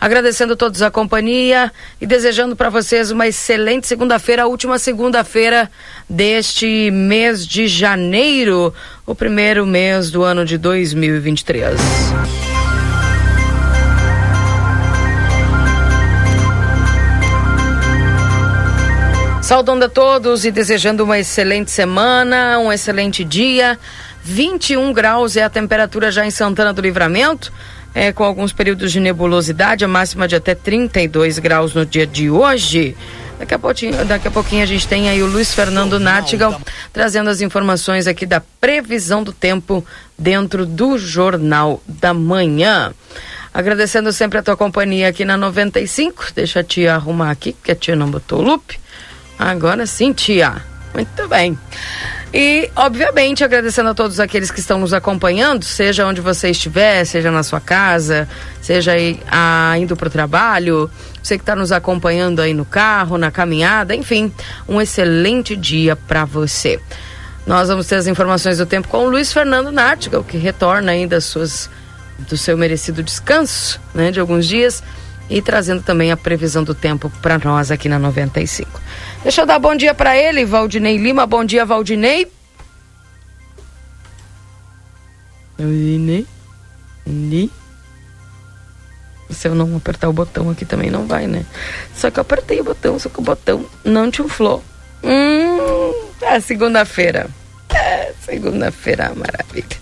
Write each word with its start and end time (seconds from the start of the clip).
Agradecendo 0.00 0.52
a 0.52 0.56
todos 0.56 0.80
a 0.80 0.92
companhia 0.92 1.72
e 2.00 2.06
desejando 2.06 2.54
para 2.54 2.70
vocês 2.70 3.10
uma 3.10 3.26
excelente 3.26 3.88
segunda-feira, 3.88 4.44
a 4.44 4.46
última 4.46 4.78
segunda-feira 4.78 5.68
deste 6.08 6.88
mês 6.92 7.44
de 7.44 7.66
janeiro, 7.66 8.72
o 9.04 9.12
primeiro 9.12 9.66
mês 9.66 10.08
do 10.12 10.22
ano 10.22 10.44
de 10.44 10.56
2023. 10.56 11.80
Saudando 19.42 19.84
a 19.84 19.88
todos 19.88 20.44
e 20.44 20.52
desejando 20.52 21.02
uma 21.02 21.18
excelente 21.18 21.72
semana, 21.72 22.58
um 22.60 22.72
excelente 22.72 23.24
dia. 23.24 23.76
21 24.22 24.92
graus 24.92 25.36
é 25.36 25.42
a 25.42 25.50
temperatura 25.50 26.12
já 26.12 26.24
em 26.24 26.30
Santana 26.30 26.72
do 26.72 26.82
Livramento 26.82 27.50
é, 27.94 28.12
com 28.12 28.24
alguns 28.24 28.52
períodos 28.52 28.92
de 28.92 29.00
nebulosidade, 29.00 29.84
a 29.84 29.88
máxima 29.88 30.28
de 30.28 30.36
até 30.36 30.54
32 30.54 31.38
graus 31.38 31.74
no 31.74 31.84
dia 31.84 32.06
de 32.06 32.30
hoje. 32.30 32.96
Daqui 33.38 33.54
a, 33.54 33.58
pouquinho, 33.58 34.04
daqui 34.04 34.26
a 34.26 34.30
pouquinho 34.30 34.62
a 34.64 34.66
gente 34.66 34.88
tem 34.88 35.08
aí 35.08 35.22
o 35.22 35.26
Luiz 35.26 35.54
Fernando 35.54 36.00
Nartigal 36.00 36.60
trazendo 36.92 37.30
as 37.30 37.40
informações 37.40 38.08
aqui 38.08 38.26
da 38.26 38.40
previsão 38.60 39.22
do 39.22 39.32
tempo 39.32 39.86
dentro 40.18 40.66
do 40.66 40.98
Jornal 40.98 41.80
da 41.86 42.12
Manhã. 42.12 42.92
Agradecendo 43.54 44.12
sempre 44.12 44.38
a 44.38 44.42
tua 44.42 44.56
companhia 44.56 45.08
aqui 45.08 45.24
na 45.24 45.36
95. 45.36 46.26
Deixa 46.34 46.60
a 46.60 46.64
tia 46.64 46.94
arrumar 46.94 47.30
aqui, 47.30 47.52
porque 47.52 47.72
a 47.72 47.76
tia 47.76 47.94
não 47.94 48.10
botou 48.10 48.40
o 48.40 48.42
loop. 48.42 48.78
Agora 49.38 49.86
sim, 49.86 50.12
tia. 50.12 50.56
Muito 50.94 51.28
bem. 51.28 51.58
E, 52.32 52.70
obviamente, 52.76 53.42
agradecendo 53.42 53.88
a 53.88 53.94
todos 53.94 54.20
aqueles 54.20 54.50
que 54.50 54.60
estão 54.60 54.78
nos 54.78 54.92
acompanhando, 54.92 55.64
seja 55.64 56.06
onde 56.06 56.20
você 56.20 56.50
estiver, 56.50 57.04
seja 57.04 57.30
na 57.30 57.42
sua 57.42 57.60
casa, 57.60 58.28
seja 58.60 58.92
aí, 58.92 59.18
ah, 59.30 59.74
indo 59.78 59.96
para 59.96 60.08
o 60.08 60.10
trabalho, 60.10 60.90
você 61.22 61.38
que 61.38 61.42
está 61.42 61.56
nos 61.56 61.72
acompanhando 61.72 62.40
aí 62.40 62.52
no 62.52 62.66
carro, 62.66 63.16
na 63.16 63.30
caminhada, 63.30 63.94
enfim, 63.94 64.32
um 64.68 64.80
excelente 64.80 65.56
dia 65.56 65.96
para 65.96 66.26
você. 66.26 66.78
Nós 67.46 67.68
vamos 67.68 67.86
ter 67.86 67.94
as 67.94 68.06
informações 68.06 68.58
do 68.58 68.66
tempo 68.66 68.88
com 68.88 69.06
o 69.06 69.08
Luiz 69.08 69.32
Fernando 69.32 69.72
Nartigal, 69.72 70.22
que 70.22 70.36
retorna 70.36 70.92
ainda 70.92 71.18
suas, 71.22 71.70
do 72.18 72.36
seu 72.36 72.58
merecido 72.58 73.02
descanso, 73.02 73.80
né, 73.94 74.10
de 74.10 74.20
alguns 74.20 74.46
dias 74.46 74.82
e 75.30 75.42
trazendo 75.42 75.82
também 75.82 76.10
a 76.10 76.16
previsão 76.16 76.64
do 76.64 76.74
tempo 76.74 77.10
para 77.22 77.38
nós 77.38 77.70
aqui 77.70 77.88
na 77.88 77.98
95. 77.98 78.80
Deixa 79.22 79.42
eu 79.42 79.46
dar 79.46 79.58
bom 79.58 79.74
dia 79.74 79.94
para 79.94 80.16
ele, 80.16 80.44
Valdinei 80.44 80.96
Lima. 80.96 81.26
Bom 81.26 81.44
dia, 81.44 81.64
Valdinei. 81.64 82.30
Valdinei. 85.58 86.26
Se 89.30 89.46
eu 89.46 89.54
não 89.54 89.76
apertar 89.76 90.08
o 90.08 90.12
botão 90.12 90.48
aqui 90.50 90.64
também 90.64 90.90
não 90.90 91.06
vai, 91.06 91.26
né? 91.26 91.44
Só 91.94 92.10
que 92.10 92.18
eu 92.18 92.22
apertei 92.22 92.60
o 92.60 92.64
botão, 92.64 92.98
só 92.98 93.08
que 93.08 93.18
o 93.18 93.22
botão 93.22 93.64
não 93.84 94.10
te 94.10 94.22
inflou. 94.22 94.64
Hum, 95.02 95.92
é 96.22 96.40
segunda-feira. 96.40 97.28
É, 97.68 98.12
segunda-feira, 98.24 99.12
maravilha. 99.14 99.76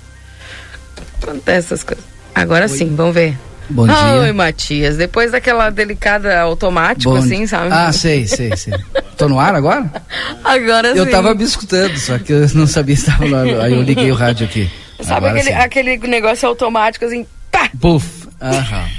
Acontece 1.23 1.67
essas 1.69 1.85
coisas. 1.85 2.05
Agora 2.35 2.65
Oi. 2.65 2.69
sim, 2.69 2.95
vamos 2.95 3.15
ver. 3.15 3.39
Bom 3.69 3.87
dia. 3.87 4.15
Oi, 4.21 4.33
Matias. 4.33 4.97
Depois 4.97 5.33
daquela 5.33 5.71
delicada 5.71 6.39
automático, 6.41 7.11
Bom... 7.11 7.19
assim, 7.19 7.47
sabe? 7.47 7.73
Ah, 7.73 7.93
sei, 7.93 8.27
sei, 8.27 8.57
sei. 8.57 8.75
Tô 9.17 9.29
no 9.29 9.41
ar 9.41 9.55
agora? 9.55 9.91
Agora 10.45 10.93
sim. 10.93 10.99
Eu 10.99 11.11
tava 11.11 11.35
me 11.35 11.43
escutando, 11.43 11.97
só 11.99 12.19
que 12.19 12.33
eu 12.33 12.47
não 12.55 12.67
sabia 12.67 12.95
se 12.95 13.09
estava 13.09 13.29
lá. 13.29 13.43
Aí 13.65 13.73
eu 13.73 13.83
liguei 13.83 14.11
o 14.11 14.15
rádio 14.15 14.47
aqui. 14.47 14.71
Sabe 15.01 15.29
aquele, 15.29 15.53
aquele 15.53 15.97
negócio 16.09 16.49
automático, 16.49 17.05
assim, 17.05 17.27
pá! 17.51 17.71
Puf! 17.81 18.29
Aham. 18.41 18.89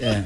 É. 0.00 0.24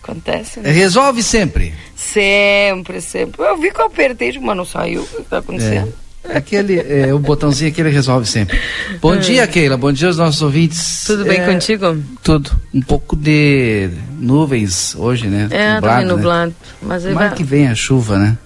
Acontece, 0.00 0.60
né? 0.60 0.70
Resolve 0.70 1.24
sempre. 1.24 1.74
Sempre, 1.96 3.00
sempre. 3.00 3.42
Eu 3.42 3.56
vi 3.56 3.72
que 3.72 3.80
eu 3.80 3.86
apertei, 3.86 4.38
mas 4.40 4.56
não 4.56 4.64
saiu. 4.64 5.02
O 5.02 5.06
que 5.06 5.22
tá 5.22 5.38
acontecendo? 5.38 5.88
É. 5.88 6.01
Aquele, 6.28 6.78
é, 6.78 7.12
o 7.12 7.18
botãozinho 7.18 7.72
que 7.72 7.80
ele 7.80 7.90
resolve 7.90 8.26
sempre. 8.26 8.58
Bom 9.00 9.14
é. 9.14 9.18
dia, 9.18 9.46
Keila. 9.46 9.76
Bom 9.76 9.92
dia 9.92 10.06
aos 10.06 10.16
nossos 10.16 10.40
ouvintes. 10.40 11.02
Tudo 11.04 11.24
bem 11.24 11.40
é, 11.40 11.46
contigo? 11.46 12.00
Tudo. 12.22 12.50
Um 12.72 12.80
pouco 12.80 13.16
de 13.16 13.90
nuvens 14.18 14.94
hoje, 14.94 15.26
né? 15.26 15.48
É, 15.50 15.74
nublado, 15.74 15.80
também 15.80 16.16
nublado. 16.16 16.50
Né? 16.50 16.78
Mas 16.80 17.04
vai... 17.04 17.34
que 17.34 17.42
vem 17.42 17.66
a 17.66 17.74
chuva, 17.74 18.18
né? 18.18 18.38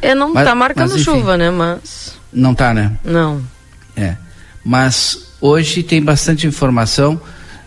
É, 0.00 0.14
não 0.14 0.32
mas, 0.32 0.46
tá 0.46 0.54
marcando 0.54 0.92
mas, 0.92 1.02
chuva, 1.02 1.36
né? 1.36 1.50
Mas. 1.50 2.14
Não 2.32 2.54
tá, 2.54 2.72
né? 2.72 2.92
Não. 3.04 3.42
É. 3.94 4.16
Mas 4.64 5.34
hoje 5.40 5.82
tem 5.82 6.02
bastante 6.02 6.46
informação. 6.46 7.20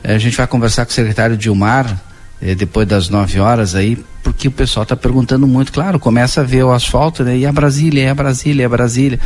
É, 0.04 0.16
a 0.16 0.18
gente 0.18 0.36
vai 0.36 0.48
conversar 0.48 0.86
com 0.86 0.92
o 0.92 0.94
secretário 0.94 1.38
Dilmar 1.38 2.02
é, 2.42 2.56
depois 2.56 2.88
das 2.88 3.10
9 3.10 3.40
horas 3.40 3.76
aí 3.76 4.04
porque 4.36 4.50
o 4.50 4.52
pessoal 4.52 4.84
está 4.84 4.96
perguntando 4.96 5.48
muito, 5.48 5.72
claro, 5.72 5.98
começa 5.98 6.42
a 6.42 6.44
ver 6.44 6.64
o 6.64 6.72
asfalto, 6.72 7.24
né? 7.24 7.38
E 7.38 7.46
a 7.46 7.52
Brasília, 7.52 8.04
é 8.04 8.10
a 8.10 8.14
Brasília, 8.14 8.64
é 8.64 8.66
a 8.66 8.70
Brasília. 8.70 9.20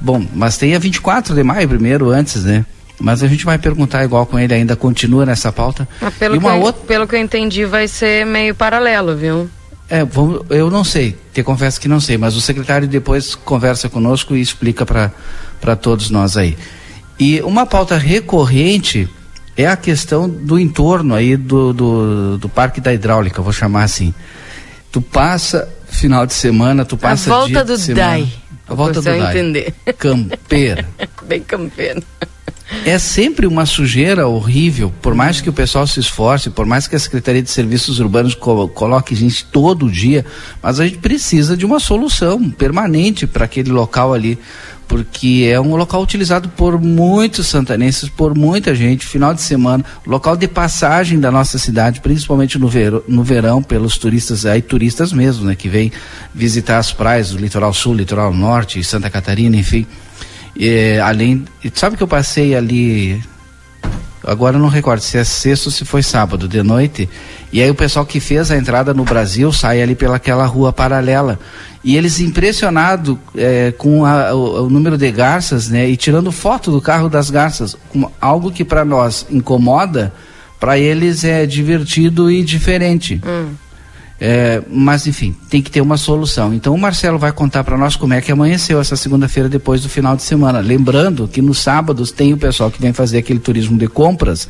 Bom, 0.00 0.26
mas 0.34 0.58
tem 0.58 0.74
a 0.74 0.78
24 0.78 1.34
de 1.34 1.42
maio 1.44 1.68
primeiro, 1.68 2.10
antes, 2.10 2.42
né? 2.42 2.66
Mas 3.00 3.22
a 3.22 3.28
gente 3.28 3.44
vai 3.44 3.56
perguntar 3.56 4.04
igual 4.04 4.26
com 4.26 4.36
ele 4.36 4.52
ainda, 4.52 4.74
continua 4.74 5.24
nessa 5.24 5.52
pauta. 5.52 5.88
Mas 6.00 6.12
pelo, 6.14 6.34
e 6.34 6.38
uma 6.38 6.52
que, 6.52 6.58
outra... 6.58 6.82
pelo 6.86 7.06
que 7.06 7.14
eu 7.14 7.20
entendi, 7.20 7.64
vai 7.64 7.86
ser 7.86 8.26
meio 8.26 8.52
paralelo, 8.52 9.16
viu? 9.16 9.48
É, 9.88 10.04
vamos, 10.04 10.42
eu 10.50 10.70
não 10.70 10.82
sei, 10.82 11.16
te 11.32 11.42
confesso 11.42 11.80
que 11.80 11.88
não 11.88 12.00
sei, 12.00 12.18
mas 12.18 12.34
o 12.34 12.40
secretário 12.40 12.88
depois 12.88 13.36
conversa 13.36 13.88
conosco 13.88 14.34
e 14.34 14.40
explica 14.40 14.84
para 14.84 15.76
todos 15.76 16.10
nós 16.10 16.36
aí. 16.36 16.58
E 17.18 17.40
uma 17.42 17.64
pauta 17.64 17.96
recorrente 17.96 19.08
é 19.56 19.66
a 19.66 19.76
questão 19.76 20.28
do 20.28 20.58
entorno 20.58 21.14
aí 21.14 21.36
do, 21.36 21.72
do, 21.72 22.38
do 22.38 22.48
Parque 22.48 22.80
da 22.80 22.92
Hidráulica, 22.92 23.40
vou 23.40 23.52
chamar 23.52 23.84
assim. 23.84 24.12
Tu 24.90 25.00
passa 25.00 25.68
final 25.88 26.26
de 26.26 26.34
semana, 26.34 26.84
tu 26.84 26.96
passa 26.96 27.32
a 27.32 27.38
volta 27.38 27.64
do 27.64 27.76
semana, 27.78 28.06
DAI. 28.06 28.32
A 28.68 28.74
volta 28.74 29.00
do 29.00 29.04
DAI. 29.04 29.30
entender. 29.30 29.74
Campeira. 29.98 30.88
Bem 31.26 31.42
campeiro. 31.42 32.02
É 32.84 32.98
sempre 32.98 33.46
uma 33.46 33.64
sujeira 33.64 34.28
horrível, 34.28 34.92
por 35.00 35.14
mais 35.14 35.40
que 35.40 35.48
o 35.48 35.52
pessoal 35.52 35.86
se 35.86 36.00
esforce, 36.00 36.50
por 36.50 36.66
mais 36.66 36.86
que 36.86 36.94
a 36.94 36.98
Secretaria 36.98 37.42
de 37.42 37.50
Serviços 37.50 37.98
Urbanos 37.98 38.34
coloque 38.34 39.14
gente 39.14 39.44
todo 39.46 39.90
dia, 39.90 40.24
mas 40.62 40.78
a 40.78 40.86
gente 40.86 40.98
precisa 40.98 41.56
de 41.56 41.64
uma 41.64 41.80
solução 41.80 42.50
permanente 42.50 43.26
para 43.26 43.46
aquele 43.46 43.70
local 43.70 44.12
ali 44.12 44.38
porque 44.88 45.46
é 45.52 45.60
um 45.60 45.76
local 45.76 46.02
utilizado 46.02 46.48
por 46.48 46.80
muitos 46.80 47.46
santanenses, 47.46 48.08
por 48.08 48.34
muita 48.34 48.74
gente, 48.74 49.06
final 49.06 49.34
de 49.34 49.42
semana, 49.42 49.84
local 50.06 50.34
de 50.34 50.48
passagem 50.48 51.20
da 51.20 51.30
nossa 51.30 51.58
cidade, 51.58 52.00
principalmente 52.00 52.58
no, 52.58 52.68
ver, 52.68 53.02
no 53.06 53.22
verão, 53.22 53.62
pelos 53.62 53.98
turistas, 53.98 54.46
aí 54.46 54.62
turistas 54.62 55.12
mesmo, 55.12 55.44
né, 55.44 55.54
que 55.54 55.68
vêm 55.68 55.92
visitar 56.34 56.78
as 56.78 56.90
praias 56.90 57.30
do 57.30 57.38
litoral 57.38 57.74
sul, 57.74 57.94
litoral 57.94 58.32
norte, 58.32 58.82
Santa 58.82 59.10
Catarina, 59.10 59.56
enfim. 59.56 59.86
E, 60.58 60.98
além, 60.98 61.44
sabe 61.72 61.96
que 61.96 62.02
eu 62.02 62.08
passei 62.08 62.54
ali 62.54 63.22
agora 64.28 64.56
eu 64.56 64.60
não 64.60 64.68
recordo 64.68 65.00
se 65.00 65.16
é 65.16 65.24
sexta 65.24 65.68
ou 65.68 65.72
se 65.72 65.84
foi 65.84 66.02
sábado 66.02 66.46
de 66.46 66.62
noite. 66.62 67.08
E 67.50 67.62
aí 67.62 67.70
o 67.70 67.74
pessoal 67.74 68.04
que 68.04 68.20
fez 68.20 68.50
a 68.50 68.56
entrada 68.56 68.92
no 68.92 69.04
Brasil 69.04 69.50
sai 69.52 69.80
ali 69.80 69.94
pelaquela 69.94 70.44
rua 70.44 70.72
paralela. 70.72 71.38
E 71.82 71.96
eles 71.96 72.20
impressionados 72.20 73.16
é, 73.34 73.72
com 73.72 74.04
a, 74.04 74.34
o, 74.34 74.66
o, 74.66 74.70
número 74.70 74.98
de 74.98 75.10
garças, 75.10 75.68
né? 75.68 75.88
E 75.88 75.96
tirando 75.96 76.30
foto 76.30 76.70
do 76.70 76.80
carro 76.80 77.08
das 77.08 77.30
garças, 77.30 77.76
algo 78.20 78.50
que 78.50 78.64
para 78.64 78.84
nós 78.84 79.24
incomoda, 79.30 80.12
para 80.60 80.78
eles 80.78 81.24
é 81.24 81.46
divertido 81.46 82.30
e 82.30 82.42
diferente. 82.42 83.20
Hum. 83.24 83.54
É, 84.20 84.60
mas 84.68 85.06
enfim, 85.06 85.34
tem 85.48 85.62
que 85.62 85.70
ter 85.70 85.80
uma 85.80 85.96
solução. 85.96 86.52
Então 86.52 86.74
o 86.74 86.78
Marcelo 86.78 87.18
vai 87.18 87.30
contar 87.30 87.62
para 87.62 87.78
nós 87.78 87.94
como 87.94 88.14
é 88.14 88.20
que 88.20 88.32
amanheceu 88.32 88.80
essa 88.80 88.96
segunda-feira 88.96 89.48
depois 89.48 89.82
do 89.82 89.88
final 89.88 90.16
de 90.16 90.22
semana. 90.22 90.58
Lembrando 90.58 91.28
que 91.28 91.40
nos 91.40 91.58
sábados 91.58 92.10
tem 92.10 92.32
o 92.32 92.36
pessoal 92.36 92.70
que 92.70 92.80
vem 92.80 92.92
fazer 92.92 93.18
aquele 93.18 93.38
turismo 93.38 93.78
de 93.78 93.86
compras. 93.86 94.48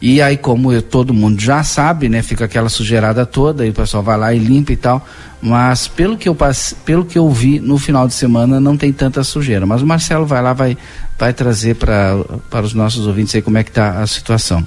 E 0.00 0.20
aí, 0.20 0.36
como 0.36 0.72
eu, 0.72 0.82
todo 0.82 1.14
mundo 1.14 1.40
já 1.40 1.62
sabe, 1.62 2.08
né, 2.08 2.20
fica 2.20 2.44
aquela 2.44 2.68
sujeirada 2.68 3.24
toda, 3.24 3.64
e 3.64 3.70
o 3.70 3.72
pessoal 3.72 4.02
vai 4.02 4.18
lá 4.18 4.34
e 4.34 4.38
limpa 4.38 4.72
e 4.72 4.76
tal. 4.76 5.06
Mas 5.40 5.88
pelo 5.88 6.18
que 6.18 6.28
eu 6.28 6.34
passe, 6.34 6.74
pelo 6.74 7.04
que 7.04 7.16
eu 7.16 7.30
vi 7.30 7.60
no 7.60 7.78
final 7.78 8.06
de 8.06 8.12
semana, 8.12 8.60
não 8.60 8.76
tem 8.76 8.92
tanta 8.92 9.24
sujeira. 9.24 9.64
Mas 9.64 9.80
o 9.80 9.86
Marcelo 9.86 10.26
vai 10.26 10.42
lá, 10.42 10.52
vai, 10.52 10.76
vai 11.18 11.32
trazer 11.32 11.76
para 11.76 12.62
os 12.62 12.74
nossos 12.74 13.06
ouvintes 13.06 13.34
aí 13.34 13.40
como 13.40 13.56
é 13.56 13.64
que 13.64 13.70
está 13.70 14.02
a 14.02 14.06
situação. 14.06 14.66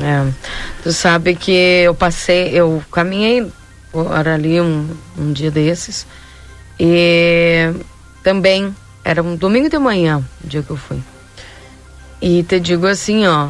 É. 0.00 0.32
Tu 0.82 0.92
sabe 0.92 1.34
que 1.34 1.52
eu 1.52 1.94
passei, 1.94 2.48
eu 2.54 2.82
caminhei 2.90 3.50
era 4.16 4.34
ali 4.34 4.60
um, 4.60 4.88
um 5.18 5.32
dia 5.32 5.50
desses 5.50 6.06
e 6.78 7.72
também 8.22 8.74
era 9.04 9.22
um 9.22 9.34
domingo 9.34 9.68
de 9.68 9.78
manhã, 9.78 10.22
o 10.44 10.46
dia 10.46 10.62
que 10.62 10.70
eu 10.70 10.76
fui. 10.76 11.00
E 12.22 12.42
te 12.42 12.60
digo 12.60 12.86
assim, 12.86 13.26
ó, 13.26 13.48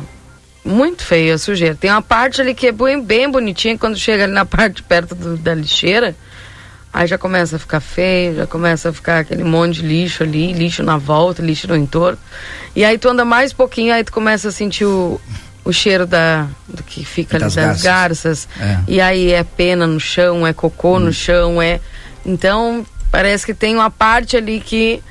muito 0.65 1.05
feia 1.05 1.35
a 1.35 1.39
sujeira. 1.39 1.75
Tem 1.75 1.91
uma 1.91 2.03
parte 2.03 2.41
ali 2.41 2.55
que 2.55 2.69
é 2.69 2.73
bem, 2.73 3.03
bem 3.03 3.31
bonitinha, 3.31 3.77
quando 3.77 3.97
chega 3.99 4.25
ali 4.25 4.33
na 4.33 4.47
parte 4.47 4.83
perto 4.83 5.15
do, 5.15 5.37
da 5.37 5.55
lixeira, 5.55 6.17
aí 6.93 7.07
já 7.07 7.19
começa 7.19 7.57
a 7.57 7.59
ficar 7.59 7.81
feio, 7.81 8.37
já 8.37 8.47
começa 8.47 8.89
a 8.89 8.93
ficar 8.93 9.19
aquele 9.19 9.45
monte 9.45 9.83
de 9.83 9.87
lixo 9.87 10.23
ali, 10.23 10.53
lixo 10.53 10.83
na 10.83 10.97
volta, 10.97 11.43
lixo 11.43 11.69
no 11.69 11.77
entorno. 11.77 12.19
E 12.75 12.85
aí 12.85 12.97
tu 12.97 13.09
anda 13.09 13.25
mais 13.25 13.53
pouquinho, 13.53 13.93
aí 13.93 14.05
tu 14.05 14.13
começa 14.13 14.49
a 14.49 14.53
sentir 14.53 14.85
o, 14.85 15.21
o 15.65 15.73
cheiro 15.73 16.07
da, 16.07 16.47
do 16.69 16.83
que 16.83 17.05
fica 17.05 17.39
das 17.39 17.57
ali 17.57 17.67
das 17.67 17.83
garças. 17.83 18.47
garças. 18.47 18.49
É. 18.61 18.79
E 18.89 19.01
aí 19.01 19.33
é 19.33 19.45
pena 19.45 19.87
no 19.87 20.01
chão, 20.01 20.47
é 20.47 20.53
cocô 20.53 20.97
hum. 20.97 21.01
no 21.01 21.13
chão, 21.13 21.61
é. 21.61 21.81
Então, 22.25 22.85
parece 23.11 23.47
que 23.47 23.55
tem 23.55 23.75
uma 23.75 23.91
parte 23.91 24.37
ali 24.37 24.61
que 24.61 25.03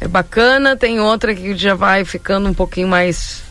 é 0.00 0.08
bacana, 0.08 0.76
tem 0.76 1.00
outra 1.00 1.34
que 1.34 1.56
já 1.56 1.74
vai 1.74 2.04
ficando 2.04 2.48
um 2.48 2.54
pouquinho 2.54 2.88
mais 2.88 3.42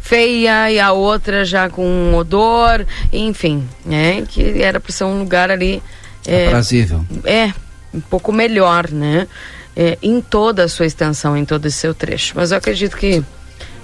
feia 0.00 0.70
e 0.70 0.80
a 0.80 0.92
outra 0.92 1.44
já 1.44 1.68
com 1.68 1.86
um 1.86 2.14
odor, 2.16 2.86
enfim, 3.12 3.68
né? 3.84 4.24
Que 4.26 4.62
era 4.62 4.80
para 4.80 4.92
ser 4.92 5.04
um 5.04 5.18
lugar 5.18 5.50
ali 5.50 5.82
é, 6.26 6.46
aprazível. 6.46 7.04
É, 7.24 7.52
um 7.92 8.00
pouco 8.00 8.32
melhor, 8.32 8.90
né? 8.90 9.26
É, 9.76 9.98
em 10.02 10.20
toda 10.20 10.64
a 10.64 10.68
sua 10.68 10.86
extensão, 10.86 11.36
em 11.36 11.44
todo 11.44 11.66
o 11.66 11.70
seu 11.70 11.94
trecho. 11.94 12.32
Mas 12.36 12.50
eu 12.50 12.58
acredito 12.58 12.96
que 12.96 13.22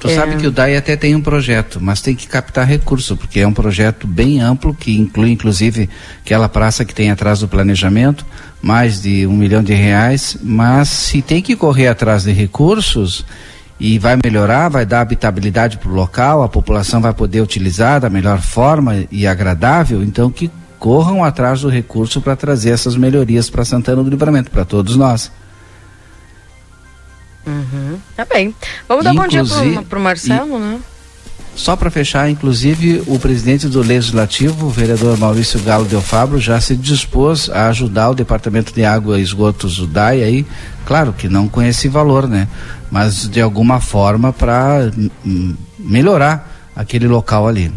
Tu 0.04 0.10
é. 0.10 0.16
sabe 0.16 0.36
que 0.36 0.46
o 0.46 0.50
DAI 0.50 0.76
até 0.76 0.96
tem 0.96 1.14
um 1.14 1.22
projeto, 1.22 1.78
mas 1.80 2.02
tem 2.02 2.14
que 2.14 2.26
captar 2.26 2.66
recurso, 2.66 3.16
porque 3.16 3.40
é 3.40 3.46
um 3.46 3.54
projeto 3.54 4.06
bem 4.06 4.38
amplo, 4.38 4.74
que 4.74 4.98
inclui 4.98 5.30
inclusive 5.30 5.88
aquela 6.22 6.46
praça 6.46 6.84
que 6.84 6.94
tem 6.94 7.10
atrás 7.10 7.40
do 7.40 7.48
planejamento, 7.48 8.26
mais 8.60 9.00
de 9.00 9.26
um 9.26 9.32
milhão 9.32 9.62
de 9.62 9.72
reais, 9.72 10.36
mas 10.42 10.90
se 10.90 11.22
tem 11.22 11.40
que 11.40 11.56
correr 11.56 11.88
atrás 11.88 12.24
de 12.24 12.32
recursos 12.32 13.24
e 13.80 13.98
vai 13.98 14.18
melhorar, 14.22 14.68
vai 14.68 14.84
dar 14.84 15.00
habitabilidade 15.00 15.78
para 15.78 15.90
o 15.90 15.94
local, 15.94 16.42
a 16.42 16.50
população 16.50 17.00
vai 17.00 17.14
poder 17.14 17.40
utilizar 17.40 17.98
da 17.98 18.10
melhor 18.10 18.42
forma 18.42 19.06
e 19.10 19.26
agradável, 19.26 20.02
então 20.02 20.30
que 20.30 20.50
corram 20.78 21.24
atrás 21.24 21.62
do 21.62 21.70
recurso 21.70 22.20
para 22.20 22.36
trazer 22.36 22.72
essas 22.72 22.94
melhorias 22.94 23.48
para 23.48 23.64
Santana 23.64 24.02
do 24.02 24.10
Livramento, 24.10 24.50
para 24.50 24.66
todos 24.66 24.96
nós. 24.96 25.32
Uhum. 27.46 27.98
Tá 28.16 28.24
bem. 28.24 28.54
Vamos 28.88 29.04
dar 29.04 29.14
bom 29.14 29.26
dia 29.26 29.42
para 29.88 29.98
o 29.98 30.02
Marcelo, 30.02 30.56
e, 30.56 30.60
né? 30.60 30.80
Só 31.54 31.76
para 31.76 31.90
fechar, 31.90 32.28
inclusive, 32.28 33.04
o 33.06 33.18
presidente 33.18 33.68
do 33.68 33.80
Legislativo, 33.80 34.66
o 34.66 34.70
vereador 34.70 35.16
Maurício 35.16 35.60
Galo 35.62 35.84
Del 35.84 36.00
Fabro, 36.00 36.40
já 36.40 36.60
se 36.60 36.74
dispôs 36.74 37.48
a 37.48 37.68
ajudar 37.68 38.10
o 38.10 38.14
Departamento 38.14 38.72
de 38.72 38.84
Água 38.84 39.20
e 39.20 39.22
Esgotos, 39.22 39.78
o 39.78 39.86
DAI, 39.86 40.22
aí, 40.24 40.46
claro 40.84 41.12
que 41.12 41.28
não 41.28 41.48
com 41.48 41.62
esse 41.62 41.86
valor, 41.86 42.26
né? 42.26 42.48
Mas 42.90 43.28
de 43.28 43.40
alguma 43.40 43.80
forma 43.80 44.32
para 44.32 44.90
melhorar 45.78 46.70
aquele 46.74 47.06
local 47.06 47.46
ali. 47.46 47.72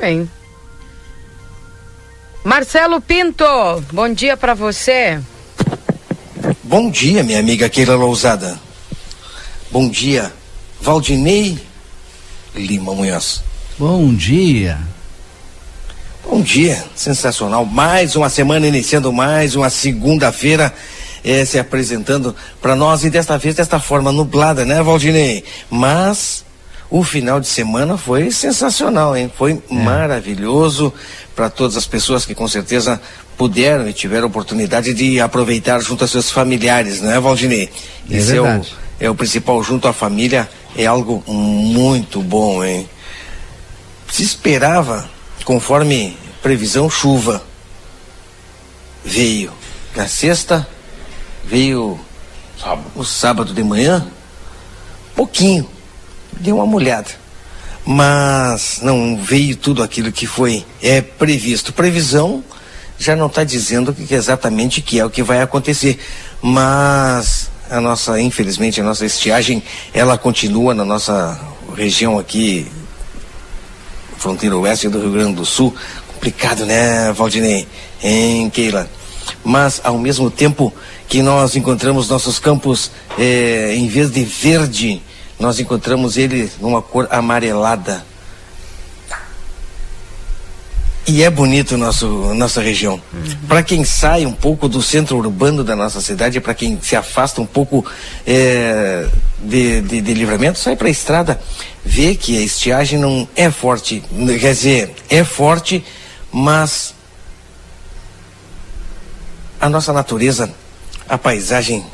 Bem. 0.00 0.28
Marcelo 2.42 3.00
Pinto, 3.00 3.44
bom 3.92 4.12
dia 4.12 4.36
para 4.36 4.54
você. 4.54 5.20
Bom 6.62 6.90
dia, 6.90 7.22
minha 7.22 7.40
amiga 7.40 7.70
Keila 7.70 7.94
Lousada. 7.94 8.60
Bom 9.70 9.88
dia, 9.88 10.30
Valdinei 10.78 11.58
Lima 12.54 12.94
Munhoz. 12.94 13.42
Bom 13.78 14.14
dia. 14.14 14.78
Bom 16.22 16.42
dia, 16.42 16.84
sensacional. 16.94 17.64
Mais 17.64 18.14
uma 18.14 18.28
semana 18.28 18.66
iniciando, 18.66 19.10
mais 19.10 19.56
uma 19.56 19.70
segunda-feira 19.70 20.74
eh, 21.24 21.46
se 21.46 21.58
apresentando 21.58 22.36
para 22.60 22.76
nós 22.76 23.04
e 23.04 23.10
desta 23.10 23.38
vez 23.38 23.54
desta 23.54 23.80
forma 23.80 24.12
nublada, 24.12 24.66
né, 24.66 24.82
Valdinei? 24.82 25.44
Mas 25.70 26.44
o 26.90 27.02
final 27.02 27.40
de 27.40 27.46
semana 27.46 27.96
foi 27.96 28.30
sensacional, 28.30 29.16
hein? 29.16 29.32
Foi 29.34 29.52
é. 29.52 29.74
maravilhoso 29.74 30.92
para 31.34 31.48
todas 31.48 31.76
as 31.76 31.86
pessoas 31.86 32.26
que 32.26 32.34
com 32.34 32.46
certeza 32.46 33.00
puderam 33.36 33.88
e 33.88 33.92
tiveram 33.92 34.28
oportunidade 34.28 34.94
de 34.94 35.20
aproveitar 35.20 35.80
junto 35.80 36.04
a 36.04 36.08
seus 36.08 36.30
familiares, 36.30 37.00
não 37.00 37.10
é, 37.10 37.20
Valdinei? 37.20 37.70
É 38.10 38.16
Esse 38.16 38.32
verdade. 38.32 38.74
é 39.00 39.04
o, 39.04 39.06
é 39.06 39.10
o 39.10 39.14
principal, 39.14 39.62
junto 39.62 39.88
à 39.88 39.92
família, 39.92 40.48
é 40.76 40.86
algo 40.86 41.22
muito 41.26 42.22
bom, 42.22 42.64
hein? 42.64 42.88
Se 44.10 44.22
esperava, 44.22 45.08
conforme 45.44 46.16
previsão, 46.42 46.88
chuva. 46.88 47.42
Veio 49.04 49.52
na 49.94 50.06
sexta, 50.06 50.66
veio 51.44 51.98
sábado. 52.58 52.90
o 52.94 53.04
sábado 53.04 53.54
de 53.54 53.62
manhã, 53.62 54.06
pouquinho, 55.14 55.68
deu 56.32 56.56
uma 56.56 56.66
molhada. 56.66 57.10
Mas 57.86 58.80
não 58.82 59.16
veio 59.22 59.56
tudo 59.56 59.82
aquilo 59.82 60.10
que 60.10 60.26
foi 60.26 60.64
é 60.82 61.02
previsto. 61.02 61.72
Previsão 61.72 62.42
já 62.98 63.16
não 63.16 63.26
está 63.26 63.44
dizendo 63.44 63.92
que 63.92 64.14
exatamente 64.14 64.80
que 64.80 64.98
é 64.98 65.04
o 65.04 65.10
que 65.10 65.22
vai 65.22 65.40
acontecer, 65.40 65.98
mas 66.40 67.50
a 67.70 67.80
nossa, 67.80 68.20
infelizmente, 68.20 68.80
a 68.80 68.84
nossa 68.84 69.04
estiagem, 69.04 69.62
ela 69.92 70.16
continua 70.16 70.74
na 70.74 70.84
nossa 70.84 71.38
região 71.74 72.18
aqui, 72.18 72.66
fronteira 74.16 74.56
oeste 74.56 74.88
do 74.88 75.00
Rio 75.00 75.12
Grande 75.12 75.34
do 75.34 75.44
Sul. 75.44 75.74
Complicado, 76.14 76.64
né, 76.64 77.12
Valdinei? 77.12 77.66
Hein, 78.02 78.48
Keila? 78.50 78.88
Mas, 79.42 79.80
ao 79.82 79.98
mesmo 79.98 80.30
tempo 80.30 80.72
que 81.08 81.22
nós 81.22 81.56
encontramos 81.56 82.08
nossos 82.08 82.38
campos, 82.38 82.90
eh, 83.18 83.74
em 83.76 83.88
vez 83.88 84.10
de 84.10 84.24
verde, 84.24 85.02
nós 85.38 85.58
encontramos 85.58 86.16
ele 86.16 86.50
numa 86.60 86.80
cor 86.80 87.08
amarelada 87.10 88.04
e 91.06 91.22
é 91.22 91.30
bonito 91.30 91.76
nosso 91.76 92.34
nossa 92.34 92.60
região. 92.60 93.00
Uhum. 93.12 93.46
Para 93.46 93.62
quem 93.62 93.84
sai 93.84 94.24
um 94.24 94.32
pouco 94.32 94.68
do 94.68 94.82
centro 94.82 95.16
urbano 95.18 95.62
da 95.62 95.76
nossa 95.76 96.00
cidade, 96.00 96.40
para 96.40 96.54
quem 96.54 96.78
se 96.80 96.96
afasta 96.96 97.40
um 97.40 97.46
pouco 97.46 97.84
é, 98.26 99.06
de, 99.42 99.80
de, 99.82 100.00
de, 100.00 100.14
livramento, 100.14 100.58
sai 100.58 100.76
para 100.76 100.88
a 100.88 100.90
estrada, 100.90 101.40
vê 101.84 102.14
que 102.14 102.38
a 102.38 102.40
estiagem 102.40 102.98
não 102.98 103.28
é 103.36 103.50
forte. 103.50 104.02
Quer 104.40 104.52
dizer, 104.54 104.94
é 105.10 105.22
forte, 105.22 105.84
mas 106.32 106.94
a 109.60 109.68
nossa 109.68 109.92
natureza, 109.92 110.52
a 111.08 111.18
paisagem, 111.18 111.84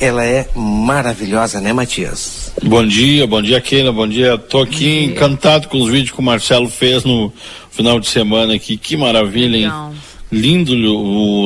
ela 0.00 0.24
é 0.24 0.48
maravilhosa, 0.54 1.60
né, 1.60 1.72
Matias? 1.72 2.52
Bom 2.62 2.86
dia, 2.86 3.26
bom 3.26 3.42
dia, 3.42 3.60
Keila, 3.60 3.92
bom 3.92 4.06
dia. 4.06 4.38
Tô 4.38 4.60
aqui 4.62 5.04
encantado 5.04 5.68
com 5.68 5.80
os 5.82 5.90
vídeos 5.90 6.12
que 6.12 6.20
o 6.20 6.22
Marcelo 6.22 6.68
fez 6.68 7.04
no 7.04 7.32
final 7.78 8.00
de 8.00 8.08
semana 8.08 8.54
aqui. 8.54 8.76
Que 8.76 8.96
maravilha, 8.96 9.56
hein? 9.56 9.62
Legal. 9.62 9.94
Lindo 10.30 10.72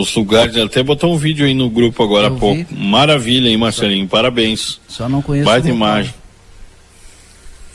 os 0.00 0.14
lugares. 0.16 0.56
Até 0.56 0.82
botou 0.82 1.12
um 1.14 1.18
vídeo 1.18 1.46
aí 1.46 1.54
no 1.54 1.68
grupo 1.68 2.02
agora 2.02 2.28
há 2.28 2.30
pouco. 2.30 2.64
Maravilha, 2.74 3.48
hein, 3.48 3.56
Marcelinho? 3.56 4.08
Parabéns. 4.08 4.80
Só 4.88 5.08
não 5.08 5.20
conheço. 5.20 5.44
Baita 5.44 5.68
imagem. 5.68 6.12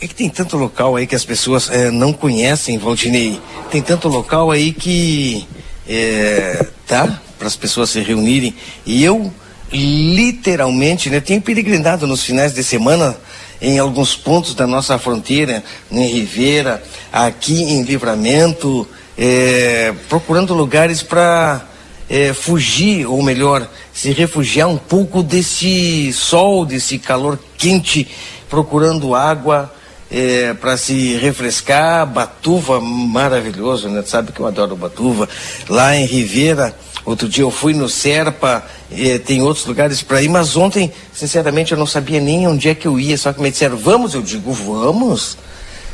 É 0.02 0.08
que 0.08 0.14
tem 0.14 0.30
tanto 0.30 0.58
local 0.58 0.96
aí 0.96 1.08
que 1.08 1.16
as 1.16 1.24
pessoas 1.24 1.70
é, 1.70 1.90
não 1.92 2.12
conhecem, 2.12 2.78
Valdinei. 2.78 3.40
Tem 3.72 3.82
tanto 3.82 4.08
local 4.08 4.52
aí 4.52 4.72
que 4.74 5.46
é, 5.88 6.66
tá 6.86 7.22
para 7.38 7.48
as 7.48 7.56
pessoas 7.56 7.92
se 7.92 8.00
reunirem. 8.02 8.54
E 8.86 9.04
eu 9.04 9.32
literalmente, 9.72 11.10
né, 11.10 11.20
tenho 11.20 11.42
peregrinado 11.42 12.08
nos 12.08 12.24
finais 12.24 12.54
de 12.54 12.64
semana 12.64 13.16
em 13.62 13.80
alguns 13.80 14.16
pontos 14.16 14.54
da 14.54 14.68
nossa 14.68 14.98
fronteira, 14.98 15.64
em 15.92 16.08
Ribeira, 16.08 16.84
aqui 17.12 17.64
em 17.64 17.84
Livramento, 17.84 18.88
é, 19.18 19.94
procurando 20.08 20.54
lugares 20.54 21.02
para 21.02 21.66
é, 22.10 22.34
fugir, 22.34 23.06
ou 23.06 23.22
melhor, 23.22 23.68
se 23.94 24.12
refugiar 24.12 24.68
um 24.68 24.78
pouco 24.78 25.24
desse 25.24 26.14
sol, 26.14 26.66
desse 26.66 27.00
calor 27.00 27.40
quente, 27.58 28.08
procurando 28.50 29.16
água 29.16 29.74
é, 30.10 30.54
para 30.54 30.78
se 30.78 31.16
refrescar. 31.18 32.06
Batuva, 32.06 32.80
maravilhoso, 32.80 33.90
né? 33.90 34.04
Sabe 34.06 34.32
que 34.32 34.40
eu 34.40 34.48
adoro 34.48 34.76
Batuva. 34.76 35.28
Lá 35.68 35.96
em 35.96 36.06
Ribeira, 36.06 36.76
outro 37.10 37.30
dia 37.30 37.44
eu 37.44 37.52
fui 37.52 37.74
no 37.74 37.88
Serpa, 37.88 38.66
é, 38.92 39.18
tem 39.18 39.42
outros 39.42 39.66
lugares 39.66 40.02
para 40.02 40.22
ir, 40.22 40.28
mas 40.28 40.58
ontem, 40.58 40.92
sinceramente, 41.14 41.72
eu 41.72 41.78
não 41.78 41.88
sabia 41.88 42.20
nem 42.20 42.46
onde 42.48 42.68
é 42.68 42.76
que 42.76 42.86
eu 42.88 43.00
ia, 43.00 43.18
só 43.18 43.32
que 43.32 43.42
me 43.42 43.50
disseram, 43.50 43.78
vamos, 43.78 44.14
eu 44.14 44.22
digo, 44.22 44.52
vamos. 44.52 45.38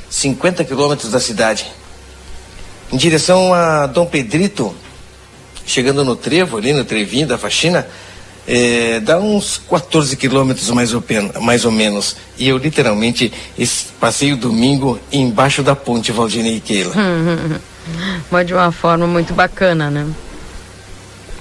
50 0.10 0.64
quilômetros 0.64 1.12
da 1.12 1.20
cidade. 1.20 1.66
Em 2.92 2.98
direção 2.98 3.54
a 3.54 3.88
Dom 3.88 4.06
Pedrito, 4.06 4.76
chegando 5.66 6.04
no 6.04 6.16
trevo, 6.16 6.58
ali 6.58 6.74
no 6.74 6.84
trevinho 6.84 7.28
da 7.28 7.38
faxina, 7.38 7.88
é, 8.48 9.00
dá 9.00 9.20
uns 9.20 9.62
14 9.70 10.16
quilômetros 10.18 10.70
mais, 10.72 10.92
mais 11.42 11.66
ou 11.66 11.72
menos. 11.72 12.16
E 12.38 12.48
eu 12.48 12.58
literalmente 12.58 13.32
passei 14.00 14.34
o 14.34 14.38
domingo 14.38 15.00
embaixo 15.12 15.64
da 15.64 15.76
ponte 15.76 16.12
Valdinei 16.12 16.60
Keila. 16.60 16.94
Mas 18.30 18.48
de 18.48 18.54
uma 18.54 18.72
forma 18.72 19.06
muito 19.06 19.34
bacana, 19.34 19.90
né? 19.90 20.08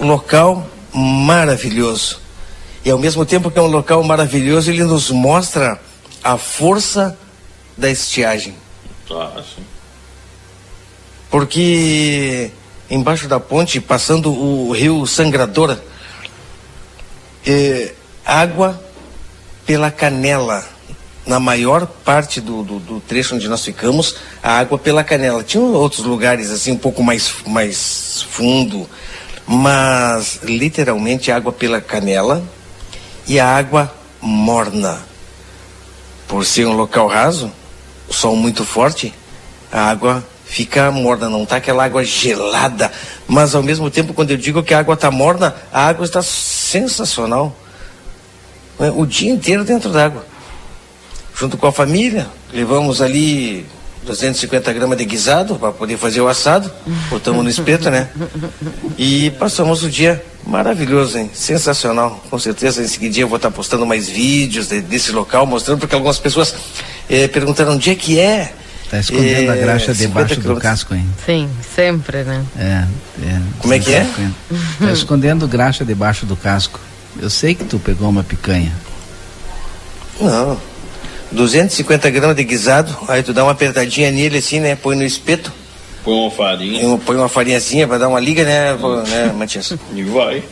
Um 0.03 0.07
local 0.07 0.69
maravilhoso. 0.93 2.21
E 2.85 2.91
ao 2.91 2.99
mesmo 2.99 3.25
tempo 3.25 3.51
que 3.51 3.59
é 3.59 3.63
um 3.63 3.67
local 3.67 4.03
maravilhoso, 4.03 4.71
ele 4.71 4.83
nos 4.83 5.11
mostra 5.11 5.81
a 6.23 6.37
força 6.37 7.17
da 7.77 7.89
estiagem. 7.89 8.55
Ah, 9.09 9.41
sim. 9.43 9.63
Porque 11.31 12.51
embaixo 12.91 13.29
da 13.29 13.41
ponte, 13.41 13.81
passando 13.81 14.31
o 14.31 14.73
rio 14.73 15.07
Sangrador, 15.07 15.79
é, 17.47 17.95
água 18.27 18.83
pela 19.65 19.91
canela. 19.91 20.65
Na 21.25 21.39
maior 21.39 21.87
parte 21.87 22.41
do, 22.41 22.65
do, 22.65 22.81
do, 22.81 23.01
trecho 23.01 23.37
onde 23.37 23.49
nós 23.49 23.65
ficamos, 23.65 24.17
a 24.43 24.59
água 24.59 24.77
pela 24.77 25.05
canela. 25.05 25.45
Tinha 25.45 25.63
outros 25.63 26.05
lugares 26.05 26.51
assim 26.51 26.73
um 26.73 26.77
pouco 26.77 27.01
mais, 27.01 27.33
mais 27.47 28.27
fundo, 28.29 28.91
mas 29.47 30.41
literalmente 30.43 31.33
água 31.33 31.53
pela 31.53 31.81
canela 31.81 32.43
e 33.27 33.39
a 33.39 33.47
água 33.47 33.93
morna. 34.21 34.99
Por 36.29 36.45
ser 36.45 36.67
um 36.67 36.75
local 36.75 37.09
raso, 37.09 37.53
sol 38.09 38.37
muito 38.37 38.65
forte, 38.65 39.13
a 39.71 39.91
água 39.91 40.25
fica 40.45 40.91
morna, 40.91 41.29
não 41.29 41.43
está 41.45 41.57
aquela 41.57 41.85
água 41.85 42.05
gelada. 42.05 42.91
Mas 43.27 43.55
ao 43.55 43.63
mesmo 43.63 43.91
tempo, 43.91 44.15
quando 44.15 44.31
eu 44.31 44.37
digo 44.37 44.63
que 44.63 44.75
a 44.75 44.79
água 44.79 44.95
está 44.95 45.11
morna, 45.11 45.55
a 45.73 45.87
água 45.87 46.05
está 46.05 46.23
sensacional. 46.23 47.57
O 48.97 49.07
dia 49.07 49.31
inteiro 49.31 49.65
dentro 49.65 49.91
d'água. 49.91 50.27
Junto 51.35 51.57
com 51.57 51.67
a 51.67 51.73
família, 51.73 52.29
levamos 52.53 53.01
ali 53.01 53.67
250 54.05 54.73
gramas 54.73 54.99
de 54.99 55.05
guisado 55.05 55.57
para 55.57 55.73
poder 55.73 55.97
fazer 55.97 56.21
o 56.21 56.29
assado. 56.29 56.71
Botamos 57.09 57.45
no 57.45 57.51
espeto, 57.51 57.91
né? 57.91 58.09
E 58.99 59.31
passamos 59.33 59.83
o 59.83 59.91
dia 59.91 60.23
maravilhoso, 60.47 61.19
hein? 61.19 61.31
Sensacional. 61.33 62.23
Com 62.29 62.39
certeza, 62.39 62.83
em 62.83 62.89
seguida 62.89 63.21
eu 63.21 63.29
vou 63.29 63.37
estar 63.37 63.51
postando 63.51 63.87
mais 63.87 64.09
vídeos 64.09 64.69
de, 64.69 64.81
desse 64.81 65.13
local, 65.13 65.47
mostrando, 65.47 65.79
porque 65.79 65.95
algumas 65.95 66.19
pessoas 66.19 66.55
eh, 67.09 67.29
perguntaram 67.29 67.75
onde 67.75 67.91
é 67.91 67.95
que 67.95 68.19
é. 68.19 68.53
Tá 68.91 68.99
escondendo 68.99 69.51
é, 69.51 69.55
a 69.55 69.57
graxa 69.57 69.95
debaixo 69.95 70.39
do 70.41 70.57
casco, 70.57 70.95
hein? 70.95 71.09
Sim, 71.25 71.49
sempre, 71.75 72.25
né? 72.25 72.45
É, 72.59 72.85
é 73.25 73.41
Como 73.59 73.73
é 73.73 73.79
que 73.79 73.95
é? 73.95 74.07
Tá 74.79 74.93
escondendo 74.93 75.49
graxa 75.49 75.83
debaixo 75.83 76.27
do 76.27 76.37
casco. 76.37 76.79
Eu 77.19 77.31
sei 77.31 77.55
que 77.55 77.65
tu 77.65 77.79
pegou 77.79 78.09
uma 78.09 78.23
picanha. 78.23 78.73
Não. 80.21 80.72
250 81.33 82.11
gramas 82.11 82.37
de 82.37 82.45
guisado, 82.45 82.97
aí 83.09 83.23
tu 83.23 83.33
dá 83.33 83.43
uma 83.43 83.53
apertadinha 83.53 84.11
nele 84.11 84.39
assim, 84.39 84.61
né? 84.61 84.77
Põe 84.77 84.97
no 84.97 85.05
espeto. 85.05 85.53
Põe 86.05 86.15
uma 86.15 86.31
farinha. 86.31 86.99
Põe 86.99 87.17
uma 87.17 87.29
farinhazinha 87.29 87.87
pra 87.87 87.99
dar 87.99 88.09
uma 88.09 88.21
liga, 88.21 88.45
né, 88.45 88.77
né 89.09 89.33
Matias? 89.33 89.75
E 89.95 90.03
vai. 90.03 90.43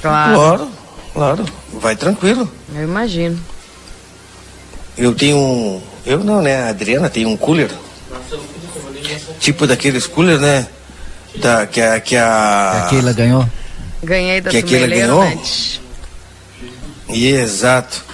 Claro. 0.00 0.34
Claro, 0.34 0.70
claro. 1.12 1.44
Vai 1.74 1.96
tranquilo. 1.96 2.50
Eu 2.74 2.84
imagino. 2.84 3.38
Eu 4.96 5.14
tenho 5.14 5.36
um. 5.36 5.82
Eu 6.06 6.24
não, 6.24 6.40
né? 6.40 6.64
A 6.64 6.68
Adriana 6.68 7.08
tem 7.10 7.26
um 7.26 7.36
cooler. 7.36 7.70
Tipo 9.40 9.66
daqueles 9.66 10.06
cooler, 10.06 10.38
né? 10.38 10.66
Da, 11.36 11.66
que 11.66 11.80
a. 11.80 12.00
Que 12.00 12.16
a, 12.16 12.72
que 12.80 12.86
a 12.86 12.88
Keila 12.90 13.12
ganhou? 13.12 13.48
Ganhei 14.02 14.40
da 14.40 14.50
que 14.50 14.58
a 14.58 14.62
Keila 14.62 14.86
ganhou? 14.86 15.24
Exato. 17.08 18.07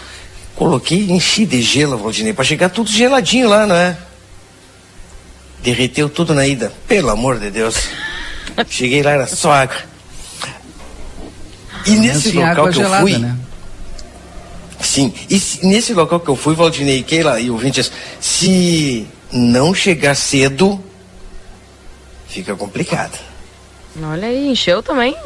Coloquei, 0.54 1.10
enchi 1.10 1.44
de 1.44 1.60
gelo, 1.60 1.98
Valdinei, 1.98 2.32
para 2.32 2.44
chegar 2.44 2.68
tudo 2.68 2.88
geladinho 2.88 3.48
lá, 3.48 3.66
não 3.66 3.74
é? 3.74 3.96
Derreteu 5.62 6.08
tudo 6.08 6.32
na 6.32 6.46
ida. 6.46 6.72
Pelo 6.86 7.10
amor 7.10 7.40
de 7.40 7.50
Deus. 7.50 7.88
Cheguei 8.68 9.02
lá, 9.02 9.12
era 9.12 9.26
só 9.26 9.52
água. 9.52 9.76
E 11.86 11.96
nesse 11.96 12.32
local 12.32 12.68
que 12.68 12.74
gelada, 12.74 12.96
eu 12.96 13.00
fui. 13.00 13.18
Né? 13.18 13.36
Sim, 14.80 15.12
e 15.28 15.40
se, 15.40 15.66
nesse 15.66 15.92
local 15.92 16.20
que 16.20 16.28
eu 16.28 16.36
fui, 16.36 16.54
Valdinei, 16.54 17.02
Keila 17.02 17.40
e 17.40 17.50
ouvintes, 17.50 17.90
se 18.20 19.08
não 19.32 19.74
chegar 19.74 20.14
cedo, 20.14 20.82
fica 22.28 22.54
complicado. 22.54 23.18
Olha 24.02 24.28
aí, 24.28 24.48
encheu 24.48 24.82
também? 24.82 25.16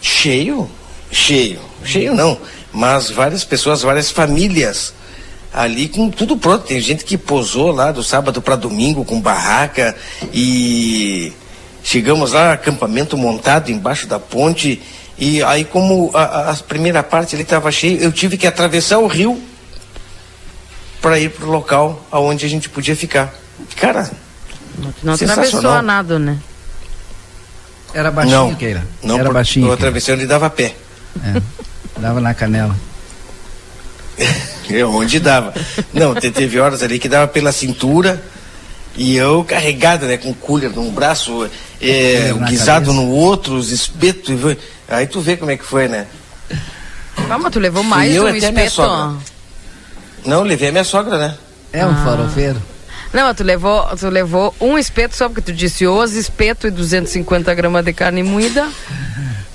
Cheio? 0.00 0.70
Cheio. 1.10 1.60
Cheio 1.84 2.14
não 2.14 2.38
mas 2.76 3.08
várias 3.10 3.42
pessoas, 3.42 3.80
várias 3.80 4.10
famílias 4.10 4.92
ali 5.50 5.88
com 5.88 6.10
tudo 6.10 6.36
pronto. 6.36 6.66
Tem 6.66 6.78
gente 6.78 7.06
que 7.06 7.16
posou 7.16 7.72
lá 7.72 7.90
do 7.90 8.04
sábado 8.04 8.42
para 8.42 8.54
domingo 8.54 9.02
com 9.02 9.18
barraca 9.18 9.96
e 10.30 11.32
chegamos 11.82 12.32
lá, 12.32 12.52
acampamento 12.52 13.16
montado 13.16 13.70
embaixo 13.70 14.06
da 14.06 14.18
ponte. 14.18 14.82
E 15.16 15.42
aí, 15.42 15.64
como 15.64 16.10
a, 16.12 16.50
a 16.50 16.54
primeira 16.56 17.02
parte 17.02 17.34
ali 17.34 17.44
estava 17.44 17.72
cheia, 17.72 17.96
eu 17.96 18.12
tive 18.12 18.36
que 18.36 18.46
atravessar 18.46 18.98
o 18.98 19.06
rio 19.06 19.42
para 21.00 21.18
ir 21.18 21.30
para 21.30 21.46
o 21.46 21.50
local 21.50 22.06
aonde 22.12 22.44
a 22.44 22.48
gente 22.48 22.68
podia 22.68 22.94
ficar. 22.94 23.34
Cara, 23.76 24.10
não, 24.78 24.92
não 25.02 25.14
atravessou 25.14 25.80
nada, 25.80 26.18
né? 26.18 26.36
Era 27.94 28.10
baixinho, 28.10 28.36
não, 28.36 28.54
Keira? 28.54 28.86
Não, 29.02 29.18
era 29.18 29.32
baixinho. 29.32 29.68
Eu 29.68 29.72
atravessei 29.72 30.14
onde 30.14 30.26
dava 30.26 30.50
pé. 30.50 30.74
É. 31.24 31.40
Dava 31.96 32.20
na 32.20 32.34
canela. 32.34 32.76
é 34.70 34.84
onde 34.84 35.20
dava. 35.20 35.54
Não, 35.92 36.14
teve 36.14 36.58
horas 36.58 36.82
ali 36.82 36.98
que 36.98 37.08
dava 37.08 37.28
pela 37.28 37.52
cintura 37.52 38.22
e 38.96 39.16
eu 39.16 39.44
carregado, 39.44 40.06
né, 40.06 40.16
com 40.16 40.32
cooler 40.32 40.70
num 40.70 40.90
braço, 40.90 41.48
é, 41.80 42.32
o 42.34 42.38
guisado 42.38 42.92
no 42.92 43.10
outro, 43.10 43.54
os 43.54 43.70
espetos. 43.70 44.56
Aí 44.88 45.06
tu 45.06 45.20
vê 45.20 45.36
como 45.36 45.50
é 45.50 45.56
que 45.56 45.64
foi, 45.64 45.86
né? 45.86 46.06
Calma, 47.28 47.50
tu 47.50 47.58
levou 47.58 47.82
mais 47.82 48.14
eu 48.14 48.24
um 48.24 48.26
até 48.26 48.38
espeto? 48.38 48.54
Minha 48.54 48.70
sogra. 48.70 49.16
Não, 50.24 50.42
levei 50.42 50.68
a 50.68 50.72
minha 50.72 50.84
sogra, 50.84 51.18
né? 51.18 51.36
É 51.72 51.84
um 51.84 51.90
ah. 51.90 52.04
farofeiro. 52.04 52.62
Não, 53.12 53.34
tu 53.34 53.44
levou, 53.44 53.84
tu 53.96 54.08
levou 54.08 54.54
um 54.60 54.76
espeto 54.78 55.14
só 55.14 55.28
porque 55.28 55.40
tu 55.40 55.52
disse 55.52 55.86
os 55.86 56.12
espeto 56.14 56.66
e 56.66 56.70
250 56.70 57.54
gramas 57.54 57.84
de 57.84 57.92
carne 57.92 58.22
moída. 58.22 58.68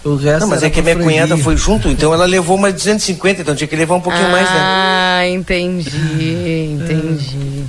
O 0.04 0.16
resto 0.16 0.42
não, 0.42 0.48
mas 0.48 0.64
é 0.64 0.70
que 0.70 0.80
a 0.80 0.84
minha 0.84 0.96
cunhada 0.96 1.38
foi 1.38 1.56
junto, 1.56 1.88
então 1.88 2.12
ela 2.12 2.26
levou 2.26 2.58
mais 2.58 2.74
250, 2.74 3.42
então 3.42 3.56
tinha 3.56 3.68
que 3.68 3.76
levar 3.76 3.96
um 3.96 4.02
pouquinho 4.02 4.28
ah, 4.28 4.32
mais, 4.32 4.50
né? 4.50 4.58
Ah, 4.60 5.30
entendi, 5.30 6.72
entendi. 6.74 7.66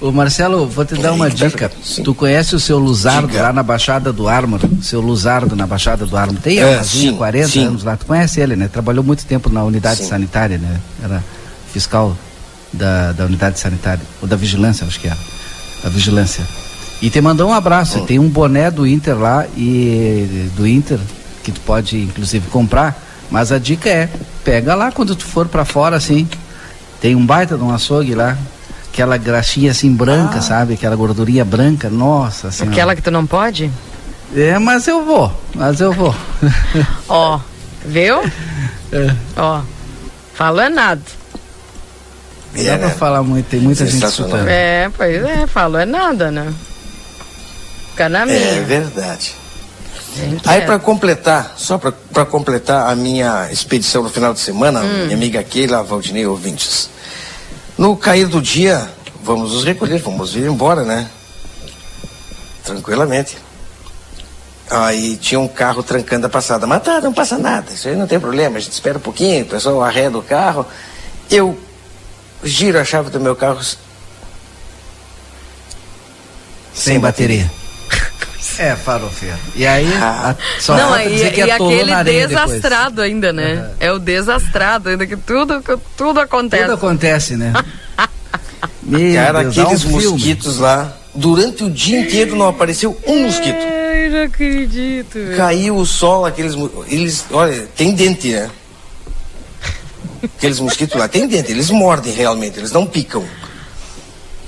Ô 0.00 0.10
Marcelo, 0.10 0.66
vou 0.66 0.84
te 0.84 0.96
dar 0.96 1.12
uma 1.12 1.30
dica. 1.30 1.70
Sim. 1.82 2.02
Tu 2.02 2.14
conhece 2.14 2.56
o 2.56 2.60
seu 2.60 2.78
Luzardo 2.78 3.28
Diga. 3.28 3.42
lá 3.42 3.52
na 3.52 3.62
Baixada 3.62 4.12
do 4.12 4.28
Ármor? 4.28 4.60
Seu 4.80 5.00
Luzardo 5.00 5.54
na 5.54 5.64
Baixada 5.64 6.04
do 6.04 6.16
Ármor. 6.16 6.40
Tem 6.40 6.58
é, 6.58 6.82
sim, 6.82 7.14
40 7.14 7.48
sim. 7.48 7.66
anos 7.66 7.84
lá. 7.84 7.96
Tu 7.96 8.06
conhece 8.06 8.40
ele, 8.40 8.56
né? 8.56 8.66
Trabalhou 8.66 9.04
muito 9.04 9.24
tempo 9.24 9.48
na 9.48 9.62
unidade 9.62 9.98
sim. 9.98 10.08
sanitária, 10.08 10.58
né? 10.58 10.80
Era 11.02 11.22
fiscal 11.72 12.16
da, 12.72 13.12
da 13.12 13.26
unidade 13.26 13.60
sanitária. 13.60 14.02
Ou 14.20 14.26
da 14.26 14.34
vigilância, 14.34 14.84
acho 14.84 14.98
que 14.98 15.06
era. 15.06 15.18
Da 15.84 15.88
vigilância. 15.88 16.44
E 17.00 17.08
te 17.08 17.20
mandou 17.20 17.50
um 17.50 17.52
abraço. 17.52 18.00
Hum. 18.00 18.06
Tem 18.06 18.18
um 18.18 18.28
boné 18.28 18.72
do 18.72 18.84
Inter 18.84 19.16
lá 19.16 19.46
e 19.56 20.50
do 20.56 20.66
Inter 20.66 20.98
que 21.42 21.52
tu 21.52 21.60
pode 21.60 21.98
inclusive 21.98 22.48
comprar, 22.48 23.00
mas 23.30 23.52
a 23.52 23.58
dica 23.58 23.88
é, 23.88 24.08
pega 24.44 24.74
lá 24.74 24.92
quando 24.92 25.16
tu 25.16 25.24
for 25.24 25.48
para 25.48 25.64
fora 25.64 25.96
assim, 25.96 26.28
tem 27.00 27.14
um 27.16 27.24
baita 27.24 27.56
de 27.56 27.62
um 27.62 27.72
açougue 27.72 28.14
lá, 28.14 28.36
aquela 28.92 29.16
graxinha 29.16 29.70
assim 29.70 29.92
branca, 29.92 30.38
ah. 30.38 30.42
sabe? 30.42 30.74
Aquela 30.74 30.94
gordurinha 30.94 31.44
branca, 31.44 31.88
nossa 31.88 32.50
senhora. 32.50 32.72
Aquela 32.72 32.96
que 32.96 33.02
tu 33.02 33.10
não 33.10 33.26
pode? 33.26 33.70
É, 34.34 34.58
mas 34.58 34.86
eu 34.86 35.04
vou, 35.04 35.32
mas 35.54 35.80
eu 35.80 35.92
vou. 35.92 36.14
Ó, 37.08 37.40
viu? 37.84 38.20
É. 38.92 39.14
Ó, 39.36 39.62
falando 40.34 40.74
nada. 40.74 41.02
Não 42.54 42.64
dá 42.64 42.78
pra 42.78 42.88
né? 42.88 42.94
falar 42.94 43.22
muito, 43.22 43.46
tem 43.46 43.60
muita 43.60 43.86
gente 43.86 44.04
escutando. 44.04 44.46
É, 44.46 44.90
pois 44.96 45.24
é, 45.24 45.46
falou 45.46 45.80
é 45.80 45.86
nada, 45.86 46.30
né? 46.30 46.52
Fica 47.90 48.08
na 48.08 48.22
é 48.22 48.26
minha. 48.26 48.38
É 48.38 48.60
verdade. 48.62 49.41
Aí 50.46 50.62
para 50.62 50.78
completar, 50.78 51.54
só 51.56 51.78
para 51.78 52.24
completar 52.24 52.90
a 52.90 52.94
minha 52.94 53.48
expedição 53.50 54.02
no 54.02 54.10
final 54.10 54.34
de 54.34 54.40
semana, 54.40 54.80
hum. 54.80 55.04
minha 55.04 55.16
amiga 55.16 55.42
Keila, 55.42 55.82
Valdinei 55.82 56.26
ouvintes. 56.26 56.90
No 57.78 57.96
cair 57.96 58.26
do 58.26 58.40
dia, 58.40 58.88
vamos 59.22 59.52
nos 59.52 59.64
recolher, 59.64 59.98
vamos 60.00 60.36
ir 60.36 60.44
embora, 60.44 60.84
né? 60.84 61.08
Tranquilamente. 62.64 63.38
Aí 64.70 65.16
tinha 65.16 65.40
um 65.40 65.48
carro 65.48 65.82
trancando 65.82 66.26
a 66.26 66.30
passada. 66.30 66.66
Mas 66.66 66.82
tá, 66.82 67.00
não 67.00 67.12
passa 67.12 67.38
nada, 67.38 67.72
isso 67.72 67.88
aí 67.88 67.96
não 67.96 68.06
tem 68.06 68.20
problema, 68.20 68.56
a 68.56 68.60
gente 68.60 68.72
espera 68.72 68.98
um 68.98 69.02
pouquinho, 69.02 69.44
o 69.44 69.48
pessoal 69.48 69.82
arreda 69.82 70.18
o 70.18 70.22
carro. 70.22 70.66
Eu 71.30 71.58
giro 72.44 72.78
a 72.78 72.84
chave 72.84 73.10
do 73.10 73.20
meu 73.20 73.34
carro. 73.34 73.62
Sem, 73.62 73.78
sem 76.74 77.00
bateria. 77.00 77.44
bateria. 77.44 77.61
É, 78.58 78.74
farofeiro. 78.74 79.38
E 79.54 79.66
aí, 79.66 79.86
ah. 79.94 80.30
a, 80.30 80.60
só 80.60 80.76
Não, 80.76 81.00
e, 81.00 81.08
dizer 81.10 81.32
que 81.32 81.40
e 81.40 81.50
aquele 81.50 82.04
desastrado 82.04 82.96
depois. 82.96 83.06
ainda, 83.10 83.32
né? 83.32 83.54
Uhum. 83.54 83.74
É 83.78 83.92
o 83.92 83.98
desastrado, 83.98 84.88
ainda 84.88 85.06
que 85.06 85.16
tudo, 85.16 85.62
que 85.62 85.76
tudo 85.96 86.20
acontece. 86.20 86.64
Tudo 86.64 86.74
acontece, 86.74 87.36
né? 87.36 87.52
Meu 88.82 89.14
Cara, 89.14 89.44
Deus, 89.44 89.58
aqueles 89.58 89.84
um 89.84 89.90
mosquitos 89.90 90.54
filme. 90.54 90.60
lá, 90.60 90.96
durante 91.14 91.64
o 91.64 91.70
dia 91.70 92.00
inteiro 92.00 92.34
não 92.34 92.48
apareceu 92.48 92.98
um 93.06 93.24
mosquito. 93.24 93.58
Ai, 93.58 94.08
não 94.08 94.24
acredito. 94.24 95.18
Caiu 95.36 95.76
o 95.76 95.86
sol, 95.86 96.26
aqueles. 96.26 96.54
Eles, 96.88 97.24
olha, 97.30 97.68
tem 97.76 97.94
dente, 97.94 98.30
né? 98.30 98.50
Aqueles 100.36 100.60
mosquitos 100.60 100.98
lá, 100.98 101.08
tem 101.08 101.26
dente, 101.26 101.50
eles 101.50 101.70
mordem 101.70 102.12
realmente, 102.12 102.58
eles 102.58 102.72
não 102.72 102.86
picam. 102.86 103.24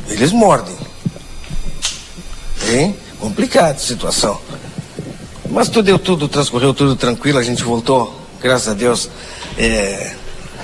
Eles 0.09 0.33
mordem. 0.33 0.77
Hein? 2.69 2.97
Complicada 3.25 3.71
a 3.71 3.79
situação. 3.79 4.39
Mas 5.49 5.71
tudo 5.71 5.87
deu 5.87 5.99
tudo, 5.99 6.29
transcorreu 6.29 6.75
tudo 6.75 6.95
tranquilo, 6.95 7.39
a 7.39 7.43
gente 7.43 7.65
voltou, 7.65 8.21
graças 8.39 8.69
a 8.69 8.75
Deus, 8.75 9.09
é, 9.57 10.13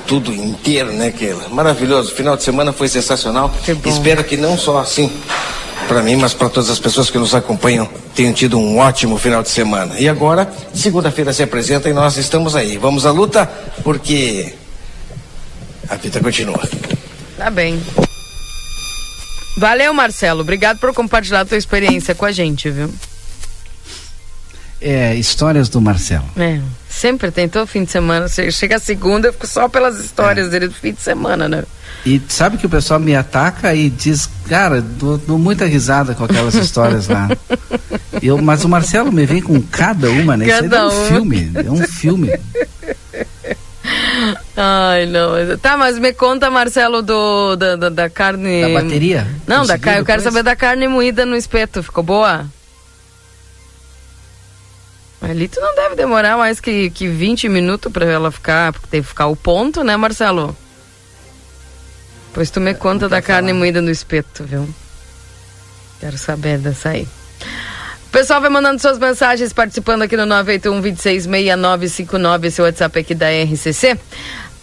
tudo 0.06 0.30
inteiro, 0.30 0.92
né, 0.92 1.10
Keila? 1.10 1.48
Maravilhoso. 1.48 2.12
O 2.12 2.14
final 2.14 2.36
de 2.36 2.42
semana 2.42 2.70
foi 2.70 2.86
sensacional. 2.86 3.50
Que 3.64 3.88
Espero 3.88 4.22
que 4.22 4.36
não 4.36 4.58
só 4.58 4.78
assim 4.78 5.10
para 5.88 6.02
mim, 6.02 6.16
mas 6.16 6.34
para 6.34 6.50
todas 6.50 6.68
as 6.68 6.78
pessoas 6.78 7.08
que 7.08 7.16
nos 7.16 7.34
acompanham 7.34 7.88
tenham 8.14 8.34
tido 8.34 8.58
um 8.58 8.76
ótimo 8.76 9.16
final 9.16 9.42
de 9.42 9.48
semana. 9.48 9.98
E 9.98 10.06
agora, 10.06 10.46
segunda-feira 10.74 11.32
se 11.32 11.42
apresenta 11.42 11.88
e 11.88 11.94
nós 11.94 12.18
estamos 12.18 12.54
aí. 12.54 12.76
Vamos 12.76 13.06
à 13.06 13.10
luta, 13.10 13.50
porque 13.82 14.52
a 15.88 15.96
vida 15.96 16.20
continua. 16.20 16.60
Tá 17.38 17.48
bem. 17.48 17.80
Valeu, 19.56 19.92
Marcelo. 19.92 20.40
Obrigado 20.40 20.78
por 20.78 20.92
compartilhar 20.94 21.40
a 21.40 21.44
tua 21.44 21.58
experiência 21.58 22.14
com 22.14 22.24
a 22.24 22.32
gente, 22.32 22.70
viu? 22.70 22.92
É, 24.80 25.14
histórias 25.14 25.68
do 25.68 25.80
Marcelo. 25.80 26.24
É, 26.36 26.58
sempre 26.88 27.30
tem 27.30 27.48
todo 27.48 27.66
fim 27.66 27.84
de 27.84 27.90
semana. 27.90 28.26
Chega 28.28 28.76
a 28.76 28.78
segunda, 28.78 29.28
eu 29.28 29.32
fico 29.32 29.46
só 29.46 29.68
pelas 29.68 29.98
histórias 29.98 30.46
é. 30.46 30.50
dele 30.50 30.68
do 30.68 30.74
fim 30.74 30.92
de 30.92 31.02
semana, 31.02 31.48
né? 31.48 31.64
E 32.06 32.20
sabe 32.28 32.56
que 32.56 32.64
o 32.64 32.68
pessoal 32.68 32.98
me 32.98 33.14
ataca 33.14 33.74
e 33.74 33.90
diz, 33.90 34.28
cara, 34.48 34.80
dou, 34.80 35.18
dou 35.18 35.38
muita 35.38 35.66
risada 35.66 36.14
com 36.14 36.24
aquelas 36.24 36.54
histórias 36.54 37.08
lá. 37.08 37.28
Eu, 38.22 38.38
mas 38.38 38.64
o 38.64 38.68
Marcelo 38.68 39.12
me 39.12 39.26
vem 39.26 39.42
com 39.42 39.60
cada 39.60 40.10
uma, 40.10 40.36
né? 40.36 40.46
Cada 40.46 40.86
Isso 40.86 40.96
é 40.96 41.02
um 41.02 41.06
filme, 41.06 41.50
é 41.54 41.70
um 41.70 41.82
filme. 41.86 42.30
Ai, 44.56 45.06
não. 45.06 45.56
Tá, 45.58 45.76
mas 45.76 45.98
me 45.98 46.12
conta, 46.12 46.50
Marcelo, 46.50 47.02
do, 47.02 47.56
da, 47.56 47.76
da, 47.76 47.88
da 47.88 48.10
carne. 48.10 48.62
Da 48.62 48.82
bateria? 48.82 49.26
Não, 49.46 49.64
da 49.64 49.78
carne. 49.78 50.00
Eu 50.00 50.04
quero 50.04 50.22
saber 50.22 50.42
da 50.42 50.56
carne 50.56 50.88
moída 50.88 51.24
no 51.24 51.36
espeto. 51.36 51.82
Ficou 51.82 52.04
boa? 52.04 52.46
Ali 55.22 55.48
tu 55.48 55.60
não 55.60 55.74
deve 55.74 55.94
demorar 55.96 56.36
mais 56.36 56.60
que, 56.60 56.90
que 56.90 57.06
20 57.06 57.48
minutos 57.48 57.92
para 57.92 58.06
ela 58.06 58.30
ficar, 58.30 58.72
porque 58.72 58.86
tem 58.88 59.02
que 59.02 59.08
ficar 59.08 59.26
o 59.26 59.36
ponto, 59.36 59.84
né, 59.84 59.96
Marcelo? 59.96 60.56
Pois 62.32 62.50
tu 62.50 62.60
me 62.60 62.74
conta 62.74 63.08
da 63.08 63.20
carne 63.20 63.52
moída 63.52 63.82
no 63.82 63.90
espeto, 63.90 64.44
viu? 64.44 64.68
Quero 66.00 66.16
saber 66.16 66.58
dessa 66.58 66.90
aí. 66.90 67.06
O 68.10 68.12
pessoal 68.12 68.40
vai 68.40 68.50
mandando 68.50 68.82
suas 68.82 68.98
mensagens, 68.98 69.52
participando 69.52 70.02
aqui 70.02 70.16
no 70.16 70.26
981 70.26 70.80
266959, 70.80 72.48
esse 72.48 72.60
WhatsApp 72.60 72.98
aqui 72.98 73.14
da 73.14 73.28
RCC. 73.30 73.96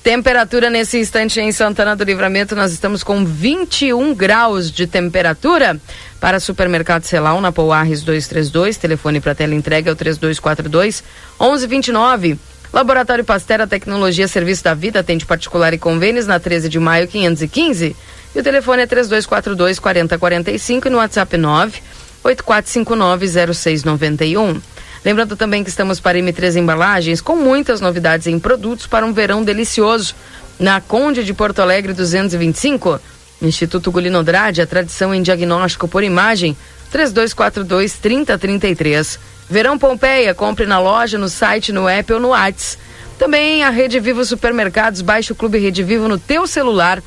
Temperatura 0.03 0.69
nesse 0.69 0.99
instante 0.99 1.39
em 1.39 1.49
Santana 1.53 1.95
do 1.95 2.03
Livramento, 2.03 2.57
nós 2.57 2.73
estamos 2.73 3.05
com 3.05 3.23
21 3.23 4.13
graus 4.13 4.69
de 4.69 4.85
temperatura. 4.85 5.79
Para 6.19 6.41
supermercado 6.41 7.03
Celal, 7.03 7.39
na 7.39 7.49
Pouarres 7.49 8.03
232, 8.03 8.75
telefone 8.75 9.21
para 9.21 9.33
tela 9.33 9.55
entrega 9.55 9.91
é 9.91 9.93
o 9.93 9.95
3242 9.95 11.01
1129. 11.39 12.37
Laboratório 12.73 13.23
Pastera 13.23 13.65
Tecnologia 13.65 14.27
Serviço 14.27 14.65
da 14.65 14.73
Vida, 14.73 14.99
atende 14.99 15.25
particular 15.25 15.73
e 15.73 15.77
convênios 15.77 16.27
na 16.27 16.37
13 16.37 16.67
de 16.67 16.79
maio 16.81 17.07
515. 17.07 17.95
E 18.35 18.39
o 18.39 18.43
telefone 18.43 18.81
é 18.81 18.85
3242 18.85 19.79
4045 19.79 20.87
e 20.89 20.91
no 20.91 20.97
WhatsApp 20.97 21.37
9 21.37 21.81
84590691. 22.23 24.61
Lembrando 25.05 25.35
também 25.35 25.63
que 25.63 25.69
estamos 25.69 25.99
para 25.99 26.17
M3 26.17 26.57
Embalagens 26.57 27.21
com 27.21 27.35
muitas 27.35 27.79
novidades 27.79 28.25
em 28.27 28.39
produtos 28.39 28.87
para 28.87 29.05
um 29.05 29.13
verão 29.13 29.43
delicioso. 29.43 30.15
Na 30.59 30.81
Conde 30.81 31.23
de 31.23 31.33
Porto 31.33 31.61
Alegre 31.61 31.93
225, 31.93 32.99
Instituto 33.41 33.91
Gulino 33.91 34.17
Andrade, 34.17 34.61
a 34.61 34.67
tradição 34.67 35.13
em 35.13 35.21
diagnóstico 35.21 35.87
por 35.87 36.03
imagem, 36.03 36.57
3242 36.91 37.93
3033. 37.93 39.19
Verão 39.49 39.77
Pompeia, 39.77 40.33
compre 40.33 40.65
na 40.65 40.79
loja, 40.79 41.17
no 41.17 41.29
site, 41.29 41.71
no 41.71 41.87
app 41.87 42.11
ou 42.11 42.19
no 42.19 42.29
Whats. 42.29 42.77
Também 43.17 43.63
a 43.63 43.69
Rede 43.69 43.99
Vivo 43.99 44.25
Supermercados, 44.25 45.01
baixe 45.01 45.31
o 45.31 45.35
Clube 45.35 45.57
Rede 45.57 45.83
Vivo 45.83 46.07
no 46.07 46.17
teu 46.17 46.47
celular 46.47 47.01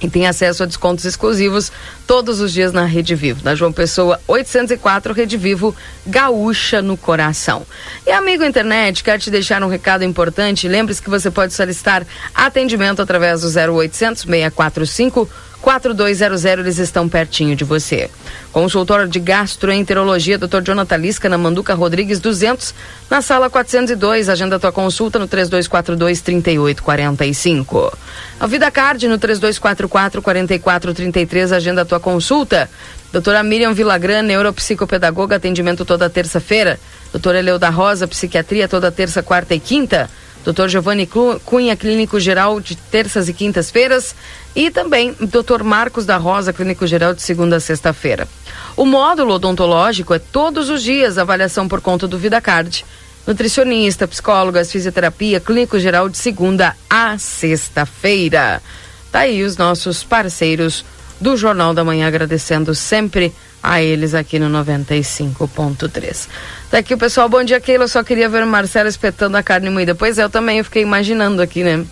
e 0.00 0.08
tem 0.08 0.26
acesso 0.26 0.62
a 0.62 0.66
descontos 0.66 1.04
exclusivos 1.04 1.72
todos 2.06 2.40
os 2.40 2.52
dias 2.52 2.72
na 2.72 2.84
Rede 2.84 3.14
Vivo. 3.14 3.42
Na 3.42 3.54
João 3.54 3.72
Pessoa 3.72 4.20
804, 4.26 5.12
Rede 5.12 5.36
Vivo, 5.36 5.74
gaúcha 6.06 6.82
no 6.82 6.96
coração. 6.96 7.66
E 8.06 8.10
amigo 8.10 8.44
internet, 8.44 9.02
quero 9.02 9.20
te 9.20 9.30
deixar 9.30 9.62
um 9.62 9.68
recado 9.68 10.04
importante. 10.04 10.68
Lembre-se 10.68 11.02
que 11.02 11.10
você 11.10 11.30
pode 11.30 11.54
solicitar 11.54 12.06
atendimento 12.34 13.00
através 13.00 13.40
do 13.40 13.48
0800 13.48 14.22
645 14.22 15.28
4200, 15.66 16.44
eles 16.44 16.78
estão 16.78 17.08
pertinho 17.08 17.56
de 17.56 17.64
você. 17.64 18.08
Consultório 18.52 19.08
de 19.08 19.18
Gastroenterologia, 19.18 20.38
Dr. 20.38 20.62
Jonathan 20.62 20.96
Lisca, 20.96 21.28
na 21.28 21.36
Manduca 21.36 21.74
Rodrigues 21.74 22.20
200, 22.20 22.72
na 23.10 23.20
sala 23.20 23.50
402. 23.50 24.28
Agenda 24.28 24.60
tua 24.60 24.70
consulta 24.70 25.18
no 25.18 25.26
3242 25.26 26.20
3845. 26.20 27.98
A 28.38 28.46
Vida 28.46 28.70
Card 28.70 29.08
no 29.08 29.18
3244 29.18 30.22
4433, 30.22 31.50
agenda 31.50 31.84
tua 31.84 31.98
consulta. 31.98 32.70
Doutora 33.12 33.42
Miriam 33.42 33.72
Vilagran, 33.72 34.22
neuropsicopedagoga, 34.22 35.34
atendimento 35.34 35.84
toda 35.84 36.08
terça-feira. 36.08 36.78
Doutora 37.10 37.40
Eleuda 37.40 37.70
Rosa, 37.70 38.06
psiquiatria 38.06 38.68
toda 38.68 38.92
terça, 38.92 39.20
quarta 39.20 39.52
e 39.52 39.58
quinta. 39.58 40.08
Dr. 40.46 40.68
Giovanni 40.68 41.08
Cunha, 41.44 41.74
clínico 41.74 42.20
geral 42.20 42.60
de 42.60 42.76
terças 42.76 43.28
e 43.28 43.32
quintas-feiras, 43.32 44.14
e 44.54 44.70
também 44.70 45.12
Dr. 45.20 45.64
Marcos 45.64 46.06
da 46.06 46.16
Rosa, 46.16 46.52
clínico 46.52 46.86
geral 46.86 47.12
de 47.12 47.20
segunda 47.20 47.56
a 47.56 47.60
sexta-feira. 47.60 48.28
O 48.76 48.86
módulo 48.86 49.34
odontológico 49.34 50.14
é 50.14 50.20
todos 50.20 50.70
os 50.70 50.84
dias 50.84 51.18
avaliação 51.18 51.66
por 51.66 51.80
conta 51.80 52.06
do 52.06 52.16
VidaCard. 52.16 52.84
Nutricionista, 53.26 54.06
psicólogas, 54.06 54.70
fisioterapia, 54.70 55.40
clínico 55.40 55.80
geral 55.80 56.08
de 56.08 56.16
segunda 56.16 56.76
a 56.88 57.18
sexta-feira. 57.18 58.62
Tá 59.10 59.20
aí 59.20 59.42
os 59.42 59.56
nossos 59.56 60.04
parceiros 60.04 60.84
do 61.20 61.36
Jornal 61.36 61.72
da 61.72 61.84
Manhã, 61.84 62.06
agradecendo 62.06 62.74
sempre 62.74 63.32
a 63.62 63.82
eles 63.82 64.14
aqui 64.14 64.38
no 64.38 64.48
95.3. 64.64 66.28
Tá 66.70 66.78
aqui 66.78 66.94
o 66.94 66.98
pessoal, 66.98 67.28
bom 67.28 67.42
dia, 67.42 67.60
Keila. 67.60 67.84
Eu 67.84 67.88
só 67.88 68.02
queria 68.02 68.28
ver 68.28 68.44
o 68.44 68.46
Marcelo 68.46 68.88
espetando 68.88 69.36
a 69.36 69.42
carne 69.42 69.70
moída. 69.70 69.94
Pois 69.94 70.18
é, 70.18 70.22
eu 70.24 70.30
também 70.30 70.58
eu 70.58 70.64
fiquei 70.64 70.82
imaginando 70.82 71.42
aqui, 71.42 71.64
né? 71.64 71.84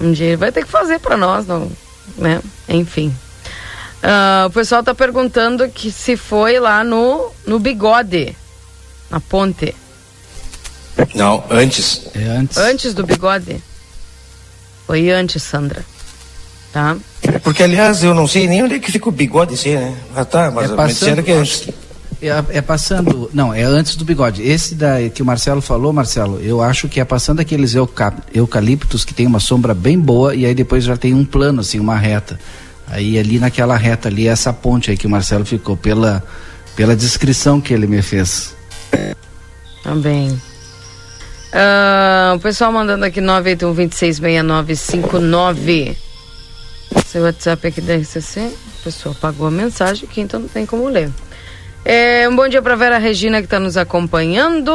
Um 0.00 0.12
dia 0.12 0.26
ele 0.28 0.36
vai 0.36 0.50
ter 0.50 0.64
que 0.64 0.70
fazer 0.70 0.98
para 0.98 1.16
nós, 1.16 1.46
não, 1.46 1.70
né? 2.16 2.40
Enfim. 2.68 3.14
Uh, 4.02 4.46
o 4.46 4.50
pessoal 4.50 4.82
tá 4.82 4.94
perguntando 4.94 5.68
que 5.68 5.92
se 5.92 6.16
foi 6.16 6.58
lá 6.58 6.82
no, 6.82 7.30
no 7.46 7.60
bigode, 7.60 8.36
na 9.08 9.20
ponte. 9.20 9.76
Não, 11.14 11.44
antes. 11.48 12.08
É 12.14 12.24
antes. 12.24 12.56
Antes 12.56 12.94
do 12.94 13.04
bigode. 13.04 13.62
Foi 14.86 15.10
antes, 15.10 15.42
Sandra. 15.42 15.84
Tá? 16.72 16.96
Porque, 17.42 17.62
aliás, 17.62 18.02
eu 18.02 18.14
não 18.14 18.26
sei 18.26 18.48
nem 18.48 18.62
onde 18.62 18.74
é 18.74 18.78
que 18.78 18.90
fica 18.90 19.08
o 19.08 19.12
bigode 19.12 19.54
assim, 19.54 19.74
né? 19.74 19.94
Ah, 20.16 20.24
tá, 20.24 20.50
mas 20.50 20.70
é 20.70 20.74
passando, 20.74 21.22
que 21.22 21.30
é... 21.30 21.42
É, 22.22 22.58
é, 22.58 22.62
passando, 22.62 23.28
não, 23.34 23.52
é 23.52 23.64
antes 23.64 23.96
do 23.96 24.04
bigode. 24.04 24.42
Esse 24.42 24.76
da, 24.76 24.96
que 25.12 25.20
o 25.20 25.26
Marcelo 25.26 25.60
falou, 25.60 25.92
Marcelo, 25.92 26.40
eu 26.40 26.62
acho 26.62 26.88
que 26.88 27.00
é 27.00 27.04
passando 27.04 27.40
aqueles 27.40 27.74
euca, 27.74 28.14
eucaliptos 28.32 29.04
que 29.04 29.12
tem 29.12 29.26
uma 29.26 29.40
sombra 29.40 29.74
bem 29.74 29.98
boa 29.98 30.32
e 30.32 30.46
aí 30.46 30.54
depois 30.54 30.84
já 30.84 30.96
tem 30.96 31.12
um 31.12 31.24
plano, 31.24 31.60
assim, 31.60 31.80
uma 31.80 31.96
reta. 31.96 32.38
Aí 32.86 33.18
ali 33.18 33.40
naquela 33.40 33.76
reta 33.76 34.08
ali, 34.08 34.28
essa 34.28 34.52
ponte 34.52 34.90
aí 34.90 34.96
que 34.96 35.06
o 35.06 35.10
Marcelo 35.10 35.44
ficou, 35.44 35.76
pela, 35.76 36.22
pela 36.76 36.94
descrição 36.94 37.60
que 37.60 37.74
ele 37.74 37.88
me 37.88 38.00
fez. 38.02 38.54
Também. 39.82 40.30
Uh, 41.52 42.36
o 42.36 42.38
pessoal 42.38 42.72
mandando 42.72 43.04
aqui 43.04 43.20
981 43.20 43.74
266959. 43.74 46.11
Seu 47.06 47.22
WhatsApp 47.22 47.66
aqui 47.66 47.80
da 47.80 47.96
RCC. 47.96 48.40
O 48.80 48.82
pessoal 48.84 49.14
pagou 49.14 49.46
a 49.46 49.50
mensagem 49.50 50.08
aqui, 50.08 50.20
então 50.20 50.40
não 50.40 50.48
tem 50.48 50.66
como 50.66 50.88
ler. 50.88 51.10
É, 51.84 52.28
um 52.28 52.36
bom 52.36 52.48
dia 52.48 52.62
para 52.62 52.76
Vera 52.76 52.98
Regina 52.98 53.38
que 53.38 53.46
está 53.46 53.58
nos 53.58 53.76
acompanhando. 53.76 54.72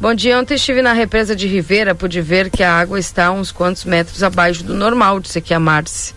Bom 0.00 0.14
dia, 0.14 0.38
ontem 0.38 0.54
estive 0.54 0.82
na 0.82 0.92
represa 0.92 1.34
de 1.34 1.46
Ribeira, 1.46 1.94
pude 1.94 2.20
ver 2.20 2.50
que 2.50 2.62
a 2.62 2.72
água 2.72 2.98
está 2.98 3.30
uns 3.30 3.50
quantos 3.50 3.84
metros 3.84 4.22
abaixo 4.22 4.62
do 4.62 4.74
normal, 4.74 5.20
disse 5.20 5.38
aqui 5.38 5.54
a 5.54 5.60
Marci. 5.60 6.14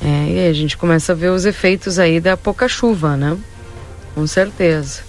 É, 0.00 0.06
e 0.06 0.38
aí 0.38 0.48
a 0.48 0.52
gente 0.52 0.76
começa 0.76 1.12
a 1.12 1.14
ver 1.14 1.30
os 1.30 1.44
efeitos 1.44 1.98
aí 1.98 2.20
da 2.20 2.36
pouca 2.36 2.68
chuva, 2.68 3.16
né? 3.16 3.36
Com 4.14 4.26
certeza. 4.26 5.00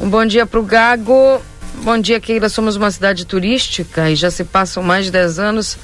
Um 0.00 0.08
bom 0.08 0.24
dia 0.24 0.46
para 0.46 0.58
o 0.58 0.62
Gago. 0.62 1.42
Bom 1.82 1.98
dia, 1.98 2.18
Keila. 2.20 2.48
Somos 2.48 2.76
uma 2.76 2.90
cidade 2.90 3.26
turística 3.26 4.10
e 4.10 4.16
já 4.16 4.30
se 4.30 4.44
passam 4.44 4.82
mais 4.82 5.04
de 5.04 5.10
10 5.10 5.38
anos 5.38 5.78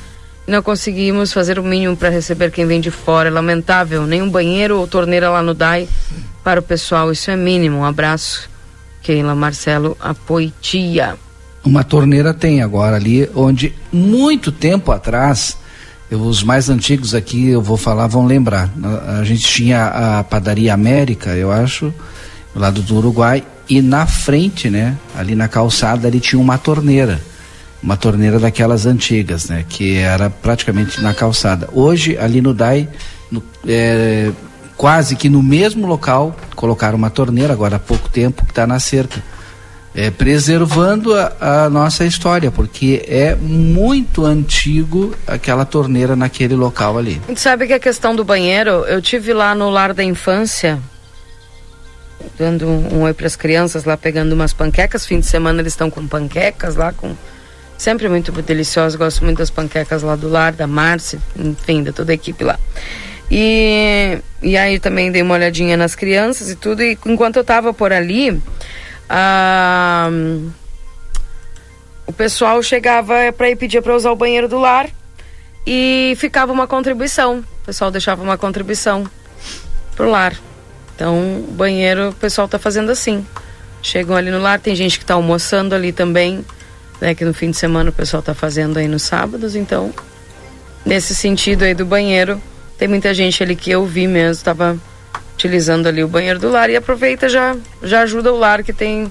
não 0.49 0.63
conseguimos 0.63 1.33
fazer 1.33 1.59
o 1.59 1.63
mínimo 1.63 1.97
para 1.97 2.09
receber 2.09 2.51
quem 2.51 2.67
vem 2.67 2.81
de 2.81 2.91
fora. 2.91 3.29
É 3.29 3.33
lamentável. 3.33 4.07
Nenhum 4.07 4.31
banheiro 4.31 4.79
ou 4.79 4.89
torneira 4.89 5.29
lá 5.31 5.43
no 5.43 5.55
DAI 5.55 5.87
para 6.43 6.61
o 6.61 6.63
pessoal. 6.63 7.13
Isso 7.13 7.31
é 7.31 7.37
mínimo. 7.37 7.79
Um 7.79 7.85
abraço, 7.85 8.49
Keila 9.03 9.35
Marcelo 9.35 9.97
Apoitia. 10.01 11.17
Uma 11.65 11.85
torneira 11.85 12.33
tem 12.33 12.63
agora 12.63 12.97
ali, 12.97 13.29
onde 13.35 13.75
muito 13.93 14.51
tempo 14.51 14.91
atrás, 14.91 15.59
eu, 16.11 16.21
os 16.21 16.43
mais 16.43 16.71
antigos 16.71 17.15
aqui, 17.15 17.51
eu 17.51 17.61
vou 17.61 17.77
falar, 17.77 18.07
vão 18.07 18.25
lembrar. 18.25 18.73
A, 19.19 19.25
gente 19.25 19.43
tinha 19.43 20.19
a 20.19 20.25
padaria 20.25 20.73
América, 20.73 21.31
eu 21.31 21.53
acho, 21.53 21.93
do 22.55 22.61
lado 22.61 22.81
do 22.81 22.97
Uruguai, 22.97 23.45
e 23.69 23.83
na 23.83 24.07
frente, 24.07 24.71
né, 24.71 24.97
ali 25.15 25.35
na 25.35 25.47
calçada, 25.47 26.09
ali 26.09 26.21
tinha 26.21 26.41
uma 26.41 26.57
torneira. 26.57 27.21
Uma 27.83 27.97
torneira 27.97 28.38
daquelas 28.41 28.87
antigas, 28.87 29.49
né, 29.49 29.64
que 29.69 29.97
era 29.97 30.29
praticamente 30.29 31.01
na 31.01 31.14
calçada. 31.14 31.69
Hoje, 31.73 32.19
ali 32.19 32.41
no 32.41 32.53
DAI, 32.53 32.88
no, 33.31 33.43
é, 33.67 34.33
quase 34.79 35.17
que 35.17 35.29
no 35.29 35.43
mesmo 35.43 35.87
local, 35.87 36.35
colocaram 36.55 36.97
uma 36.97 37.11
torneira, 37.11 37.53
agora 37.53 37.77
há 37.77 37.79
pouco 37.81 38.09
tempo, 38.09 38.45
que 38.45 38.53
está 38.53 38.67
na 38.67 38.79
cerca. 38.79 39.23
É, 39.95 40.11
preservando 40.11 41.12
a, 41.14 41.64
a, 41.64 41.71
nossa 41.71 42.05
história, 42.05 42.53
porque 42.53 43.05
é 43.09 43.35
muito 43.35 44.25
antigo 44.25 45.12
aquela 45.27 45.64
torneira 45.64 46.14
naquele 46.14 46.55
local 46.55 46.97
ali. 46.97 47.21
A 47.25 47.29
gente 47.29 47.41
sabe 47.41 47.67
que 47.67 47.73
a 47.73 47.81
questão 47.81 48.14
do 48.14 48.25
banheiro, 48.25 48.71
eu 48.87 49.03
tive 49.03 49.33
lá 49.33 49.57
no 49.57 49.69
lar 49.71 49.93
da 49.93 50.05
infância, 50.05 50.79
dando 52.38 52.67
um, 52.69 52.99
um 52.99 53.03
oi 53.03 53.12
para 53.12 53.27
as 53.27 53.35
crianças 53.35 53.85
lá, 53.85 53.97
pegando 53.97 54.33
umas 54.35 54.53
panquecas. 54.53 55.05
Fim 55.05 55.19
de 55.19 55.27
semana 55.27 55.61
eles 55.61 55.73
estão 55.73 55.91
com 55.91 56.07
panquecas 56.07 56.77
lá, 56.77 56.93
com 56.93 57.17
sempre 57.79 58.09
muito 58.09 58.31
deliciosas. 58.43 58.97
Gosto 58.97 59.25
muito 59.25 59.38
das 59.38 59.49
panquecas 59.49 60.03
lá 60.03 60.17
do 60.17 60.29
lar, 60.29 60.53
da 60.53 60.67
Márcia, 60.67 61.19
enfim, 61.37 61.83
da 61.83 61.93
toda 61.93 62.12
a 62.12 62.14
equipe 62.14 62.45
lá. 62.45 62.59
E, 63.31 64.19
e 64.43 64.57
aí 64.57 64.79
também 64.79 65.12
dei 65.12 65.23
uma 65.23 65.35
olhadinha 65.35 65.77
nas 65.77 65.95
crianças 65.95 66.51
e 66.51 66.57
tudo. 66.57 66.83
E 66.83 66.99
enquanto 67.07 67.37
eu 67.37 67.45
tava 67.45 67.73
por 67.73 67.93
ali, 67.93 68.43
o 72.07 72.12
pessoal 72.12 72.62
chegava 72.62 73.33
para 73.37 73.49
ir 73.49 73.57
pedir 73.57 73.81
para 73.83 73.95
usar 73.95 74.11
o 74.11 74.17
banheiro 74.17 74.49
do 74.49 74.59
lar 74.59 74.88
e 75.67 76.14
ficava 76.17 76.53
uma 76.53 76.67
contribuição. 76.67 77.45
O 77.62 77.67
pessoal 77.67 77.91
deixava 77.91 78.23
uma 78.23 78.38
contribuição 78.38 79.05
pro 79.95 80.11
lar. 80.11 80.35
Então, 80.95 81.45
o 81.47 81.53
banheiro, 81.53 82.09
o 82.09 82.14
pessoal 82.14 82.49
tá 82.49 82.59
fazendo 82.59 82.91
assim. 82.91 83.25
Chegam 83.83 84.17
ali 84.17 84.31
no 84.31 84.41
lar, 84.41 84.59
tem 84.59 84.75
gente 84.75 84.99
que 84.99 85.05
tá 85.05 85.14
almoçando 85.14 85.75
ali 85.75 85.93
também, 85.93 86.45
né, 87.01 87.15
que 87.15 87.25
no 87.25 87.35
fim 87.35 87.51
de 87.51 87.57
semana 87.57 87.91
o 87.91 87.93
pessoal 87.93 88.23
tá 88.23 88.35
fazendo 88.35 88.79
aí 88.79 88.89
nos 88.89 89.03
sábados, 89.03 89.55
então 89.55 89.93
nesse 90.85 91.15
sentido 91.15 91.65
aí 91.65 91.75
do 91.75 91.85
banheiro, 91.85 92.41
tem 92.79 92.89
muita 92.89 93.13
gente 93.13 93.43
ali 93.43 93.57
que 93.57 93.71
eu 93.71 93.85
vi 93.87 94.07
mesmo, 94.07 94.45
tava 94.45 94.79
utilizando 95.35 95.87
ali 95.87 96.03
o 96.03 96.09
banheiro 96.09 96.39
do 96.39 96.51
lar 96.51 96.71
e 96.71 96.77
aproveita 96.77 97.29
já 97.29 97.57
já 97.83 98.01
ajuda 98.03 98.33
o 98.33 98.39
lar 98.39 98.63
que 98.65 98.73
tem 98.73 99.11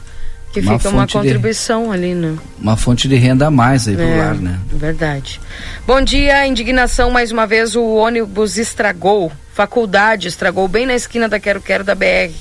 que 0.51 0.59
uma 0.59 0.77
fica 0.77 0.89
uma 0.89 1.07
contribuição 1.07 1.87
de, 1.87 1.93
ali, 1.93 2.13
né? 2.13 2.37
Uma 2.59 2.75
fonte 2.75 3.07
de 3.07 3.15
renda 3.15 3.47
a 3.47 3.51
mais 3.51 3.87
aí 3.87 3.95
pro 3.95 4.05
é, 4.05 4.17
lar, 4.17 4.35
né? 4.35 4.59
Verdade. 4.67 5.39
Bom 5.85 6.01
dia, 6.01 6.47
indignação 6.47 7.11
mais 7.11 7.31
uma 7.31 7.45
vez, 7.45 7.75
o 7.75 7.83
ônibus 7.83 8.57
estragou 8.57 9.31
Faculdade 9.57 10.27
estragou 10.27 10.67
bem 10.67 10.85
na 10.85 10.93
esquina 10.93 11.27
da 11.27 11.39
Quero 11.39 11.59
Quero 11.59 11.83
da 11.83 11.95
BR. 11.95 12.31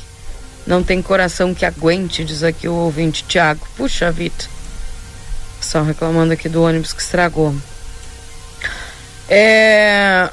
Não 0.66 0.82
tem 0.82 1.00
coração 1.00 1.54
que 1.54 1.64
aguente, 1.64 2.22
diz 2.22 2.42
aqui 2.42 2.68
o 2.68 2.74
ouvinte 2.74 3.24
Tiago. 3.26 3.66
Puxa 3.74 4.12
vida. 4.12 4.44
Só 5.60 5.82
reclamando 5.82 6.32
aqui 6.32 6.48
do 6.48 6.62
ônibus 6.62 6.92
que 6.92 7.02
estragou. 7.02 7.54
É... 9.28 10.28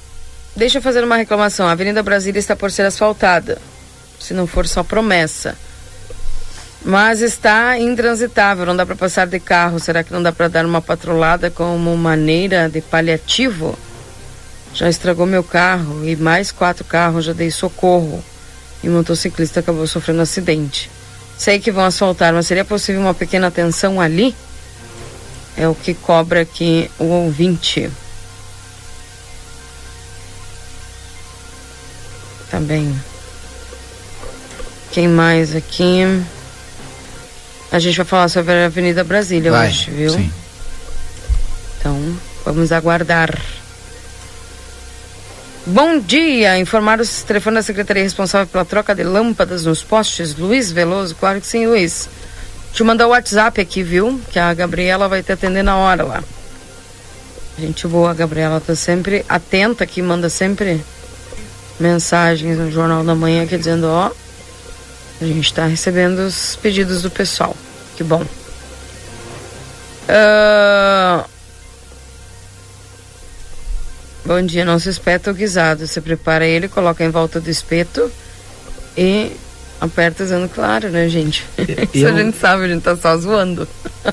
Deixa 0.55 0.77
eu 0.77 0.81
fazer 0.81 1.03
uma 1.03 1.15
reclamação. 1.15 1.67
A 1.67 1.71
Avenida 1.71 2.03
Brasília 2.03 2.39
está 2.39 2.55
por 2.55 2.71
ser 2.71 2.83
asfaltada. 2.83 3.57
Se 4.19 4.33
não 4.33 4.45
for 4.45 4.67
só 4.67 4.83
promessa. 4.83 5.57
Mas 6.85 7.21
está 7.21 7.79
intransitável, 7.79 8.65
não 8.65 8.75
dá 8.75 8.85
para 8.85 8.95
passar 8.95 9.25
de 9.25 9.39
carro. 9.39 9.79
Será 9.79 10.03
que 10.03 10.11
não 10.11 10.21
dá 10.21 10.31
para 10.31 10.49
dar 10.49 10.65
uma 10.65 10.81
patrulada 10.81 11.49
como 11.49 11.95
maneira 11.97 12.69
de 12.69 12.81
paliativo? 12.81 13.77
Já 14.73 14.89
estragou 14.89 15.25
meu 15.25 15.43
carro 15.43 16.07
e 16.07 16.15
mais 16.15 16.51
quatro 16.51 16.83
carros 16.83 17.25
já 17.25 17.33
dei 17.33 17.49
socorro. 17.49 18.23
E 18.83 18.89
o 18.89 18.91
motociclista 18.91 19.61
acabou 19.61 19.87
sofrendo 19.87 20.21
acidente. 20.21 20.91
Sei 21.37 21.59
que 21.59 21.71
vão 21.71 21.85
asfaltar, 21.85 22.33
mas 22.33 22.47
seria 22.47 22.65
possível 22.65 23.01
uma 23.01 23.13
pequena 23.13 23.47
atenção 23.47 23.99
ali? 23.99 24.35
É 25.55 25.67
o 25.67 25.75
que 25.75 25.93
cobra 25.93 26.41
aqui 26.41 26.89
o 26.99 27.05
ouvinte. 27.05 27.89
Tá 32.49 32.59
bem. 32.59 32.95
Quem 34.91 35.07
mais 35.07 35.55
aqui? 35.55 36.01
A 37.71 37.79
gente 37.79 37.97
vai 37.97 38.05
falar 38.05 38.29
sobre 38.29 38.53
a 38.53 38.65
Avenida 38.65 39.03
Brasília 39.03 39.49
vai, 39.49 39.67
hoje, 39.67 39.89
viu? 39.89 40.11
Sim. 40.11 40.31
Então, 41.79 42.17
vamos 42.45 42.71
aguardar. 42.71 43.39
Bom 45.65 45.97
dia, 45.97 46.59
informar 46.59 46.99
o 46.99 47.07
telefone 47.25 47.55
da 47.55 47.63
secretaria 47.63 48.03
responsável 48.03 48.45
pela 48.47 48.65
troca 48.65 48.93
de 48.93 49.03
lâmpadas 49.03 49.65
nos 49.65 49.81
postes, 49.81 50.35
Luiz 50.35 50.71
Veloso, 50.71 51.15
claro 51.15 51.39
que 51.39 51.47
sim, 51.47 51.65
Luiz. 51.65 52.09
Te 52.73 52.83
mandar 52.83 53.07
o 53.07 53.11
WhatsApp 53.11 53.61
aqui, 53.61 53.83
viu? 53.83 54.19
Que 54.31 54.39
a 54.39 54.53
Gabriela 54.53 55.07
vai 55.07 55.21
te 55.21 55.31
atender 55.31 55.63
na 55.63 55.77
hora 55.77 56.03
lá. 56.03 56.23
Gente 57.57 57.87
boa, 57.87 58.09
a 58.09 58.13
Gabriela 58.13 58.59
tá 58.59 58.75
sempre 58.75 59.23
atenta 59.29 59.83
aqui, 59.83 60.01
manda 60.01 60.27
sempre 60.27 60.83
mensagens 61.79 62.57
no 62.57 62.71
Jornal 62.71 63.03
da 63.03 63.13
Manhã 63.13 63.43
aqui 63.43 63.57
dizendo, 63.57 63.85
ó, 63.87 64.11
a 65.21 65.25
gente 65.25 65.45
está 65.45 65.65
recebendo 65.67 66.19
os 66.19 66.55
pedidos 66.55 67.03
do 67.03 67.11
pessoal. 67.11 67.55
Que 67.95 68.03
bom. 68.03 68.23
Uh, 70.09 71.23
Bom 74.25 74.41
dia, 74.41 74.63
não 74.63 74.79
se 74.79 74.87
espeta 74.87 75.31
o 75.31 75.33
guisado. 75.33 75.85
Você 75.85 75.99
prepara 75.99 76.45
ele, 76.45 76.69
coloca 76.69 77.03
em 77.03 77.09
volta 77.09 77.41
do 77.41 77.49
espeto 77.49 78.09
e 78.97 79.35
aperta 79.83 80.23
usando 80.23 80.49
claro, 80.49 80.89
né, 80.89 81.09
gente? 81.09 81.45
Isso 81.93 82.07
a 82.07 82.11
gente 82.11 82.37
sabe, 82.37 82.63
a 82.63 82.67
gente 82.67 82.81
tá 82.81 82.95
só 82.95 83.17
zoando. 83.17 83.67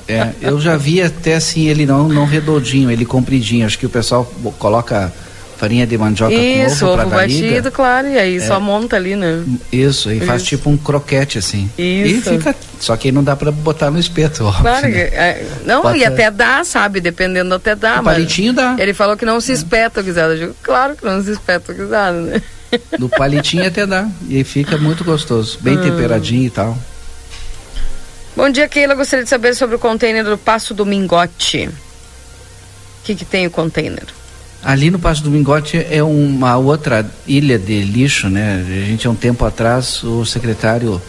É, 0.07 0.31
eu 0.41 0.59
já 0.59 0.75
vi 0.75 1.01
até 1.01 1.35
assim, 1.35 1.67
ele 1.67 1.85
não, 1.85 2.07
não 2.07 2.25
redondinho, 2.25 2.91
ele 2.91 3.05
compridinho. 3.05 3.65
Acho 3.65 3.79
que 3.79 3.85
o 3.85 3.89
pessoal 3.89 4.25
coloca 4.59 5.11
farinha 5.57 5.85
de 5.85 5.95
mandioca 5.97 6.33
Isso, 6.33 6.85
com 6.85 6.91
ovo, 6.93 7.01
ovo 7.03 7.11
batido, 7.11 7.71
claro, 7.71 8.07
e 8.07 8.17
aí 8.17 8.37
é. 8.37 8.39
só 8.39 8.59
monta 8.59 8.95
ali, 8.95 9.15
né? 9.15 9.43
Isso, 9.71 10.11
e 10.11 10.17
Isso. 10.17 10.25
faz 10.25 10.43
tipo 10.43 10.69
um 10.69 10.75
croquete 10.75 11.37
assim. 11.37 11.69
Isso. 11.77 12.33
E 12.33 12.37
fica, 12.37 12.55
só 12.79 12.97
que 12.97 13.09
aí 13.09 13.11
não 13.11 13.23
dá 13.23 13.35
para 13.35 13.51
botar 13.51 13.91
no 13.91 13.99
espeto, 13.99 14.43
óbvio, 14.43 14.63
Claro, 14.63 14.87
né? 14.87 14.99
é, 14.99 15.45
não, 15.63 15.83
Bota... 15.83 15.97
e 15.97 16.03
até 16.03 16.31
dá, 16.31 16.63
sabe, 16.63 16.99
dependendo 16.99 17.53
até 17.53 17.75
dá, 17.75 18.01
o 18.01 18.03
palitinho 18.03 18.53
dá. 18.53 18.75
Ele 18.79 18.93
falou 18.93 19.15
que 19.15 19.23
não 19.23 19.39
se 19.39 19.51
é. 19.51 19.55
espeta 19.55 20.01
o 20.01 20.03
guisado, 20.03 20.33
eu 20.33 20.37
digo, 20.37 20.55
claro 20.63 20.95
que 20.95 21.05
não 21.05 21.23
se 21.23 21.31
espeta 21.31 21.71
o 21.71 21.75
guisado, 21.75 22.17
né? 22.17 22.41
No 22.97 23.09
palitinho 23.09 23.67
até 23.67 23.85
dá, 23.85 24.07
e 24.29 24.43
fica 24.43 24.77
muito 24.77 25.03
gostoso, 25.03 25.57
bem 25.61 25.77
hum. 25.77 25.81
temperadinho 25.81 26.45
e 26.45 26.49
tal. 26.49 26.77
Bom 28.35 28.49
dia, 28.49 28.67
Keila, 28.67 28.95
gostaria 28.95 29.23
de 29.23 29.29
saber 29.29 29.53
sobre 29.55 29.75
o 29.75 29.79
container 29.79 30.23
do 30.23 30.37
Passo 30.37 30.73
do 30.73 30.85
Mingote. 30.85 31.67
O 31.67 33.03
que 33.03 33.13
que 33.13 33.25
tem 33.25 33.45
o 33.45 33.51
container? 33.51 34.05
Ali 34.63 34.89
no 34.89 34.99
Passo 34.99 35.23
do 35.23 35.29
Mingote 35.29 35.85
é 35.89 36.01
uma 36.01 36.55
outra 36.55 37.05
ilha 37.27 37.59
de 37.59 37.81
lixo, 37.81 38.29
né? 38.29 38.63
A 38.65 38.85
gente, 38.85 39.05
há 39.05 39.09
um 39.09 39.15
tempo 39.15 39.43
atrás, 39.43 40.01
o 40.03 40.23
secretário, 40.23 41.01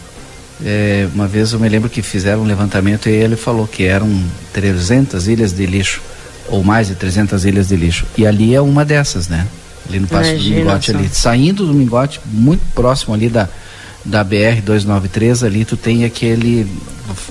é, 0.65 1.07
uma 1.13 1.27
vez 1.27 1.53
eu 1.53 1.59
me 1.59 1.69
lembro 1.69 1.89
que 1.89 2.01
fizeram 2.01 2.41
um 2.41 2.45
levantamento 2.45 3.07
e 3.07 3.11
ele 3.11 3.35
falou 3.35 3.67
que 3.67 3.85
eram 3.85 4.09
300 4.51 5.27
ilhas 5.27 5.53
de 5.53 5.65
lixo, 5.65 6.01
ou 6.49 6.63
mais 6.63 6.87
de 6.87 6.95
300 6.95 7.45
ilhas 7.45 7.69
de 7.69 7.75
lixo. 7.77 8.05
E 8.17 8.27
ali 8.27 8.53
é 8.53 8.59
uma 8.59 8.83
dessas, 8.83 9.29
né? 9.29 9.47
Ali 9.87 9.99
no 9.99 10.07
Passo 10.07 10.29
Imagina 10.29 10.55
do 10.55 10.65
Mingote, 10.65 10.91
ali. 10.91 11.09
Saindo 11.11 11.65
do 11.65 11.73
Mingote, 11.73 12.21
muito 12.25 12.61
próximo 12.73 13.13
ali 13.13 13.29
da, 13.29 13.49
da 14.03 14.23
BR-293, 14.23 15.45
ali 15.45 15.65
tu 15.65 15.75
tem 15.77 16.05
aquele 16.05 16.67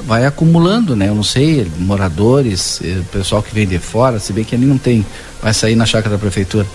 vai 0.06 0.26
acumulando, 0.26 0.94
né? 0.94 1.08
Eu 1.08 1.14
não 1.14 1.22
sei, 1.22 1.66
moradores, 1.78 2.80
eh, 2.84 3.00
pessoal 3.10 3.42
que 3.42 3.54
vem 3.54 3.66
de 3.66 3.78
fora, 3.78 4.18
se 4.18 4.32
bem 4.32 4.44
que 4.44 4.54
ali 4.54 4.66
não 4.66 4.78
tem, 4.78 5.04
vai 5.42 5.54
sair 5.54 5.74
na 5.74 5.86
chácara 5.86 6.14
da 6.14 6.18
prefeitura, 6.18 6.66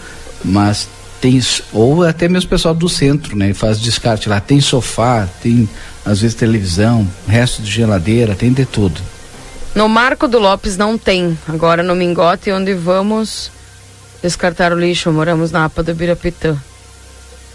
mas 0.43 0.89
tem, 1.21 1.39
ou 1.71 2.03
até 2.03 2.27
mesmo 2.27 2.49
pessoal 2.49 2.73
do 2.73 2.89
centro, 2.89 3.35
né? 3.35 3.53
Faz 3.53 3.79
descarte 3.79 4.27
lá, 4.27 4.39
tem 4.39 4.59
sofá, 4.59 5.27
tem 5.41 5.69
às 6.05 6.21
vezes 6.21 6.35
televisão, 6.35 7.07
resto 7.27 7.61
de 7.61 7.69
geladeira, 7.69 8.33
tem 8.33 8.51
de 8.51 8.65
tudo. 8.65 8.99
No 9.75 9.87
Marco 9.87 10.27
do 10.27 10.39
Lopes 10.39 10.75
não 10.75 10.97
tem, 10.97 11.37
agora 11.47 11.83
no 11.83 11.95
Mingote, 11.95 12.51
onde 12.51 12.73
vamos 12.73 13.51
descartar 14.27 14.71
o 14.71 14.79
lixo, 14.79 15.11
moramos 15.11 15.51
na 15.51 15.65
APA 15.65 15.81
do 15.81 15.95
Birapitã. 15.95 16.57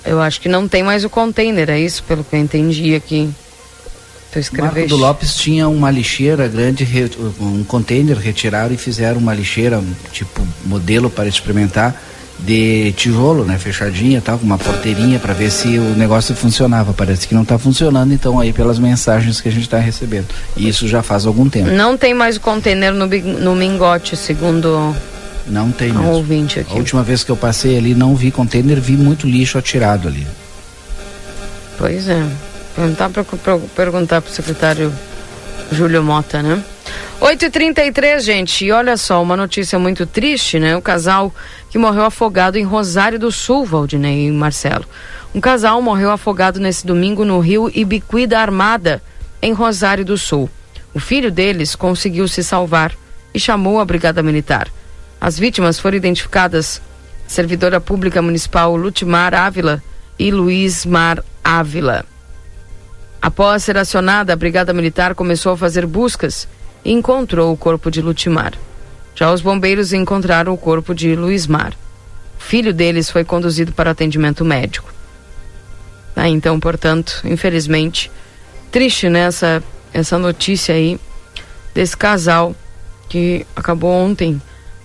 Eu 0.05 0.21
acho 0.21 0.41
que 0.41 0.49
não 0.49 0.67
tem 0.67 0.83
mais 0.83 1.05
o 1.05 1.11
container, 1.11 1.71
é 1.71 1.79
isso, 1.79 2.03
pelo 2.03 2.25
que 2.25 2.35
eu 2.35 2.41
entendi 2.41 2.95
aqui. 2.95 3.31
Tu 4.33 4.63
Marco 4.63 4.87
do 4.87 4.97
Lopes 4.97 5.37
tinha 5.37 5.69
uma 5.69 5.91
lixeira 5.91 6.49
grande, 6.49 6.89
um 7.39 7.63
container, 7.65 8.17
retiraram 8.17 8.75
e 8.75 8.79
fizeram 8.79 9.19
uma 9.19 9.35
lixeira, 9.35 9.83
tipo 10.11 10.41
modelo 10.65 11.11
para 11.11 11.29
experimentar, 11.29 11.95
de 12.39 12.93
tijolo, 12.97 13.45
né, 13.45 13.59
fechadinha, 13.59 14.23
tal, 14.23 14.39
com 14.39 14.47
uma 14.47 14.57
porteirinha 14.57 15.19
para 15.19 15.35
ver 15.35 15.51
se 15.51 15.79
o 15.79 15.95
negócio 15.97 16.35
funcionava. 16.35 16.95
Parece 16.95 17.29
que 17.29 17.35
não 17.35 17.43
está 17.43 17.59
funcionando, 17.59 18.15
então 18.15 18.41
aí 18.41 18.55
pelas 18.55 18.79
mensagens 18.79 19.39
que 19.39 19.51
a 19.51 19.53
gente 19.53 19.65
está 19.65 19.79
recebendo. 19.79 20.29
E 20.57 20.67
isso 20.67 20.89
já 20.89 21.03
faz 21.03 21.27
algum 21.27 21.49
tempo. 21.49 21.71
Não 21.71 21.97
tem 21.97 22.15
mais 22.15 22.37
o 22.37 22.41
container 22.41 22.93
no, 22.93 23.07
no 23.07 23.55
mingote, 23.55 24.17
segundo 24.17 24.97
não 25.47 25.71
tem 25.71 25.93
mesmo. 25.93 26.11
ouvinte 26.11 26.61
aqui. 26.61 26.73
A 26.73 26.77
última 26.77 27.03
vez 27.03 27.25
que 27.25 27.31
eu 27.31 27.37
passei 27.37 27.77
ali 27.77 27.95
não 27.95 28.15
vi 28.15 28.31
container, 28.31 28.81
vi 28.81 28.97
muito 28.97 29.27
lixo 29.27 29.59
atirado 29.59 30.09
ali. 30.09 30.27
Pois 31.79 32.09
é. 32.09 32.25
Perguntar 32.75 33.11
para 33.11 33.25
perguntar 33.75 34.23
pro 34.23 34.33
secretário 34.33 34.93
Júlio 35.71 36.03
Mota, 36.03 36.43
né? 36.43 36.63
8h33, 37.21 38.21
gente. 38.21 38.65
E 38.65 38.73
olha 38.73 38.97
só, 38.97 39.23
uma 39.23 39.37
notícia 39.37 39.79
muito 39.79 40.07
triste, 40.07 40.59
né? 40.59 40.77
O 40.77 40.83
casal 40.83 41.33
que 41.71 41.79
morreu 41.79 42.05
afogado 42.05 42.59
em 42.59 42.65
Rosário 42.65 43.19
do 43.19 43.31
Sul, 43.31 43.65
Valdinei 43.65 44.27
e 44.27 44.31
Marcelo. 44.31 44.85
Um 45.35 45.41
casal 45.41 45.81
morreu 45.81 46.11
afogado 46.11 46.61
nesse 46.61 46.87
domingo 46.87 47.25
no 47.25 47.39
rio 47.41 47.71
Ibiqui 47.73 48.27
da 48.27 48.41
Armada, 48.41 49.03
em 49.41 49.53
Rosário 49.53 50.05
do 50.05 50.19
Sul. 50.19 50.51
O 50.93 51.01
filho 51.01 51.31
deles 51.31 51.75
conseguiu 51.75 52.27
se 52.29 52.43
salvar 52.43 52.93
e 53.35 53.41
chamou 53.41 53.81
a 53.81 53.85
Brigada 53.85 54.23
Militar. 54.23 54.69
As 55.23 55.39
vítimas 55.39 55.79
foram 55.79 55.97
identificadas 55.97 56.83
servidora 57.29 57.81
pública 57.81 58.21
municipal 58.21 58.75
Lutimar 58.75 59.33
Ávila 59.33 59.81
e 60.19 60.33
Luiz 60.33 60.85
Mar 60.85 61.23
Ávila. 61.45 62.05
Após 63.23 63.63
ser 63.63 63.79
acionada, 63.79 64.33
a 64.33 64.37
Brigada 64.37 64.73
Militar 64.73 65.15
começou 65.15 65.53
a 65.53 65.57
fazer 65.57 65.87
buscas 65.87 66.49
e 66.85 66.91
encontrou 66.91 67.53
o 67.53 67.57
corpo 67.57 67.89
de 67.89 68.03
Lutimar. 68.03 68.55
Já 69.15 69.33
os 69.33 69.41
bombeiros 69.41 69.93
encontraram 69.93 70.53
o 70.53 70.59
corpo 70.59 70.93
de 70.93 71.15
Luizmar. 71.15 71.73
O 72.37 72.43
filho 72.43 72.75
deles 72.75 73.09
foi 73.09 73.23
conduzido 73.23 73.71
para 73.71 73.93
atendimento 73.93 74.45
médico. 74.45 74.93
Ah, 76.17 76.29
então, 76.29 76.59
portanto, 76.59 77.23
infelizmente, 77.25 78.11
triste 78.73 79.09
nessa 79.09 79.61
né, 79.61 79.67
essa 79.95 80.19
notícia 80.19 80.75
aí 80.75 80.99
desse 81.73 81.97
casal 81.97 82.57
que 83.09 83.47
acabou 83.55 83.93
ontem 83.93 84.43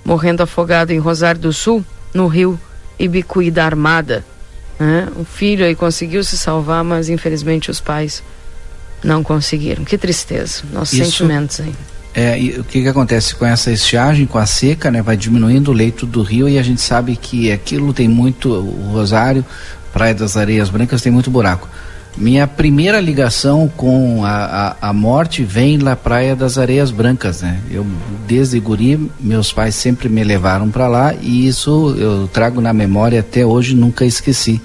morrendo 0.07 0.41
afogado 0.41 0.93
em 0.93 0.99
Rosário 0.99 1.41
do 1.41 1.51
Sul, 1.51 1.83
no 2.13 2.27
rio 2.27 2.57
Ibicuí 2.97 3.51
da 3.51 3.65
Armada. 3.65 4.23
Né? 4.79 5.09
O 5.17 5.25
filho 5.25 5.65
aí 5.65 5.75
conseguiu 5.75 6.23
se 6.23 6.37
salvar, 6.37 6.81
mas 6.81 7.09
infelizmente 7.09 7.69
os 7.69 7.81
pais 7.81 8.23
não 9.03 9.21
conseguiram. 9.21 9.83
Que 9.83 9.97
tristeza. 9.97 10.63
Nossos 10.71 10.97
Isso, 10.97 11.11
sentimentos 11.11 11.59
aí. 11.59 11.75
É, 12.15 12.39
e 12.39 12.57
o 12.57 12.63
que, 12.63 12.83
que 12.83 12.87
acontece 12.87 13.35
com 13.35 13.45
essa 13.45 13.69
estiagem, 13.69 14.25
com 14.25 14.37
a 14.37 14.45
seca, 14.45 14.89
né? 14.89 15.01
Vai 15.01 15.17
diminuindo 15.17 15.71
o 15.71 15.73
leito 15.73 16.05
do 16.05 16.23
rio 16.23 16.47
e 16.47 16.57
a 16.57 16.63
gente 16.63 16.79
sabe 16.79 17.17
que 17.17 17.51
aquilo 17.51 17.93
tem 17.93 18.07
muito, 18.07 18.49
o 18.49 18.89
Rosário, 18.93 19.45
Praia 19.91 20.15
das 20.15 20.37
Areias 20.37 20.69
Brancas 20.69 21.01
tem 21.01 21.11
muito 21.11 21.29
buraco. 21.29 21.67
Minha 22.17 22.47
primeira 22.47 22.99
ligação 22.99 23.71
com 23.77 24.25
a, 24.25 24.75
a, 24.81 24.89
a, 24.89 24.93
morte 24.93 25.43
vem 25.43 25.77
na 25.77 25.95
Praia 25.95 26.35
das 26.35 26.57
Areias 26.57 26.89
Brancas, 26.89 27.43
né? 27.43 27.59
Eu, 27.69 27.85
desde 28.27 28.59
guri, 28.59 29.11
meus 29.19 29.53
pais 29.53 29.75
sempre 29.75 30.09
me 30.09 30.23
levaram 30.23 30.71
para 30.71 30.87
lá 30.87 31.13
e 31.13 31.47
isso 31.47 31.95
eu 31.95 32.27
trago 32.27 32.59
na 32.59 32.73
memória 32.73 33.19
até 33.19 33.45
hoje, 33.45 33.75
nunca 33.75 34.03
esqueci. 34.03 34.59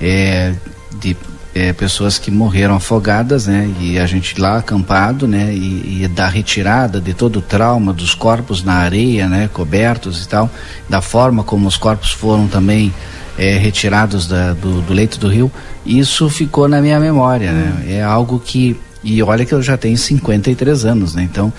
É, 0.00 0.54
de 1.00 1.16
é, 1.56 1.72
pessoas 1.72 2.18
que 2.18 2.30
morreram 2.30 2.76
afogadas, 2.76 3.46
né? 3.46 3.68
E 3.80 3.98
a 3.98 4.06
gente 4.06 4.38
lá 4.38 4.58
acampado, 4.58 5.26
né? 5.26 5.54
E, 5.54 6.02
e, 6.02 6.08
da 6.08 6.28
retirada 6.28 7.00
de 7.00 7.14
todo 7.14 7.38
o 7.38 7.42
trauma 7.42 7.94
dos 7.94 8.14
corpos 8.14 8.62
na 8.62 8.74
areia, 8.74 9.26
né? 9.26 9.48
Cobertos 9.50 10.22
e 10.22 10.28
tal, 10.28 10.50
da 10.86 11.00
forma 11.00 11.42
como 11.42 11.66
os 11.66 11.78
corpos 11.78 12.12
foram 12.12 12.46
também 12.46 12.92
é, 13.38 13.56
retirados 13.56 14.26
da, 14.26 14.52
do, 14.52 14.80
do, 14.82 14.92
leito 14.92 15.18
do 15.18 15.28
rio, 15.28 15.50
isso 15.84 16.28
ficou 16.28 16.68
na 16.68 16.80
minha 16.80 16.98
memória, 16.98 17.52
né? 17.52 17.74
hum. 17.78 17.84
É 17.88 18.02
algo 18.02 18.40
que 18.40 18.78
e 19.04 19.22
olha 19.22 19.44
que 19.44 19.54
eu 19.54 19.62
já 19.62 19.76
tenho 19.76 19.96
53 19.96 20.84
anos, 20.84 21.14
né? 21.14 21.22
Então 21.22 21.52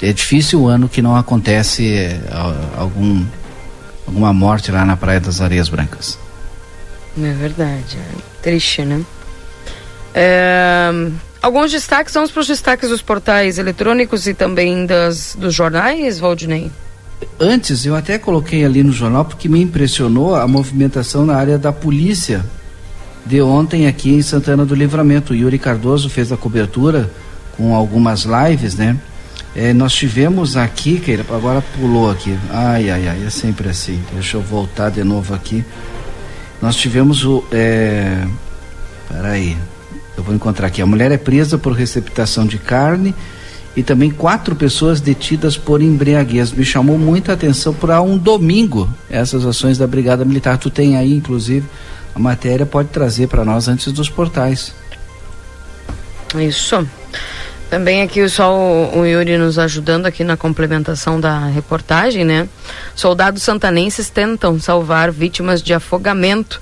é 0.00 0.12
difícil 0.12 0.62
o 0.62 0.68
ano 0.68 0.88
que 0.88 1.02
não 1.02 1.16
acontece 1.16 1.92
é, 1.92 2.20
algum 2.76 3.24
alguma 4.06 4.32
morte 4.32 4.70
lá 4.70 4.84
na 4.84 4.96
Praia 4.96 5.20
das 5.20 5.40
Areias 5.40 5.68
Brancas. 5.68 6.18
É 7.18 7.32
verdade, 7.32 7.96
é 7.96 8.42
triste, 8.42 8.82
né? 8.82 9.04
É, 10.14 10.90
alguns 11.42 11.70
destaques, 11.70 12.14
vamos 12.14 12.30
para 12.30 12.40
os 12.40 12.46
destaques 12.46 12.88
dos 12.88 13.02
portais 13.02 13.58
eletrônicos 13.58 14.26
e 14.26 14.34
também 14.34 14.86
das, 14.86 15.36
dos 15.38 15.54
jornais, 15.54 16.18
Valdinei? 16.18 16.70
Antes, 17.38 17.86
eu 17.86 17.94
até 17.94 18.18
coloquei 18.18 18.64
ali 18.64 18.82
no 18.82 18.92
jornal 18.92 19.24
porque 19.24 19.48
me 19.48 19.60
impressionou 19.60 20.34
a 20.34 20.46
movimentação 20.46 21.24
na 21.24 21.36
área 21.36 21.58
da 21.58 21.72
polícia 21.72 22.44
de 23.24 23.40
ontem 23.40 23.86
aqui 23.86 24.10
em 24.10 24.22
Santana 24.22 24.64
do 24.64 24.74
Livramento. 24.74 25.34
Yuri 25.34 25.58
Cardoso 25.58 26.08
fez 26.08 26.32
a 26.32 26.36
cobertura 26.36 27.10
com 27.56 27.74
algumas 27.74 28.24
lives, 28.24 28.74
né? 28.74 28.98
É, 29.54 29.72
nós 29.72 29.92
tivemos 29.92 30.56
aqui, 30.56 31.00
que 31.00 31.12
agora 31.28 31.62
pulou 31.78 32.10
aqui. 32.10 32.38
Ai, 32.50 32.88
ai, 32.88 33.08
ai, 33.08 33.24
é 33.26 33.30
sempre 33.30 33.68
assim. 33.68 34.00
Deixa 34.12 34.36
eu 34.36 34.42
voltar 34.42 34.90
de 34.90 35.02
novo 35.02 35.34
aqui. 35.34 35.64
Nós 36.62 36.76
tivemos 36.76 37.24
o. 37.24 37.44
É... 37.50 38.24
Peraí, 39.08 39.56
eu 40.16 40.22
vou 40.22 40.34
encontrar 40.34 40.68
aqui. 40.68 40.80
A 40.80 40.86
mulher 40.86 41.10
é 41.10 41.16
presa 41.16 41.58
por 41.58 41.72
receptação 41.72 42.46
de 42.46 42.58
carne 42.58 43.14
e 43.80 43.82
também 43.82 44.10
quatro 44.10 44.54
pessoas 44.54 45.00
detidas 45.00 45.56
por 45.56 45.80
embriaguez. 45.80 46.52
Me 46.52 46.66
chamou 46.66 46.98
muita 46.98 47.32
atenção 47.32 47.72
para 47.72 48.02
um 48.02 48.18
domingo 48.18 48.86
essas 49.08 49.46
ações 49.46 49.78
da 49.78 49.86
Brigada 49.86 50.22
Militar. 50.22 50.58
Tu 50.58 50.68
tem 50.68 50.98
aí, 50.98 51.14
inclusive, 51.14 51.66
a 52.14 52.18
matéria 52.18 52.66
pode 52.66 52.90
trazer 52.90 53.28
para 53.28 53.42
nós 53.42 53.68
antes 53.68 53.90
dos 53.90 54.10
portais. 54.10 54.74
Isso. 56.38 56.86
Também 57.70 58.02
aqui 58.02 58.28
só 58.28 58.54
o, 58.54 58.98
o 58.98 59.06
Yuri 59.06 59.38
nos 59.38 59.58
ajudando 59.58 60.04
aqui 60.04 60.24
na 60.24 60.36
complementação 60.36 61.18
da 61.18 61.46
reportagem, 61.46 62.22
né? 62.22 62.46
Soldados 62.94 63.42
santanenses 63.42 64.10
tentam 64.10 64.60
salvar 64.60 65.10
vítimas 65.10 65.62
de 65.62 65.72
afogamento. 65.72 66.60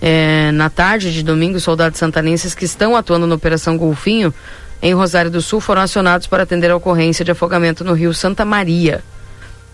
É, 0.00 0.50
na 0.52 0.70
tarde 0.70 1.12
de 1.12 1.22
domingo, 1.22 1.60
soldados 1.60 1.98
santanenses 1.98 2.54
que 2.54 2.64
estão 2.64 2.96
atuando 2.96 3.26
na 3.26 3.34
Operação 3.34 3.76
Golfinho 3.76 4.32
em 4.82 4.94
Rosário 4.94 5.30
do 5.30 5.40
Sul 5.40 5.60
foram 5.60 5.82
acionados 5.82 6.26
para 6.26 6.42
atender 6.42 6.70
a 6.70 6.76
ocorrência 6.76 7.24
de 7.24 7.30
afogamento 7.30 7.84
no 7.84 7.92
rio 7.92 8.12
Santa 8.12 8.44
Maria. 8.44 9.02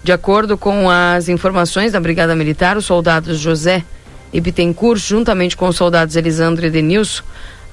De 0.02 0.12
acordo 0.12 0.56
com 0.56 0.88
as 0.88 1.28
informações 1.28 1.92
da 1.92 2.00
Brigada 2.00 2.34
Militar, 2.34 2.76
os 2.76 2.86
soldados 2.86 3.38
José 3.38 3.84
e 4.32 4.40
Bittencourt, 4.40 5.00
juntamente 5.00 5.56
com 5.56 5.68
os 5.68 5.76
soldados 5.76 6.16
Elisandro 6.16 6.64
e 6.64 6.70
Denilson, 6.70 7.22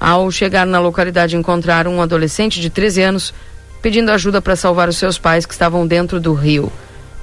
ao 0.00 0.30
chegar 0.30 0.66
na 0.66 0.78
localidade, 0.78 1.36
encontraram 1.36 1.94
um 1.94 2.02
adolescente 2.02 2.60
de 2.60 2.70
13 2.70 3.02
anos 3.02 3.34
pedindo 3.80 4.10
ajuda 4.10 4.42
para 4.42 4.56
salvar 4.56 4.88
os 4.88 4.96
seus 4.96 5.18
pais 5.18 5.46
que 5.46 5.52
estavam 5.52 5.86
dentro 5.86 6.20
do 6.20 6.34
rio. 6.34 6.70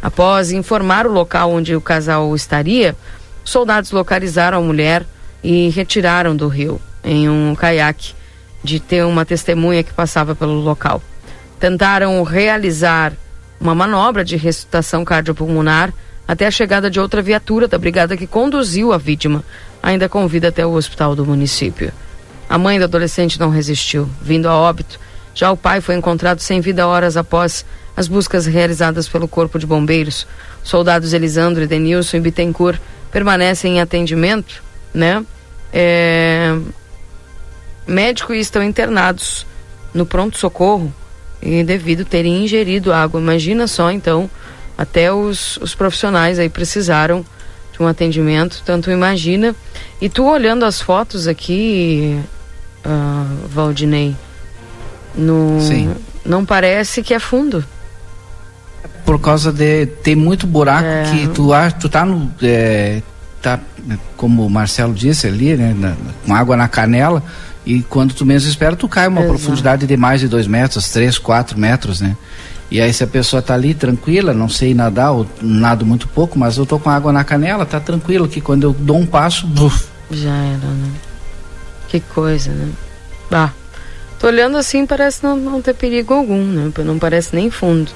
Após 0.01 0.51
informar 0.51 1.05
o 1.05 1.11
local 1.11 1.51
onde 1.51 1.75
o 1.75 1.81
casal 1.81 2.35
estaria, 2.35 2.95
soldados 3.43 3.91
localizaram 3.91 4.57
a 4.57 4.61
mulher 4.61 5.05
e 5.43 5.69
retiraram 5.69 6.35
do 6.35 6.47
rio 6.47 6.81
em 7.03 7.29
um 7.29 7.53
caiaque 7.55 8.13
de 8.65 8.79
ter 8.79 9.05
uma 9.05 9.23
testemunha 9.23 9.83
que 9.83 9.93
passava 9.93 10.35
pelo 10.35 10.59
local. 10.59 11.01
Tentaram 11.59 12.21
realizar 12.23 13.13
uma 13.59 13.73
manobra 13.73 14.25
de 14.25 14.35
ressuscitação 14.35 15.05
cardiopulmonar 15.05 15.93
até 16.27 16.47
a 16.47 16.51
chegada 16.51 16.89
de 16.89 16.99
outra 16.99 17.21
viatura 17.21 17.67
da 17.67 17.77
brigada 17.77 18.17
que 18.17 18.27
conduziu 18.27 18.91
a 18.91 18.97
vítima, 18.97 19.43
ainda 19.81 20.09
com 20.09 20.27
vida 20.27 20.49
até 20.49 20.65
o 20.65 20.73
hospital 20.73 21.15
do 21.15 21.25
município. 21.25 21.93
A 22.49 22.57
mãe 22.57 22.77
do 22.77 22.85
adolescente 22.85 23.39
não 23.39 23.49
resistiu, 23.49 24.09
vindo 24.21 24.49
a 24.49 24.55
óbito. 24.55 24.99
Já 25.33 25.51
o 25.51 25.57
pai 25.57 25.81
foi 25.81 25.95
encontrado 25.95 26.39
sem 26.39 26.61
vida 26.61 26.87
horas 26.87 27.17
após 27.17 27.65
as 27.95 28.07
buscas 28.07 28.45
realizadas 28.45 29.07
pelo 29.07 29.27
Corpo 29.27 29.57
de 29.57 29.65
Bombeiros. 29.65 30.27
Soldados 30.63 31.13
Elisandro, 31.13 31.63
Edenilson 31.63 32.17
e 32.17 32.19
Bittencourt 32.19 32.79
permanecem 33.11 33.77
em 33.77 33.81
atendimento, 33.81 34.63
né? 34.93 35.23
É... 35.71 36.57
Médicos 37.87 38.37
estão 38.37 38.63
internados 38.63 39.45
no 39.93 40.05
pronto-socorro 40.05 40.93
e 41.41 41.63
devido 41.63 42.03
terem 42.03 42.43
ingerido 42.43 42.91
água. 42.91 43.19
Imagina 43.19 43.67
só, 43.67 43.91
então, 43.91 44.29
até 44.77 45.11
os, 45.11 45.57
os 45.57 45.75
profissionais 45.75 46.39
aí 46.39 46.49
precisaram 46.49 47.25
de 47.71 47.81
um 47.81 47.87
atendimento, 47.87 48.61
tanto 48.65 48.89
imagina. 48.89 49.55
E 50.01 50.09
tu 50.09 50.25
olhando 50.25 50.65
as 50.65 50.81
fotos 50.81 51.27
aqui, 51.27 52.19
uh, 52.85 53.47
Valdinei, 53.47 54.15
no, 55.15 55.59
Sim. 55.61 55.93
não 56.25 56.45
parece 56.45 57.03
que 57.03 57.13
é 57.13 57.19
fundo. 57.19 57.63
Por 59.05 59.19
causa 59.19 59.51
de 59.51 59.85
tem 59.85 60.15
muito 60.15 60.47
buraco 60.47 60.87
é. 60.87 61.03
que 61.11 61.27
tu, 61.27 61.49
tu 61.79 61.89
tá 61.89 62.03
no. 62.03 62.31
É, 62.41 63.01
tá, 63.41 63.59
como 64.17 64.45
o 64.45 64.49
Marcelo 64.49 64.93
disse 64.93 65.27
ali, 65.27 65.55
né, 65.55 65.75
na, 65.77 65.95
com 66.25 66.33
água 66.33 66.57
na 66.57 66.67
canela, 66.67 67.21
E 67.65 67.81
quando 67.81 68.13
tu 68.13 68.25
menos 68.25 68.45
espera, 68.45 68.75
tu 68.75 68.87
cai 68.87 69.07
uma 69.07 69.21
Exato. 69.21 69.33
profundidade 69.37 69.87
de 69.87 69.97
mais 69.97 70.19
de 70.21 70.27
dois 70.27 70.45
metros, 70.47 70.89
três, 70.89 71.17
quatro 71.17 71.57
metros, 71.59 71.99
né? 72.01 72.15
E 72.69 72.81
aí 72.81 72.91
se 72.93 73.03
a 73.03 73.07
pessoa 73.07 73.41
tá 73.41 73.53
ali 73.53 73.73
tranquila, 73.73 74.33
não 74.33 74.49
sei 74.49 74.73
nadar, 74.73 75.11
ou 75.11 75.25
nado 75.41 75.85
muito 75.85 76.07
pouco, 76.07 76.37
mas 76.37 76.57
eu 76.57 76.65
tô 76.65 76.77
com 76.79 76.89
água 76.89 77.11
na 77.11 77.23
canela, 77.23 77.65
tá 77.65 77.79
tranquilo, 77.79 78.27
que 78.27 78.41
quando 78.41 78.63
eu 78.63 78.73
dou 78.73 78.97
um 78.97 79.05
passo, 79.05 79.47
buf. 79.47 79.85
Já 80.11 80.31
era, 80.35 80.67
né? 80.67 80.91
Que 81.87 81.99
coisa, 81.99 82.51
né? 82.51 82.69
Ah, 83.31 83.49
tô 84.19 84.27
olhando 84.27 84.57
assim, 84.57 84.85
parece 84.85 85.23
não, 85.23 85.35
não 85.37 85.61
ter 85.61 85.73
perigo 85.73 86.13
algum, 86.13 86.43
né? 86.43 86.71
Não 86.83 86.97
parece 86.99 87.35
nem 87.35 87.49
fundo. 87.49 87.91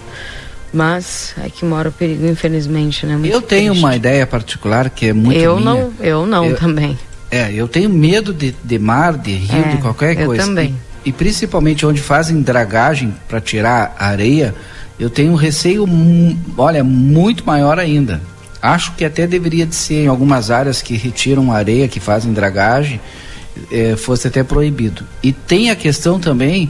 Mas 0.71 1.33
é 1.43 1.49
que 1.49 1.65
mora 1.65 1.89
o 1.89 1.91
perigo, 1.91 2.27
infelizmente, 2.27 3.05
né? 3.05 3.17
Muito 3.17 3.33
eu 3.33 3.41
tenho 3.41 3.71
triste. 3.71 3.83
uma 3.83 3.95
ideia 3.95 4.25
particular 4.27 4.89
que 4.91 5.07
é 5.07 5.13
muito 5.13 5.39
Eu 5.39 5.57
minha. 5.59 5.65
não, 5.65 5.93
eu 5.99 6.25
não 6.27 6.45
eu, 6.45 6.55
também. 6.55 6.97
É, 7.31 7.51
eu 7.53 7.67
tenho 7.67 7.89
medo 7.89 8.33
de, 8.33 8.55
de 8.63 8.79
mar, 8.79 9.17
de 9.17 9.33
rio, 9.33 9.65
é, 9.65 9.69
de 9.69 9.77
qualquer 9.77 10.15
coisa. 10.25 10.43
Eu 10.43 10.47
também. 10.47 10.75
E, 11.05 11.09
e 11.09 11.13
principalmente 11.13 11.85
onde 11.85 12.01
fazem 12.01 12.41
dragagem 12.41 13.13
para 13.27 13.39
tirar 13.39 13.95
areia, 13.99 14.53
eu 14.99 15.09
tenho 15.09 15.31
um 15.31 15.35
receio, 15.35 15.87
olha, 16.57 16.83
muito 16.83 17.45
maior 17.45 17.79
ainda. 17.79 18.21
Acho 18.61 18.93
que 18.95 19.05
até 19.05 19.25
deveria 19.25 19.65
de 19.65 19.75
ser 19.75 20.03
em 20.03 20.07
algumas 20.07 20.51
áreas 20.51 20.81
que 20.81 20.97
retiram 20.97 21.51
areia, 21.51 21.87
que 21.87 21.99
fazem 21.99 22.33
dragagem, 22.33 22.99
é, 23.71 23.95
fosse 23.95 24.27
até 24.27 24.43
proibido. 24.43 25.05
E 25.23 25.31
tem 25.31 25.69
a 25.69 25.75
questão 25.75 26.19
também 26.19 26.69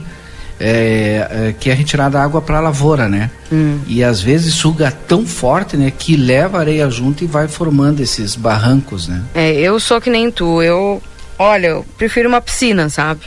é, 0.60 1.26
é, 1.30 1.54
que 1.58 1.70
é 1.70 1.74
retirada 1.74 2.20
água 2.20 2.42
para 2.42 2.58
a 2.58 2.60
lavoura, 2.60 3.08
né? 3.08 3.30
Hum. 3.50 3.80
E 3.86 4.04
às 4.04 4.20
vezes 4.20 4.52
suga 4.52 4.92
tão 4.92 5.26
forte, 5.26 5.76
né, 5.76 5.90
que 5.90 6.16
leva 6.16 6.58
areia 6.58 6.88
junto 6.90 7.24
e 7.24 7.26
vai 7.26 7.48
formando 7.48 8.00
esses 8.00 8.36
barrancos, 8.36 9.08
né? 9.08 9.24
É, 9.34 9.52
eu 9.54 9.80
sou 9.80 10.00
que 10.00 10.10
nem 10.10 10.30
tu, 10.30 10.62
eu, 10.62 11.02
olha, 11.38 11.68
eu 11.68 11.86
prefiro 11.96 12.28
uma 12.28 12.42
piscina, 12.42 12.90
sabe? 12.90 13.22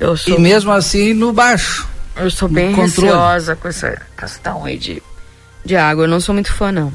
Eu 0.00 0.16
sou... 0.16 0.38
E 0.38 0.40
mesmo 0.40 0.72
assim 0.72 1.12
no 1.12 1.32
baixo. 1.32 1.86
Eu 2.16 2.30
sou 2.30 2.48
bem 2.48 2.74
receosa 2.74 3.54
com 3.54 3.68
essa 3.68 4.00
questão 4.16 4.64
aí 4.64 4.78
de, 4.78 5.02
de 5.64 5.76
água. 5.76 6.04
Eu 6.04 6.08
não 6.08 6.18
sou 6.18 6.34
muito 6.34 6.52
fã, 6.52 6.72
não. 6.72 6.92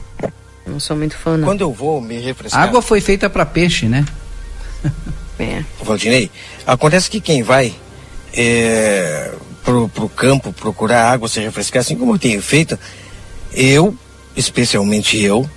Não 0.65 0.79
sou 0.79 0.97
muito 0.97 1.15
fã, 1.15 1.37
não. 1.37 1.45
Quando 1.45 1.61
eu 1.61 1.71
vou 1.71 2.01
me 2.01 2.19
refrescar. 2.19 2.61
Água 2.61 2.81
foi 2.81 2.99
feita 2.99 3.29
para 3.29 3.45
peixe, 3.45 3.85
né? 3.85 4.03
É. 5.39 5.63
Valdinei, 5.81 6.29
acontece 6.65 7.09
que 7.09 7.19
quem 7.19 7.41
vai 7.41 7.73
é, 8.33 9.31
pro, 9.63 9.87
pro 9.89 10.09
campo 10.09 10.51
procurar 10.51 11.11
água, 11.11 11.27
se 11.27 11.39
refrescar, 11.39 11.81
assim 11.81 11.95
como 11.95 12.13
eu 12.13 12.19
tenho 12.19 12.41
feito, 12.41 12.77
eu, 13.53 13.95
especialmente 14.35 15.21
eu, 15.21 15.49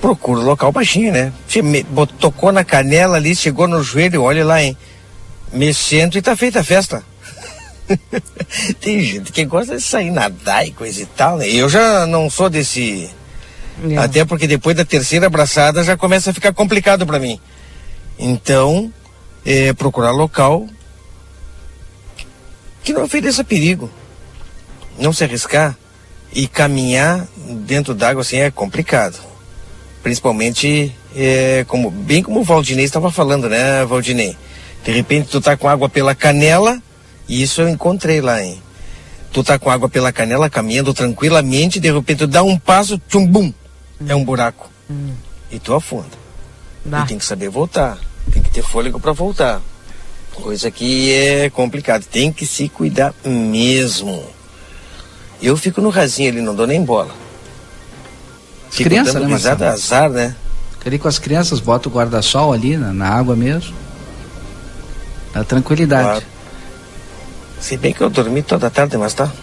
procuro 0.00 0.42
local 0.42 0.72
baixinho, 0.72 1.12
né? 1.12 1.32
Me, 1.62 1.84
tocou 2.18 2.52
na 2.52 2.64
canela 2.64 3.16
ali, 3.16 3.34
chegou 3.34 3.68
no 3.68 3.82
joelho, 3.82 4.22
olha 4.22 4.44
lá, 4.44 4.62
hein? 4.62 4.76
Mexendo 5.52 6.16
e 6.16 6.22
tá 6.22 6.36
feita 6.36 6.60
a 6.60 6.64
festa. 6.64 7.02
Tem 8.80 9.00
gente 9.00 9.32
que 9.32 9.44
gosta 9.44 9.76
de 9.76 9.82
sair 9.82 10.10
nadar 10.10 10.66
e 10.66 10.72
coisa 10.72 11.02
e 11.02 11.06
tal, 11.06 11.38
né? 11.38 11.48
Eu 11.48 11.68
já 11.68 12.06
não 12.06 12.28
sou 12.28 12.50
desse. 12.50 13.08
É. 13.90 13.96
Até 13.96 14.24
porque 14.24 14.46
depois 14.46 14.76
da 14.76 14.84
terceira 14.84 15.26
abraçada 15.26 15.82
já 15.82 15.96
começa 15.96 16.30
a 16.30 16.34
ficar 16.34 16.52
complicado 16.52 17.06
para 17.06 17.18
mim. 17.18 17.40
Então, 18.18 18.92
é, 19.44 19.72
procurar 19.72 20.10
local 20.12 20.68
que 22.84 22.92
não 22.92 23.02
ofereça 23.02 23.42
perigo. 23.42 23.90
Não 24.98 25.12
se 25.12 25.24
arriscar 25.24 25.76
e 26.32 26.46
caminhar 26.46 27.26
dentro 27.66 27.94
d'água 27.94 28.22
assim 28.22 28.36
é 28.36 28.50
complicado. 28.50 29.18
Principalmente, 30.02 30.94
é, 31.16 31.64
como, 31.66 31.90
bem 31.90 32.22
como 32.22 32.40
o 32.40 32.44
Valdinei 32.44 32.84
estava 32.84 33.10
falando, 33.10 33.48
né, 33.48 33.84
Valdinei? 33.84 34.36
De 34.84 34.92
repente 34.92 35.30
tu 35.30 35.40
tá 35.40 35.56
com 35.56 35.68
água 35.68 35.88
pela 35.88 36.14
canela, 36.14 36.80
e 37.26 37.42
isso 37.42 37.62
eu 37.62 37.68
encontrei 37.68 38.20
lá, 38.20 38.42
hein? 38.42 38.62
Tu 39.32 39.42
tá 39.42 39.58
com 39.58 39.70
água 39.70 39.88
pela 39.88 40.12
canela, 40.12 40.50
caminhando 40.50 40.92
tranquilamente, 40.92 41.80
de 41.80 41.90
repente 41.90 42.18
tu 42.18 42.26
dá 42.26 42.42
um 42.42 42.58
passo, 42.58 43.00
tchum, 43.08 43.26
bum, 43.26 43.52
hum. 44.00 44.06
é 44.06 44.14
um 44.14 44.24
buraco. 44.24 44.70
Hum. 44.90 45.14
E 45.50 45.58
tu 45.58 45.72
afunda. 45.74 46.24
Bah. 46.84 47.04
E 47.04 47.06
tem 47.06 47.18
que 47.18 47.24
saber 47.24 47.48
voltar. 47.48 47.98
Tem 48.30 48.42
que 48.42 48.50
ter 48.50 48.62
fôlego 48.62 49.00
para 49.00 49.12
voltar. 49.12 49.62
Coisa 50.34 50.70
que 50.70 51.12
é 51.12 51.50
complicado. 51.50 52.04
Tem 52.04 52.32
que 52.32 52.46
se 52.46 52.68
cuidar 52.68 53.14
mesmo. 53.24 54.24
Eu 55.40 55.56
fico 55.56 55.80
no 55.80 55.90
rasinho 55.90 56.30
ali, 56.30 56.40
não 56.40 56.54
dou 56.54 56.66
nem 56.66 56.84
bola. 56.84 57.10
As 58.68 58.76
fico 58.76 58.90
crianças, 58.90 59.14
né, 59.14 59.26
risada, 59.26 59.70
azar, 59.70 60.10
né? 60.10 60.34
Ali 60.84 60.98
com 60.98 61.08
as 61.08 61.18
crianças, 61.18 61.60
bota 61.60 61.88
o 61.88 61.92
guarda-sol 61.92 62.52
ali 62.52 62.76
na, 62.76 62.92
na, 62.92 63.08
água 63.08 63.34
mesmo. 63.34 63.74
Na 65.34 65.42
tranquilidade. 65.42 66.04
Claro. 66.04 66.24
Se 67.58 67.78
bem 67.78 67.94
que 67.94 68.02
eu 68.02 68.10
dormi 68.10 68.42
toda 68.42 68.66
a 68.66 68.70
tarde, 68.70 68.98
mas 68.98 69.14
tá. 69.14 69.32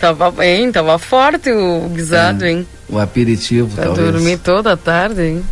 tava 0.00 0.32
bem, 0.32 0.72
tava 0.72 0.98
forte 0.98 1.52
o 1.52 1.88
guisado, 1.90 2.44
é, 2.44 2.50
hein? 2.50 2.66
O 2.88 2.98
aperitivo, 2.98 3.72
pra 3.76 3.84
talvez. 3.84 4.12
dormir 4.12 4.38
toda 4.38 4.72
a 4.72 4.76
tarde, 4.76 5.22
hein? 5.22 5.44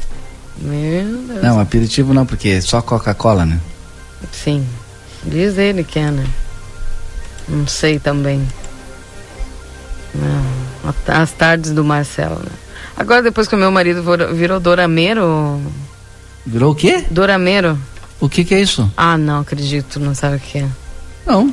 Meu 0.60 1.16
Deus. 1.26 1.42
Não, 1.42 1.58
aperitivo 1.58 2.12
não, 2.12 2.26
porque 2.26 2.48
é 2.48 2.60
só 2.60 2.82
Coca-Cola, 2.82 3.46
né? 3.46 3.60
Sim. 4.30 4.66
Diz 5.24 5.58
ele 5.58 5.82
que 5.84 5.98
é, 5.98 6.10
né? 6.10 6.26
Não 7.48 7.66
sei 7.66 7.98
também. 7.98 8.46
Não. 10.14 10.60
As 11.08 11.32
tardes 11.32 11.72
do 11.72 11.84
Marcelo, 11.84 12.36
né? 12.36 12.52
Agora, 12.96 13.22
depois 13.22 13.48
que 13.48 13.54
o 13.54 13.58
meu 13.58 13.70
marido 13.70 14.04
virou 14.34 14.60
dorameiro. 14.60 15.60
Virou 16.44 16.72
o 16.72 16.74
quê? 16.74 17.04
Dorameiro. 17.10 17.78
O 18.20 18.28
que 18.28 18.44
que 18.44 18.54
é 18.54 18.60
isso? 18.60 18.90
Ah, 18.96 19.16
não 19.16 19.40
acredito, 19.40 19.98
não 19.98 20.14
sabe 20.14 20.36
o 20.36 20.40
que 20.40 20.58
é. 20.58 20.68
Não. 21.26 21.52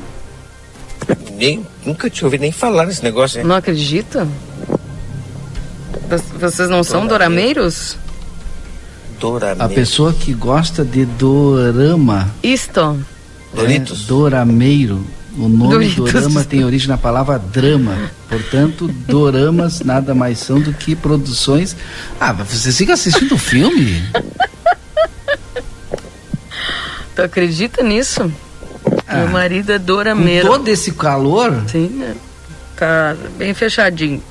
Nem, 1.34 1.66
nunca 1.86 2.10
te 2.10 2.26
ouvi 2.26 2.38
nem 2.38 2.52
falar 2.52 2.86
nesse 2.86 3.04
negócio, 3.04 3.40
hein? 3.40 3.46
Não 3.46 3.56
acredita? 3.56 4.28
Vocês 6.40 6.70
não 6.70 6.84
são 6.84 7.08
dorameiros? 7.08 7.98
Dorameiro. 9.20 9.64
A 9.64 9.70
pessoa 9.70 10.14
que 10.14 10.34
gosta 10.34 10.84
de 10.86 11.06
dorama. 11.06 12.30
Isto. 12.44 13.00
Doritos. 13.54 14.04
É, 14.04 14.08
dorameiro. 14.08 15.06
O 15.38 15.48
nome 15.48 15.70
Doritos. 15.70 16.12
dorama 16.12 16.44
tem 16.44 16.64
origem 16.64 16.88
na 16.88 16.98
palavra 16.98 17.38
drama. 17.38 17.96
Portanto, 18.28 18.88
doramas 18.88 19.82
nada 19.82 20.16
mais 20.16 20.40
são 20.40 20.60
do 20.60 20.74
que 20.74 20.96
produções. 20.96 21.76
Ah, 22.20 22.34
você 22.34 22.72
fica 22.72 22.94
assistindo 22.94 23.38
filme? 23.38 24.04
Tu 27.16 27.22
acredita 27.22 27.84
nisso? 27.84 28.32
Ah, 29.08 29.18
Meu 29.18 29.30
marido 29.30 29.72
é 29.72 29.80
dorameiro. 29.80 30.48
Com 30.48 30.54
todo 30.54 30.68
esse 30.68 30.92
calor? 30.92 31.64
Sim, 31.68 32.04
é. 32.04 32.14
tá 32.76 33.16
bem 33.38 33.54
fechadinho. 33.54 34.22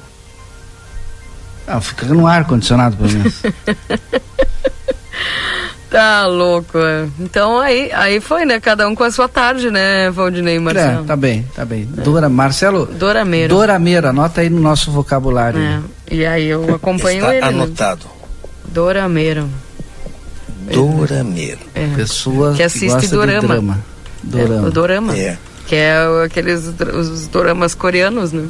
Ah, 1.67 1.81
fica 1.81 2.07
no 2.07 2.27
ar 2.27 2.45
condicionado 2.47 2.97
pelo 2.97 3.11
menos. 3.11 3.35
Tá 5.91 6.27
louco, 6.27 6.79
é. 6.79 7.07
Então 7.21 7.59
aí, 7.59 7.91
aí 7.93 8.21
foi, 8.21 8.45
né? 8.45 8.59
Cada 8.59 8.89
um 8.89 8.95
com 8.95 9.05
a 9.05 9.11
sua 9.11 9.29
tarde, 9.29 9.71
né, 9.71 10.11
Valdinei 10.11 10.57
e 10.57 10.61
Marcelo? 10.61 11.05
É, 11.05 11.07
tá 11.07 11.17
bem, 11.17 11.47
tá 11.55 11.65
bem. 11.65 11.89
É. 11.97 12.01
Dora, 12.03 12.29
Marcelo. 12.29 12.87
Dorameiro. 12.87 13.55
Dorameiro, 13.55 14.09
anota 14.09 14.41
aí 14.41 14.51
no 14.51 14.61
nosso 14.61 14.91
vocabulário. 14.91 15.61
É. 15.61 15.81
E 16.11 16.27
aí 16.27 16.47
eu 16.49 16.75
acompanho 16.75 17.21
Está 17.21 17.35
ele. 17.37 17.41
Né? 17.41 17.49
anotado. 17.49 18.05
Né? 18.05 18.11
Dorameiro. 18.67 19.49
Dorameiro. 20.73 21.61
É. 21.75 21.87
Pessoas 21.95 22.57
que 22.57 22.63
assiste 22.63 22.99
que 22.99 23.09
dorama. 23.09 23.47
Drama. 23.49 23.85
Dorama. 24.23 24.67
É, 24.67 24.69
o 24.69 24.71
dorama. 24.73 25.17
É. 25.17 25.39
Que 25.67 25.77
é 25.77 25.97
aqueles 26.25 26.65
os 26.95 27.29
doramas 27.29 27.75
coreanos, 27.75 28.33
né? 28.33 28.49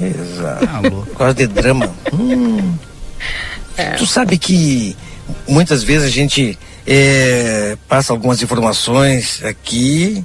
Exato. 0.00 0.68
Ah, 1.18 1.32
de 1.32 1.46
drama. 1.46 1.90
hum. 2.12 2.74
É. 3.78 3.92
Tu 3.92 4.06
sabe 4.06 4.36
que 4.36 4.96
muitas 5.46 5.84
vezes 5.84 6.08
a 6.08 6.10
gente 6.10 6.58
é, 6.84 7.76
passa 7.88 8.12
algumas 8.12 8.42
informações 8.42 9.40
aqui 9.44 10.24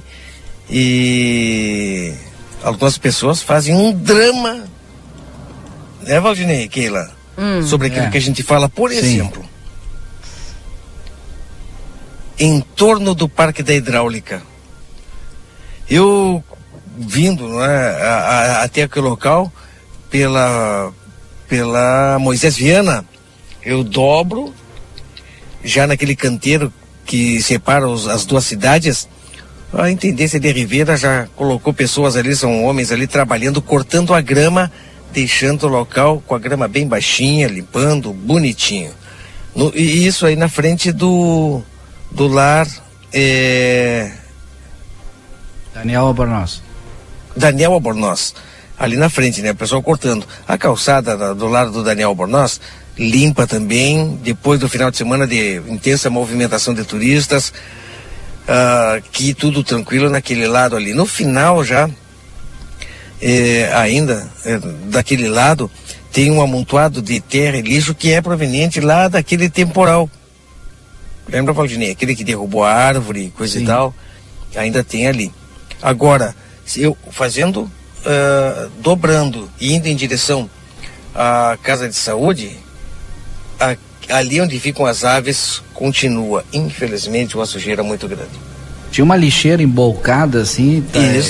e 0.68 2.12
algumas 2.64 2.98
pessoas 2.98 3.40
fazem 3.40 3.74
um 3.74 3.92
drama, 3.92 4.64
né, 6.02 6.18
Valdinei, 6.18 6.66
Keila? 6.68 7.12
Hum, 7.38 7.62
Sobre 7.62 7.86
aquilo 7.86 8.06
é. 8.06 8.10
que 8.10 8.18
a 8.18 8.20
gente 8.20 8.42
fala, 8.42 8.68
por 8.68 8.90
Sim. 8.90 8.98
exemplo, 8.98 9.44
em 12.38 12.60
torno 12.60 13.14
do 13.14 13.28
Parque 13.28 13.62
da 13.62 13.72
Hidráulica. 13.72 14.42
Eu 15.88 16.42
vindo 16.96 17.46
né, 17.48 17.66
a, 17.66 18.14
a, 18.14 18.62
até 18.62 18.82
aquele 18.82 19.06
local 19.06 19.52
pela, 20.10 20.92
pela 21.48 22.18
Moisés 22.18 22.56
Viana, 22.56 23.04
eu 23.64 23.82
dobro 23.82 24.54
já 25.62 25.86
naquele 25.86 26.14
canteiro 26.14 26.72
que 27.06 27.42
separa 27.42 27.88
os, 27.88 28.06
as 28.06 28.24
duas 28.24 28.44
cidades, 28.44 29.08
a 29.72 29.90
intendência 29.90 30.38
de 30.38 30.52
Rivera 30.52 30.96
já 30.96 31.26
colocou 31.34 31.72
pessoas 31.72 32.16
ali, 32.16 32.34
são 32.36 32.64
homens 32.64 32.92
ali 32.92 33.06
trabalhando, 33.06 33.60
cortando 33.60 34.14
a 34.14 34.20
grama 34.20 34.70
deixando 35.14 35.64
o 35.64 35.68
local 35.68 36.20
com 36.26 36.34
a 36.34 36.38
grama 36.40 36.66
bem 36.66 36.88
baixinha, 36.88 37.46
limpando, 37.46 38.12
bonitinho. 38.12 38.90
No, 39.54 39.72
e 39.74 40.04
isso 40.04 40.26
aí 40.26 40.34
na 40.34 40.48
frente 40.48 40.90
do, 40.90 41.62
do 42.10 42.26
lar. 42.26 42.66
É... 43.12 44.10
Daniel 45.72 46.06
Albornoz. 46.06 46.60
Daniel 47.36 47.72
Albornoz. 47.74 48.34
Ali 48.76 48.96
na 48.96 49.08
frente, 49.08 49.40
né? 49.40 49.52
O 49.52 49.54
pessoal 49.54 49.80
cortando. 49.80 50.26
A 50.48 50.58
calçada 50.58 51.32
do 51.32 51.46
lado 51.46 51.70
do 51.70 51.84
Daniel 51.84 52.08
Albornoz 52.08 52.60
limpa 52.98 53.46
também, 53.46 54.18
depois 54.22 54.60
do 54.60 54.68
final 54.68 54.90
de 54.90 54.96
semana 54.96 55.26
de 55.26 55.56
intensa 55.68 56.08
movimentação 56.08 56.72
de 56.72 56.84
turistas, 56.84 57.52
uh, 58.48 59.02
que 59.12 59.34
tudo 59.34 59.64
tranquilo 59.64 60.08
naquele 60.08 60.46
lado 60.46 60.76
ali. 60.76 60.94
No 60.94 61.06
final 61.06 61.64
já, 61.64 61.90
eh, 63.20 63.70
ainda, 63.74 64.30
eh, 64.44 64.60
daquele 64.86 65.28
lado, 65.28 65.70
tem 66.12 66.30
um 66.30 66.42
amontoado 66.42 67.00
de 67.00 67.20
terra 67.20 67.56
e 67.56 67.62
lixo 67.62 67.94
que 67.94 68.12
é 68.12 68.20
proveniente 68.20 68.80
lá 68.80 69.08
daquele 69.08 69.48
temporal. 69.48 70.10
Lembra, 71.28 71.54
Valdinei? 71.54 71.92
Aquele 71.92 72.14
que 72.14 72.22
derrubou 72.22 72.62
a 72.62 72.72
árvore, 72.72 73.32
coisa 73.36 73.54
Sim. 73.54 73.64
e 73.64 73.66
tal, 73.66 73.94
ainda 74.54 74.84
tem 74.84 75.06
ali. 75.06 75.32
Agora, 75.82 76.36
eu 76.76 76.96
fazendo, 77.10 77.62
uh, 77.62 78.70
dobrando 78.80 79.50
e 79.58 79.72
indo 79.72 79.86
em 79.86 79.96
direção 79.96 80.48
à 81.14 81.56
casa 81.62 81.88
de 81.88 81.94
saúde, 81.94 82.56
a, 83.64 83.76
ali 84.16 84.40
onde 84.40 84.58
ficam 84.58 84.86
as 84.86 85.04
aves 85.04 85.62
continua, 85.72 86.44
infelizmente, 86.52 87.36
uma 87.36 87.46
sujeira 87.46 87.82
muito 87.82 88.06
grande. 88.06 88.32
Tinha 88.90 89.04
uma 89.04 89.16
lixeira 89.16 89.62
embolcada 89.62 90.42
assim, 90.42 90.84
tá, 90.92 91.00
é, 91.00 91.20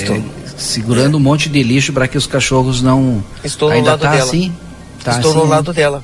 segurando 0.55 1.15
é. 1.15 1.17
um 1.17 1.19
monte 1.19 1.49
de 1.49 1.63
lixo 1.63 1.91
para 1.91 2.07
que 2.07 2.17
os 2.17 2.27
cachorros 2.27 2.81
não. 2.81 3.23
Estou 3.43 3.69
no 3.69 3.75
Ainda 3.75 3.91
lado 3.91 4.01
tá 4.01 4.11
dela. 4.11 4.23
Assim? 4.23 4.53
Tá 5.03 5.11
Estou 5.11 5.31
assim, 5.31 5.39
no 5.39 5.45
lado 5.45 5.73
dela. 5.73 6.03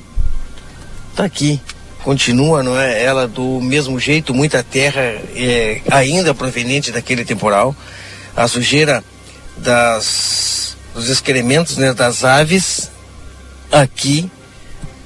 Tá 1.16 1.26
aqui. 1.26 1.62
Continua, 2.04 2.64
não 2.64 2.80
é? 2.80 3.04
Ela 3.04 3.28
do 3.28 3.62
mesmo 3.62 4.00
jeito, 4.00 4.34
muita 4.34 4.64
terra 4.64 5.02
é, 5.36 5.82
ainda 5.92 6.34
proveniente 6.34 6.92
daquele 6.92 7.24
temporal. 7.24 7.76
A 8.36 8.48
sujeira 8.48 9.04
das, 9.58 10.76
dos 10.96 11.10
excrementos 11.10 11.78
né, 11.78 11.94
das 11.94 12.24
aves 12.24 12.90
aqui 13.72 14.32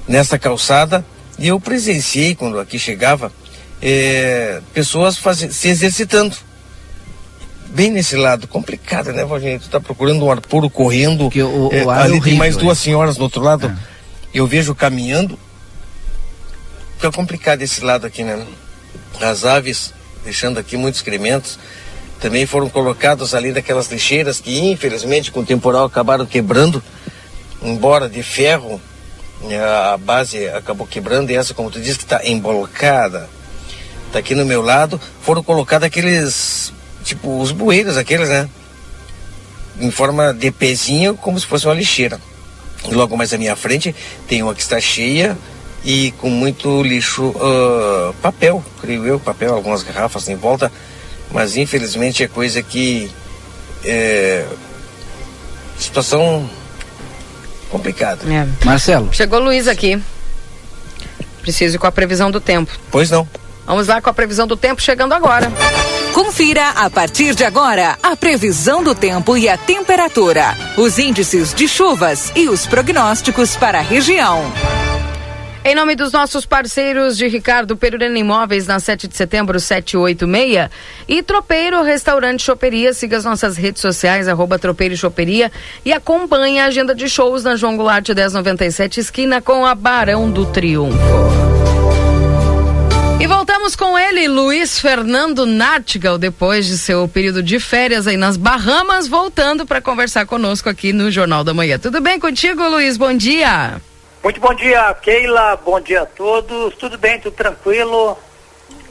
nessa 0.08 0.38
calçada 0.38 1.04
e 1.38 1.48
eu 1.48 1.60
presenciei 1.60 2.34
quando 2.34 2.58
aqui 2.58 2.78
chegava 2.78 3.32
é, 3.80 4.60
pessoas 4.72 5.18
faz, 5.18 5.38
se 5.38 5.68
exercitando. 5.68 6.36
Bem 7.68 7.90
nesse 7.90 8.16
lado, 8.16 8.48
complicado, 8.48 9.12
né, 9.12 9.24
Valdir? 9.24 9.60
Tu 9.60 9.68
tá 9.68 9.80
procurando 9.80 10.24
um 10.24 10.30
ar 10.30 10.40
puro 10.40 10.70
correndo. 10.70 11.28
O, 11.28 11.70
é, 11.72 11.84
o 11.84 11.90
ali 11.90 12.12
horrível, 12.12 12.22
tem 12.22 12.34
mais 12.34 12.56
duas 12.56 12.78
é. 12.78 12.82
senhoras 12.82 13.16
do 13.16 13.22
outro 13.24 13.42
lado. 13.42 13.66
É. 13.66 13.76
Eu 14.32 14.46
vejo 14.46 14.74
caminhando. 14.74 15.38
Fica 16.94 17.12
complicado 17.12 17.60
esse 17.60 17.84
lado 17.84 18.06
aqui, 18.06 18.22
né? 18.22 18.46
As 19.20 19.44
aves 19.44 19.92
deixando 20.24 20.58
aqui 20.58 20.76
muitos 20.76 21.00
excrementos. 21.00 21.58
Também 22.20 22.46
foram 22.46 22.70
colocados 22.70 23.34
ali 23.34 23.52
daquelas 23.52 23.90
lixeiras 23.90 24.40
que, 24.40 24.58
infelizmente, 24.58 25.30
com 25.30 25.40
o 25.40 25.44
temporal 25.44 25.84
acabaram 25.84 26.24
quebrando. 26.24 26.82
Embora 27.62 28.08
de 28.08 28.22
ferro, 28.22 28.80
a 29.92 29.96
base 29.96 30.48
acabou 30.48 30.86
quebrando 30.86 31.30
e 31.30 31.36
essa, 31.36 31.54
como 31.54 31.70
tu 31.70 31.80
disse, 31.80 31.98
que 31.98 32.04
está 32.04 32.26
embolcada, 32.26 33.28
está 34.06 34.18
aqui 34.18 34.34
no 34.34 34.46
meu 34.46 34.62
lado, 34.62 35.00
foram 35.20 35.42
colocados 35.42 35.86
aqueles, 35.86 36.72
tipo, 37.04 37.40
os 37.40 37.52
bueiros 37.52 37.96
aqueles, 37.96 38.28
né? 38.28 38.48
Em 39.78 39.90
forma 39.90 40.32
de 40.32 40.50
pezinho, 40.50 41.14
como 41.14 41.38
se 41.38 41.46
fosse 41.46 41.66
uma 41.66 41.74
lixeira. 41.74 42.20
Logo 42.90 43.16
mais 43.16 43.32
à 43.32 43.38
minha 43.38 43.56
frente 43.56 43.94
tem 44.26 44.42
uma 44.42 44.54
que 44.54 44.62
está 44.62 44.80
cheia 44.80 45.36
e 45.84 46.12
com 46.12 46.30
muito 46.30 46.82
lixo, 46.82 47.28
uh, 47.28 48.14
papel, 48.22 48.64
creio 48.80 49.06
eu, 49.06 49.20
papel, 49.20 49.54
algumas 49.54 49.82
garrafas 49.82 50.28
em 50.28 50.34
volta, 50.34 50.72
mas 51.30 51.56
infelizmente 51.56 52.22
é 52.22 52.28
coisa 52.28 52.62
que 52.62 53.10
é, 53.84 54.44
situação 55.78 56.48
complicada. 57.76 58.20
É. 58.32 58.46
Marcelo. 58.64 59.08
Chegou 59.12 59.40
o 59.40 59.44
Luiz 59.44 59.68
aqui. 59.68 60.00
Preciso 61.42 61.76
ir 61.76 61.78
com 61.78 61.86
a 61.86 61.92
previsão 61.92 62.30
do 62.30 62.40
tempo. 62.40 62.72
Pois 62.90 63.10
não. 63.10 63.28
Vamos 63.66 63.88
lá 63.88 64.00
com 64.00 64.08
a 64.08 64.14
previsão 64.14 64.46
do 64.46 64.56
tempo 64.56 64.80
chegando 64.80 65.12
agora. 65.12 65.50
Confira 66.14 66.70
a 66.70 66.88
partir 66.88 67.34
de 67.34 67.44
agora 67.44 67.98
a 68.02 68.16
previsão 68.16 68.82
do 68.82 68.94
tempo 68.94 69.36
e 69.36 69.48
a 69.48 69.58
temperatura, 69.58 70.56
os 70.76 70.98
índices 70.98 71.52
de 71.52 71.68
chuvas 71.68 72.32
e 72.34 72.48
os 72.48 72.64
prognósticos 72.64 73.56
para 73.56 73.78
a 73.78 73.82
região. 73.82 74.40
Em 75.66 75.74
nome 75.74 75.96
dos 75.96 76.12
nossos 76.12 76.46
parceiros 76.46 77.18
de 77.18 77.26
Ricardo 77.26 77.76
Perurena 77.76 78.16
Imóveis, 78.16 78.68
na 78.68 78.78
7 78.78 79.08
de 79.08 79.16
setembro, 79.16 79.58
786, 79.58 80.70
e 81.08 81.24
Tropeiro 81.24 81.82
Restaurante 81.82 82.44
Choperia, 82.44 82.94
siga 82.94 83.16
as 83.16 83.24
nossas 83.24 83.56
redes 83.56 83.82
sociais, 83.82 84.28
arroba 84.28 84.60
Tropeiro 84.60 84.94
e 84.94 84.96
Choperia, 84.96 85.50
e 85.84 85.92
acompanhe 85.92 86.60
a 86.60 86.66
agenda 86.66 86.94
de 86.94 87.08
shows 87.08 87.42
na 87.42 87.56
João 87.56 87.76
Goulart 87.76 88.08
1097, 88.08 89.00
esquina 89.00 89.42
com 89.42 89.66
a 89.66 89.74
Barão 89.74 90.30
do 90.30 90.46
Triunfo. 90.46 90.96
E 93.18 93.26
voltamos 93.26 93.74
com 93.74 93.98
ele, 93.98 94.28
Luiz 94.28 94.78
Fernando 94.78 95.44
Nartigal, 95.44 96.16
depois 96.16 96.64
de 96.64 96.78
seu 96.78 97.08
período 97.08 97.42
de 97.42 97.58
férias 97.58 98.06
aí 98.06 98.16
nas 98.16 98.36
Bahamas, 98.36 99.08
voltando 99.08 99.66
para 99.66 99.80
conversar 99.80 100.26
conosco 100.26 100.68
aqui 100.68 100.92
no 100.92 101.10
Jornal 101.10 101.42
da 101.42 101.52
Manhã. 101.52 101.76
Tudo 101.76 102.00
bem 102.00 102.20
contigo, 102.20 102.62
Luiz? 102.68 102.96
Bom 102.96 103.12
dia. 103.12 103.80
Muito 104.22 104.40
bom 104.40 104.54
dia, 104.54 104.92
Keila. 104.94 105.56
Bom 105.56 105.80
dia 105.80 106.02
a 106.02 106.06
todos. 106.06 106.74
Tudo 106.76 106.98
bem, 106.98 107.20
tudo 107.20 107.34
tranquilo. 107.34 108.18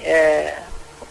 É, 0.02 0.56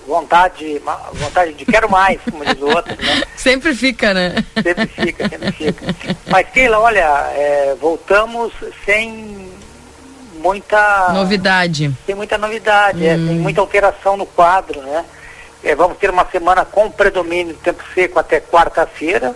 vontade, 0.06 0.80
vontade 1.12 1.52
de 1.54 1.64
quero 1.64 1.90
mais, 1.90 2.20
como 2.22 2.44
diz 2.44 2.60
o 2.60 2.66
outro, 2.66 2.94
né? 2.96 3.22
Sempre 3.36 3.74
fica, 3.74 4.14
né? 4.14 4.44
Sempre 4.62 4.86
fica, 4.86 5.28
sempre 5.28 5.52
fica. 5.52 6.16
Mas, 6.28 6.48
Keila, 6.50 6.78
olha, 6.78 7.04
é, 7.34 7.76
voltamos 7.80 8.52
sem 8.86 9.52
muita... 10.36 11.12
Novidade. 11.12 11.92
Sem 12.06 12.14
muita 12.14 12.38
novidade, 12.38 13.02
hum. 13.02 13.06
é, 13.06 13.16
sem 13.16 13.38
muita 13.38 13.60
alteração 13.60 14.16
no 14.16 14.24
quadro, 14.24 14.80
né? 14.82 15.04
É, 15.62 15.74
vamos 15.74 15.98
ter 15.98 16.10
uma 16.10 16.26
semana 16.30 16.64
com 16.64 16.90
predomínio 16.90 17.54
do 17.54 17.60
tempo 17.60 17.82
seco 17.94 18.18
até 18.18 18.40
quarta-feira. 18.40 19.34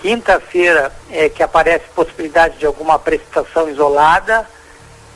Quinta-feira 0.00 0.92
é 1.10 1.28
que 1.28 1.42
aparece 1.42 1.84
possibilidade 1.94 2.58
de 2.58 2.66
alguma 2.66 2.98
precipitação 2.98 3.68
isolada 3.68 4.46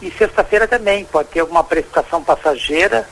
e 0.01 0.11
sexta-feira 0.11 0.67
também 0.67 1.05
pode 1.05 1.29
ter 1.29 1.41
alguma 1.41 1.63
precipitação 1.63 2.23
passageira. 2.25 3.07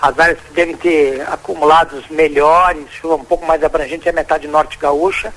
As 0.00 0.18
áreas 0.18 0.38
que 0.40 0.52
devem 0.54 0.76
ter 0.76 1.20
acumulados 1.28 2.08
melhores, 2.08 2.90
chuva 2.90 3.16
um 3.16 3.24
pouco 3.24 3.44
mais 3.44 3.62
abrangente 3.62 4.08
é 4.08 4.10
a 4.10 4.14
metade 4.14 4.48
norte 4.48 4.78
gaúcha. 4.78 5.32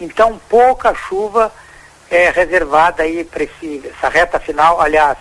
Então 0.00 0.40
pouca 0.48 0.92
chuva 0.94 1.52
é 2.10 2.30
reservada 2.30 3.04
aí 3.04 3.22
para 3.22 3.44
essa 3.44 4.08
reta 4.08 4.40
final, 4.40 4.80
aliás, 4.80 5.18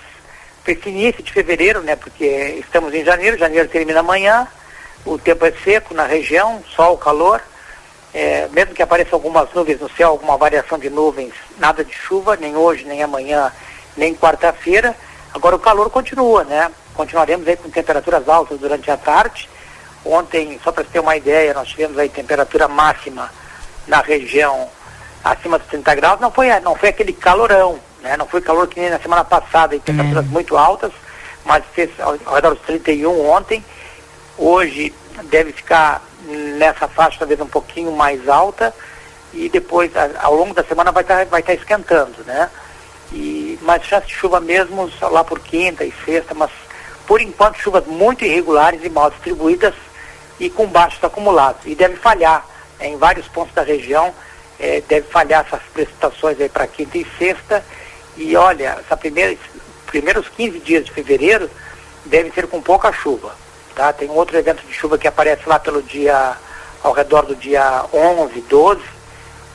para 0.63 0.73
esse 0.73 0.89
início 0.89 1.21
de 1.21 1.31
fevereiro, 1.31 1.81
né? 1.81 1.95
Porque 1.95 2.25
estamos 2.59 2.93
em 2.93 3.03
janeiro, 3.03 3.37
janeiro 3.37 3.67
termina 3.67 3.99
amanhã, 3.99 4.47
o 5.05 5.17
tempo 5.19 5.45
é 5.45 5.51
seco 5.63 5.93
na 5.93 6.03
região, 6.03 6.63
sol, 6.75 6.97
calor. 6.97 7.41
É, 8.13 8.47
mesmo 8.51 8.73
que 8.73 8.81
apareçam 8.81 9.13
algumas 9.13 9.51
nuvens 9.53 9.79
no 9.79 9.89
céu, 9.91 10.09
alguma 10.09 10.37
variação 10.37 10.79
de 10.79 10.89
nuvens, 10.89 11.33
nada 11.57 11.83
de 11.83 11.93
chuva, 11.93 12.35
nem 12.35 12.55
hoje, 12.55 12.85
nem 12.85 13.03
amanhã, 13.03 13.51
nem 13.95 14.15
quarta-feira. 14.15 14.95
Agora 15.33 15.55
o 15.55 15.59
calor 15.59 15.89
continua, 15.89 16.43
né? 16.43 16.71
Continuaremos 16.93 17.47
aí 17.47 17.55
com 17.57 17.69
temperaturas 17.69 18.27
altas 18.27 18.59
durante 18.59 18.89
a 18.89 18.97
tarde. 18.97 19.49
Ontem, 20.03 20.59
só 20.63 20.71
para 20.71 20.83
ter 20.83 20.99
uma 20.99 21.15
ideia, 21.15 21.53
nós 21.53 21.67
tivemos 21.67 21.97
aí 21.97 22.09
temperatura 22.09 22.67
máxima 22.67 23.29
na 23.85 24.01
região 24.01 24.69
acima 25.23 25.59
dos 25.59 25.67
30 25.67 25.95
graus. 25.95 26.19
Não 26.19 26.31
foi, 26.31 26.47
não 26.61 26.75
foi 26.75 26.89
aquele 26.89 27.13
calorão, 27.13 27.79
né? 28.01 28.15
Não 28.17 28.27
foi 28.27 28.41
calor 28.41 28.67
que 28.67 28.79
nem 28.79 28.89
na 28.89 28.99
semana 28.99 29.23
passada, 29.23 29.75
em 29.75 29.79
temperaturas 29.79 30.25
uhum. 30.25 30.31
muito 30.31 30.57
altas, 30.57 30.91
mas 31.45 31.63
fez 31.73 31.89
ao, 31.99 32.17
ao 32.25 32.35
redor 32.35 32.55
dos 32.55 32.65
31 32.65 33.29
ontem. 33.29 33.63
Hoje 34.37 34.93
deve 35.23 35.51
ficar 35.51 36.01
nessa 36.57 36.87
faixa 36.87 37.19
talvez 37.19 37.39
um 37.39 37.47
pouquinho 37.47 37.91
mais 37.91 38.27
alta 38.27 38.73
e 39.33 39.49
depois 39.49 39.91
ao 40.21 40.35
longo 40.35 40.53
da 40.53 40.63
semana 40.63 40.91
vai 40.91 41.03
estar 41.03 41.19
tá, 41.19 41.25
vai 41.25 41.43
tá 41.43 41.53
esquentando, 41.53 42.23
né? 42.25 42.49
E 43.11 43.57
mais 43.61 43.83
chance 43.83 44.07
de 44.07 44.13
chuva 44.13 44.39
mesmo 44.39 44.91
lá 45.01 45.23
por 45.23 45.39
quinta 45.39 45.83
e 45.85 45.93
sexta, 46.05 46.33
mas 46.33 46.51
por 47.05 47.21
enquanto 47.21 47.57
chuvas 47.57 47.85
muito 47.85 48.25
irregulares 48.25 48.83
e 48.83 48.89
mal 48.89 49.09
distribuídas 49.09 49.73
e 50.39 50.49
com 50.49 50.67
baixos 50.67 51.03
acumulados. 51.03 51.61
E 51.65 51.73
deve 51.73 51.95
falhar 51.95 52.45
né, 52.79 52.89
em 52.89 52.97
vários 52.97 53.27
pontos 53.27 53.53
da 53.53 53.63
região, 53.63 54.13
eh, 54.59 54.83
deve 54.87 55.07
falhar 55.07 55.45
essas 55.45 55.61
precipitações 55.73 56.39
aí 56.39 56.49
para 56.49 56.67
quinta 56.67 56.97
e 56.97 57.07
sexta. 57.17 57.63
E 58.17 58.35
olha, 58.35 58.77
essa 58.79 58.97
primeira, 58.97 59.37
primeiros 59.85 60.27
15 60.29 60.59
dias 60.59 60.85
de 60.85 60.91
fevereiro 60.91 61.49
devem 62.05 62.31
ser 62.31 62.47
com 62.47 62.61
pouca 62.61 62.91
chuva. 62.91 63.33
Tá? 63.77 63.93
Tem 63.93 64.09
outro 64.09 64.35
evento 64.35 64.65
de 64.65 64.73
chuva 64.73 64.97
que 64.97 65.07
aparece 65.07 65.43
lá 65.45 65.59
pelo 65.59 65.83
dia, 65.83 66.35
ao 66.83 66.93
redor 66.93 67.27
do 67.27 67.35
dia 67.35 67.85
11, 67.93 68.41
12, 68.49 68.81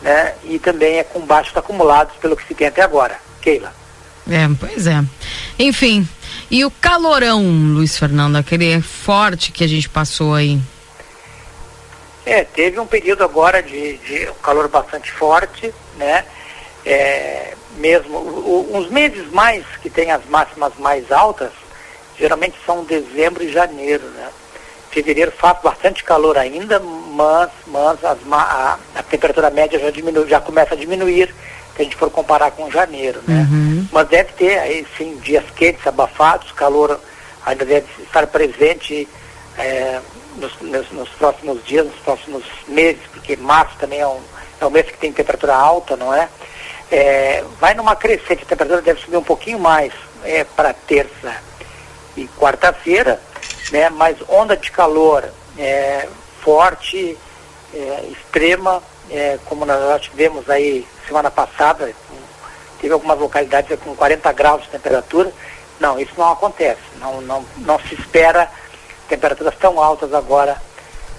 né? 0.01 0.35
E 0.45 0.61
também 0.61 1.01
é 1.01 1.03
com 1.03 1.19
baixos 1.23 1.57
acumulados, 1.57 2.15
pelo 2.21 2.37
que 2.37 2.47
se 2.47 2.55
tem 2.55 2.69
até 2.69 2.83
agora. 2.83 3.19
Keila. 3.41 3.75
É, 4.31 4.47
pois 4.61 4.87
é. 4.87 5.03
Enfim, 5.59 6.09
e 6.49 6.65
o 6.65 6.71
calorão, 6.71 7.43
Luiz 7.43 7.99
Fernando, 7.99 8.37
aquele 8.37 8.81
forte 8.81 9.51
que 9.51 9.65
a 9.65 9.67
gente 9.67 9.89
passou 9.89 10.37
aí? 10.37 10.61
É, 12.25 12.45
teve 12.45 12.79
um 12.79 12.87
período 12.87 13.25
agora 13.25 13.61
de, 13.61 13.99
de 13.99 14.29
um 14.31 14.35
calor 14.35 14.69
bastante 14.69 15.11
forte, 15.11 15.75
né? 15.97 16.25
É, 16.87 17.57
mesmo 17.77 18.19
o, 18.19 18.71
uns 18.73 18.89
meses 18.89 19.29
mais 19.33 19.65
que 19.83 19.91
tem 19.91 20.13
as 20.13 20.25
máximas 20.27 20.75
mais 20.79 21.11
altas, 21.11 21.51
geralmente 22.23 22.55
são 22.65 22.85
dezembro 22.85 23.43
e 23.43 23.53
janeiro, 23.53 24.05
né? 24.11 24.29
Fevereiro 24.93 25.33
faz 25.33 25.61
bastante 25.61 26.05
calor 26.05 26.39
ainda, 26.39 26.79
mas, 26.79 27.51
mas 27.67 28.05
as, 28.05 28.19
a, 28.31 28.79
a, 28.95 29.03
temperatura 29.03 29.51
média 29.51 29.77
já, 29.77 29.91
diminui, 29.91 30.29
já 30.29 30.41
começa 30.41 30.75
a 30.75 30.77
diminuir 30.77 31.35
se 31.75 31.81
a 31.81 31.85
gente 31.85 31.97
for 31.97 32.11
comparar 32.11 32.53
com 32.53 32.71
janeiro, 32.71 33.21
né? 33.27 33.49
Uhum. 33.51 33.89
Mas 33.91 34.09
deve 34.09 34.33
ter 34.35 34.59
aí 34.59 34.87
sim 34.97 35.17
dias 35.17 35.45
quentes, 35.57 35.85
abafados, 35.85 36.53
calor 36.53 37.01
ainda 37.45 37.65
deve 37.65 37.87
estar 38.01 38.25
presente 38.29 39.09
é, 39.59 39.99
nos, 40.37 40.53
nos, 40.61 40.93
nos, 40.93 41.09
próximos 41.09 41.65
dias, 41.65 41.87
nos 41.87 41.97
próximos 41.97 42.45
meses, 42.69 43.03
porque 43.13 43.35
março 43.35 43.77
também 43.79 43.99
é 43.99 44.07
um, 44.07 44.21
é 44.61 44.67
um 44.67 44.71
mês 44.71 44.87
que 44.87 44.99
tem 44.99 45.13
temperatura 45.13 45.57
alta, 45.57 45.97
não 45.97 46.15
é? 46.15 46.29
é 46.93 47.43
vai 47.59 47.75
numa 47.75 47.97
crescente, 47.97 48.45
a 48.45 48.47
temperatura 48.47 48.81
deve 48.81 49.01
subir 49.01 49.17
um 49.17 49.25
pouquinho 49.25 49.59
mais 49.59 49.93
é, 50.23 50.45
para 50.45 50.73
terça 50.73 51.35
e 52.17 52.27
quarta-feira, 52.39 53.21
né? 53.71 53.89
Mas 53.91 54.17
onda 54.29 54.57
de 54.57 54.71
calor 54.71 55.25
é, 55.59 56.09
forte, 56.41 57.17
é, 57.75 58.09
extrema, 58.11 58.83
é, 59.11 59.39
como 59.45 59.65
nós 59.65 60.03
tivemos 60.03 60.49
aí 60.49 60.87
semana 61.07 61.31
passada, 61.31 61.93
teve 62.81 62.93
algumas 62.93 63.19
localidades 63.19 63.79
com 63.81 63.95
40 63.95 64.33
graus 64.33 64.63
de 64.63 64.69
temperatura. 64.69 65.33
Não, 65.81 65.99
isso 65.99 66.13
não 66.17 66.33
acontece. 66.33 66.81
Não, 67.01 67.21
não, 67.21 67.45
não 67.59 67.79
se 67.81 67.95
espera 67.95 68.51
temperaturas 69.09 69.55
tão 69.59 69.81
altas 69.83 70.15
agora 70.15 70.61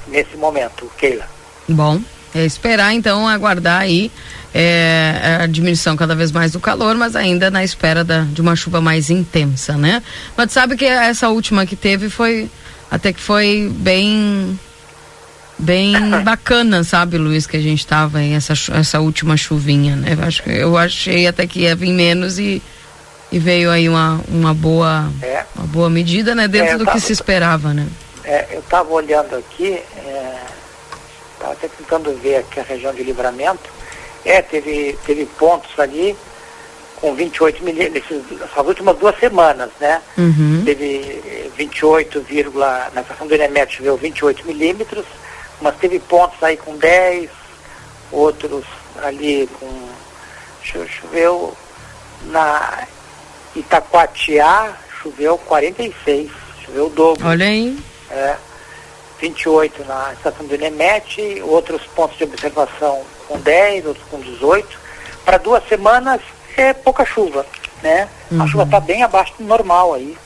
nesse 0.07 0.35
momento, 0.35 0.91
Keila. 0.97 1.27
Bom, 1.67 1.99
é 2.33 2.45
esperar 2.45 2.93
então 2.93 3.27
aguardar 3.27 3.81
aí 3.81 4.11
é, 4.53 5.39
a 5.41 5.47
diminuição 5.47 5.95
cada 5.95 6.15
vez 6.15 6.31
mais 6.31 6.51
do 6.51 6.59
calor, 6.59 6.95
mas 6.95 7.15
ainda 7.15 7.49
na 7.49 7.63
espera 7.63 8.03
da, 8.03 8.21
de 8.21 8.39
uma 8.39 8.55
chuva 8.55 8.79
mais 8.79 9.09
intensa, 9.09 9.73
né? 9.73 10.03
Mas 10.37 10.51
sabe 10.51 10.75
que 10.75 10.85
essa 10.85 11.29
última 11.29 11.65
que 11.65 11.75
teve 11.75 12.09
foi 12.09 12.49
até 12.91 13.11
que 13.11 13.19
foi 13.19 13.71
bem 13.73 14.59
bem 15.57 15.93
bacana, 16.23 16.83
sabe, 16.83 17.17
Luiz, 17.17 17.47
que 17.47 17.57
a 17.57 17.61
gente 17.61 17.85
tava 17.85 18.21
em 18.21 18.35
essa, 18.35 18.53
essa 18.73 18.99
última 18.99 19.35
chuvinha, 19.35 19.95
né? 19.95 20.13
Eu, 20.13 20.23
acho, 20.23 20.49
eu 20.49 20.77
achei 20.77 21.27
até 21.27 21.47
que 21.47 21.61
ia 21.61 21.75
vir 21.75 21.91
menos 21.91 22.37
e, 22.37 22.61
e 23.31 23.39
veio 23.39 23.71
aí 23.71 23.89
uma, 23.89 24.21
uma, 24.27 24.53
boa, 24.53 25.11
é. 25.21 25.43
uma 25.55 25.65
boa 25.65 25.89
medida, 25.89 26.35
né? 26.35 26.47
Dentro 26.47 26.75
é, 26.75 26.77
do 26.77 26.85
tava, 26.85 26.97
que 26.97 27.03
se 27.03 27.11
esperava, 27.11 27.73
né? 27.73 27.87
É, 28.23 28.47
eu 28.51 28.59
estava 28.59 28.91
olhando 28.93 29.35
aqui, 29.35 29.81
estava 31.35 31.51
é, 31.51 31.53
até 31.53 31.67
tentando 31.67 32.15
ver 32.21 32.37
aqui 32.37 32.59
a 32.59 32.63
região 32.63 32.93
de 32.93 33.03
livramento, 33.03 33.69
é, 34.25 34.41
teve, 34.41 34.97
teve 35.05 35.25
pontos 35.25 35.77
ali 35.79 36.15
com 36.95 37.13
28 37.13 37.61
milímetros, 37.63 38.23
essas 38.41 38.65
últimas 38.65 38.97
duas 38.97 39.19
semanas, 39.19 39.69
né? 39.79 40.01
Uhum. 40.17 40.61
Teve 40.63 41.51
28, 41.57 42.25
na 42.93 43.01
estação 43.01 43.27
do 43.27 43.35
Enemet 43.35 43.75
choveu 43.75 43.97
28 43.97 44.47
milímetros, 44.47 45.05
mas 45.61 45.75
teve 45.77 45.99
pontos 45.99 46.41
aí 46.41 46.55
com 46.55 46.77
10, 46.77 47.29
outros 48.11 48.63
ali 49.03 49.49
com. 49.59 49.67
Choveu 50.63 51.53
na 52.27 52.87
Itacoatiá, 53.53 54.73
choveu 55.01 55.37
46, 55.39 56.31
choveu 56.65 56.85
o 56.85 56.89
dobro. 56.89 57.27
Olha 57.27 57.45
aí. 57.45 57.77
É, 58.09 58.37
28 59.19 59.83
na 59.83 60.13
estação 60.13 60.45
do 60.45 60.55
Enemete, 60.55 61.41
outros 61.45 61.81
pontos 61.87 62.17
de 62.17 62.23
observação 62.23 63.03
com 63.27 63.39
10, 63.39 63.85
outros 63.85 64.05
com 64.09 64.19
18. 64.19 64.67
Para 65.25 65.37
duas 65.37 65.67
semanas 65.67 66.21
é 66.57 66.73
pouca 66.73 67.05
chuva, 67.05 67.45
né? 67.81 68.07
Uhum. 68.31 68.41
A 68.41 68.47
chuva 68.47 68.63
está 68.63 68.79
bem 68.79 69.03
abaixo 69.03 69.33
do 69.37 69.45
normal 69.45 69.93
aí, 69.93 70.17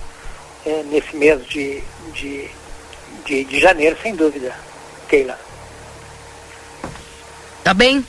é, 0.65 0.83
nesse 0.83 1.15
mês 1.15 1.45
de, 1.47 1.83
de, 2.13 2.49
de, 3.25 3.43
de 3.43 3.59
janeiro, 3.59 3.97
sem 4.01 4.15
dúvida. 4.15 4.53
Keila. 5.07 5.37
Tá 7.63 7.73
bem? 7.73 8.05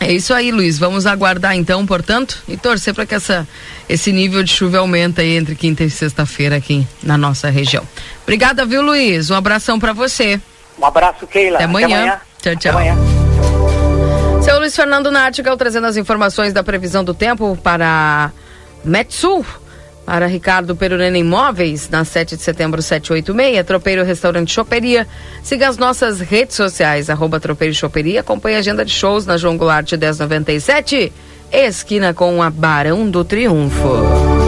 É 0.00 0.12
isso 0.12 0.32
aí, 0.32 0.50
Luiz. 0.52 0.78
Vamos 0.78 1.06
aguardar 1.06 1.56
então, 1.56 1.84
portanto, 1.84 2.42
e 2.46 2.56
torcer 2.56 2.94
para 2.94 3.04
que 3.04 3.14
essa, 3.14 3.46
esse 3.88 4.12
nível 4.12 4.42
de 4.42 4.52
chuva 4.52 4.78
aumente 4.78 5.20
aí 5.20 5.36
entre 5.36 5.54
quinta 5.54 5.82
e 5.82 5.90
sexta-feira 5.90 6.56
aqui 6.56 6.86
na 7.02 7.18
nossa 7.18 7.50
região. 7.50 7.82
Obrigada, 8.22 8.64
viu, 8.64 8.80
Luiz? 8.80 9.30
Um 9.30 9.34
abração 9.34 9.78
para 9.78 9.92
você. 9.92 10.40
Um 10.78 10.86
abraço, 10.86 11.26
Keila. 11.26 11.56
Até 11.56 11.64
amanhã. 11.64 11.86
Até 11.86 11.94
amanhã. 11.96 12.20
Tchau, 12.40 12.56
tchau. 12.56 12.78
Até 12.78 12.90
amanhã. 12.90 13.27
Seu 14.48 14.58
Luiz 14.58 14.74
Fernando 14.74 15.10
Nartigal 15.10 15.58
trazendo 15.58 15.88
as 15.88 15.98
informações 15.98 16.54
da 16.54 16.62
previsão 16.62 17.04
do 17.04 17.12
tempo 17.12 17.54
para 17.62 18.32
Metsul. 18.82 19.44
Para 20.06 20.24
Ricardo 20.24 20.74
Perurena 20.74 21.18
Imóveis, 21.18 21.90
na 21.90 22.02
7 22.02 22.34
de 22.34 22.42
setembro 22.42 22.80
786, 22.80 23.66
Tropeiro 23.66 24.02
Restaurante 24.04 24.50
Choperia. 24.50 25.06
Siga 25.42 25.68
as 25.68 25.76
nossas 25.76 26.20
redes 26.20 26.56
sociais, 26.56 27.10
arroba 27.10 27.38
Tropeiro 27.38 27.74
Choperia. 27.74 28.20
Acompanhe 28.20 28.56
a 28.56 28.60
agenda 28.60 28.86
de 28.86 28.90
shows 28.90 29.26
na 29.26 29.36
João 29.36 29.58
Goulart 29.58 29.92
1097, 29.92 31.12
esquina 31.52 32.14
com 32.14 32.42
a 32.42 32.48
Barão 32.48 33.10
do 33.10 33.22
Triunfo. 33.24 34.47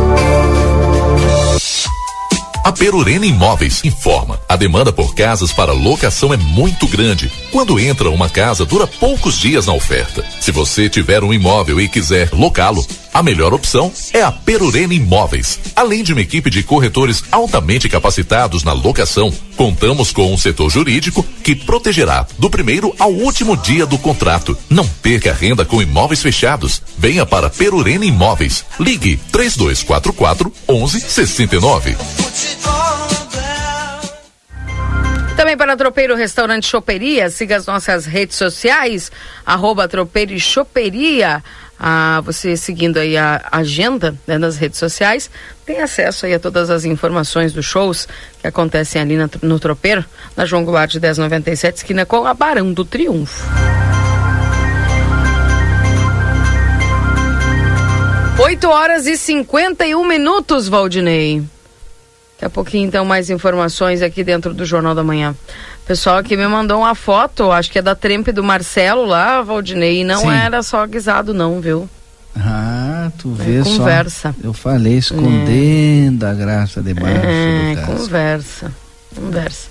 A 2.62 2.72
Perurena 2.72 3.24
Imóveis 3.24 3.82
informa: 3.84 4.38
a 4.48 4.54
demanda 4.54 4.92
por 4.92 5.14
casas 5.14 5.52
para 5.52 5.72
locação 5.72 6.32
é 6.32 6.36
muito 6.36 6.86
grande. 6.86 7.32
Quando 7.50 7.80
entra 7.80 8.10
uma 8.10 8.28
casa, 8.28 8.66
dura 8.66 8.86
poucos 8.86 9.38
dias 9.38 9.66
na 9.66 9.72
oferta. 9.72 10.24
Se 10.40 10.52
você 10.52 10.88
tiver 10.88 11.24
um 11.24 11.32
imóvel 11.32 11.80
e 11.80 11.88
quiser 11.88 12.30
locá-lo, 12.32 12.86
a 13.12 13.22
melhor 13.22 13.52
opção 13.54 13.90
é 14.12 14.22
a 14.22 14.30
Perurena 14.30 14.94
Imóveis. 14.94 15.58
Além 15.74 16.02
de 16.02 16.12
uma 16.12 16.20
equipe 16.20 16.50
de 16.50 16.62
corretores 16.62 17.24
altamente 17.32 17.88
capacitados 17.88 18.62
na 18.62 18.72
locação, 18.72 19.32
contamos 19.60 20.10
com 20.10 20.32
um 20.32 20.38
setor 20.38 20.70
jurídico 20.70 21.22
que 21.44 21.54
protegerá 21.54 22.26
do 22.38 22.48
primeiro 22.48 22.94
ao 22.98 23.12
último 23.12 23.58
dia 23.58 23.84
do 23.84 23.98
contrato. 23.98 24.56
Não 24.70 24.88
perca 24.88 25.34
renda 25.34 25.66
com 25.66 25.82
imóveis 25.82 26.22
fechados. 26.22 26.80
Venha 26.96 27.26
para 27.26 27.50
Perurena 27.50 28.06
Imóveis. 28.06 28.64
Ligue 28.80 29.18
3244 29.30 30.50
1169. 30.66 31.94
Também 35.36 35.58
para 35.58 35.76
Tropeiro 35.76 36.16
Restaurante 36.16 36.66
Choperia, 36.66 37.28
siga 37.28 37.56
as 37.56 37.66
nossas 37.66 38.06
redes 38.06 38.36
sociais, 38.36 39.12
arroba 39.44 39.86
Tropeiro 39.86 40.32
e 40.32 40.40
Choperia. 40.40 41.44
Ah, 41.82 42.20
você 42.22 42.58
seguindo 42.58 42.98
aí 42.98 43.16
a 43.16 43.42
agenda 43.50 44.14
né, 44.26 44.36
nas 44.36 44.58
redes 44.58 44.78
sociais, 44.78 45.30
tem 45.64 45.80
acesso 45.80 46.26
aí 46.26 46.34
a 46.34 46.38
todas 46.38 46.68
as 46.68 46.84
informações 46.84 47.54
dos 47.54 47.64
shows 47.64 48.06
que 48.38 48.46
acontecem 48.46 49.00
ali 49.00 49.16
na, 49.16 49.30
no 49.40 49.58
Tropeiro, 49.58 50.04
na 50.36 50.44
João 50.44 50.62
Goulart 50.62 50.92
de 50.92 51.00
1097, 51.00 51.78
esquina 51.78 52.04
com 52.04 52.26
a 52.26 52.34
Barão 52.34 52.70
do 52.70 52.84
Triunfo. 52.84 53.48
8 58.38 58.68
horas 58.68 59.06
e 59.06 59.16
51 59.16 60.04
minutos, 60.06 60.68
Valdinei. 60.68 61.42
Daqui 62.40 62.44
a 62.46 62.50
pouquinho, 62.50 62.88
então, 62.88 63.04
mais 63.04 63.28
informações 63.28 64.00
aqui 64.00 64.24
dentro 64.24 64.54
do 64.54 64.64
Jornal 64.64 64.94
da 64.94 65.04
Manhã. 65.04 65.36
Pessoal 65.90 66.18
aqui 66.18 66.36
me 66.36 66.46
mandou 66.46 66.78
uma 66.78 66.94
foto, 66.94 67.50
acho 67.50 67.68
que 67.68 67.80
é 67.80 67.82
da 67.82 67.96
trempe 67.96 68.30
do 68.30 68.44
Marcelo 68.44 69.04
lá, 69.04 69.42
Valdinei, 69.42 70.02
e 70.02 70.04
não 70.04 70.20
Sim. 70.20 70.30
era 70.30 70.62
só 70.62 70.86
guisado, 70.86 71.34
não, 71.34 71.60
viu? 71.60 71.90
Ah, 72.36 73.10
tu 73.18 73.36
é, 73.40 73.42
vê 73.42 73.64
conversa. 73.64 74.32
só. 74.32 74.46
Eu 74.46 74.52
falei, 74.52 74.98
escondendo 74.98 76.24
é. 76.24 76.30
a 76.30 76.32
graça 76.32 76.80
debaixo 76.80 77.26
é, 77.26 77.74
do 77.74 77.86
Conversa, 77.86 78.72
conversa. 79.16 79.68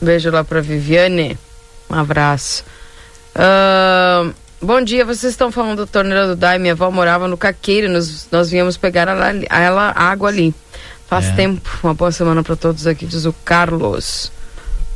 beijo 0.00 0.30
lá 0.30 0.42
pra 0.42 0.62
Viviane, 0.62 1.38
um 1.90 1.94
abraço. 1.94 2.64
Uh, 3.36 4.32
bom 4.62 4.80
dia, 4.80 5.04
vocês 5.04 5.30
estão 5.30 5.52
falando 5.52 5.84
do 5.84 5.86
torneira 5.86 6.26
do 6.26 6.36
Dai, 6.36 6.58
minha 6.58 6.72
avó 6.72 6.90
morava 6.90 7.28
no 7.28 7.36
Caqueiro, 7.36 7.92
nós, 7.92 8.28
nós 8.32 8.50
viemos 8.50 8.78
pegar 8.78 9.08
ela, 9.08 9.30
ela 9.50 9.92
água 9.94 10.30
ali. 10.30 10.54
Faz 11.06 11.26
é. 11.26 11.32
tempo. 11.32 11.68
Uma 11.82 11.92
boa 11.92 12.10
semana 12.10 12.42
para 12.42 12.56
todos 12.56 12.86
aqui, 12.86 13.04
diz 13.04 13.26
o 13.26 13.34
Carlos. 13.44 14.32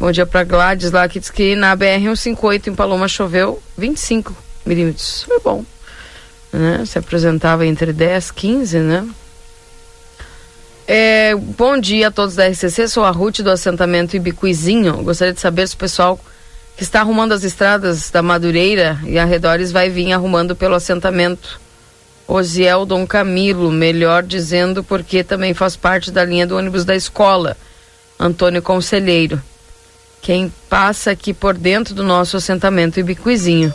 Bom 0.05 0.13
dia 0.13 0.27
para 0.27 0.45
Gladys 0.45 0.91
lá, 0.91 1.09
que 1.09 1.19
diz 1.19 1.31
que 1.31 1.57
na 1.57 1.75
BR-158 1.75 2.67
em 2.67 2.75
Paloma 2.75 3.09
choveu 3.09 3.63
25 3.75 4.37
milímetros. 4.67 5.23
Foi 5.23 5.41
bom. 5.41 5.65
Né? 6.53 6.85
Se 6.85 6.99
apresentava 6.99 7.65
entre 7.65 7.91
10 7.91 8.29
e 8.29 8.35
15, 8.35 8.79
né? 8.81 9.09
É, 10.87 11.35
bom 11.35 11.79
dia 11.79 12.09
a 12.09 12.11
todos 12.11 12.35
da 12.35 12.47
RCC, 12.47 12.87
sou 12.87 13.03
a 13.03 13.11
Ruth 13.11 13.41
do 13.41 13.51
assentamento 13.51 14.15
Ibicuizinho. 14.15 15.03
Gostaria 15.03 15.33
de 15.33 15.41
saber 15.41 15.67
se 15.67 15.75
o 15.75 15.79
pessoal 15.79 16.21
que 16.77 16.83
está 16.83 17.01
arrumando 17.01 17.33
as 17.33 17.43
estradas 17.43 18.11
da 18.11 18.21
Madureira 18.21 19.01
e 19.07 19.19
arredores 19.19 19.73
vai 19.73 19.89
vir 19.89 20.13
arrumando 20.13 20.55
pelo 20.55 20.75
assentamento 20.75 21.59
Osiel 22.29 22.85
Dom 22.85 23.07
Camilo, 23.07 23.73
melhor 23.73 24.23
dizendo 24.23 24.85
porque 24.85 25.25
também 25.25 25.55
faz 25.55 25.77
parte 25.77 26.11
da 26.11 26.23
linha 26.23 26.47
do 26.47 26.59
ônibus 26.59 26.85
da 26.85 26.95
escola, 26.95 27.57
Antônio 28.21 28.61
Conselheiro. 28.61 29.41
Quem 30.25 30.51
passa 30.71 31.11
aqui 31.11 31.35
por 31.35 31.53
dentro 31.53 31.95
do 31.95 32.03
nosso 32.03 32.39
assentamento 32.39 32.99
Ibicuizinho. 32.99 33.71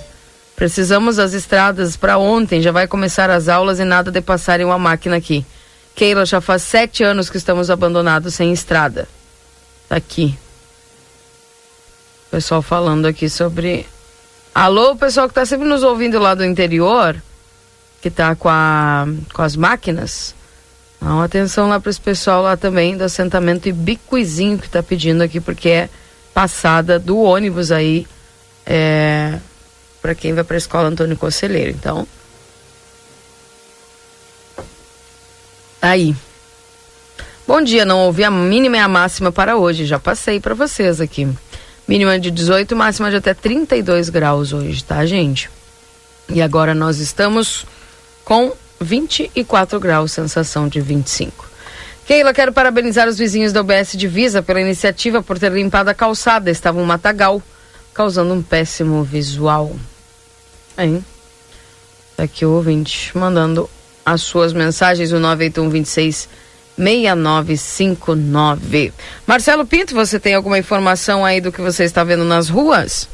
Precisamos 0.56 1.18
das 1.18 1.34
estradas 1.34 1.96
para 1.96 2.18
ontem, 2.18 2.60
já 2.60 2.72
vai 2.72 2.88
começar 2.88 3.30
as 3.30 3.48
aulas 3.48 3.80
e 3.80 3.86
nada 3.86 4.12
de 4.12 4.20
passarem 4.20 4.66
uma 4.66 4.80
máquina 4.80 5.16
aqui. 5.16 5.46
Keila, 5.94 6.26
já 6.26 6.42
faz 6.42 6.64
sete 6.64 7.04
anos 7.04 7.30
que 7.30 7.38
estamos 7.38 7.70
abandonados 7.70 8.34
sem 8.34 8.52
estrada. 8.52 9.08
Tá 9.88 9.98
aqui. 9.98 10.36
Pessoal 12.32 12.64
falando 12.64 13.06
aqui 13.06 13.30
sobre. 13.30 13.86
Alô, 14.54 14.96
pessoal 14.96 15.28
que 15.28 15.34
está 15.34 15.46
sempre 15.46 15.68
nos 15.68 15.84
ouvindo 15.84 16.18
lá 16.18 16.34
do 16.34 16.44
interior 16.44 17.16
que 18.02 18.08
está 18.08 18.36
com, 18.36 18.50
a, 18.50 19.06
com 19.36 19.44
as 19.44 19.56
máquinas. 19.56 20.34
Dá 21.00 21.14
uma 21.14 21.26
atenção 21.26 21.70
lá 21.70 21.80
para 21.80 21.92
esse 21.92 22.02
pessoal 22.02 22.42
lá 22.42 22.58
também 22.58 22.98
do 22.98 23.04
assentamento 23.04 23.70
Ibicuizinho 23.70 24.58
que 24.58 24.66
está 24.66 24.82
pedindo 24.82 25.22
aqui, 25.22 25.40
porque 25.40 25.70
é 25.70 25.90
passada 26.34 27.00
do 27.00 27.20
ônibus 27.20 27.72
aí 27.72 28.08
é, 28.66 29.40
para 30.02 30.16
quem 30.16 30.34
vai 30.34 30.44
para 30.44 30.56
a 30.56 30.58
escola 30.58 30.88
Antônio 30.88 31.18
Conselheiro. 31.18 31.72
Então, 31.72 32.08
aí. 35.82 36.16
Bom 37.48 37.62
dia, 37.62 37.84
não 37.84 38.06
ouvi 38.06 38.24
a 38.24 38.30
mínima 38.30 38.78
e 38.78 38.80
a 38.80 38.88
máxima 38.88 39.32
para 39.32 39.58
hoje, 39.58 39.86
já 39.86 39.98
passei 39.98 40.40
para 40.40 40.54
vocês 40.54 41.02
aqui. 41.02 41.28
Mínima 41.88 42.20
de 42.20 42.30
18, 42.30 42.76
máxima 42.76 43.10
de 43.10 43.16
até 43.16 43.34
32 43.34 44.10
graus 44.10 44.54
hoje, 44.54 44.84
tá, 44.84 45.04
gente? 45.08 45.50
E 46.30 46.44
agora 46.44 46.76
nós 46.76 47.00
estamos 47.00 47.66
com 48.24 48.54
24 48.80 49.80
graus, 49.80 50.12
sensação 50.12 50.68
de 50.68 50.80
25. 50.80 51.49
Keila, 52.10 52.34
quero 52.34 52.52
parabenizar 52.52 53.08
os 53.08 53.20
vizinhos 53.20 53.54
da 53.54 53.62
OBS 53.62 53.92
Divisa 53.92 54.42
pela 54.42 54.60
iniciativa 54.60 55.22
por 55.22 55.38
ter 55.38 55.52
limpado 55.52 55.92
a 55.92 55.94
calçada. 55.94 56.50
Estava 56.50 56.80
um 56.80 56.84
matagal, 56.84 57.40
causando 57.94 58.34
um 58.34 58.42
péssimo 58.42 59.04
visual. 59.04 59.76
Hein? 60.76 61.06
Tá 62.18 62.24
aqui 62.24 62.44
o 62.44 62.54
ouvinte 62.54 63.16
mandando 63.16 63.70
as 64.04 64.24
suas 64.24 64.54
mensagens, 64.54 65.12
o 65.12 65.20
981 65.20 65.70
26 65.70 66.28
6959. 66.80 68.92
Marcelo 69.28 69.64
Pinto, 69.64 69.94
você 69.94 70.20
tem 70.20 70.34
alguma 70.34 70.58
informação 70.58 71.24
aí 71.24 71.40
do 71.40 71.52
que 71.52 71.62
você 71.62 71.84
está 71.84 72.04
vendo 72.04 72.24
nas 72.24 72.50
ruas? 72.50 73.08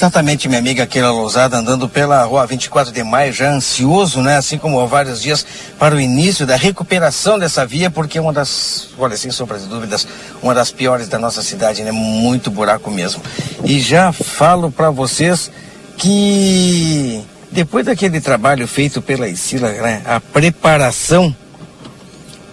Exatamente, 0.00 0.48
minha 0.48 0.58
amiga 0.58 0.86
Keila 0.86 1.10
Lousada, 1.10 1.58
andando 1.58 1.86
pela 1.86 2.24
rua 2.24 2.46
24 2.46 2.90
de 2.90 3.04
maio, 3.04 3.34
já 3.34 3.52
ansioso, 3.52 4.22
né? 4.22 4.38
Assim 4.38 4.56
como 4.56 4.80
há 4.80 4.86
vários 4.86 5.20
dias, 5.20 5.44
para 5.78 5.94
o 5.94 6.00
início 6.00 6.46
da 6.46 6.56
recuperação 6.56 7.38
dessa 7.38 7.66
via, 7.66 7.90
porque 7.90 8.16
é 8.16 8.20
uma 8.22 8.32
das, 8.32 8.88
olha, 8.98 9.14
sem 9.14 9.30
sombra 9.30 9.58
de 9.58 9.66
dúvidas, 9.66 10.08
uma 10.42 10.54
das 10.54 10.72
piores 10.72 11.06
da 11.06 11.18
nossa 11.18 11.42
cidade, 11.42 11.82
né? 11.82 11.92
Muito 11.92 12.50
buraco 12.50 12.90
mesmo. 12.90 13.20
E 13.62 13.78
já 13.78 14.10
falo 14.10 14.70
para 14.70 14.88
vocês 14.88 15.50
que 15.98 17.22
depois 17.52 17.84
daquele 17.84 18.22
trabalho 18.22 18.66
feito 18.66 19.02
pela 19.02 19.28
Isila, 19.28 19.68
né? 19.70 20.00
A 20.06 20.18
preparação 20.18 21.36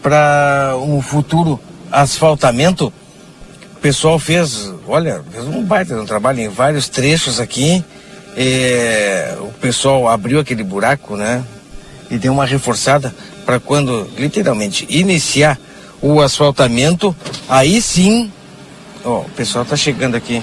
para 0.04 0.74
um 0.82 1.02
futuro 1.02 1.58
asfaltamento, 1.90 2.92
o 3.78 3.80
pessoal 3.80 4.18
fez, 4.18 4.74
olha, 4.88 5.24
fez 5.32 5.46
um 5.46 5.64
baita 5.64 5.96
um 5.96 6.06
trabalho 6.06 6.40
em 6.40 6.50
vários 6.50 6.90
trechos 6.90 7.40
aqui. 7.40 7.84
É, 8.36 9.38
o 9.40 9.52
pessoal 9.62 10.08
abriu 10.08 10.40
aquele 10.40 10.64
buraco, 10.64 11.16
né? 11.16 11.44
E 12.10 12.18
deu 12.18 12.34
uma 12.34 12.46
reforçada 12.46 13.14
para 13.46 13.60
quando 13.60 14.10
literalmente 14.18 14.88
iniciar 14.90 15.60
o 16.02 16.20
asfaltamento, 16.22 17.16
aí 17.48 17.80
sim, 17.82 18.32
ó, 19.06 19.20
o 19.20 19.30
pessoal 19.30 19.64
tá 19.64 19.76
chegando 19.76 20.16
aqui. 20.16 20.42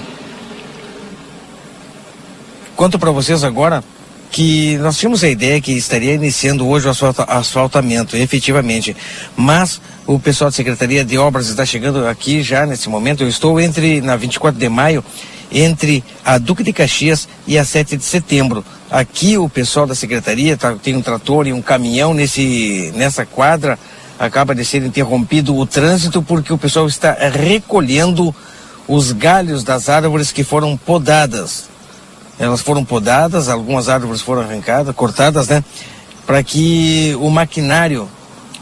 Conto 2.75 2.97
para 2.97 3.11
vocês 3.11 3.43
agora 3.43 3.83
que 4.31 4.77
nós 4.77 4.97
tínhamos 4.97 5.23
a 5.23 5.29
ideia 5.29 5.61
que 5.61 5.71
estaria 5.71 6.13
iniciando 6.13 6.67
hoje 6.67 6.87
o 6.87 6.91
asfaltamento, 7.27 8.17
efetivamente, 8.17 8.95
mas 9.35 9.79
o 10.05 10.19
pessoal 10.19 10.49
da 10.49 10.55
Secretaria 10.55 11.03
de 11.03 11.17
Obras 11.17 11.47
está 11.47 11.65
chegando 11.65 12.05
aqui 12.07 12.43
já 12.43 12.65
nesse 12.65 12.89
momento. 12.89 13.23
Eu 13.23 13.29
estou 13.29 13.59
entre, 13.59 14.01
na 14.01 14.15
24 14.15 14.59
de 14.59 14.69
maio, 14.69 15.03
entre 15.51 16.03
a 16.23 16.37
Duque 16.37 16.63
de 16.63 16.73
Caxias 16.73 17.27
e 17.47 17.57
a 17.57 17.65
7 17.65 17.97
de 17.97 18.03
setembro. 18.03 18.63
Aqui 18.89 19.37
o 19.37 19.49
pessoal 19.49 19.87
da 19.87 19.95
Secretaria 19.95 20.57
tá, 20.57 20.73
tem 20.75 20.95
um 20.95 21.01
trator 21.01 21.47
e 21.47 21.53
um 21.53 21.61
caminhão 21.61 22.13
nesse, 22.13 22.91
nessa 22.95 23.25
quadra. 23.25 23.79
Acaba 24.17 24.55
de 24.55 24.63
ser 24.63 24.83
interrompido 24.83 25.55
o 25.55 25.65
trânsito 25.65 26.21
porque 26.21 26.53
o 26.53 26.57
pessoal 26.57 26.87
está 26.87 27.13
recolhendo 27.13 28.33
os 28.87 29.11
galhos 29.11 29.63
das 29.63 29.89
árvores 29.89 30.31
que 30.31 30.43
foram 30.43 30.77
podadas. 30.77 31.74
Elas 32.37 32.61
foram 32.61 32.83
podadas, 32.83 33.47
algumas 33.49 33.87
árvores 33.87 34.21
foram 34.21 34.41
arrancadas, 34.41 34.93
cortadas, 34.95 35.47
né? 35.47 35.63
Para 36.25 36.43
que 36.43 37.15
o 37.19 37.29
maquinário 37.29 38.09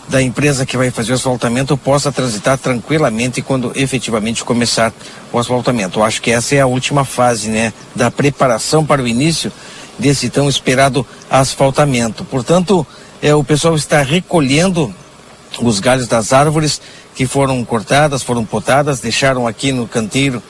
da 0.08 0.22
empresa 0.22 0.66
que 0.66 0.78
vai 0.78 0.92
fazer 0.92 1.14
o 1.14 1.16
asfaltamento 1.16 1.78
possa 1.78 2.12
transitar 2.12 2.58
tranquilamente 2.58 3.42
quando 3.42 3.72
efetivamente 3.76 4.44
começar 4.44 4.94
o 5.32 5.40
asfaltamento. 5.40 6.00
Eu 6.00 6.04
acho 6.04 6.22
que 6.22 6.32
essa 6.32 6.56
é 6.56 6.60
a 6.60 6.68
última 6.68 7.06
fase, 7.06 7.50
né, 7.50 7.74
da 7.96 8.12
preparação 8.12 8.86
para 8.86 9.02
o 9.02 9.08
início 9.08 9.52
desse 9.98 10.30
tão 10.30 10.50
esperado 10.50 11.06
asfaltamento. 11.30 12.26
Portanto, 12.26 12.86
é, 13.22 13.34
o 13.34 13.44
pessoal 13.44 13.76
está 13.76 14.02
recolhendo 14.02 14.94
os 15.62 15.80
galhos 15.80 16.08
das 16.08 16.34
árvores 16.34 16.82
que 17.16 17.26
foram 17.26 17.64
cortadas, 17.64 18.24
foram 18.24 18.44
potadas, 18.44 19.00
deixaram 19.00 19.48
aqui 19.48 19.72
no 19.72 19.88
canteiro 19.88 20.42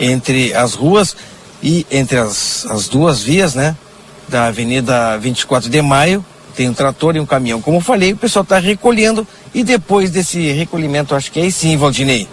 entre 0.00 0.54
as 0.54 0.74
ruas 0.74 1.16
e 1.64 1.86
entre 1.90 2.18
as, 2.18 2.66
as 2.66 2.88
duas 2.88 3.22
vias, 3.22 3.54
né, 3.54 3.74
da 4.28 4.46
Avenida 4.46 5.16
24 5.16 5.70
de 5.70 5.80
Maio 5.80 6.22
tem 6.54 6.68
um 6.68 6.74
trator 6.74 7.16
e 7.16 7.20
um 7.20 7.26
caminhão. 7.26 7.60
Como 7.60 7.78
eu 7.78 7.80
falei, 7.80 8.12
o 8.12 8.16
pessoal 8.16 8.44
está 8.44 8.58
recolhendo 8.58 9.26
e 9.52 9.64
depois 9.64 10.10
desse 10.10 10.52
recolhimento, 10.52 11.14
acho 11.14 11.32
que 11.32 11.40
aí 11.40 11.50
sim, 11.50 11.76
Valdinei, 11.76 12.28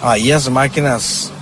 aí 0.00 0.32
as 0.32 0.46
máquinas, 0.46 1.32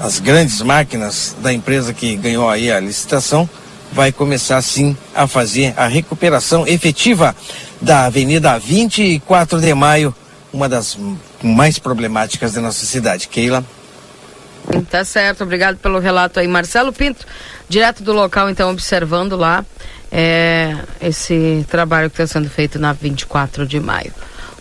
as 0.00 0.18
grandes 0.18 0.60
máquinas 0.62 1.36
da 1.40 1.52
empresa 1.52 1.92
que 1.92 2.16
ganhou 2.16 2.48
aí 2.50 2.72
a 2.72 2.80
licitação, 2.80 3.48
vai 3.92 4.10
começar 4.10 4.60
sim 4.60 4.96
a 5.14 5.28
fazer 5.28 5.72
a 5.76 5.86
recuperação 5.86 6.66
efetiva 6.66 7.36
da 7.80 8.06
Avenida 8.06 8.58
24 8.58 9.60
de 9.60 9.72
Maio, 9.72 10.12
uma 10.52 10.68
das 10.68 10.98
mais 11.42 11.78
problemáticas 11.78 12.54
da 12.54 12.60
nossa 12.60 12.84
cidade. 12.84 13.28
Keila. 13.28 13.64
Tá 14.90 15.04
certo, 15.04 15.44
obrigado 15.44 15.76
pelo 15.76 15.98
relato 15.98 16.40
aí. 16.40 16.48
Marcelo 16.48 16.92
Pinto, 16.92 17.24
direto 17.68 18.02
do 18.02 18.12
local, 18.12 18.48
então, 18.50 18.70
observando 18.70 19.36
lá 19.36 19.64
é, 20.10 20.76
esse 21.00 21.64
trabalho 21.68 22.10
que 22.10 22.20
está 22.20 22.38
sendo 22.38 22.48
feito 22.48 22.78
na 22.78 22.92
24 22.92 23.66
de 23.66 23.80
maio. 23.80 24.12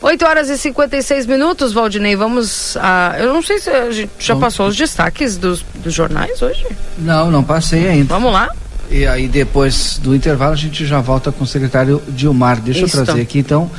8 0.02 0.26
horas 0.26 0.50
e 0.50 0.58
56 0.58 1.26
minutos, 1.26 1.74
Valdinei. 1.74 2.16
Vamos 2.16 2.78
a. 2.78 3.16
Eu 3.18 3.34
não 3.34 3.42
sei 3.42 3.60
se 3.60 3.70
a 3.70 3.90
gente 3.90 4.12
já 4.20 4.36
passou 4.36 4.68
os 4.68 4.76
destaques 4.76 5.38
dos, 5.38 5.66
dos 5.76 5.94
jornais 5.94 6.42
hoje. 6.42 6.66
Não, 6.98 7.32
não 7.32 7.44
passei 7.44 7.88
ainda. 7.88 8.14
Vamos 8.14 8.32
lá. 8.32 8.50
E 8.90 9.08
aí, 9.08 9.28
depois 9.28 9.98
do 9.98 10.14
intervalo, 10.14 10.54
a 10.54 10.58
gente 10.58 10.86
já 10.86 11.02
volta 11.02 11.32
com 11.32 11.44
o 11.44 11.48
secretário 11.48 12.02
Dilmar. 12.08 12.62
Deixa 12.62 12.86
Isso. 12.86 12.98
eu 12.98 13.06
trazer 13.06 13.22
aqui, 13.22 13.40
então, 13.40 13.72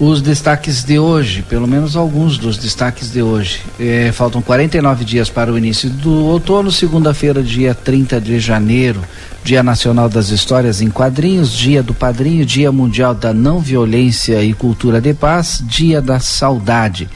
os 0.00 0.22
destaques 0.22 0.84
de 0.84 0.98
hoje, 0.98 1.42
pelo 1.42 1.66
menos 1.66 1.96
alguns 1.96 2.38
dos 2.38 2.56
destaques 2.56 3.10
de 3.10 3.20
hoje. 3.20 3.60
É, 3.80 4.12
faltam 4.12 4.40
49 4.40 5.04
dias 5.04 5.28
para 5.28 5.52
o 5.52 5.58
início 5.58 5.90
do 5.90 6.24
outono, 6.26 6.70
segunda-feira, 6.70 7.42
dia 7.42 7.74
30 7.74 8.20
de 8.20 8.38
janeiro, 8.38 9.02
Dia 9.42 9.62
Nacional 9.62 10.08
das 10.08 10.28
Histórias 10.28 10.80
em 10.80 10.88
Quadrinhos, 10.88 11.52
Dia 11.52 11.82
do 11.82 11.92
Padrinho, 11.92 12.46
Dia 12.46 12.70
Mundial 12.70 13.12
da 13.12 13.34
Não 13.34 13.58
Violência 13.58 14.42
e 14.42 14.52
Cultura 14.52 15.00
de 15.00 15.14
Paz, 15.14 15.62
Dia 15.66 16.00
da 16.00 16.20
Saudade. 16.20 17.08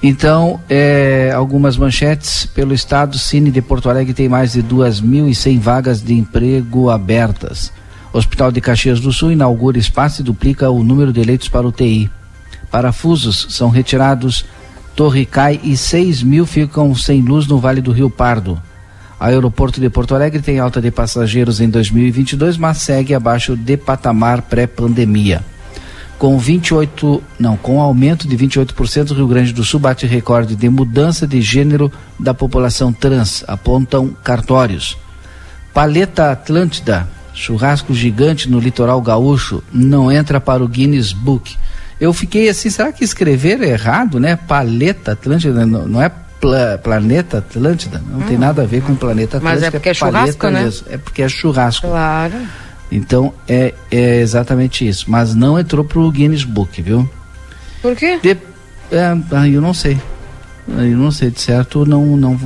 Então, 0.00 0.60
é, 0.68 1.32
algumas 1.34 1.76
manchetes 1.76 2.46
pelo 2.46 2.74
Estado, 2.74 3.18
Cine 3.18 3.50
de 3.50 3.62
Porto 3.62 3.88
Alegre 3.88 4.12
tem 4.12 4.28
mais 4.28 4.52
de 4.52 4.62
2.100 4.62 5.58
vagas 5.58 6.02
de 6.02 6.12
emprego 6.12 6.90
abertas. 6.90 7.72
Hospital 8.14 8.52
de 8.52 8.60
Caxias 8.60 9.00
do 9.00 9.12
Sul 9.12 9.32
inaugura 9.32 9.76
espaço 9.76 10.20
e 10.20 10.24
duplica 10.24 10.70
o 10.70 10.84
número 10.84 11.12
de 11.12 11.20
leitos 11.24 11.48
para 11.48 11.66
UTI. 11.66 12.08
Parafusos 12.70 13.48
são 13.50 13.70
retirados, 13.70 14.44
torre 14.94 15.26
cai 15.26 15.60
e 15.64 15.76
6 15.76 16.22
mil 16.22 16.46
ficam 16.46 16.94
sem 16.94 17.20
luz 17.20 17.48
no 17.48 17.58
Vale 17.58 17.80
do 17.80 17.90
Rio 17.90 18.08
Pardo. 18.08 18.62
Aeroporto 19.18 19.80
de 19.80 19.90
Porto 19.90 20.14
Alegre 20.14 20.40
tem 20.40 20.60
alta 20.60 20.80
de 20.80 20.92
passageiros 20.92 21.60
em 21.60 21.68
2022, 21.68 22.56
mas 22.56 22.78
segue 22.78 23.14
abaixo 23.14 23.56
de 23.56 23.76
patamar 23.76 24.42
pré-pandemia. 24.42 25.42
Com 26.16 26.38
28, 26.38 27.20
não, 27.36 27.56
com 27.56 27.80
aumento 27.80 28.28
de 28.28 28.36
28%, 28.36 29.10
o 29.10 29.14
Rio 29.14 29.26
Grande 29.26 29.52
do 29.52 29.64
Sul 29.64 29.80
bate 29.80 30.06
recorde 30.06 30.54
de 30.54 30.68
mudança 30.68 31.26
de 31.26 31.42
gênero 31.42 31.90
da 32.18 32.32
população 32.32 32.92
trans, 32.92 33.42
apontam 33.48 34.16
cartórios. 34.22 34.96
Paleta 35.72 36.30
Atlântida, 36.30 37.08
churrasco 37.34 37.92
gigante 37.92 38.48
no 38.48 38.58
litoral 38.58 39.00
gaúcho, 39.02 39.62
não 39.72 40.10
entra 40.10 40.40
para 40.40 40.62
o 40.62 40.68
Guinness 40.68 41.12
Book. 41.12 41.56
Eu 42.00 42.12
fiquei 42.12 42.48
assim, 42.48 42.70
será 42.70 42.92
que 42.92 43.04
escreveram 43.04 43.64
errado, 43.64 44.18
né? 44.18 44.36
Paleta 44.36 45.12
Atlântida, 45.12 45.66
não, 45.66 45.86
não 45.86 46.02
é 46.02 46.10
pla, 46.40 46.78
Planeta 46.82 47.38
Atlântida, 47.38 48.02
não 48.10 48.20
hum. 48.20 48.22
tem 48.22 48.36
nada 48.38 48.62
a 48.62 48.66
ver 48.66 48.82
com 48.82 48.94
Planeta 48.94 49.38
Atlântida. 49.38 49.60
Mas 49.60 49.68
é 49.68 49.70
porque 49.70 49.88
é, 49.88 49.92
é 49.92 49.94
churrasco, 49.94 50.46
né? 50.48 50.62
Mesmo. 50.62 50.86
É 50.90 50.98
porque 50.98 51.22
é 51.22 51.28
churrasco. 51.28 51.86
Claro. 51.86 52.34
Então 52.92 53.34
é, 53.48 53.74
é 53.90 54.20
exatamente 54.20 54.86
isso. 54.86 55.06
Mas 55.08 55.34
não 55.34 55.58
entrou 55.58 55.84
pro 55.84 56.10
Guinness 56.10 56.44
Book, 56.44 56.80
viu? 56.80 57.08
Por 57.82 57.96
quê? 57.96 58.18
De, 58.22 58.36
é, 58.92 59.48
eu 59.52 59.60
não 59.60 59.74
sei. 59.74 60.00
Eu 60.68 60.96
não 60.96 61.10
sei, 61.10 61.30
de 61.30 61.40
certo 61.40 61.84
não, 61.84 62.16
não, 62.16 62.38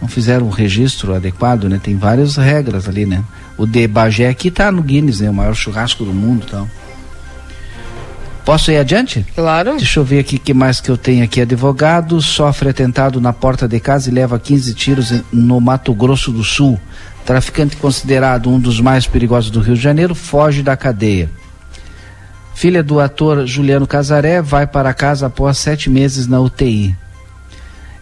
não 0.00 0.08
fizeram 0.08 0.46
o 0.46 0.50
registro 0.50 1.14
adequado, 1.14 1.68
né? 1.68 1.80
Tem 1.82 1.96
várias 1.96 2.36
regras 2.36 2.88
ali, 2.88 3.06
né? 3.06 3.24
O 3.56 3.66
de 3.66 3.86
Bagé 3.86 4.28
aqui 4.28 4.50
tá 4.50 4.70
no 4.70 4.82
Guinness, 4.82 5.20
né? 5.20 5.30
O 5.30 5.34
maior 5.34 5.54
churrasco 5.54 6.04
do 6.04 6.12
mundo 6.12 6.44
e 6.46 6.50
tal. 6.50 6.68
Posso 8.44 8.70
ir 8.70 8.76
adiante? 8.76 9.26
Claro. 9.34 9.76
Deixa 9.76 9.98
eu 9.98 10.04
ver 10.04 10.20
aqui 10.20 10.36
o 10.36 10.40
que 10.40 10.54
mais 10.54 10.80
que 10.80 10.88
eu 10.88 10.96
tenho 10.96 11.24
aqui. 11.24 11.40
Advogado 11.40 12.22
sofre 12.22 12.68
atentado 12.68 13.20
na 13.20 13.32
porta 13.32 13.66
de 13.66 13.80
casa 13.80 14.08
e 14.08 14.12
leva 14.12 14.38
15 14.38 14.72
tiros 14.72 15.12
no 15.32 15.60
Mato 15.60 15.92
Grosso 15.92 16.30
do 16.30 16.44
Sul. 16.44 16.78
Traficante 17.24 17.76
considerado 17.76 18.48
um 18.48 18.60
dos 18.60 18.80
mais 18.80 19.04
perigosos 19.04 19.50
do 19.50 19.58
Rio 19.58 19.74
de 19.74 19.80
Janeiro 19.80 20.14
foge 20.14 20.62
da 20.62 20.76
cadeia. 20.76 21.28
Filha 22.54 22.84
do 22.84 23.00
ator 23.00 23.44
Juliano 23.46 23.86
Casaré 23.86 24.40
vai 24.40 24.64
para 24.64 24.94
casa 24.94 25.26
após 25.26 25.58
sete 25.58 25.90
meses 25.90 26.28
na 26.28 26.38
UTI. 26.38 26.96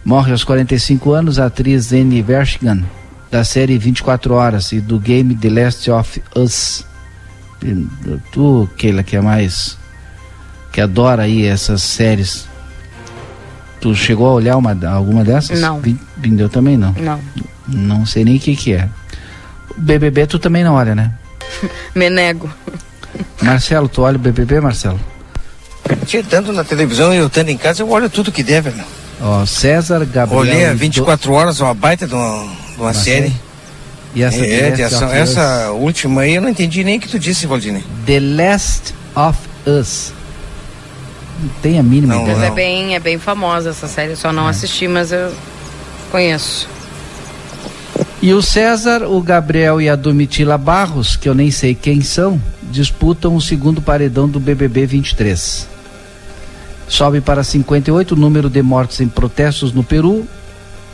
Morre 0.05 0.33
aos 0.33 0.45
45 0.45 1.13
anos 1.13 1.39
a 1.39 1.47
atriz 1.47 1.93
Annie 1.93 2.21
Verschigan, 2.21 2.85
da 3.31 3.43
série 3.43 3.79
24 3.79 4.35
Horas 4.35 4.71
e 4.73 4.81
do 4.81 4.99
game 4.99 5.35
The 5.35 5.49
Last 5.49 5.91
of 5.91 6.23
Us. 6.37 6.85
Tu, 8.31 8.69
Keila, 8.77 9.03
que 9.03 9.17
é 9.17 9.21
mais 9.23 9.79
que 10.71 10.81
adora 10.81 11.23
aí 11.23 11.47
essas 11.47 11.83
séries. 11.83 12.47
Tu 13.81 13.95
chegou 13.95 14.27
a 14.27 14.33
olhar 14.33 14.57
uma, 14.57 14.77
alguma 14.89 15.25
dessas? 15.25 15.61
Não. 15.61 15.81
Vindeu 16.19 16.49
também 16.51 16.77
não? 16.77 16.93
Não. 16.93 17.21
Não 17.67 18.07
sei 18.07 18.25
nem 18.25 18.37
o 18.37 18.41
que 18.41 18.55
que 18.55 18.75
é. 18.75 18.89
O 19.71 19.81
BBB 19.81 20.27
tu 20.27 20.39
também 20.39 20.63
não 20.63 20.75
olha, 20.75 20.95
né? 20.95 21.13
Me 21.95 22.11
nego. 22.11 22.51
Marcelo, 23.41 23.89
tu 23.89 24.03
olha 24.03 24.17
o 24.17 24.21
BBB, 24.21 24.61
Marcelo? 24.61 25.01
Tinha 26.07 26.23
tanto 26.23 26.53
na 26.53 26.65
televisão 26.65 27.15
e 27.15 27.19
eu 27.19 27.27
estando 27.27 27.49
em 27.49 27.57
casa, 27.57 27.83
eu 27.83 27.91
olho 27.91 28.11
tudo 28.11 28.33
que 28.33 28.43
deve, 28.43 28.71
meu. 28.71 29.04
Ó, 29.21 29.47
César, 29.47 30.05
Gabriel... 30.05 30.41
Olhei 30.41 30.67
a 30.67 30.75
24 30.75 31.31
do... 31.31 31.35
horas, 31.35 31.61
uma 31.61 31.75
baita 31.75 32.07
de 32.07 32.15
uma, 32.15 32.47
de 32.75 32.81
uma 32.81 32.95
série. 32.95 33.33
E 34.15 34.23
essa 34.23 34.45
é, 34.45 34.71
de 34.71 34.83
ação. 34.83 35.13
Essa 35.13 35.71
última 35.73 36.23
aí 36.23 36.35
eu 36.35 36.43
não 36.43 36.49
entendi 36.49 36.85
nem 36.85 36.99
o 36.99 37.01
que 37.01 37.09
tu 37.09 37.19
disse, 37.19 37.47
Valdine. 37.47 37.85
The 38.07 38.21
Last 38.21 38.95
of 39.17 39.39
Us 39.67 40.13
não 41.41 41.49
tem 41.61 41.79
a 41.79 41.83
mínima 41.83 42.15
não, 42.15 42.23
ideia. 42.23 42.39
Mas 42.39 42.47
é 42.47 42.51
bem, 42.51 42.95
é 42.95 43.01
bem 43.01 43.19
famosa 43.19 43.71
essa 43.71 43.89
série, 43.89 44.13
eu 44.13 44.17
só 44.17 44.33
não 44.33 44.47
é. 44.47 44.51
assisti, 44.51 44.87
mas 44.89 45.13
eu 45.13 45.33
conheço. 46.11 46.69
E 48.23 48.33
o 48.33 48.41
César, 48.41 49.03
o 49.03 49.21
Gabriel 49.21 49.81
e 49.81 49.89
a 49.89 49.97
Domitila 49.97 50.57
Barros, 50.57 51.17
que 51.17 51.29
eu 51.29 51.35
nem 51.35 51.51
sei 51.51 51.75
quem 51.75 52.01
são, 52.01 52.41
disputam 52.63 53.37
o 53.37 53.41
segundo 53.41 53.83
paredão 53.83 54.29
do 54.29 54.41
BBB 54.41 54.87
23. 54.87 55.69
Sobe 56.89 57.21
para 57.21 57.43
58 57.43 58.13
o 58.13 58.17
número 58.17 58.51
de 58.51 58.63
mortes 58.63 59.01
em 59.01 59.09
protestos 59.09 59.73
no 59.73 59.83
Peru. 59.83 60.27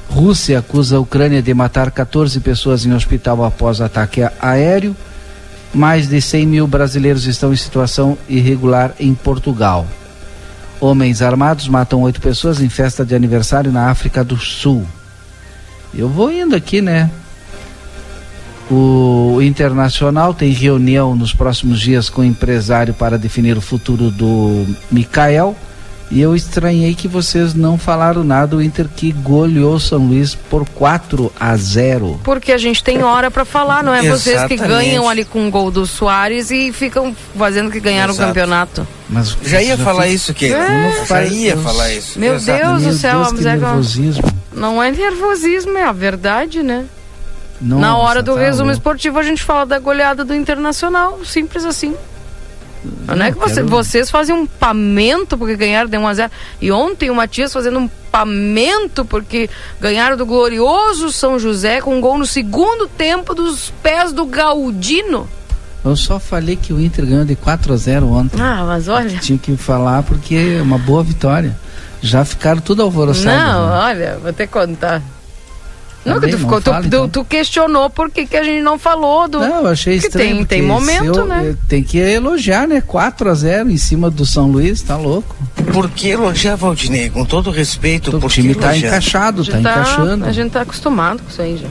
Rússia 0.09 0.59
acusa 0.59 0.97
a 0.97 1.01
Ucrânia 1.01 1.43
de 1.43 1.55
matar 1.55 1.91
14 1.91 2.41
pessoas 2.41 2.85
em 2.85 2.93
hospital 2.93 3.45
após 3.45 3.81
ataque 3.81 4.23
aéreo. 4.41 4.97
Mais 5.73 6.09
de 6.09 6.21
100 6.21 6.47
mil 6.47 6.67
brasileiros 6.67 7.27
estão 7.27 7.53
em 7.53 7.57
situação 7.57 8.19
irregular 8.29 8.93
em 8.99 9.15
Portugal. 9.15 9.87
Homens 10.81 11.23
armados 11.23 11.69
matam 11.69 12.03
oito 12.03 12.21
pessoas 12.21 12.61
em 12.61 12.69
festa 12.69 13.05
de 13.05 13.15
aniversário 13.15 13.71
na 13.71 13.91
África 13.91 14.25
do 14.25 14.37
Sul. 14.37 14.85
Eu 15.95 16.09
vou 16.09 16.33
indo 16.33 16.57
aqui, 16.57 16.81
né? 16.81 17.11
O 18.71 19.39
Internacional 19.43 20.33
tem 20.33 20.53
reunião 20.53 21.15
nos 21.17 21.35
próximos 21.35 21.81
dias 21.81 22.09
com 22.09 22.23
o 22.23 22.25
empresário 22.25 22.95
para 22.95 23.19
definir 23.19 23.57
o 23.59 23.61
futuro 23.61 24.11
do 24.11 24.65
Mikael. 24.91 25.57
E 26.11 26.21
eu 26.21 26.35
estranhei 26.35 26.93
que 26.95 27.07
vocês 27.07 27.55
não 27.55 27.79
falaram 27.79 28.25
nada. 28.25 28.57
O 28.57 28.63
Inter 28.63 28.89
que 28.89 29.13
goleou 29.13 29.79
São 29.79 30.09
Luís 30.09 30.35
por 30.35 30.69
4 30.69 31.33
a 31.39 31.57
0. 31.57 32.21
Porque 32.25 32.51
a 32.51 32.59
gente 32.59 32.83
tem 32.83 33.03
hora 33.05 33.31
para 33.31 33.45
falar, 33.45 33.85
não 33.85 33.95
é 33.95 34.03
vocês 34.03 34.43
que 34.45 34.57
ganham 34.57 35.09
ali 35.09 35.25
com 35.25 35.47
o 35.47 35.51
gol 35.51 35.71
do 35.71 35.87
Soares 35.87 36.51
e 36.51 36.73
ficam 36.73 37.15
fazendo 37.39 37.71
que 37.71 37.79
ganharam 37.79 38.13
Exato. 38.13 38.25
o 38.25 38.27
campeonato. 38.29 38.89
Mas 39.09 39.37
já 39.45 39.63
ia 39.63 39.79
falar 39.79 40.09
isso, 40.09 40.35
que 40.35 40.47
é. 40.47 41.05
já 41.07 41.25
ia 41.25 41.57
falar 41.57 41.93
isso. 41.93 42.19
Meu 42.19 42.35
Exato. 42.35 42.59
Deus 42.59 42.83
do 42.83 42.93
céu, 42.95 43.25
Deus, 43.25 43.47
é 43.47 43.57
nervosismo. 43.57 44.25
Não 44.53 44.83
é 44.83 44.91
nervosismo, 44.91 45.79
é 45.79 45.85
a 45.85 45.93
verdade, 45.93 46.63
né? 46.63 46.87
Nossa, 47.61 47.81
Na 47.81 47.97
hora 47.97 48.23
do 48.23 48.35
tá 48.35 48.41
resumo 48.41 48.65
louco. 48.65 48.79
esportivo 48.79 49.19
a 49.19 49.23
gente 49.23 49.43
fala 49.43 49.67
da 49.67 49.79
goleada 49.79 50.25
do 50.25 50.35
Internacional, 50.35 51.21
simples 51.25 51.65
assim. 51.65 51.95
Não 53.07 53.25
é 53.25 53.33
que 53.33 53.39
você, 53.39 53.63
vocês 53.63 54.11
fazem 54.11 54.35
um 54.35 54.47
pamento 54.47 55.37
porque 55.37 55.57
ganharam 55.57 55.89
de 55.89 55.99
1 55.99 56.07
a 56.07 56.15
0 56.15 56.33
E 56.61 56.73
ontem 56.73 57.11
o 57.11 57.15
Matias 57.15 57.53
fazendo 57.53 57.79
um 57.79 57.89
pamento 58.11 59.05
porque 59.05 59.51
ganharam 59.81 60.17
do 60.17 60.25
glorioso 60.25 61.13
São 61.13 61.39
José 61.39 61.81
com 61.81 61.97
um 61.97 62.01
gol 62.01 62.19
no 62.19 62.27
segundo 62.27 62.89
tempo 62.89 63.35
dos 63.35 63.71
pés 63.83 64.13
do 64.13 64.25
Galdino. 64.25 65.29
Eu 65.85 65.97
só 65.97 66.19
falei 66.19 66.57
que 66.57 66.73
o 66.73 66.81
Inter 66.81 67.07
ganhou 67.07 67.25
de 67.25 67.35
4 67.35 67.73
a 67.73 67.77
0 67.77 68.07
ontem. 68.13 68.41
Ah, 68.41 68.65
mas 68.67 68.87
olha. 68.89 69.19
Tinha 69.19 69.39
que 69.39 69.57
falar 69.57 70.03
porque 70.03 70.35
é 70.59 70.63
uma 70.63 70.79
boa 70.79 71.03
vitória. 71.03 71.57
Já 72.03 72.25
ficaram 72.25 72.61
tudo 72.61 72.83
alvoroçados. 72.83 73.27
Não, 73.27 73.67
né? 73.67 73.73
olha, 73.73 74.19
vou 74.23 74.33
te 74.33 74.47
contar. 74.47 75.03
Nunca 76.05 76.29
tu, 76.29 76.39
ficou, 76.39 76.61
tu, 76.63 76.71
então. 76.83 77.09
tu, 77.09 77.25
questionou 77.25 77.91
por 77.91 78.11
que, 78.11 78.27
que 78.27 78.37
a 78.37 78.43
gente 78.43 78.63
não 78.63 78.79
falou 78.79 79.29
do. 79.29 79.39
Não, 79.39 79.61
eu 79.61 79.67
achei 79.67 79.97
estranho. 79.97 80.37
Tem, 80.37 80.61
tem 80.61 80.63
momento, 80.63 81.21
eu, 81.21 81.27
né? 81.27 81.55
Tem 81.69 81.83
que 81.83 81.99
elogiar, 81.99 82.67
né? 82.67 82.81
4 82.81 83.31
a 83.31 83.35
0 83.35 83.71
em 83.71 83.77
cima 83.77 84.11
do 84.11 84.25
São 84.25 84.51
Luís, 84.51 84.81
tá 84.81 84.97
louco. 84.97 85.37
Por 85.73 85.91
que 85.91 86.09
elogiar, 86.09 86.57
Valdinei? 86.57 87.11
Com 87.11 87.25
todo 87.25 87.51
respeito, 87.51 88.17
o 88.17 88.29
time 88.29 88.55
tá 88.55 88.77
encaixado, 88.77 89.45
tá, 89.45 89.53
tá, 89.53 89.61
encaixando. 89.61 90.25
A 90.25 90.33
gente 90.33 90.51
tá 90.51 90.63
acostumado 90.63 91.23
com 91.23 91.29
isso 91.29 91.43
aí 91.43 91.59
já. 91.59 91.69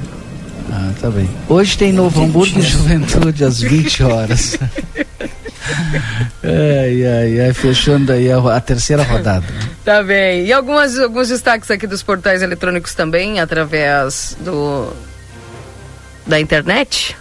Ah, 0.72 0.92
tá 1.02 1.10
bem. 1.10 1.28
Hoje 1.48 1.76
tem 1.76 1.92
Novo 1.92 2.24
Hamburgo 2.24 2.60
e 2.60 2.62
Juventude 2.62 3.44
às 3.44 3.60
20 3.60 4.04
horas. 4.06 4.58
Ai, 6.44 7.06
ai, 7.06 7.40
ai, 7.42 7.54
fechando 7.54 8.12
aí 8.12 8.32
a, 8.32 8.38
a, 8.38 8.62
terceira 8.62 9.04
rodada. 9.04 9.46
Tá 9.86 10.04
bem. 10.04 10.46
E 10.46 10.54
algumas, 10.54 10.98
alguns 11.00 11.30
destaques 11.30 11.70
aqui 11.72 11.88
dos 11.88 12.04
portais 12.04 12.42
eletrônicos 12.42 12.94
também, 12.94 13.40
através 13.40 14.38
do 14.40 14.92
da 16.26 16.40
internet. 16.40 17.18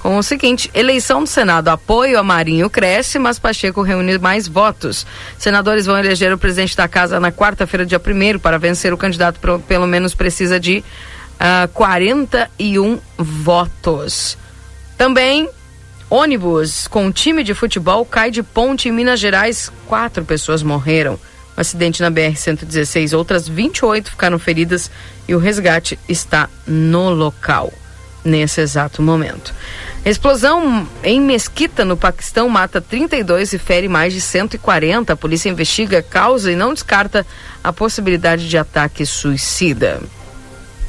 Com 0.00 0.18
o 0.18 0.22
seguinte: 0.22 0.68
eleição 0.74 1.22
do 1.22 1.28
Senado, 1.28 1.68
apoio 1.68 2.18
a 2.18 2.22
Marinho 2.22 2.68
cresce, 2.68 3.18
mas 3.18 3.38
Pacheco 3.38 3.82
reúne 3.82 4.18
mais 4.18 4.48
votos. 4.48 5.06
Senadores 5.38 5.86
vão 5.86 5.96
eleger 5.96 6.32
o 6.32 6.38
presidente 6.38 6.76
da 6.76 6.88
casa 6.88 7.20
na 7.20 7.30
quarta-feira, 7.30 7.86
dia 7.86 8.00
1 8.00 8.40
para 8.40 8.58
vencer 8.58 8.92
o 8.92 8.96
candidato, 8.96 9.38
pelo 9.66 9.86
menos 9.86 10.12
precisa 10.12 10.58
de 10.58 10.78
uh, 10.78 10.84
ah, 11.38 11.68
41 11.72 12.98
votos. 13.16 14.36
Também 14.98 15.48
Ônibus 16.12 16.86
com 16.88 17.10
time 17.10 17.42
de 17.42 17.54
futebol 17.54 18.04
cai 18.04 18.30
de 18.30 18.42
ponte 18.42 18.86
em 18.86 18.92
Minas 18.92 19.18
Gerais. 19.18 19.72
Quatro 19.86 20.26
pessoas 20.26 20.62
morreram. 20.62 21.14
Um 21.14 21.60
acidente 21.62 22.02
na 22.02 22.10
BR-116. 22.10 23.16
Outras 23.16 23.48
28 23.48 24.10
ficaram 24.10 24.38
feridas 24.38 24.90
e 25.26 25.34
o 25.34 25.38
resgate 25.38 25.98
está 26.06 26.50
no 26.66 27.08
local 27.08 27.72
nesse 28.22 28.60
exato 28.60 29.00
momento. 29.00 29.54
Explosão 30.04 30.86
em 31.02 31.18
Mesquita, 31.18 31.82
no 31.82 31.96
Paquistão, 31.96 32.46
mata 32.46 32.78
32 32.78 33.54
e 33.54 33.58
fere 33.58 33.88
mais 33.88 34.12
de 34.12 34.20
140. 34.20 35.14
A 35.14 35.16
polícia 35.16 35.48
investiga 35.48 36.00
a 36.00 36.02
causa 36.02 36.52
e 36.52 36.56
não 36.56 36.74
descarta 36.74 37.26
a 37.64 37.72
possibilidade 37.72 38.50
de 38.50 38.58
ataque 38.58 39.06
suicida. 39.06 39.98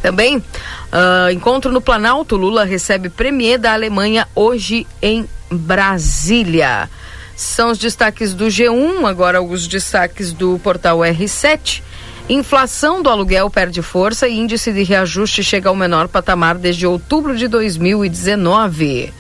Também, 0.04 0.36
uh, 0.38 1.32
encontro 1.32 1.72
no 1.72 1.80
Planalto, 1.80 2.36
Lula 2.36 2.66
recebe 2.66 3.08
premier 3.08 3.58
da 3.58 3.72
Alemanha 3.72 4.28
hoje 4.36 4.86
em 5.02 5.26
Brasília. 5.50 6.90
São 7.38 7.72
os 7.72 7.78
destaques 7.78 8.34
do 8.34 8.48
G1, 8.48 9.10
agora 9.10 9.42
os 9.42 9.66
destaques 9.66 10.34
do 10.34 10.60
portal 10.60 11.00
R7. 11.00 11.82
Inflação 12.28 13.02
do 13.02 13.10
aluguel 13.10 13.50
perde 13.50 13.82
força 13.82 14.28
e 14.28 14.38
índice 14.38 14.74
de 14.74 14.84
reajuste 14.84 15.42
chega 15.42 15.70
ao 15.70 15.76
menor 15.76 16.10
patamar 16.10 16.58
desde 16.58 16.86
outubro 16.86 17.38
de 17.38 17.48
2019. 17.48 19.14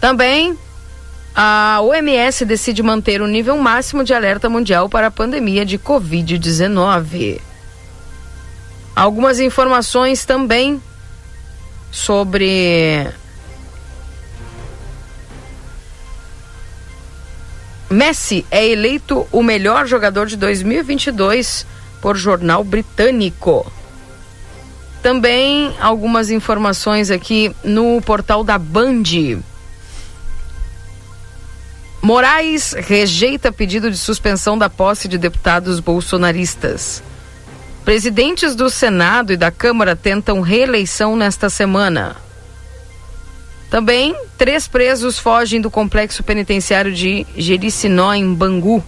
Também 0.00 0.56
A 1.34 1.80
OMS 1.82 2.46
decide 2.46 2.82
manter 2.82 3.20
o 3.20 3.26
nível 3.26 3.58
máximo 3.58 4.02
de 4.02 4.14
alerta 4.14 4.48
mundial 4.48 4.88
para 4.88 5.08
a 5.08 5.10
pandemia 5.10 5.66
de 5.66 5.78
Covid-19. 5.78 7.40
Algumas 8.94 9.40
informações 9.40 10.24
também 10.24 10.80
sobre 11.90 13.08
Messi 17.90 18.44
é 18.50 18.66
eleito 18.66 19.26
o 19.32 19.42
melhor 19.42 19.86
jogador 19.86 20.26
de 20.26 20.36
2022 20.36 21.66
por 22.00 22.16
jornal 22.16 22.62
britânico. 22.62 23.70
Também 25.02 25.74
algumas 25.80 26.30
informações 26.30 27.10
aqui 27.10 27.54
no 27.62 28.00
portal 28.02 28.42
da 28.42 28.58
Band. 28.58 29.02
Moraes 32.00 32.72
rejeita 32.72 33.50
pedido 33.50 33.90
de 33.90 33.96
suspensão 33.96 34.58
da 34.58 34.68
posse 34.68 35.08
de 35.08 35.16
deputados 35.16 35.80
bolsonaristas. 35.80 37.02
Presidentes 37.84 38.56
do 38.56 38.70
Senado 38.70 39.32
e 39.32 39.36
da 39.36 39.50
Câmara 39.50 39.94
tentam 39.94 40.40
reeleição 40.40 41.14
nesta 41.16 41.50
semana. 41.50 42.16
Também, 43.68 44.16
três 44.38 44.66
presos 44.66 45.18
fogem 45.18 45.60
do 45.60 45.70
complexo 45.70 46.22
penitenciário 46.22 46.94
de 46.94 47.26
Jericinó, 47.36 48.14
em 48.14 48.32
Bangu. 48.32 48.82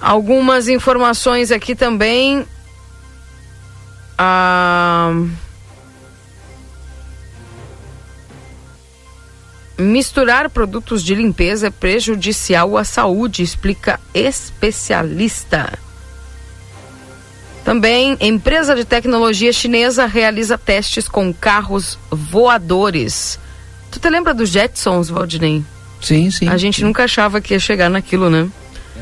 Algumas 0.00 0.68
informações 0.68 1.50
aqui 1.50 1.74
também. 1.74 2.46
Ah... 4.16 5.10
Misturar 9.76 10.48
produtos 10.50 11.02
de 11.02 11.16
limpeza 11.16 11.66
é 11.66 11.70
prejudicial 11.70 12.76
à 12.76 12.84
saúde, 12.84 13.42
explica 13.42 13.98
especialista. 14.14 15.83
Também, 17.64 18.16
empresa 18.20 18.74
de 18.74 18.84
tecnologia 18.84 19.52
chinesa 19.52 20.04
realiza 20.04 20.58
testes 20.58 21.08
com 21.08 21.32
carros 21.32 21.98
voadores. 22.10 23.38
Tu 23.90 23.98
te 23.98 24.10
lembra 24.10 24.34
dos 24.34 24.50
Jetsons, 24.50 25.08
Valdinei? 25.08 25.64
Sim, 26.02 26.30
sim. 26.30 26.48
A 26.48 26.58
gente 26.58 26.84
nunca 26.84 27.04
achava 27.04 27.40
que 27.40 27.54
ia 27.54 27.58
chegar 27.58 27.88
naquilo, 27.88 28.28
né? 28.28 28.48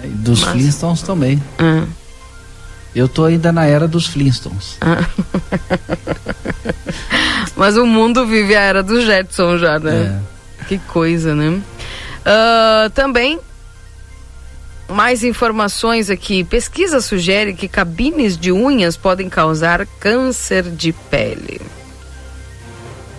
É, 0.02 0.06
dos 0.06 0.40
Mas... 0.42 0.52
Flintstones 0.52 1.02
também. 1.02 1.42
Ah. 1.58 1.84
Eu 2.94 3.08
tô 3.08 3.24
ainda 3.24 3.50
na 3.50 3.64
era 3.64 3.88
dos 3.88 4.06
Flintstones. 4.06 4.76
Ah. 4.80 5.04
Mas 7.56 7.76
o 7.76 7.84
mundo 7.84 8.24
vive 8.26 8.54
a 8.54 8.60
era 8.60 8.82
dos 8.82 9.04
Jetsons 9.04 9.60
já, 9.60 9.78
né? 9.80 10.22
É. 10.60 10.64
Que 10.66 10.78
coisa, 10.78 11.34
né? 11.34 11.48
Uh, 11.48 12.90
também, 12.90 13.40
mais 14.92 15.24
informações 15.24 16.10
aqui. 16.10 16.44
Pesquisa 16.44 17.00
sugere 17.00 17.54
que 17.54 17.66
cabines 17.68 18.36
de 18.36 18.52
unhas 18.52 18.96
podem 18.96 19.28
causar 19.28 19.86
câncer 19.98 20.64
de 20.64 20.92
pele. 20.92 21.60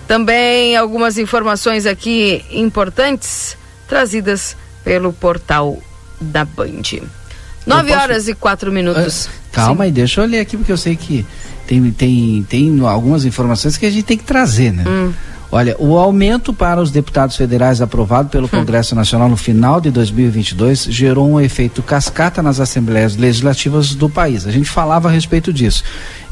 Também 0.08 0.76
algumas 0.76 1.18
informações 1.18 1.86
aqui 1.86 2.44
importantes 2.52 3.58
trazidas 3.88 4.56
pelo 4.84 5.14
portal 5.14 5.78
da 6.20 6.46
Band. 6.46 7.02
Nove 7.66 7.90
posso... 7.90 8.02
horas 8.02 8.28
e 8.28 8.34
quatro 8.34 8.72
minutos. 8.72 9.26
Uh, 9.26 9.30
calma 9.52 9.78
Sim. 9.78 9.84
aí, 9.84 9.92
deixa 9.92 10.22
eu 10.22 10.26
ler 10.26 10.40
aqui, 10.40 10.58
porque 10.58 10.72
eu 10.72 10.78
sei 10.78 10.96
que 10.96 11.26
tem, 11.66 11.92
tem, 11.92 12.46
tem 12.48 12.80
algumas 12.86 13.26
informações 13.26 13.78
que 13.78 13.86
a 13.86 13.90
gente 13.90 14.04
tem 14.04 14.18
que 14.18 14.26
trazer, 14.26 14.72
né? 14.72 14.84
Hum. 14.86 15.14
Olha, 15.56 15.76
o 15.78 16.00
aumento 16.00 16.52
para 16.52 16.82
os 16.82 16.90
deputados 16.90 17.36
federais 17.36 17.80
aprovado 17.80 18.28
pelo 18.28 18.48
hum. 18.48 18.50
Congresso 18.50 18.96
Nacional 18.96 19.30
no 19.30 19.38
final 19.38 19.80
de 19.80 19.92
2022 19.92 20.86
gerou 20.86 21.30
um 21.30 21.40
efeito 21.40 21.84
cascata 21.84 22.42
nas 22.42 22.60
assembleias 22.60 23.16
legislativas 23.16 23.94
do 23.94 24.10
país. 24.10 24.48
A 24.48 24.52
gente 24.52 24.68
falava 24.68 25.10
a 25.10 25.12
respeito 25.12 25.54
disso. 25.54 25.84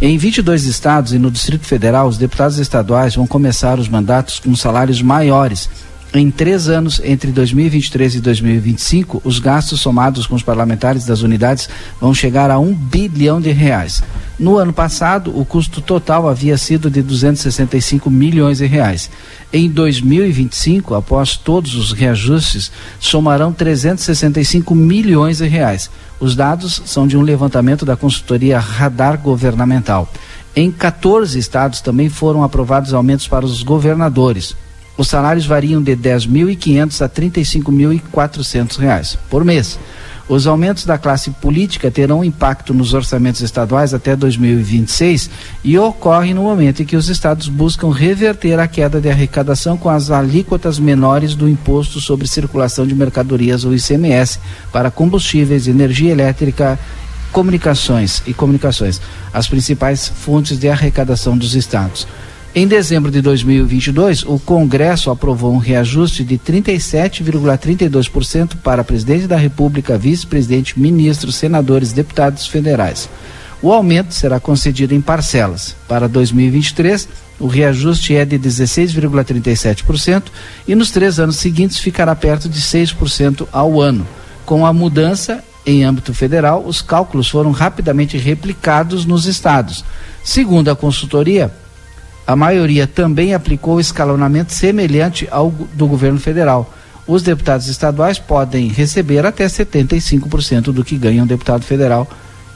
Em 0.01 0.17
22 0.17 0.65
estados 0.65 1.13
e 1.13 1.19
no 1.19 1.30
Distrito 1.30 1.67
Federal, 1.67 2.07
os 2.07 2.17
deputados 2.17 2.57
estaduais 2.57 3.13
vão 3.13 3.28
começar 3.28 3.78
os 3.78 3.88
mandatos 3.88 4.39
com 4.39 4.55
salários 4.55 5.03
maiores 5.03 5.69
em 6.14 6.30
três 6.30 6.68
anos, 6.68 6.99
entre 7.05 7.32
2023 7.32 8.16
e 8.16 8.20
2025, 8.20 9.22
os 9.24 9.39
gastos 9.39 9.80
somados 9.80 10.28
com 10.28 10.36
os 10.36 10.43
parlamentares 10.43 11.05
das 11.05 11.22
unidades 11.22 11.70
vão 12.01 12.14
chegar 12.14 12.51
a 12.51 12.59
um 12.59 12.74
bilhão 12.74 13.39
de 13.39 13.51
reais. 13.51 14.03
No 14.38 14.57
ano 14.57 14.74
passado, 14.74 15.32
o 15.34 15.45
custo 15.45 15.80
total 15.82 16.28
havia 16.28 16.57
sido 16.57 16.89
de 16.89 17.01
265 17.01 18.09
milhões 18.09 18.57
de 18.57 18.66
reais. 18.66 19.09
Em 19.53 19.70
2025, 19.70 20.95
após 20.95 21.38
todos 21.38 21.76
os 21.76 21.93
reajustes, 21.93 22.74
somarão 22.99 23.53
365 23.53 24.76
milhões 24.76 25.38
de 25.38 25.47
reais. 25.47 25.89
Os 26.20 26.36
dados 26.36 26.82
são 26.86 27.07
de 27.07 27.16
um 27.16 27.22
levantamento 27.22 27.86
da 27.86 27.95
consultoria 27.95 28.59
Radar 28.59 29.18
Governamental. 29.18 30.12
Em 30.53 30.70
14 30.72 31.39
estados 31.39 31.80
também 31.80 32.09
foram 32.09 32.43
aprovados 32.43 32.93
aumentos 32.93 33.30
para 33.30 33.45
os 33.45 33.64
governadores. 33.64 34.57
Os 34.98 35.08
salários 35.08 35.46
variam 35.46 35.82
de 35.82 35.96
10.500 35.96 37.02
a 37.02 37.10
35.400 37.10 38.78
reais 38.78 39.18
por 39.30 39.44
mês. 39.44 39.80
Os 40.32 40.48
aumentos 40.48 40.86
da 40.86 40.98
classe 40.98 41.30
política 41.30 41.92
terão 41.92 42.24
impacto 42.24 42.74
nos 42.74 42.94
orçamentos 42.94 43.42
estaduais 43.42 43.94
até 43.94 44.16
2026 44.16 45.30
e 45.62 45.78
ocorrem 45.78 46.34
no 46.34 46.44
momento 46.44 46.82
em 46.82 46.86
que 46.86 46.96
os 46.96 47.10
estados 47.10 47.50
buscam 47.50 47.92
reverter 47.92 48.58
a 48.58 48.66
queda 48.66 49.02
de 49.02 49.10
arrecadação 49.10 49.76
com 49.76 49.89
as 49.89 50.10
alíquotas 50.10 50.80
menores 50.80 51.36
do 51.36 51.50
imposto 51.50 52.00
sobre 52.00 52.28
circulação 52.28 52.88
de 52.88 52.96
mercadorias 52.96 53.66
ou 53.66 53.76
ICMS 53.76 54.39
para 54.72 54.89
combustíveis, 54.89 55.68
energia 55.68 56.12
elétrica, 56.12 56.80
comunicações 57.32 58.24
e 58.26 58.34
comunicações, 58.34 59.02
as 59.34 59.50
principais 59.50 60.08
fontes 60.08 60.58
de 60.58 60.70
arrecadação 60.70 61.38
dos 61.38 61.56
estados. 61.56 62.08
Em 62.54 62.68
dezembro 62.68 63.10
de 63.10 63.22
2022, 63.22 64.24
o 64.24 64.38
Congresso 64.38 65.10
aprovou 65.10 65.54
um 65.54 65.58
reajuste 65.58 66.22
de 66.22 66.38
37,32% 66.38 68.58
para 68.62 68.84
presidente 68.84 69.26
da 69.26 69.38
República, 69.38 69.97
vice-presidente, 69.97 70.78
ministros, 70.78 71.38
senadores, 71.38 71.93
deputados 71.93 72.45
federais. 72.45 73.08
O 73.62 73.72
aumento 73.72 74.14
será 74.14 74.38
concedido 74.38 74.93
em 74.93 74.99
parcelas. 74.99 75.78
Para 75.88 76.10
2023, 76.10 77.08
o 77.39 77.47
reajuste 77.47 78.18
é 78.18 78.26
de 78.26 78.38
16,37% 78.38 80.24
e 80.68 80.76
nos 80.76 80.91
três 80.91 81.22
anos 81.22 81.38
seguintes 81.38 81.78
ficará 81.78 82.14
perto 82.18 82.49
de 82.49 82.60
6% 82.60 83.47
ao 83.49 83.80
ano. 83.80 84.06
Com 84.45 84.66
a 84.66 84.74
mudança 84.74 85.41
em 85.66 85.86
âmbito 85.86 86.14
federal, 86.14 86.66
os 86.66 86.82
cálculos 86.82 87.30
foram 87.30 87.52
rapidamente 87.52 88.18
replicados 88.18 89.06
nos 89.06 89.26
estados. 89.26 89.86
Segundo 90.22 90.70
a 90.70 90.76
consultoria, 90.76 91.49
a 92.26 92.36
maioria 92.36 92.88
também 92.88 93.34
aplicou 93.34 93.80
escalonamento 93.80 94.53
semelhante 94.53 95.28
ao 95.32 95.49
do 95.49 95.88
governo 95.88 96.19
federal. 96.19 96.72
Os 97.07 97.24
deputados 97.24 97.67
estaduais 97.67 98.19
podem 98.19 98.67
receber 98.67 99.26
até 99.26 99.45
75% 99.45 100.72
do 100.72 100.84
que 100.84 100.97
ganha 100.97 101.24
um 101.24 101.28
deputado 101.28 101.63
federal. 101.63 102.07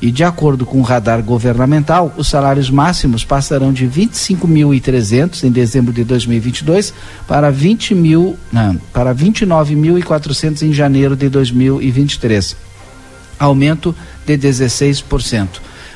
E 0.02 0.12
de 0.12 0.24
acordo 0.24 0.66
com 0.66 0.80
o 0.80 0.84
radar 0.84 1.24
governamental, 1.24 2.14
os 2.18 2.28
salários 2.28 2.70
máximos 2.70 3.24
passarão 3.24 3.74
de 3.74 3.88
25.300 3.88 5.44
em 5.44 5.52
dezembro 5.52 5.92
de 5.92 6.04
2022 6.04 6.94
para 7.28 7.50
20 7.50 7.96
mil, 7.96 8.38
não, 8.52 8.76
para 8.94 9.16
29.400 9.16 10.62
em 10.62 10.74
janeiro 10.74 11.16
de 11.16 11.30
2023. 11.30 12.56
Aumento 13.40 13.96
de 14.26 14.38
16%. 14.38 15.48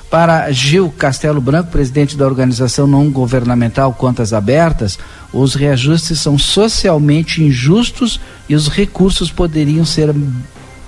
Para 0.09 0.51
Gil 0.51 0.89
Castelo 0.89 1.39
Branco, 1.39 1.69
presidente 1.69 2.17
da 2.17 2.25
organização 2.25 2.87
não 2.87 3.11
governamental 3.11 3.93
Contas 3.93 4.33
Abertas, 4.33 4.97
os 5.31 5.53
reajustes 5.53 6.19
são 6.19 6.35
socialmente 6.37 7.43
injustos 7.43 8.19
e 8.47 8.55
os 8.55 8.67
recursos 8.67 9.31
poderiam 9.31 9.85
ser 9.85 10.11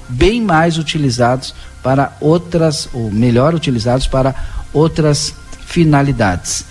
bem 0.09 0.41
mais 0.41 0.79
utilizados 0.79 1.53
para 1.83 2.17
outras, 2.19 2.89
ou 2.93 3.11
melhor 3.11 3.53
utilizados 3.53 4.07
para 4.07 4.33
outras 4.73 5.35
finalidades. 5.67 6.65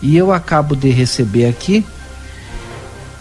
E 0.00 0.16
eu 0.16 0.32
acabo 0.32 0.76
de 0.76 0.90
receber 0.90 1.46
aqui, 1.46 1.84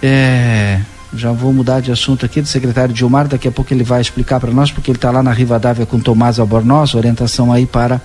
é, 0.02 0.80
já 1.14 1.32
vou 1.32 1.52
mudar 1.52 1.82
de 1.82 1.92
assunto 1.92 2.24
aqui 2.24 2.40
do 2.40 2.48
secretário 2.48 2.96
Gilmar, 2.96 3.28
daqui 3.28 3.48
a 3.48 3.52
pouco 3.52 3.74
ele 3.74 3.84
vai 3.84 4.00
explicar 4.00 4.40
para 4.40 4.52
nós, 4.52 4.72
porque 4.72 4.92
ele 4.92 4.98
está 4.98 5.10
lá 5.10 5.24
na 5.24 5.34
Rivadavia 5.34 5.88
com 5.88 6.00
Tomás 6.00 6.40
Albornoz, 6.40 6.94
orientação 6.94 7.52
aí 7.52 7.66
para 7.66 8.00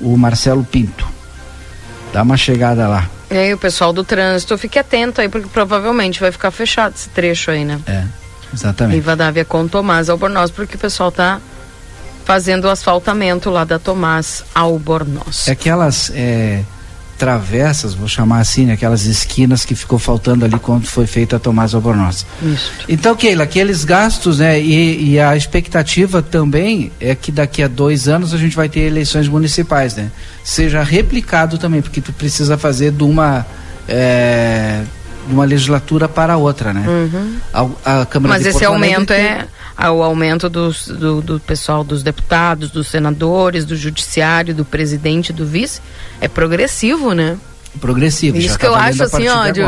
o 0.00 0.16
Marcelo 0.16 0.64
Pinto. 0.64 1.06
Dá 2.12 2.22
uma 2.22 2.36
chegada 2.36 2.88
lá. 2.88 3.08
E 3.30 3.36
aí, 3.36 3.54
o 3.54 3.58
pessoal 3.58 3.92
do 3.92 4.02
trânsito, 4.02 4.58
fique 4.58 4.78
atento 4.78 5.20
aí, 5.20 5.28
porque 5.28 5.48
provavelmente 5.48 6.18
vai 6.20 6.32
ficar 6.32 6.50
fechado 6.50 6.94
esse 6.96 7.08
trecho 7.10 7.50
aí, 7.50 7.64
né? 7.64 7.80
É, 7.86 8.04
exatamente. 8.52 8.96
Rivadavia 8.96 9.44
com 9.44 9.68
Tomás 9.68 10.08
Albornoz, 10.08 10.50
porque 10.50 10.74
o 10.74 10.78
pessoal 10.78 11.12
tá 11.12 11.40
fazendo 12.24 12.64
o 12.64 12.68
asfaltamento 12.68 13.48
lá 13.50 13.64
da 13.64 13.78
Tomás 13.78 14.44
Albornoz. 14.54 15.46
É 15.46 15.52
aquelas 15.52 16.10
é, 16.14 16.64
travessas, 17.20 17.92
vou 17.92 18.08
chamar 18.08 18.40
assim, 18.40 18.64
né, 18.64 18.72
aquelas 18.72 19.04
esquinas 19.04 19.62
que 19.66 19.74
ficou 19.74 19.98
faltando 19.98 20.46
ali 20.46 20.58
quando 20.58 20.86
foi 20.86 21.06
feita 21.06 21.36
a 21.36 21.38
Tomás 21.38 21.74
Albornoz. 21.74 22.24
Isso. 22.42 22.72
Então, 22.88 23.14
Keila, 23.14 23.44
aqueles 23.44 23.84
gastos, 23.84 24.38
né, 24.38 24.58
e, 24.58 25.10
e, 25.10 25.20
a 25.20 25.36
expectativa 25.36 26.22
também 26.22 26.90
é 26.98 27.14
que 27.14 27.30
daqui 27.30 27.62
a 27.62 27.68
dois 27.68 28.08
anos 28.08 28.32
a 28.32 28.38
gente 28.38 28.56
vai 28.56 28.70
ter 28.70 28.80
eleições 28.80 29.28
municipais, 29.28 29.94
né? 29.94 30.10
Seja 30.42 30.82
replicado 30.82 31.58
também, 31.58 31.82
porque 31.82 32.00
tu 32.00 32.10
precisa 32.10 32.56
fazer 32.56 32.90
de 32.90 33.04
uma 33.04 33.44
é, 33.86 34.82
de 35.28 35.34
uma 35.34 35.44
legislatura 35.44 36.08
para 36.08 36.38
outra, 36.38 36.72
né? 36.72 36.86
Uhum. 36.88 37.36
A, 37.84 38.00
a 38.00 38.06
Câmara 38.06 38.32
Mas 38.34 38.46
esse 38.46 38.64
aumento 38.64 39.12
é 39.12 39.46
o 39.88 40.02
aumento 40.02 40.48
dos, 40.48 40.88
do, 40.88 41.22
do, 41.22 41.40
pessoal 41.40 41.82
dos 41.82 42.02
deputados, 42.02 42.70
dos 42.70 42.88
senadores, 42.88 43.64
do 43.64 43.76
judiciário, 43.76 44.54
do 44.54 44.64
presidente, 44.64 45.32
do 45.32 45.46
vice, 45.46 45.80
é 46.20 46.28
progressivo, 46.28 47.14
né? 47.14 47.38
Progressivo. 47.80 48.36
Isso 48.36 48.58
que 48.58 48.66
tá 48.66 48.72
eu 48.72 48.74
acho 48.74 49.02
assim, 49.04 49.28
ó, 49.28 49.48
de, 49.50 49.60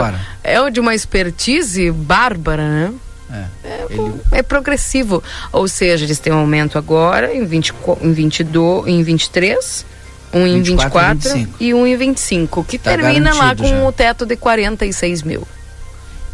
é 0.42 0.70
de 0.70 0.80
uma 0.80 0.94
expertise 0.94 1.90
bárbara, 1.90 2.68
né? 2.68 2.92
É, 3.32 3.46
é, 3.64 3.86
ele... 3.88 4.12
é, 4.32 4.42
progressivo. 4.42 5.22
Ou 5.52 5.66
seja, 5.66 6.04
eles 6.04 6.18
têm 6.18 6.32
um 6.32 6.38
aumento 6.38 6.76
agora 6.76 7.34
em, 7.34 7.44
20, 7.44 7.72
em, 8.02 8.12
22, 8.12 8.88
em 8.88 9.02
23, 9.02 9.86
um 10.34 10.46
em 10.46 10.62
24, 10.62 11.30
24 11.30 11.56
e, 11.60 11.72
um 11.72 11.86
em 11.86 11.96
25, 11.96 12.64
que 12.64 12.78
tá 12.78 12.90
termina 12.90 13.32
lá 13.34 13.54
com 13.54 13.66
já. 13.66 13.82
o 13.84 13.92
teto 13.92 14.26
de 14.26 14.36
46 14.36 15.22
mil. 15.22 15.46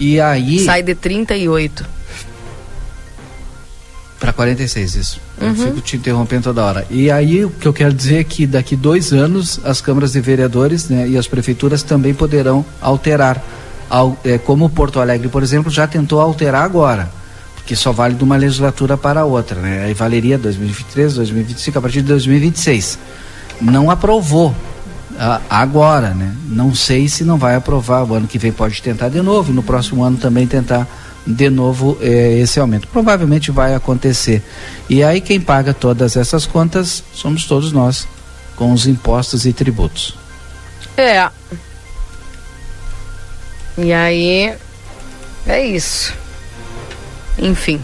E 0.00 0.20
aí. 0.20 0.64
Sai 0.64 0.82
de 0.82 0.94
38. 0.94 1.97
Para 4.18 4.32
46, 4.32 4.94
isso. 4.96 5.20
Uhum. 5.40 5.48
Eu 5.48 5.54
fico 5.54 5.80
te 5.80 5.96
interrompendo 5.96 6.44
toda 6.44 6.64
hora. 6.64 6.86
E 6.90 7.10
aí 7.10 7.44
o 7.44 7.50
que 7.50 7.66
eu 7.66 7.72
quero 7.72 7.92
dizer 7.92 8.16
é 8.16 8.24
que 8.24 8.46
daqui 8.46 8.74
dois 8.74 9.12
anos 9.12 9.60
as 9.64 9.80
câmaras 9.80 10.12
de 10.12 10.20
vereadores 10.20 10.88
né, 10.88 11.08
e 11.08 11.16
as 11.16 11.28
prefeituras 11.28 11.82
também 11.82 12.12
poderão 12.12 12.64
alterar. 12.80 13.42
Ao, 13.88 14.18
é, 14.22 14.36
como 14.36 14.68
Porto 14.68 15.00
Alegre, 15.00 15.28
por 15.28 15.42
exemplo, 15.42 15.70
já 15.70 15.86
tentou 15.86 16.20
alterar 16.20 16.62
agora. 16.62 17.08
Porque 17.54 17.76
só 17.76 17.92
vale 17.92 18.14
de 18.14 18.24
uma 18.24 18.36
legislatura 18.36 18.96
para 18.96 19.24
outra. 19.24 19.60
Né? 19.60 19.84
Aí 19.84 19.94
valeria 19.94 20.36
2023, 20.36 21.14
2025, 21.14 21.78
a 21.78 21.82
partir 21.82 22.02
de 22.02 22.08
2026. 22.08 22.98
Não 23.60 23.90
aprovou 23.90 24.54
agora, 25.50 26.10
né? 26.10 26.34
Não 26.48 26.74
sei 26.74 27.08
se 27.08 27.24
não 27.24 27.36
vai 27.36 27.54
aprovar. 27.54 28.04
O 28.04 28.14
ano 28.14 28.26
que 28.26 28.38
vem 28.38 28.52
pode 28.52 28.80
tentar 28.80 29.08
de 29.08 29.20
novo, 29.20 29.50
e 29.50 29.54
no 29.54 29.62
próximo 29.62 30.02
ano 30.04 30.16
também 30.16 30.46
tentar 30.46 30.86
de 31.28 31.50
novo 31.50 31.98
eh, 32.00 32.38
esse 32.40 32.58
aumento. 32.58 32.88
Provavelmente 32.88 33.50
vai 33.50 33.74
acontecer. 33.74 34.42
E 34.88 35.04
aí 35.04 35.20
quem 35.20 35.38
paga 35.38 35.74
todas 35.74 36.16
essas 36.16 36.46
contas 36.46 37.04
somos 37.12 37.44
todos 37.44 37.70
nós, 37.70 38.08
com 38.56 38.72
os 38.72 38.86
impostos 38.86 39.44
e 39.44 39.52
tributos. 39.52 40.16
É. 40.96 41.28
E 43.76 43.92
aí 43.92 44.54
é 45.46 45.66
isso. 45.66 46.14
Enfim. 47.38 47.80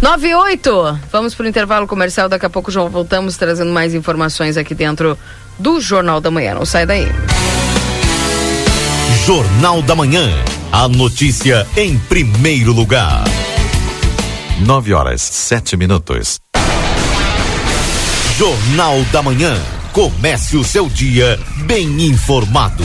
98. 0.00 1.00
Vamos 1.10 1.34
para 1.34 1.44
o 1.44 1.48
intervalo 1.48 1.86
comercial. 1.86 2.28
Daqui 2.28 2.46
a 2.46 2.50
pouco 2.50 2.70
já 2.70 2.82
voltamos 2.84 3.36
trazendo 3.36 3.72
mais 3.72 3.92
informações 3.92 4.56
aqui 4.56 4.74
dentro 4.74 5.18
do 5.58 5.80
Jornal 5.80 6.20
da 6.20 6.30
Manhã. 6.30 6.54
Não 6.54 6.64
sai 6.64 6.86
daí. 6.86 7.08
Jornal 9.26 9.82
da 9.82 9.94
Manhã. 9.94 10.30
A 10.70 10.86
notícia 10.86 11.66
em 11.76 11.98
primeiro 11.98 12.72
lugar. 12.72 13.24
9 14.60 14.92
horas, 14.92 15.22
7 15.22 15.76
minutos. 15.76 16.38
Jornal 18.36 19.02
da 19.10 19.22
Manhã. 19.22 19.58
Comece 19.92 20.56
o 20.56 20.62
seu 20.62 20.88
dia 20.88 21.40
bem 21.64 22.02
informado. 22.06 22.84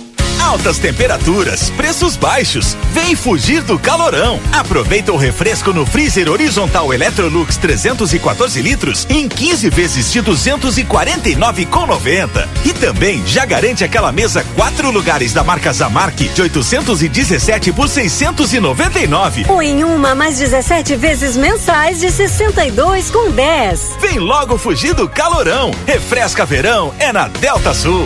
Altas 0.51 0.79
temperaturas, 0.79 1.69
preços 1.69 2.17
baixos. 2.17 2.75
Vem 2.91 3.15
fugir 3.15 3.61
do 3.61 3.79
calorão. 3.79 4.37
Aproveita 4.51 5.13
o 5.13 5.15
refresco 5.15 5.71
no 5.71 5.85
freezer 5.85 6.29
horizontal 6.29 6.93
Electrolux 6.93 7.55
314 7.55 8.61
litros 8.61 9.07
em 9.09 9.29
15 9.29 9.69
vezes 9.69 10.11
de 10.11 10.21
249,90. 10.21 12.49
E 12.65 12.73
também 12.73 13.25
já 13.25 13.45
garante 13.45 13.85
aquela 13.85 14.11
mesa 14.11 14.45
quatro 14.53 14.91
lugares 14.91 15.31
da 15.31 15.41
marca 15.41 15.71
Zamark 15.71 16.17
de 16.17 16.41
817 16.41 17.71
por 17.71 17.87
699. 17.87 19.45
Ou 19.47 19.61
em 19.61 19.85
uma 19.85 20.13
mais 20.13 20.37
17 20.37 20.97
vezes 20.97 21.37
mensais 21.37 22.01
de 22.01 22.11
62 22.11 23.09
com 23.09 23.31
10. 23.31 23.91
Vem 24.01 24.19
logo 24.19 24.57
fugir 24.57 24.93
do 24.93 25.07
calorão. 25.07 25.71
Refresca 25.87 26.45
verão 26.45 26.93
é 26.99 27.13
na 27.13 27.29
Delta 27.29 27.73
Sul. 27.73 28.05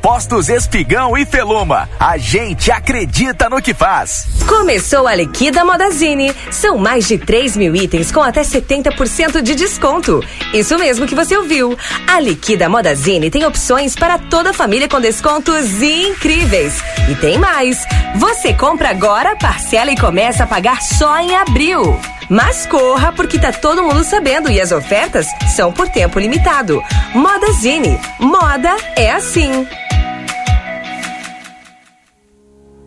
Postos 0.00 0.48
Espigão 0.48 1.16
e 1.16 1.24
Feluma. 1.24 1.88
A 1.98 2.16
gente 2.16 2.70
acredita 2.70 3.48
no 3.48 3.60
que 3.60 3.74
faz. 3.74 4.26
Começou 4.46 5.06
a 5.06 5.14
Liquida 5.14 5.64
Modazine. 5.64 6.34
São 6.50 6.78
mais 6.78 7.08
de 7.08 7.18
3 7.18 7.56
mil 7.56 7.74
itens 7.74 8.12
com 8.12 8.22
até 8.22 8.42
70% 8.42 9.42
de 9.42 9.54
desconto. 9.54 10.22
Isso 10.52 10.78
mesmo 10.78 11.06
que 11.06 11.14
você 11.14 11.36
ouviu. 11.36 11.76
A 12.06 12.20
Liquida 12.20 12.68
Modazine 12.68 13.30
tem 13.30 13.44
opções 13.44 13.94
para 13.94 14.18
toda 14.18 14.50
a 14.50 14.54
família 14.54 14.88
com 14.88 15.00
descontos 15.00 15.82
incríveis. 15.82 16.82
E 17.10 17.14
tem 17.16 17.38
mais. 17.38 17.84
Você 18.16 18.52
compra 18.52 18.90
agora, 18.90 19.36
parcela 19.36 19.90
e 19.90 19.96
começa 19.96 20.44
a 20.44 20.46
pagar 20.46 20.80
só 20.82 21.18
em 21.18 21.34
abril. 21.34 21.98
Mas 22.28 22.66
corra 22.66 23.12
porque 23.12 23.38
tá 23.38 23.52
todo 23.52 23.82
mundo 23.82 24.02
sabendo 24.02 24.50
e 24.50 24.60
as 24.60 24.72
ofertas 24.72 25.26
são 25.54 25.72
por 25.72 25.88
tempo 25.88 26.18
limitado. 26.18 26.82
Modazine. 27.14 27.98
Moda 28.18 28.76
é 28.96 29.10
assim. 29.12 29.66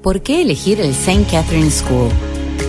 ¿Por 0.02 0.22
qué 0.22 0.42
elegir 0.42 0.80
el 0.80 0.92
St. 0.92 1.26
Catherine 1.30 1.72
School? 1.72 2.10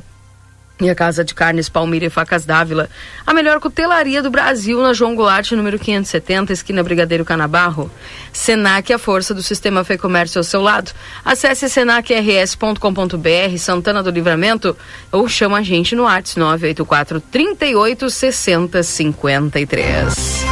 E 0.82 0.90
a 0.90 0.96
Casa 0.96 1.24
de 1.24 1.36
Carnes 1.36 1.70
Palmira 1.70 2.06
e 2.06 2.10
Facas 2.10 2.46
Dávila, 2.46 2.90
a 3.26 3.34
melhor 3.34 3.60
cutelaria 3.60 4.24
do 4.24 4.32
Brasil 4.32 4.82
na 4.82 4.92
João 4.92 5.16
Goulart, 5.16 5.52
número 5.52 5.78
570, 5.78 6.52
esquina 6.52 6.84
Brigadeiro 6.84 7.24
Canabarro. 7.24 7.92
Senac, 8.34 8.92
a 8.92 8.98
força 8.98 9.36
do 9.36 9.44
sistema 9.44 9.84
Fê 9.84 10.00
Comércio 10.00 10.40
ao 10.40 10.44
seu 10.44 10.62
lado. 10.62 10.92
Acesse 11.24 11.70
senacrs.com.br, 11.70 13.58
Santana 13.60 14.02
do 14.02 14.10
Livramento, 14.10 14.76
ou 15.12 15.30
chama 15.30 15.60
a 15.60 15.64
gente 15.64 15.96
no 15.96 16.04
WhatsApp 16.04 16.40
984 16.40 17.22
38 17.22 18.10
60 18.10 18.82
53. 18.82 20.44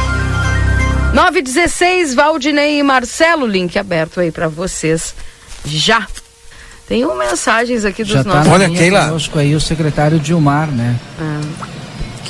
916, 1.12 2.14
Valdinei 2.14 2.78
e 2.78 2.82
Marcelo, 2.82 3.46
link 3.46 3.76
aberto 3.76 4.20
aí 4.20 4.30
para 4.30 4.48
vocês 4.48 5.14
já. 5.64 6.06
Tem 6.92 7.06
um 7.06 7.16
mensagens 7.16 7.86
aqui 7.86 8.04
dos 8.04 8.12
Já 8.12 8.22
nossos. 8.22 8.44
tá 8.44 8.52
Olha, 8.52 8.68
Keila. 8.68 9.06
conosco 9.06 9.38
aí 9.38 9.54
o 9.54 9.60
secretário 9.60 10.18
Dilmar, 10.18 10.70
né? 10.70 10.94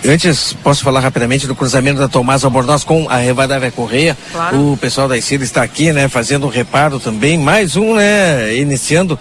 Antes, 0.06 0.52
posso 0.52 0.84
falar 0.84 1.00
rapidamente 1.00 1.48
do 1.48 1.54
cruzamento 1.56 1.98
da 1.98 2.06
Tomás 2.06 2.44
Albornoz 2.44 2.84
com 2.84 3.08
a 3.10 3.16
Revadavia 3.16 3.72
Correia. 3.72 4.16
Claro. 4.30 4.72
O 4.74 4.76
pessoal 4.76 5.08
da 5.08 5.18
ICIL 5.18 5.42
está 5.42 5.64
aqui, 5.64 5.92
né, 5.92 6.08
fazendo 6.08 6.46
um 6.46 6.48
reparo 6.48 7.00
também. 7.00 7.36
Mais 7.36 7.74
um, 7.74 7.96
né, 7.96 8.54
iniciando 8.56 9.18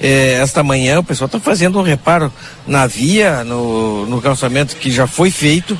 eh, 0.00 0.38
esta 0.42 0.62
manhã. 0.62 1.00
O 1.00 1.04
pessoal 1.04 1.26
está 1.26 1.38
fazendo 1.38 1.78
um 1.78 1.82
reparo 1.82 2.32
na 2.66 2.86
via, 2.86 3.44
no, 3.44 4.06
no 4.06 4.22
calçamento 4.22 4.76
que 4.76 4.90
já 4.90 5.06
foi 5.06 5.30
feito. 5.30 5.78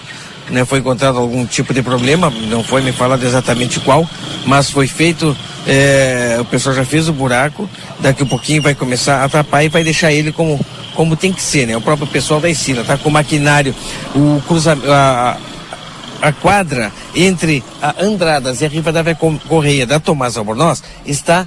Né, 0.51 0.65
foi 0.65 0.81
encontrado 0.81 1.17
algum 1.17 1.47
tipo 1.47 1.73
de 1.73 1.81
problema, 1.81 2.29
não 2.49 2.65
foi 2.65 2.83
me 2.83 2.91
falado 2.91 3.25
exatamente 3.25 3.79
qual, 3.79 4.09
mas 4.45 4.69
foi 4.69 4.89
feito, 4.89 5.37
eh, 5.65 6.39
o 6.41 6.45
pessoal 6.45 6.75
já 6.75 6.85
fez 6.85 7.09
o 7.09 7.13
buraco, 7.13 7.71
daqui 8.01 8.25
a 8.25 8.27
pouquinho 8.27 8.61
vai 8.61 8.75
começar 8.75 9.23
a 9.23 9.29
tapar 9.29 9.65
e 9.65 9.69
vai 9.69 9.85
deixar 9.85 10.13
ele 10.13 10.33
como, 10.33 10.59
como 10.95 11.15
tem 11.15 11.33
que 11.33 11.41
ser, 11.41 11.69
né? 11.69 11.77
O 11.77 11.81
próprio 11.81 12.09
pessoal 12.09 12.41
da 12.41 12.51
Ensina, 12.51 12.83
tá 12.83 12.99
com 12.99 13.09
o 13.09 13.13
maquinário, 13.13 13.73
o 14.13 14.43
cruzamento, 14.49 14.91
a, 14.91 15.37
a 16.21 16.33
quadra 16.33 16.93
entre 17.15 17.63
a 17.81 17.95
Andradas 18.03 18.61
e 18.61 18.67
a 18.67 18.69
Rivadavia 18.69 19.15
Correia 19.15 19.87
da 19.87 19.99
Tomás 19.99 20.37
Albornoz 20.37 20.83
está 21.07 21.47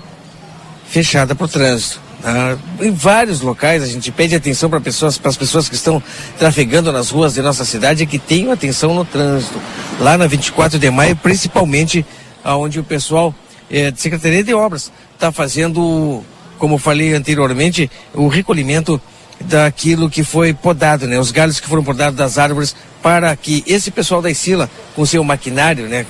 fechada 0.87 1.35
para 1.35 1.45
o 1.45 1.49
trânsito. 1.49 1.99
Ah, 2.25 2.55
em 2.79 2.91
vários 2.91 3.41
locais 3.41 3.83
a 3.83 3.85
gente 3.85 4.09
pede 4.09 4.33
atenção 4.33 4.69
para 4.69 4.79
pessoas, 4.79 5.19
as 5.21 5.35
pessoas 5.35 5.67
que 5.67 5.75
estão 5.75 6.01
trafegando 6.39 6.89
nas 6.91 7.09
ruas 7.09 7.33
de 7.33 7.41
nossa 7.41 7.65
cidade 7.65 8.05
que 8.05 8.17
tenham 8.17 8.51
atenção 8.53 8.93
no 8.93 9.03
trânsito. 9.03 9.61
Lá 9.99 10.17
na 10.17 10.25
24 10.25 10.79
de 10.79 10.89
maio, 10.89 11.15
principalmente 11.17 12.05
aonde 12.41 12.79
o 12.79 12.83
pessoal 12.83 13.35
eh, 13.69 13.91
de 13.91 13.99
Secretaria 13.99 14.43
de 14.43 14.53
Obras 14.53 14.89
está 15.13 15.33
fazendo, 15.33 16.23
como 16.57 16.77
falei 16.77 17.13
anteriormente, 17.13 17.91
o 18.13 18.29
recolhimento 18.29 19.01
daquilo 19.41 20.09
que 20.09 20.23
foi 20.23 20.53
podado, 20.53 21.07
né? 21.07 21.19
Os 21.19 21.31
galhos 21.31 21.59
que 21.59 21.67
foram 21.67 21.83
podados 21.83 22.17
das 22.17 22.37
árvores 22.37 22.73
para 23.01 23.35
que 23.35 23.63
esse 23.67 23.91
pessoal 23.91 24.21
da 24.21 24.31
Isila, 24.31 24.69
com 24.95 25.05
seu 25.05 25.23
maquinário, 25.25 25.87
né? 25.87 26.05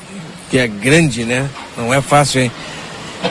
Que 0.52 0.60
é 0.60 0.68
grande, 0.68 1.26
né? 1.26 1.50
Não 1.76 1.92
é 1.92 2.02
fácil, 2.02 2.42
hein? 2.42 2.52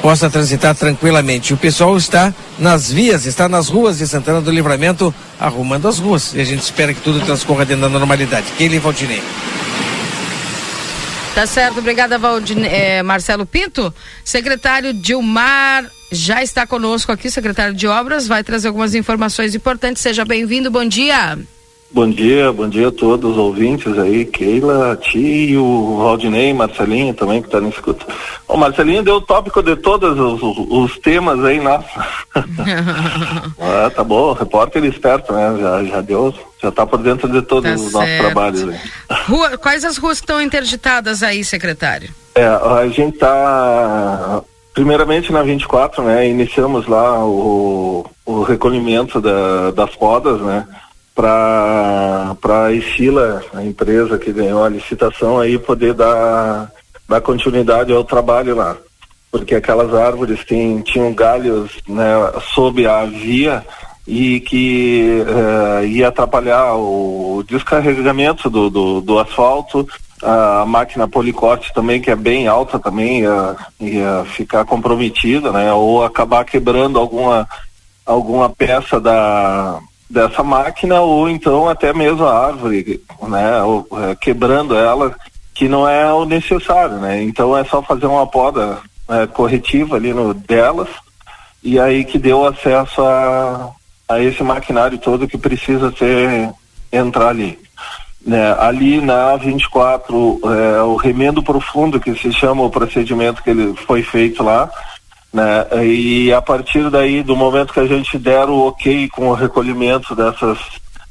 Possa 0.00 0.30
transitar 0.30 0.74
tranquilamente. 0.74 1.54
O 1.54 1.56
pessoal 1.56 1.96
está 1.96 2.34
nas 2.58 2.90
vias, 2.90 3.26
está 3.26 3.48
nas 3.48 3.68
ruas 3.68 3.98
de 3.98 4.06
Santana 4.06 4.40
do 4.40 4.50
Livramento, 4.50 5.14
arrumando 5.38 5.86
as 5.86 5.98
ruas. 5.98 6.34
E 6.34 6.40
a 6.40 6.44
gente 6.44 6.62
espera 6.62 6.92
que 6.92 7.00
tudo 7.00 7.24
transcorra 7.24 7.64
dentro 7.64 7.82
da 7.82 7.88
normalidade. 7.88 8.46
Keila 8.56 8.80
Valdinei. 8.80 9.22
Tá 11.34 11.46
certo, 11.46 11.78
obrigada 11.78 12.18
Valdine, 12.18 12.66
eh, 12.66 13.02
Marcelo 13.02 13.46
Pinto. 13.46 13.92
Secretário 14.22 14.92
Dilmar 14.92 15.90
já 16.10 16.42
está 16.42 16.66
conosco 16.66 17.10
aqui, 17.10 17.30
secretário 17.30 17.74
de 17.74 17.86
Obras, 17.86 18.26
vai 18.26 18.44
trazer 18.44 18.68
algumas 18.68 18.94
informações 18.94 19.54
importantes. 19.54 20.02
Seja 20.02 20.26
bem-vindo, 20.26 20.70
bom 20.70 20.84
dia. 20.84 21.38
Bom 21.94 22.08
dia, 22.08 22.50
bom 22.50 22.66
dia 22.66 22.88
a 22.88 22.92
todos 22.92 23.32
os 23.32 23.36
ouvintes 23.36 23.98
aí, 23.98 24.24
Keila, 24.24 24.96
ti 24.96 25.50
e 25.50 25.58
o 25.58 25.98
Valdinei, 25.98 26.54
Marcelinho 26.54 27.12
também 27.12 27.42
que 27.42 27.48
está 27.48 27.60
no 27.60 27.68
escuta. 27.68 28.06
O 28.48 28.56
Marcelinho 28.56 29.02
deu 29.02 29.16
o 29.16 29.20
tópico 29.20 29.62
de 29.62 29.76
todos 29.76 30.18
os, 30.18 30.40
os, 30.70 30.98
temas 31.00 31.44
aí, 31.44 31.60
nossa. 31.60 31.86
ah, 33.60 33.90
tá 33.94 34.02
bom, 34.02 34.32
repórter 34.32 34.82
esperto, 34.84 35.34
né? 35.34 35.54
Já, 35.60 35.84
já 35.84 36.00
deu, 36.00 36.34
já 36.62 36.70
está 36.70 36.86
por 36.86 36.98
dentro 36.98 37.28
de 37.28 37.42
todos 37.42 37.68
tá 37.68 37.76
os 37.76 37.82
certo. 37.82 37.92
nossos 37.92 38.18
trabalhos 38.18 38.68
aí. 38.68 38.80
Rua, 39.26 39.58
quais 39.58 39.84
as 39.84 39.98
ruas 39.98 40.16
estão 40.16 40.40
interditadas 40.40 41.22
aí, 41.22 41.44
secretário? 41.44 42.08
É, 42.34 42.46
a 42.46 42.88
gente 42.88 43.16
está 43.16 44.42
Primeiramente 44.74 45.30
na 45.30 45.42
24, 45.42 46.02
né, 46.02 46.26
iniciamos 46.26 46.86
lá 46.86 47.22
o, 47.26 48.06
o 48.24 48.42
recolhimento 48.42 49.20
da, 49.20 49.70
das 49.70 49.94
podas, 49.94 50.40
né, 50.40 50.66
para 51.14 52.34
a 52.66 52.72
Estila, 52.72 53.42
a 53.54 53.62
empresa 53.62 54.18
que 54.18 54.32
ganhou 54.32 54.64
a 54.64 54.68
licitação, 54.68 55.38
aí 55.38 55.58
poder 55.58 55.94
dar, 55.94 56.70
dar 57.08 57.20
continuidade 57.20 57.92
ao 57.92 58.04
trabalho 58.04 58.56
lá. 58.56 58.76
Porque 59.30 59.54
aquelas 59.54 59.94
árvores 59.94 60.44
tem, 60.44 60.80
tinham 60.80 61.14
galhos 61.14 61.72
né, 61.88 62.04
sob 62.54 62.86
a 62.86 63.04
via 63.04 63.64
e 64.06 64.40
que 64.40 65.22
uh, 65.22 65.84
ia 65.84 66.08
atrapalhar 66.08 66.74
o 66.74 67.42
descarregamento 67.46 68.50
do, 68.50 68.68
do, 68.68 69.00
do 69.00 69.18
asfalto, 69.18 69.86
a 70.22 70.64
máquina 70.66 71.08
policorte 71.08 71.72
também, 71.72 72.00
que 72.00 72.10
é 72.10 72.16
bem 72.16 72.46
alta 72.46 72.78
também, 72.78 73.20
ia, 73.20 73.56
ia 73.80 74.24
ficar 74.26 74.64
comprometida, 74.64 75.50
né? 75.50 75.72
Ou 75.72 76.04
acabar 76.04 76.44
quebrando 76.44 76.98
alguma, 76.98 77.48
alguma 78.06 78.48
peça 78.48 79.00
da, 79.00 79.80
dessa 80.12 80.42
máquina, 80.42 81.00
ou 81.00 81.28
então 81.28 81.68
até 81.68 81.92
mesmo 81.94 82.26
a 82.26 82.46
árvore, 82.46 83.00
né? 83.26 83.62
Ou, 83.62 83.86
é, 83.92 84.14
quebrando 84.14 84.76
ela, 84.76 85.16
que 85.54 85.66
não 85.68 85.88
é 85.88 86.12
o 86.12 86.26
necessário, 86.26 86.96
né? 86.96 87.22
Então 87.22 87.56
é 87.56 87.64
só 87.64 87.80
fazer 87.82 88.04
uma 88.06 88.26
poda 88.26 88.78
é, 89.08 89.26
corretiva 89.26 89.96
ali 89.96 90.12
no 90.12 90.34
delas, 90.34 90.88
e 91.62 91.80
aí 91.80 92.04
que 92.04 92.18
deu 92.18 92.46
acesso 92.46 93.02
a, 93.02 93.70
a 94.06 94.20
esse 94.20 94.42
maquinário 94.42 94.98
todo 94.98 95.26
que 95.26 95.38
precisa 95.38 95.90
ser 95.96 96.50
entrar 96.92 97.28
ali. 97.28 97.58
Né, 98.24 98.54
ali 98.60 99.00
na 99.00 99.34
24, 99.34 100.40
é, 100.44 100.82
o 100.82 100.94
remendo 100.94 101.42
profundo, 101.42 101.98
que 101.98 102.14
se 102.14 102.32
chama 102.32 102.62
o 102.62 102.70
procedimento 102.70 103.42
que 103.42 103.50
ele 103.50 103.74
foi 103.74 104.00
feito 104.04 104.44
lá, 104.44 104.70
né, 105.32 105.84
e 105.84 106.32
a 106.32 106.42
partir 106.42 106.90
daí, 106.90 107.22
do 107.22 107.34
momento 107.34 107.72
que 107.72 107.80
a 107.80 107.86
gente 107.86 108.18
der 108.18 108.48
o 108.48 108.68
ok 108.68 109.08
com 109.08 109.28
o 109.28 109.34
recolhimento 109.34 110.14
dessas, 110.14 110.58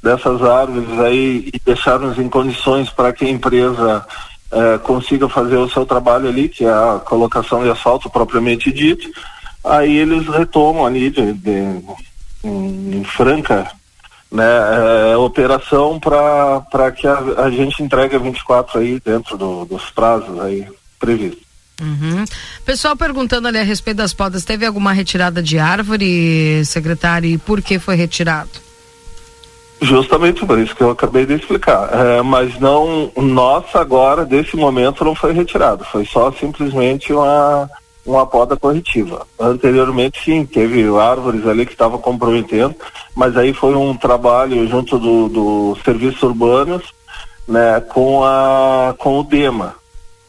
dessas 0.02 0.44
árvores 0.44 1.00
aí 1.00 1.50
e 1.54 1.60
deixarmos 1.66 2.18
em 2.20 2.30
condições 2.30 2.90
para 2.90 3.12
que 3.12 3.26
a 3.26 3.30
empresa 3.30 4.06
é, 4.52 4.78
consiga 4.80 5.28
fazer 5.28 5.58
o 5.58 5.70
seu 5.70 5.86
trabalho 5.86 6.30
ali, 6.30 6.50
que 6.50 6.66
é 6.66 6.70
a 6.70 7.02
colocação 7.04 7.64
de 7.64 7.70
asfalto 7.70 8.10
propriamente 8.10 8.72
dito, 8.72 9.10
aí 9.64 9.98
eles 9.98 10.28
retomam 10.28 10.86
ali 10.86 11.10
de, 11.10 11.34
de, 11.34 11.82
em, 12.44 12.98
em 12.98 13.04
franca 13.04 13.72
né, 14.32 15.12
é, 15.14 15.18
operação 15.18 16.00
para 16.00 16.92
que 16.92 17.08
a, 17.08 17.18
a, 17.38 17.50
gente 17.50 17.84
entregue 17.84 18.16
a 18.16 18.20
24 18.20 18.80
aí 18.80 19.00
dentro 19.00 19.38
do, 19.38 19.66
dos 19.66 19.90
prazos 19.90 20.40
aí 20.40 20.68
previstos. 21.00 21.51
Uhum. 21.82 22.24
Pessoal 22.64 22.96
perguntando 22.96 23.48
ali 23.48 23.58
a 23.58 23.64
respeito 23.64 23.98
das 23.98 24.14
podas, 24.14 24.46
teve 24.46 24.66
alguma 24.66 24.94
retirada 24.94 25.42
de 25.42 25.58
árvore, 25.58 26.64
secretário, 26.66 27.30
e 27.30 27.38
por 27.38 27.62
que 27.62 27.80
foi 27.80 27.96
retirado? 27.96 28.50
Justamente 29.82 30.46
por 30.46 30.60
isso 30.60 30.76
que 30.76 30.84
eu 30.84 30.92
acabei 30.92 31.26
de 31.26 31.34
explicar. 31.34 31.90
É, 31.92 32.22
mas 32.22 32.60
não, 32.60 33.12
nossa 33.18 33.80
agora, 33.80 34.24
desse 34.24 34.56
momento, 34.56 35.04
não 35.04 35.16
foi 35.16 35.34
retirado. 35.34 35.84
Foi 35.86 36.06
só 36.06 36.32
simplesmente 36.32 37.12
uma, 37.12 37.68
uma 38.06 38.28
poda 38.28 38.56
corretiva. 38.56 39.26
Anteriormente, 39.40 40.24
sim, 40.24 40.46
teve 40.46 40.84
árvores 40.96 41.48
ali 41.48 41.66
que 41.66 41.72
estavam 41.72 41.98
comprometendo, 41.98 42.76
mas 43.16 43.36
aí 43.36 43.54
foi 43.54 43.74
um 43.74 43.98
trabalho 43.98 44.68
junto 44.68 45.00
do, 45.00 45.28
do 45.28 45.78
serviços 45.84 46.22
urbanos, 46.22 46.84
né, 47.48 47.82
com 47.82 48.24
a 48.24 48.94
com 49.00 49.20
o 49.20 49.24
DEMA, 49.24 49.76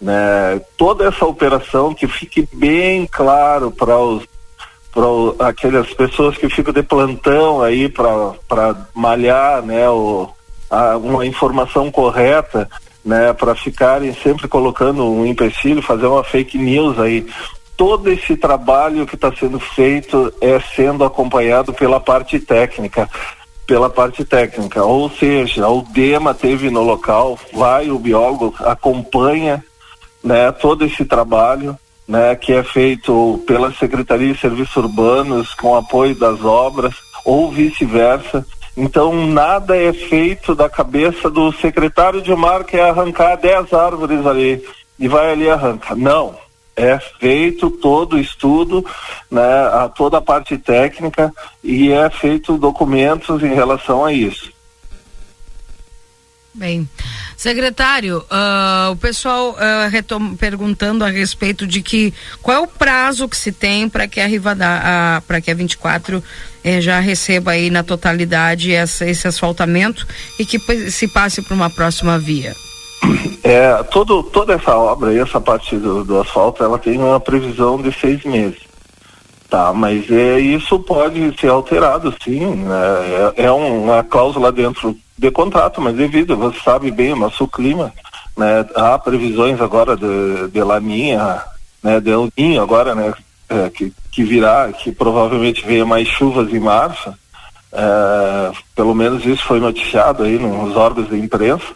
né? 0.02 0.60
Toda 0.76 1.06
essa 1.06 1.24
operação 1.24 1.94
que 1.94 2.08
fique 2.08 2.46
bem 2.52 3.06
claro 3.06 3.70
para 3.70 3.96
os 3.96 4.24
para 4.92 5.48
aquelas 5.48 5.88
pessoas 5.94 6.36
que 6.36 6.50
ficam 6.50 6.70
de 6.70 6.82
plantão 6.82 7.62
aí 7.62 7.88
para 7.88 8.76
malhar, 8.92 9.62
né, 9.62 9.88
o, 9.88 10.28
a, 10.68 10.98
uma 10.98 11.24
informação 11.24 11.90
correta, 11.90 12.68
né, 13.02 13.32
para 13.32 13.54
ficarem 13.54 14.12
sempre 14.12 14.46
colocando 14.46 15.02
um 15.10 15.24
empecilho, 15.24 15.80
fazer 15.80 16.04
uma 16.04 16.22
fake 16.22 16.58
news 16.58 16.98
aí 16.98 17.26
todo 17.74 18.10
esse 18.10 18.36
trabalho 18.36 19.06
que 19.06 19.14
está 19.14 19.32
sendo 19.34 19.58
feito 19.58 20.30
é 20.42 20.60
sendo 20.76 21.04
acompanhado 21.04 21.72
pela 21.72 21.98
parte 21.98 22.38
técnica 22.38 23.08
pela 23.66 23.88
parte 23.88 24.24
técnica, 24.24 24.82
ou 24.82 25.08
seja, 25.08 25.68
o 25.68 25.82
DEMA 25.82 26.34
teve 26.34 26.68
no 26.68 26.82
local, 26.82 27.38
vai 27.52 27.90
o 27.90 27.98
biólogo, 27.98 28.54
acompanha 28.58 29.64
né, 30.23 30.51
todo 30.53 30.85
esse 30.85 31.05
trabalho 31.05 31.77
né, 32.07 32.35
que 32.35 32.53
é 32.53 32.62
feito 32.62 33.43
pela 33.47 33.73
Secretaria 33.73 34.32
de 34.32 34.40
Serviços 34.40 34.77
Urbanos 34.77 35.55
com 35.55 35.77
apoio 35.77 36.15
das 36.15 36.44
obras 36.44 36.94
ou 37.24 37.51
vice-versa. 37.51 38.47
Então 38.77 39.27
nada 39.27 39.77
é 39.77 39.93
feito 39.93 40.55
da 40.55 40.69
cabeça 40.69 41.31
do 41.31 41.53
secretário 41.53 42.23
de 42.23 42.35
mar 42.35 42.65
que 42.65 42.77
é 42.77 42.89
arrancar 42.89 43.36
10 43.36 43.73
árvores 43.73 44.27
ali 44.27 44.65
e 44.99 45.09
vai 45.09 45.32
ali 45.32 45.44
e 45.44 45.51
arranca. 45.51 45.94
Não, 45.94 46.35
é 46.77 46.99
feito 46.99 47.70
todo 47.70 48.15
o 48.15 48.20
estudo, 48.20 48.85
né, 49.31 49.66
a, 49.73 49.89
toda 49.89 50.19
a 50.19 50.23
parte 50.23 50.57
técnica 50.57 51.32
e 51.62 51.93
é 51.93 52.09
feito 52.11 52.57
documentos 52.57 53.43
em 53.43 53.55
relação 53.55 54.05
a 54.05 54.12
isso. 54.12 54.53
Bem, 56.54 56.86
secretário, 57.34 58.18
uh, 58.18 58.92
o 58.92 58.96
pessoal 58.96 59.52
uh, 59.52 60.36
perguntando 60.36 61.02
a 61.02 61.08
respeito 61.08 61.66
de 61.66 61.80
que 61.80 62.12
qual 62.42 62.56
é 62.58 62.60
o 62.60 62.66
prazo 62.66 63.26
que 63.26 63.36
se 63.38 63.50
tem 63.50 63.88
para 63.88 64.06
que 64.06 64.20
a 64.20 64.26
Rivada, 64.26 65.22
para 65.26 65.40
que 65.40 65.50
a 65.50 65.54
24 65.54 66.22
eh, 66.62 66.80
já 66.82 67.00
receba 67.00 67.52
aí 67.52 67.70
na 67.70 67.82
totalidade 67.82 68.74
essa, 68.74 69.06
esse 69.06 69.26
asfaltamento 69.26 70.06
e 70.38 70.44
que 70.44 70.58
se 70.90 71.08
passe 71.08 71.40
para 71.40 71.54
uma 71.54 71.70
próxima 71.70 72.18
via. 72.18 72.54
É, 73.42 73.82
todo, 73.84 74.22
toda 74.22 74.52
essa 74.52 74.76
obra 74.76 75.10
aí, 75.10 75.18
essa 75.18 75.40
parte 75.40 75.76
do, 75.76 76.04
do 76.04 76.20
asfalto, 76.20 76.62
ela 76.62 76.78
tem 76.78 76.98
uma 76.98 77.18
previsão 77.18 77.80
de 77.80 77.92
seis 77.98 78.22
meses. 78.24 78.60
Tá, 79.48 79.72
mas 79.72 80.10
é, 80.10 80.38
isso 80.38 80.78
pode 80.78 81.38
ser 81.38 81.48
alterado, 81.48 82.14
sim. 82.22 82.40
Né? 82.40 83.32
É, 83.36 83.44
é 83.44 83.50
uma 83.50 84.04
cláusula 84.04 84.52
dentro 84.52 84.96
de 85.23 85.31
contrato, 85.31 85.81
mas 85.81 85.94
devido, 85.94 86.36
você 86.36 86.59
sabe 86.59 86.90
bem, 86.90 87.12
o 87.12 87.16
nosso 87.16 87.47
clima, 87.47 87.93
né? 88.36 88.66
Há 88.74 88.99
previsões 88.99 89.61
agora 89.61 89.97
de, 89.97 90.49
de 90.49 90.61
laninha, 90.61 91.40
né? 91.81 92.01
De 92.01 92.11
El 92.11 92.28
Ninho 92.36 92.61
agora, 92.61 92.93
né? 92.93 93.15
É, 93.49 93.70
que, 93.70 93.93
que 94.11 94.24
virá, 94.24 94.73
que 94.73 94.90
provavelmente 94.90 95.65
venha 95.65 95.86
mais 95.86 96.09
chuvas 96.09 96.53
em 96.53 96.59
março. 96.59 97.15
É, 97.73 98.53
pelo 98.74 98.94
menos 98.94 99.24
isso 99.24 99.44
foi 99.44 99.61
noticiado 99.61 100.24
aí 100.24 100.39
nos 100.40 100.74
órgãos 100.77 101.09
de 101.09 101.16
imprensa. 101.16 101.66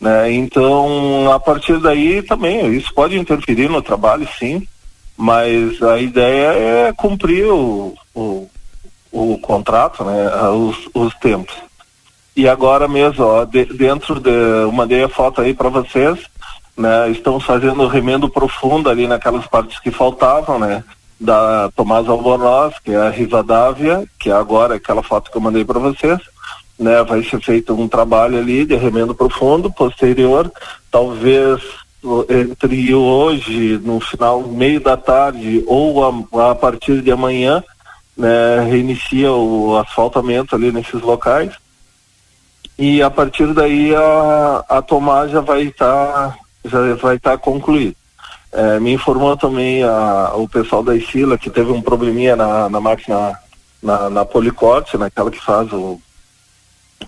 Né? 0.00 0.32
Então, 0.32 1.30
a 1.30 1.38
partir 1.38 1.78
daí 1.78 2.22
também, 2.22 2.74
isso 2.74 2.92
pode 2.92 3.16
interferir 3.16 3.68
no 3.68 3.82
trabalho, 3.82 4.26
sim, 4.38 4.66
mas 5.16 5.80
a 5.82 6.00
ideia 6.00 6.88
é 6.88 6.92
cumprir 6.92 7.46
o, 7.46 7.94
o, 8.14 8.48
o 9.12 9.38
contrato, 9.38 10.02
né? 10.02 10.28
os, 10.48 10.88
os 10.92 11.14
tempos. 11.16 11.54
E 12.40 12.48
agora 12.48 12.88
mesmo, 12.88 13.22
ó, 13.22 13.44
de, 13.44 13.66
dentro 13.66 14.18
de. 14.18 14.30
Mandei 14.72 15.02
a 15.04 15.10
foto 15.10 15.42
aí 15.42 15.52
para 15.52 15.68
vocês, 15.68 16.18
né? 16.74 17.10
Estamos 17.10 17.44
fazendo 17.44 17.86
remendo 17.86 18.30
profundo 18.30 18.88
ali 18.88 19.06
naquelas 19.06 19.46
partes 19.46 19.78
que 19.78 19.90
faltavam, 19.90 20.58
né? 20.58 20.82
da 21.20 21.70
Tomás 21.76 22.08
Albornoz, 22.08 22.78
que 22.82 22.92
é 22.92 22.96
a 22.96 23.10
Rivadavia, 23.10 24.08
que 24.18 24.30
é 24.30 24.32
agora 24.32 24.76
aquela 24.76 25.02
foto 25.02 25.30
que 25.30 25.36
eu 25.36 25.40
mandei 25.42 25.66
para 25.66 25.78
vocês, 25.78 26.18
né? 26.78 27.04
Vai 27.04 27.22
ser 27.22 27.42
feito 27.42 27.74
um 27.74 27.86
trabalho 27.86 28.38
ali 28.38 28.64
de 28.64 28.74
remendo 28.74 29.14
profundo, 29.14 29.70
posterior, 29.70 30.50
talvez 30.90 31.60
entre 32.30 32.94
hoje, 32.94 33.78
no 33.84 34.00
final, 34.00 34.40
meio 34.44 34.80
da 34.80 34.96
tarde 34.96 35.62
ou 35.66 36.02
a, 36.32 36.50
a 36.52 36.54
partir 36.54 37.02
de 37.02 37.12
amanhã, 37.12 37.62
né, 38.16 38.66
reinicia 38.66 39.30
o 39.30 39.76
asfaltamento 39.76 40.54
ali 40.54 40.72
nesses 40.72 41.02
locais 41.02 41.52
e 42.80 43.02
a 43.02 43.10
partir 43.10 43.52
daí 43.52 43.94
a, 43.94 44.64
a 44.66 44.80
tomada 44.80 45.28
já 45.28 45.40
vai 45.42 45.64
estar 45.64 45.86
tá, 45.86 46.38
já 46.64 46.94
vai 46.94 47.16
estar 47.16 47.32
tá 47.32 47.38
concluída. 47.38 47.94
É, 48.52 48.80
me 48.80 48.94
informou 48.94 49.36
também 49.36 49.84
a, 49.84 50.32
o 50.34 50.48
pessoal 50.48 50.82
da 50.82 50.96
Isila 50.96 51.36
que 51.36 51.50
teve 51.50 51.70
um 51.70 51.82
probleminha 51.82 52.34
na, 52.34 52.70
na 52.70 52.80
máquina 52.80 53.38
na, 53.82 54.08
na 54.08 54.24
policorte, 54.24 54.96
naquela 54.96 55.30
que 55.30 55.38
faz 55.38 55.70
o, 55.74 56.00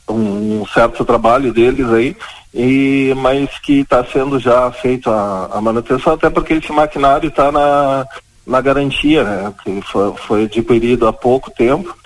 um, 0.09 0.65
certo 0.67 1.07
trabalho 1.07 1.55
deles 1.55 1.89
aí, 1.89 2.17
e, 2.53 3.15
mas 3.17 3.49
que 3.61 3.81
está 3.81 4.05
sendo 4.05 4.39
já 4.39 4.71
feito 4.71 5.11
a, 5.11 5.49
a, 5.53 5.61
manutenção, 5.61 6.13
até 6.13 6.29
porque 6.29 6.55
esse 6.55 6.71
maquinário 6.71 7.29
está 7.29 7.51
na, 7.51 8.07
na 8.47 8.61
garantia, 8.61 9.25
né? 9.25 9.55
Que 9.65 9.81
foi, 9.83 10.15
foi 10.17 10.45
adquirido 10.45 11.07
há 11.07 11.13
pouco 11.13 11.51
tempo. 11.51 11.97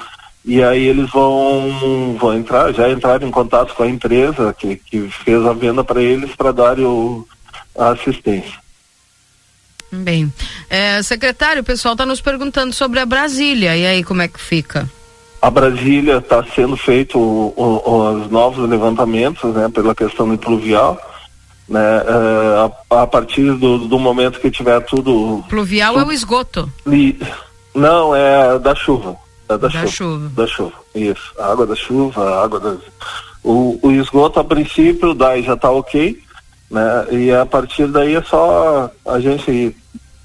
E 0.47 0.63
aí 0.63 0.87
eles 0.87 1.11
vão, 1.11 2.17
vão 2.21 2.39
entrar, 2.39 2.73
já 2.73 2.89
entraram 2.89 3.27
em 3.27 3.33
contato 3.33 3.75
com 3.75 3.83
a 3.83 3.89
empresa 3.89 4.55
que, 4.57 4.77
que 4.77 5.11
fez 5.25 5.45
a 5.45 5.53
venda 5.53 5.83
para 5.83 6.01
eles 6.01 6.37
para 6.37 6.53
dar 6.53 6.79
o, 6.79 7.27
a 7.77 7.89
assistência. 7.89 8.55
Bem, 9.91 10.33
é, 10.71 11.03
secretário, 11.03 11.63
o 11.63 11.65
pessoal 11.65 11.95
está 11.95 12.07
nos 12.07 12.21
perguntando 12.21 12.73
sobre 12.73 13.01
a 13.01 13.07
Brasília, 13.07 13.77
e 13.77 13.85
aí 13.85 14.05
como 14.05 14.23
é 14.23 14.29
que 14.29 14.41
fica? 14.41 14.89
A 15.43 15.51
Brasília 15.51 16.19
está 16.19 16.45
sendo 16.55 16.77
feito 16.77 17.19
o, 17.19 17.53
o, 17.57 18.11
os 18.13 18.31
novos 18.31 18.69
levantamentos, 18.69 19.53
né, 19.53 19.69
pela 19.69 19.97
questão 19.97 20.29
do 20.29 20.39
pluvial, 20.39 20.97
né, 21.69 21.81
é, 21.81 22.95
a, 22.95 23.03
a, 23.03 23.07
partir 23.07 23.53
do, 23.55 23.79
do, 23.79 23.99
momento 23.99 24.39
que 24.41 24.51
tiver 24.51 24.81
tudo... 24.83 25.45
Pluvial 25.49 25.95
tudo, 25.95 26.05
é 26.05 26.09
o 26.09 26.13
esgoto? 26.13 26.73
Li, 26.87 27.19
não, 27.75 28.15
é 28.15 28.59
da 28.61 28.75
chuva. 28.77 29.17
Da, 29.49 29.57
da 29.57 29.71
chuva, 29.71 29.87
chuva, 29.87 30.29
Da 30.35 30.47
chuva, 30.47 30.73
isso. 30.95 31.33
A 31.39 31.53
água 31.53 31.67
da 31.67 31.77
chuva, 31.77 32.29
a 32.29 32.45
água 32.45 32.61
da... 32.61 32.77
O, 33.45 33.79
o 33.81 33.93
esgoto, 33.93 34.41
a 34.41 34.45
princípio, 34.45 35.15
daí 35.15 35.43
já 35.43 35.55
está 35.55 35.71
ok, 35.71 36.21
né? 36.71 37.07
E 37.13 37.33
a 37.33 37.47
partir 37.47 37.87
daí 37.87 38.17
é 38.17 38.23
só 38.23 38.91
a 39.07 39.21
gente 39.21 39.77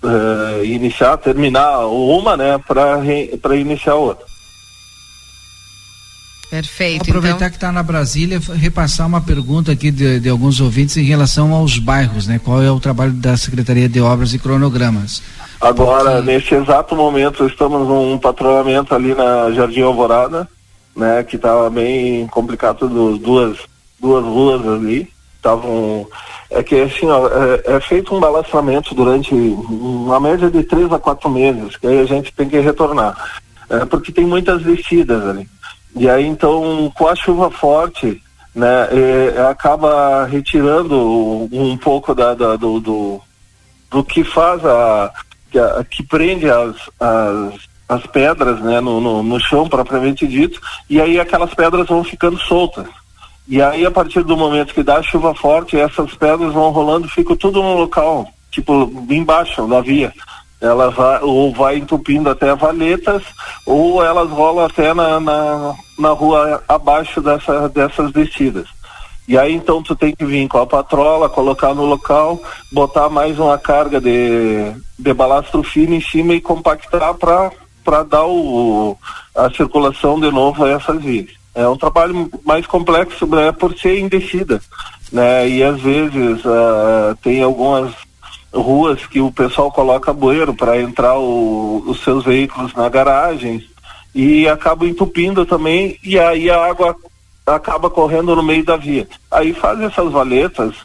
uh, 0.03 0.63
iniciar, 0.63 1.17
terminar 1.17 1.85
uma, 1.85 2.35
né, 2.35 2.57
para 2.67 3.55
iniciar 3.55 3.95
outra. 3.95 4.30
Perfeito. 6.51 7.03
Aproveitar 7.03 7.37
então... 7.37 7.49
que 7.49 7.55
está 7.55 7.71
na 7.71 7.81
Brasília, 7.81 8.41
repassar 8.55 9.07
uma 9.07 9.21
pergunta 9.21 9.71
aqui 9.71 9.89
de, 9.89 10.19
de, 10.19 10.27
alguns 10.27 10.59
ouvintes 10.59 10.97
em 10.97 11.03
relação 11.03 11.53
aos 11.53 11.79
bairros, 11.79 12.27
né? 12.27 12.41
Qual 12.43 12.61
é 12.61 12.69
o 12.69 12.77
trabalho 12.77 13.13
da 13.13 13.37
Secretaria 13.37 13.87
de 13.87 14.01
Obras 14.01 14.33
e 14.33 14.39
cronogramas? 14.39 15.23
Agora, 15.61 16.17
Porque... 16.17 16.29
nesse 16.29 16.53
exato 16.53 16.93
momento, 16.93 17.47
estamos 17.47 17.87
num 17.87 18.17
patrulhamento 18.17 18.93
ali 18.93 19.15
na 19.15 19.49
Jardim 19.51 19.81
Alvorada, 19.81 20.45
né? 20.93 21.23
Que 21.23 21.37
estava 21.37 21.69
bem 21.69 22.27
complicado, 22.27 22.89
duas, 23.17 23.57
duas 23.97 24.25
ruas 24.25 24.67
ali 24.67 25.09
estavam 25.37 26.05
é 26.51 26.61
que 26.61 26.79
assim 26.79 27.07
ó, 27.07 27.27
é, 27.27 27.75
é, 27.77 27.79
feito 27.81 28.13
um 28.13 28.19
balastramento 28.19 28.93
durante 28.93 29.33
uma 29.33 30.19
média 30.19 30.51
de 30.51 30.61
três 30.63 30.91
a 30.93 30.99
quatro 30.99 31.29
meses 31.31 31.75
que 31.77 31.87
aí 31.87 31.99
a 31.99 32.05
gente 32.05 32.31
tem 32.33 32.47
que 32.47 32.59
retornar 32.59 33.15
é, 33.67 33.83
porque 33.85 34.11
tem 34.11 34.25
muitas 34.25 34.61
descidas 34.61 35.25
ali 35.25 35.47
e 35.95 36.09
aí 36.09 36.25
então 36.25 36.91
com 36.95 37.07
a 37.07 37.15
chuva 37.15 37.49
forte 37.49 38.21
né 38.53 38.87
acaba 39.49 40.25
retirando 40.25 41.49
um 41.51 41.77
pouco 41.77 42.13
da, 42.13 42.33
da 42.33 42.55
do, 42.55 42.79
do, 42.79 43.21
do 43.89 44.03
que 44.03 44.23
faz 44.23 44.65
a 44.65 45.11
que, 45.51 45.59
a, 45.59 45.83
que 45.83 46.03
prende 46.03 46.49
as, 46.49 46.75
as, 46.99 47.53
as 47.87 48.05
pedras 48.07 48.59
né 48.61 48.79
no, 48.79 48.99
no, 49.01 49.23
no 49.23 49.39
chão 49.39 49.67
propriamente 49.67 50.27
dito 50.27 50.59
e 50.89 50.99
aí 50.99 51.19
aquelas 51.19 51.53
pedras 51.53 51.87
vão 51.87 52.03
ficando 52.03 52.37
soltas 52.39 52.87
e 53.47 53.61
aí, 53.61 53.85
a 53.85 53.91
partir 53.91 54.23
do 54.23 54.37
momento 54.37 54.73
que 54.73 54.81
dá 54.81 55.03
chuva 55.03 55.35
forte, 55.35 55.77
essas 55.77 56.13
pedras 56.13 56.53
vão 56.53 56.71
rolando, 56.71 57.09
ficam 57.09 57.35
tudo 57.35 57.61
no 57.61 57.75
local, 57.75 58.25
tipo, 58.49 58.89
embaixo 59.09 59.67
da 59.67 59.81
via. 59.81 60.13
Ela 60.61 60.91
vai, 60.91 61.21
ou 61.23 61.51
vai 61.51 61.77
entupindo 61.77 62.29
até 62.29 62.55
valetas, 62.55 63.23
ou 63.65 64.03
elas 64.03 64.29
rolam 64.29 64.65
até 64.65 64.93
na, 64.93 65.19
na, 65.19 65.75
na 65.97 66.09
rua 66.09 66.63
abaixo 66.67 67.19
dessa, 67.19 67.67
dessas 67.67 68.11
descidas. 68.11 68.67
E 69.27 69.37
aí 69.37 69.53
então 69.53 69.81
tu 69.81 69.95
tem 69.95 70.13
que 70.13 70.25
vir 70.25 70.47
com 70.47 70.57
a 70.57 70.67
patrola, 70.67 71.29
colocar 71.29 71.73
no 71.73 71.85
local, 71.85 72.39
botar 72.71 73.09
mais 73.09 73.39
uma 73.39 73.57
carga 73.57 74.01
de, 74.01 74.73
de 74.99 75.13
balastro 75.13 75.63
fino 75.63 75.93
em 75.93 76.01
cima 76.01 76.33
e 76.33 76.41
compactar 76.41 77.13
para 77.15 78.03
dar 78.03 78.25
o, 78.25 78.97
a 79.35 79.49
circulação 79.51 80.19
de 80.19 80.29
novo 80.29 80.65
a 80.65 80.69
essas 80.71 81.01
vias. 81.01 81.31
É 81.53 81.67
um 81.67 81.77
trabalho 81.77 82.29
mais 82.45 82.65
complexo 82.65 83.25
né, 83.27 83.51
por 83.51 83.77
ser 83.77 83.99
indecida, 83.99 84.61
né? 85.11 85.47
E 85.47 85.63
às 85.63 85.79
vezes 85.81 86.43
uh, 86.45 87.15
tem 87.21 87.41
algumas 87.41 87.93
ruas 88.53 89.05
que 89.05 89.21
o 89.21 89.31
pessoal 89.31 89.71
coloca 89.71 90.13
bueiro 90.13 90.53
para 90.53 90.79
entrar 90.81 91.17
o, 91.17 91.83
os 91.87 92.03
seus 92.03 92.23
veículos 92.23 92.73
na 92.73 92.89
garagem 92.89 93.65
e 94.13 94.47
acaba 94.47 94.85
entupindo 94.85 95.45
também 95.45 95.97
e 96.03 96.19
aí 96.19 96.49
a 96.49 96.65
água 96.65 96.95
acaba 97.45 97.89
correndo 97.89 98.35
no 98.35 98.43
meio 98.43 98.63
da 98.63 98.75
via. 98.75 99.07
Aí 99.29 99.53
faz 99.53 99.79
essas 99.81 100.11
valetas, 100.11 100.75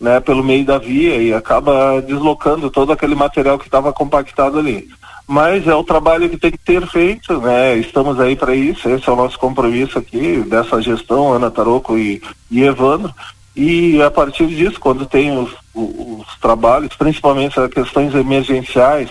né, 0.00 0.20
pelo 0.20 0.44
meio 0.44 0.64
da 0.64 0.78
via 0.78 1.16
e 1.16 1.32
acaba 1.32 2.00
deslocando 2.02 2.70
todo 2.70 2.92
aquele 2.92 3.14
material 3.14 3.58
que 3.58 3.66
estava 3.66 3.92
compactado 3.92 4.58
ali 4.58 4.88
mas 5.26 5.66
é 5.66 5.74
o 5.74 5.84
trabalho 5.84 6.28
que 6.28 6.36
tem 6.36 6.50
que 6.50 6.58
ter 6.58 6.86
feito, 6.86 7.40
né? 7.40 7.76
Estamos 7.78 8.20
aí 8.20 8.36
para 8.36 8.54
isso, 8.54 8.88
esse 8.88 9.08
é 9.08 9.12
o 9.12 9.16
nosso 9.16 9.38
compromisso 9.38 9.98
aqui, 9.98 10.44
dessa 10.46 10.80
gestão, 10.82 11.32
Ana 11.32 11.50
Taroco 11.50 11.96
e, 11.96 12.22
e 12.50 12.62
Evandro. 12.62 13.12
E 13.56 14.02
a 14.02 14.10
partir 14.10 14.46
disso, 14.46 14.80
quando 14.80 15.06
tem 15.06 15.36
os, 15.38 15.50
os, 15.74 16.18
os 16.18 16.36
trabalhos, 16.40 16.94
principalmente 16.96 17.58
as 17.58 17.70
questões 17.70 18.14
emergenciais, 18.14 19.10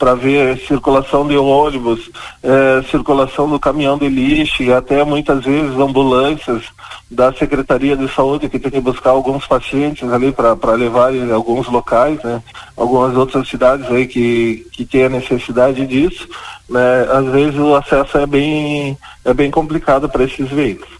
para 0.00 0.14
ver 0.14 0.58
circulação 0.66 1.28
de 1.28 1.36
ônibus, 1.36 2.10
eh, 2.42 2.82
circulação 2.90 3.50
do 3.50 3.60
caminhão 3.60 3.98
de 3.98 4.08
lixo 4.08 4.62
e 4.62 4.72
até 4.72 5.04
muitas 5.04 5.44
vezes 5.44 5.78
ambulâncias 5.78 6.64
da 7.10 7.30
Secretaria 7.34 7.94
de 7.94 8.08
Saúde 8.08 8.48
que 8.48 8.58
tem 8.58 8.70
que 8.70 8.80
buscar 8.80 9.10
alguns 9.10 9.46
pacientes 9.46 10.10
ali 10.10 10.32
para 10.32 10.72
levar 10.72 11.14
em 11.14 11.30
alguns 11.30 11.68
locais, 11.68 12.18
né? 12.22 12.42
Algumas 12.74 13.14
outras 13.14 13.46
cidades 13.46 13.90
aí 13.90 14.06
que, 14.06 14.66
que 14.72 14.86
tem 14.86 15.04
a 15.04 15.10
necessidade 15.10 15.86
disso, 15.86 16.26
né? 16.66 17.06
Às 17.12 17.26
vezes 17.26 17.60
o 17.60 17.74
acesso 17.74 18.16
é 18.16 18.26
bem, 18.26 18.96
é 19.22 19.34
bem 19.34 19.50
complicado 19.50 20.08
para 20.08 20.24
esses 20.24 20.48
veículos. 20.48 20.99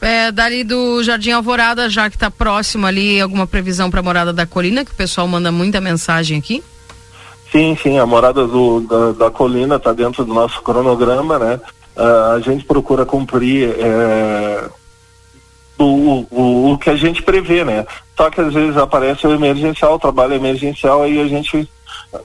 É, 0.00 0.30
dali 0.30 0.62
do 0.62 1.02
Jardim 1.02 1.32
Alvorada, 1.32 1.90
já 1.90 2.08
que 2.08 2.16
está 2.16 2.30
próximo 2.30 2.86
ali, 2.86 3.20
alguma 3.20 3.46
previsão 3.46 3.90
para 3.90 4.00
a 4.00 4.02
Morada 4.02 4.32
da 4.32 4.46
Colina, 4.46 4.84
que 4.84 4.92
o 4.92 4.94
pessoal 4.94 5.26
manda 5.26 5.50
muita 5.50 5.80
mensagem 5.80 6.38
aqui? 6.38 6.62
Sim, 7.50 7.76
sim, 7.82 7.98
a 7.98 8.06
morada 8.06 8.46
do, 8.46 8.80
da, 8.80 9.12
da 9.12 9.30
colina 9.30 9.76
está 9.76 9.92
dentro 9.92 10.24
do 10.24 10.34
nosso 10.34 10.60
cronograma, 10.62 11.38
né? 11.38 11.60
Uh, 11.96 12.32
a 12.36 12.40
gente 12.40 12.64
procura 12.64 13.06
cumprir 13.06 13.74
é, 13.78 14.68
o, 15.78 16.26
o, 16.30 16.72
o 16.72 16.78
que 16.78 16.90
a 16.90 16.96
gente 16.96 17.22
prevê, 17.22 17.64
né? 17.64 17.86
Só 18.16 18.28
que 18.30 18.40
às 18.40 18.52
vezes 18.52 18.76
aparece 18.76 19.26
o 19.26 19.32
emergencial, 19.32 19.94
o 19.94 19.98
trabalho 19.98 20.34
emergencial, 20.34 21.02
aí 21.02 21.20
a 21.20 21.26
gente 21.26 21.68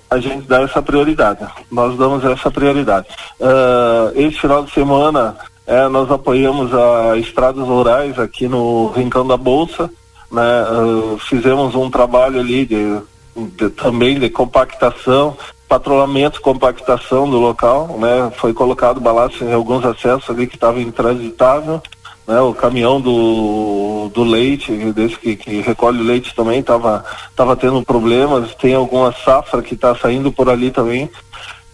a 0.10 0.18
gente 0.18 0.48
dá 0.48 0.62
essa 0.62 0.82
prioridade. 0.82 1.46
Nós 1.72 1.98
damos 1.98 2.24
essa 2.24 2.50
prioridade. 2.50 3.08
Uh, 3.40 4.12
esse 4.16 4.40
final 4.40 4.64
de 4.64 4.72
semana 4.72 5.36
é, 5.66 5.88
nós 5.88 6.12
apoiamos 6.12 6.74
a 6.74 7.18
Estradas 7.18 7.66
Rurais 7.66 8.18
aqui 8.20 8.48
no 8.48 8.88
Rincão 8.88 9.26
da 9.26 9.38
Bolsa, 9.38 9.90
né? 10.32 10.64
Uh, 10.72 11.18
fizemos 11.20 11.76
um 11.76 11.90
trabalho 11.90 12.40
ali 12.40 12.66
de 12.66 13.00
de, 13.36 13.70
também 13.70 14.20
de 14.20 14.30
compactação, 14.30 15.36
patrulhamento, 15.68 16.42
compactação 16.42 17.30
do 17.30 17.40
local, 17.40 17.98
né? 18.00 18.32
Foi 18.38 18.54
colocado 18.54 19.00
balaço 19.00 19.44
em 19.44 19.54
alguns 19.54 19.84
acessos 19.84 20.30
ali 20.30 20.46
que 20.46 20.56
estavam 20.56 20.82
intransitável, 20.82 21.82
né? 22.28 22.40
O 22.42 22.54
caminhão 22.54 23.02
do, 23.02 24.10
do 24.14 24.24
leite, 24.24 24.72
desse 24.94 25.18
que, 25.18 25.36
que 25.36 25.62
recolhe 25.62 26.00
o 26.00 26.06
leite 26.06 26.36
também 26.36 26.60
estava 26.60 27.04
tava 27.36 27.56
tendo 27.56 27.84
problemas, 27.84 28.54
tem 28.56 28.76
alguma 28.76 29.12
safra 29.12 29.62
que 29.62 29.74
está 29.74 29.96
saindo 29.96 30.32
por 30.32 30.50
ali 30.50 30.70
também, 30.70 31.10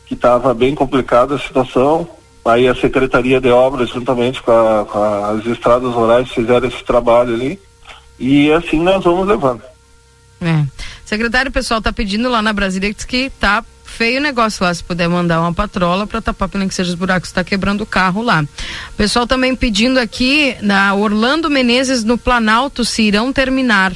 que 0.06 0.14
estava 0.14 0.54
bem 0.54 0.74
complicada 0.74 1.36
a 1.36 1.40
situação. 1.40 2.08
Aí 2.52 2.68
a 2.68 2.76
Secretaria 2.76 3.40
de 3.40 3.50
Obras, 3.50 3.90
juntamente 3.90 4.42
com, 4.42 4.52
a, 4.52 4.86
com 4.86 5.04
as 5.26 5.46
estradas 5.46 5.94
rurais, 5.94 6.30
fizeram 6.30 6.68
esse 6.68 6.84
trabalho 6.84 7.34
ali. 7.34 7.60
E 8.20 8.52
assim 8.52 8.80
nós 8.80 9.04
vamos 9.04 9.28
levando. 9.28 9.62
É. 10.42 10.64
Secretário, 11.06 11.50
o 11.50 11.54
pessoal 11.54 11.80
está 11.80 11.92
pedindo 11.92 12.30
lá 12.30 12.42
na 12.42 12.54
Brasília 12.54 12.94
que 12.94 13.18
está 13.18 13.64
feio 13.84 14.20
o 14.20 14.24
negócio 14.24 14.64
lá, 14.64 14.74
se 14.74 14.84
puder 14.84 15.10
mandar 15.10 15.42
uma 15.42 15.54
patrola 15.54 16.06
para 16.06 16.22
tapar 16.22 16.48
pelo 16.48 16.68
que 16.68 16.74
seja 16.74 16.92
os 16.92 16.96
buracos, 16.96 17.30
está 17.30 17.44
quebrando 17.44 17.82
o 17.82 17.86
carro 17.86 18.22
lá. 18.22 18.44
O 18.92 18.94
pessoal 18.96 19.26
também 19.26 19.56
pedindo 19.56 20.00
aqui 20.00 20.56
na 20.62 20.94
Orlando 20.94 21.50
Menezes 21.50 22.04
no 22.04 22.18
Planalto 22.18 22.86
se 22.86 23.02
irão 23.02 23.34
terminar. 23.34 23.94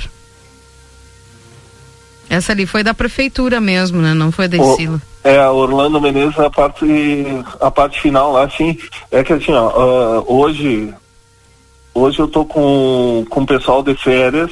Essa 2.29 2.51
ali 2.51 2.65
foi 2.65 2.83
da 2.83 2.93
prefeitura 2.93 3.61
mesmo, 3.61 4.01
né? 4.01 4.13
Não 4.13 4.31
foi 4.31 4.47
da 4.47 4.57
Isila. 4.57 5.01
É, 5.23 5.47
Orlando 5.47 6.01
Menezes 6.01 6.37
a 6.39 6.49
parte 6.49 7.25
a 7.59 7.71
parte 7.71 8.01
final 8.01 8.33
lá, 8.33 8.49
sim. 8.49 8.77
É 9.11 9.23
que 9.23 9.33
assim, 9.33 9.53
ó, 9.53 9.69
uh, 9.69 10.25
hoje 10.27 10.93
hoje 11.93 12.19
eu 12.19 12.27
tô 12.27 12.45
com 12.45 13.25
com 13.29 13.41
o 13.41 13.45
pessoal 13.45 13.81
de 13.81 13.95
férias, 13.95 14.51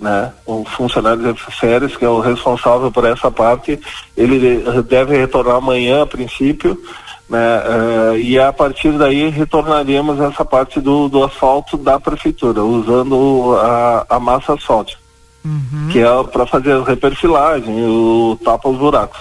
né? 0.00 0.32
O 0.46 0.64
funcionário 0.64 1.32
de 1.32 1.40
férias 1.52 1.96
que 1.96 2.04
é 2.04 2.08
o 2.08 2.20
responsável 2.20 2.90
por 2.90 3.04
essa 3.04 3.30
parte, 3.30 3.78
ele 4.16 4.64
deve 4.82 5.16
retornar 5.16 5.56
amanhã 5.56 6.02
a 6.02 6.06
princípio, 6.06 6.80
né? 7.28 7.58
Uh, 7.58 8.16
e 8.16 8.38
a 8.38 8.52
partir 8.52 8.92
daí 8.92 9.28
retornaremos 9.28 10.18
essa 10.20 10.44
parte 10.44 10.80
do, 10.80 11.08
do 11.08 11.24
asfalto 11.24 11.76
da 11.76 12.00
prefeitura, 12.00 12.64
usando 12.64 13.54
a, 13.60 14.06
a 14.08 14.18
massa 14.18 14.54
asfáltica 14.54 15.06
uhum. 15.46 15.88
que 15.90 16.00
é 16.00 16.22
para 16.24 16.44
fazer 16.46 16.72
a 16.72 16.82
reperfilagem, 16.82 17.84
o 17.84 18.38
tapa 18.44 18.68
os 18.68 18.76
buracos. 18.76 19.20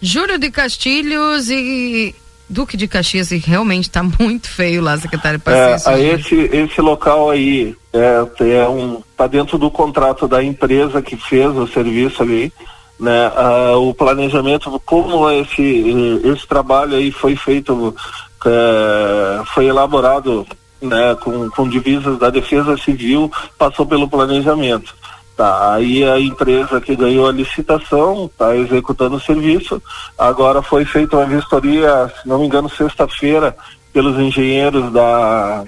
Júlio 0.00 0.38
de 0.38 0.50
Castilhos 0.50 1.48
e 1.50 2.14
Duque 2.48 2.76
de 2.76 2.86
Caxias 2.86 3.30
e 3.32 3.38
realmente 3.38 3.84
está 3.84 4.02
muito 4.02 4.48
feio 4.48 4.80
lá, 4.82 4.96
secretário. 4.96 5.40
É, 5.46 5.76
a 5.84 5.98
esse, 5.98 6.34
esse 6.34 6.80
local 6.80 7.30
aí 7.30 7.74
é, 7.92 8.58
é 8.58 8.68
um, 8.68 9.02
tá 9.16 9.26
dentro 9.26 9.58
do 9.58 9.70
contrato 9.70 10.28
da 10.28 10.42
empresa 10.42 11.02
que 11.02 11.16
fez 11.16 11.56
o 11.56 11.66
serviço 11.66 12.22
ali, 12.22 12.52
né? 12.98 13.32
Ah, 13.34 13.76
o 13.76 13.92
planejamento, 13.92 14.80
como 14.84 15.28
esse, 15.30 16.20
esse 16.24 16.46
trabalho 16.46 16.96
aí 16.96 17.10
foi 17.10 17.34
feito, 17.34 17.94
é, 18.44 19.42
foi 19.46 19.66
elaborado 19.66 20.46
né, 20.80 21.16
com, 21.20 21.50
com 21.50 21.68
divisas 21.68 22.18
da 22.18 22.30
Defesa 22.30 22.76
Civil, 22.76 23.30
passou 23.58 23.86
pelo 23.86 24.08
planejamento. 24.08 24.94
Tá, 25.36 25.74
aí 25.74 26.02
a 26.02 26.18
empresa 26.18 26.80
que 26.80 26.96
ganhou 26.96 27.28
a 27.28 27.32
licitação 27.32 28.24
está 28.24 28.56
executando 28.56 29.16
o 29.16 29.20
serviço. 29.20 29.82
Agora 30.16 30.62
foi 30.62 30.86
feita 30.86 31.18
uma 31.18 31.26
vistoria, 31.26 32.10
se 32.22 32.26
não 32.26 32.38
me 32.38 32.46
engano, 32.46 32.70
sexta-feira, 32.70 33.54
pelos 33.92 34.18
engenheiros 34.18 34.90
da 34.92 35.62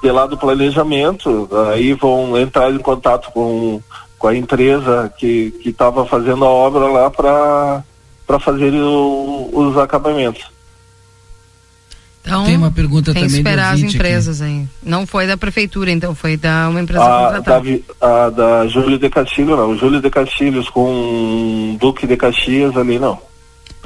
de 0.00 0.10
lá 0.10 0.26
do 0.26 0.38
planejamento. 0.38 1.48
Aí 1.72 1.92
vão 1.92 2.38
entrar 2.38 2.70
em 2.70 2.78
contato 2.78 3.32
com, 3.32 3.82
com 4.16 4.28
a 4.28 4.36
empresa 4.36 5.12
que 5.18 5.60
estava 5.64 6.06
fazendo 6.06 6.44
a 6.44 6.48
obra 6.48 6.86
lá 6.86 7.10
para 7.10 8.38
fazer 8.38 8.72
o, 8.74 9.50
os 9.52 9.76
acabamentos. 9.76 10.44
Então, 12.22 12.44
tem 12.44 12.56
uma 12.56 12.70
pergunta 12.70 13.12
tem 13.14 13.22
também 13.22 13.38
esperar 13.38 13.74
as 13.74 13.80
empresas 13.80 14.42
aqui. 14.42 14.50
aí. 14.50 14.68
Não 14.82 15.06
foi 15.06 15.26
da 15.26 15.36
prefeitura, 15.36 15.90
então 15.90 16.14
foi 16.14 16.36
da 16.36 16.68
uma 16.68 16.80
empresa 16.80 17.02
a, 17.02 17.26
contratada. 17.26 17.80
Da, 17.98 18.24
a 18.26 18.30
da 18.30 18.66
Júlio 18.68 18.98
de 18.98 19.08
Castilhos, 19.08 19.56
não. 19.56 19.76
Júlio 19.76 20.00
de 20.00 20.10
Castilhos 20.10 20.68
com 20.68 21.76
Duque 21.80 22.06
de 22.06 22.16
Caxias 22.16 22.76
ali, 22.76 22.98
não. 22.98 23.18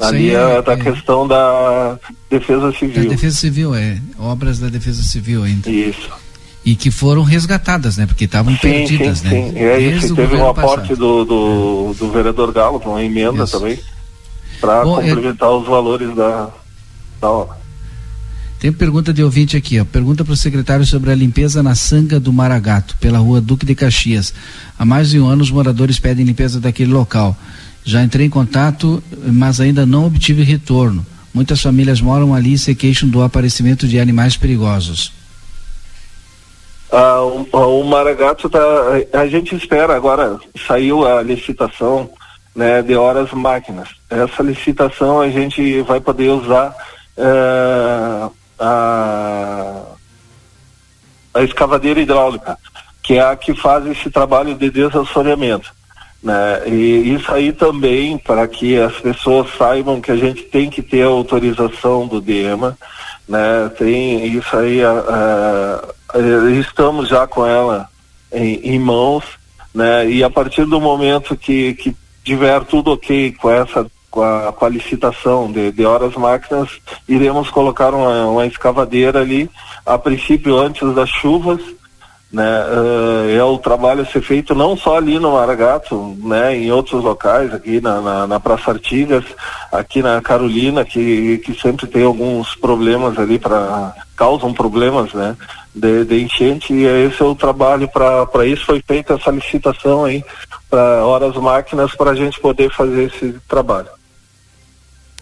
Ali 0.00 0.30
Sim, 0.30 0.36
é, 0.36 0.56
é 0.56 0.62
da 0.62 0.72
é. 0.72 0.76
questão 0.76 1.28
da 1.28 1.98
Defesa 2.28 2.72
Civil. 2.72 3.04
Da 3.04 3.10
Defesa 3.10 3.36
Civil, 3.36 3.74
é. 3.74 4.00
Obras 4.18 4.58
da 4.58 4.68
Defesa 4.68 5.02
Civil 5.02 5.44
ainda. 5.44 5.70
Isso. 5.70 6.10
E 6.64 6.74
que 6.74 6.90
foram 6.90 7.22
resgatadas, 7.22 7.96
né? 7.96 8.06
Porque 8.06 8.24
estavam 8.24 8.56
perdidas, 8.56 9.18
sim, 9.18 9.28
né? 9.28 9.30
Sim, 9.30 9.58
é 9.58 9.78
isso. 9.78 10.16
Teve 10.16 10.34
um 10.36 10.48
aporte 10.48 10.96
do, 10.96 11.24
do, 11.24 11.94
do, 11.96 12.10
vereador 12.10 12.52
Galo, 12.52 12.82
uma 12.84 13.02
emenda 13.02 13.44
isso. 13.44 13.58
também, 13.58 13.78
para 14.60 14.82
complementar 14.82 15.50
os 15.50 15.66
valores 15.66 16.14
da, 16.16 16.48
da 17.20 17.30
obra. 17.30 17.63
Tem 18.64 18.72
pergunta 18.72 19.12
de 19.12 19.22
ouvinte 19.22 19.58
aqui, 19.58 19.78
ó. 19.78 19.84
Pergunta 19.84 20.24
para 20.24 20.32
o 20.32 20.36
secretário 20.38 20.86
sobre 20.86 21.12
a 21.12 21.14
limpeza 21.14 21.62
na 21.62 21.74
Sanga 21.74 22.18
do 22.18 22.32
Maragato, 22.32 22.96
pela 22.96 23.18
rua 23.18 23.38
Duque 23.38 23.66
de 23.66 23.74
Caxias. 23.74 24.32
Há 24.78 24.86
mais 24.86 25.10
de 25.10 25.20
um 25.20 25.28
ano 25.28 25.42
os 25.42 25.50
moradores 25.50 25.98
pedem 25.98 26.24
limpeza 26.24 26.58
daquele 26.58 26.90
local. 26.90 27.36
Já 27.84 28.02
entrei 28.02 28.24
em 28.26 28.30
contato, 28.30 29.04
mas 29.22 29.60
ainda 29.60 29.84
não 29.84 30.06
obtive 30.06 30.42
retorno. 30.42 31.04
Muitas 31.34 31.60
famílias 31.60 32.00
moram 32.00 32.34
ali 32.34 32.54
e 32.54 32.58
se 32.58 32.74
queixam 32.74 33.06
do 33.06 33.22
aparecimento 33.22 33.86
de 33.86 34.00
animais 34.00 34.34
perigosos. 34.34 35.12
Ah, 36.90 37.20
o, 37.20 37.46
o 37.52 37.84
Maragato 37.84 38.48
tá. 38.48 38.62
A 39.12 39.26
gente 39.26 39.54
espera 39.54 39.94
agora, 39.94 40.38
saiu 40.66 41.06
a 41.06 41.22
licitação 41.22 42.08
né, 42.56 42.80
de 42.80 42.94
horas 42.94 43.30
máquinas. 43.32 43.90
Essa 44.08 44.42
licitação 44.42 45.20
a 45.20 45.28
gente 45.28 45.82
vai 45.82 46.00
poder 46.00 46.30
usar. 46.30 46.74
Eh, 47.14 48.30
a, 48.58 49.82
a 51.34 51.42
escavadeira 51.42 52.00
hidráulica, 52.00 52.58
que 53.02 53.14
é 53.14 53.20
a 53.20 53.36
que 53.36 53.54
faz 53.54 53.86
esse 53.86 54.10
trabalho 54.10 54.54
de 54.54 54.70
desassoreamento. 54.70 55.72
Né? 56.22 56.62
E 56.68 57.14
isso 57.14 57.30
aí 57.32 57.52
também, 57.52 58.16
para 58.16 58.48
que 58.48 58.78
as 58.78 58.94
pessoas 58.94 59.48
saibam 59.58 60.00
que 60.00 60.10
a 60.10 60.16
gente 60.16 60.42
tem 60.44 60.70
que 60.70 60.80
ter 60.80 61.02
a 61.02 61.08
autorização 61.08 62.06
do 62.06 62.20
DEMA, 62.20 62.78
né? 63.28 63.70
tem 63.76 64.26
isso 64.26 64.56
aí, 64.56 64.82
a, 64.82 65.84
a, 66.14 66.20
estamos 66.58 67.08
já 67.08 67.26
com 67.26 67.44
ela 67.44 67.88
em, 68.32 68.54
em 68.74 68.78
mãos, 68.78 69.24
né? 69.74 70.08
e 70.08 70.24
a 70.24 70.30
partir 70.30 70.64
do 70.64 70.80
momento 70.80 71.36
que, 71.36 71.74
que 71.74 71.94
tiver 72.24 72.64
tudo 72.64 72.92
ok 72.92 73.32
com 73.32 73.50
essa 73.50 73.86
com 74.14 74.22
a, 74.22 74.52
com 74.52 74.64
a 74.64 74.68
licitação 74.68 75.50
de, 75.50 75.72
de 75.72 75.84
horas 75.84 76.14
máquinas, 76.14 76.70
iremos 77.08 77.50
colocar 77.50 77.92
uma, 77.92 78.26
uma 78.26 78.46
escavadeira 78.46 79.20
ali, 79.20 79.50
a 79.84 79.98
princípio 79.98 80.56
antes 80.56 80.94
das 80.94 81.10
chuvas, 81.10 81.60
né, 82.30 82.64
uh, 82.64 83.30
é 83.30 83.42
o 83.42 83.58
trabalho 83.58 84.02
a 84.02 84.06
ser 84.06 84.22
feito 84.22 84.54
não 84.54 84.76
só 84.76 84.98
ali 84.98 85.18
no 85.18 85.32
Maragato, 85.32 86.16
né, 86.22 86.56
em 86.56 86.70
outros 86.70 87.02
locais, 87.02 87.52
aqui 87.52 87.80
na, 87.80 88.00
na, 88.00 88.26
na, 88.28 88.38
Praça 88.38 88.70
Artigas, 88.70 89.24
aqui 89.72 90.00
na 90.00 90.20
Carolina, 90.20 90.84
que, 90.84 91.38
que 91.38 91.60
sempre 91.60 91.88
tem 91.88 92.04
alguns 92.04 92.54
problemas 92.54 93.18
ali 93.18 93.36
para 93.36 93.94
causam 94.16 94.54
problemas, 94.54 95.12
né, 95.12 95.36
de, 95.74 96.04
de, 96.04 96.22
enchente 96.22 96.72
e 96.72 96.84
esse 96.84 97.20
é 97.20 97.24
o 97.24 97.34
trabalho 97.34 97.88
para 97.88 98.46
isso 98.46 98.64
foi 98.64 98.80
feita 98.80 99.14
essa 99.14 99.32
licitação 99.32 100.04
aí 100.04 100.24
para 100.70 101.04
horas 101.04 101.34
máquinas 101.34 101.96
para 101.96 102.12
a 102.12 102.14
gente 102.14 102.38
poder 102.38 102.70
fazer 102.70 103.12
esse 103.12 103.32
trabalho. 103.48 103.88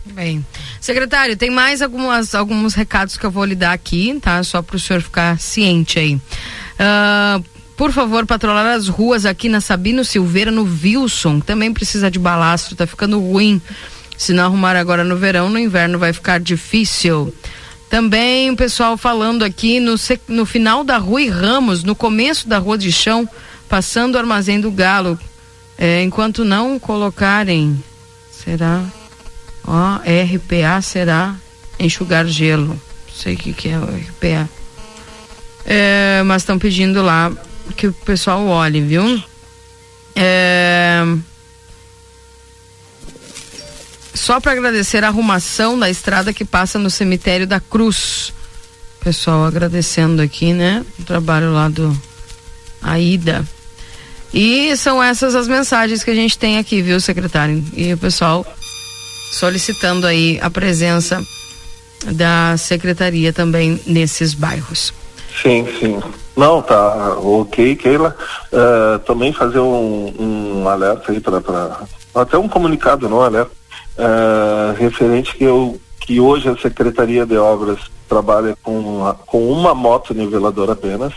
Bem, 0.04 0.44
secretário, 0.80 1.36
tem 1.36 1.50
mais 1.50 1.80
algumas, 1.80 2.34
alguns 2.34 2.74
recados 2.74 3.16
que 3.16 3.24
eu 3.24 3.30
vou 3.30 3.44
lhe 3.44 3.54
dar 3.54 3.72
aqui, 3.72 4.18
tá? 4.20 4.42
Só 4.42 4.60
para 4.60 4.76
o 4.76 4.80
senhor 4.80 5.00
ficar 5.00 5.38
ciente 5.38 5.98
aí. 5.98 6.14
Uh, 6.14 7.44
por 7.76 7.92
favor, 7.92 8.26
patrulhar 8.26 8.66
as 8.66 8.88
ruas 8.88 9.24
aqui 9.24 9.48
na 9.48 9.60
Sabino 9.60 10.04
Silveira, 10.04 10.50
no 10.50 10.62
Wilson. 10.62 11.40
Também 11.40 11.72
precisa 11.72 12.10
de 12.10 12.18
balastro, 12.18 12.74
tá 12.74 12.86
ficando 12.86 13.18
ruim. 13.20 13.62
Se 14.18 14.32
não 14.32 14.44
arrumar 14.44 14.76
agora 14.76 15.04
no 15.04 15.16
verão, 15.16 15.48
no 15.48 15.58
inverno 15.58 15.98
vai 15.98 16.12
ficar 16.12 16.40
difícil. 16.40 17.34
Também 17.88 18.50
o 18.50 18.56
pessoal 18.56 18.96
falando 18.96 19.44
aqui 19.44 19.78
no, 19.78 19.94
no 20.28 20.46
final 20.46 20.82
da 20.82 20.96
Rua 20.96 21.30
Ramos, 21.30 21.84
no 21.84 21.94
começo 21.94 22.48
da 22.48 22.58
Rua 22.58 22.78
de 22.78 22.90
Chão, 22.90 23.28
passando 23.68 24.14
o 24.14 24.18
Armazém 24.18 24.60
do 24.60 24.70
Galo. 24.70 25.18
É, 25.78 26.02
enquanto 26.02 26.44
não 26.44 26.78
colocarem. 26.78 27.82
Será? 28.30 28.84
Ó, 29.64 29.96
RPA 29.96 30.80
será 30.82 31.34
enxugar 31.78 32.26
gelo. 32.26 32.68
Não 32.68 33.14
sei 33.14 33.34
o 33.34 33.36
que, 33.36 33.52
que 33.52 33.68
é 33.68 33.78
o 33.78 33.84
RPA. 33.84 34.48
É, 35.64 36.22
mas 36.24 36.42
estão 36.42 36.58
pedindo 36.58 37.02
lá 37.02 37.32
que 37.76 37.86
o 37.86 37.92
pessoal 37.92 38.46
olhe, 38.46 38.80
viu? 38.80 39.22
É, 40.14 41.04
só 44.14 44.38
para 44.40 44.52
agradecer 44.52 45.02
a 45.04 45.08
arrumação 45.08 45.78
da 45.78 45.88
estrada 45.90 46.32
que 46.32 46.44
passa 46.44 46.78
no 46.78 46.90
cemitério 46.90 47.46
da 47.46 47.58
Cruz. 47.58 48.32
Pessoal 49.00 49.44
agradecendo 49.44 50.22
aqui, 50.22 50.52
né? 50.52 50.84
O 50.98 51.02
trabalho 51.02 51.52
lá 51.52 51.68
do 51.68 52.00
Aida. 52.80 53.44
E 54.32 54.76
são 54.76 55.02
essas 55.02 55.34
as 55.34 55.48
mensagens 55.48 56.04
que 56.04 56.10
a 56.10 56.14
gente 56.14 56.38
tem 56.38 56.58
aqui, 56.58 56.80
viu, 56.82 57.00
secretário? 57.00 57.64
E 57.74 57.92
o 57.92 57.98
pessoal 57.98 58.46
solicitando 59.32 60.06
aí 60.06 60.38
a 60.40 60.50
presença 60.50 61.24
da 62.12 62.56
secretaria 62.56 63.32
também 63.32 63.80
nesses 63.86 64.34
bairros. 64.34 64.92
Sim, 65.42 65.66
sim. 65.80 66.00
Não, 66.36 66.60
tá 66.60 67.16
ok, 67.18 67.74
Keila. 67.76 68.14
Uh, 68.52 68.98
também 69.00 69.32
fazer 69.32 69.58
um, 69.58 70.14
um 70.18 70.68
alerta 70.68 71.12
aí 71.12 71.20
para 71.20 71.40
até 72.14 72.36
um 72.36 72.48
comunicado, 72.48 73.08
não 73.08 73.22
alerta, 73.22 73.50
uh, 73.96 74.74
referente 74.78 75.34
que 75.34 75.44
eu 75.44 75.80
que 76.00 76.18
hoje 76.18 76.48
a 76.48 76.56
Secretaria 76.56 77.24
de 77.24 77.36
Obras 77.36 77.78
trabalha 78.08 78.56
com 78.60 78.76
uma, 78.76 79.14
com 79.14 79.52
uma 79.52 79.72
moto 79.72 80.12
niveladora 80.12 80.72
apenas, 80.72 81.12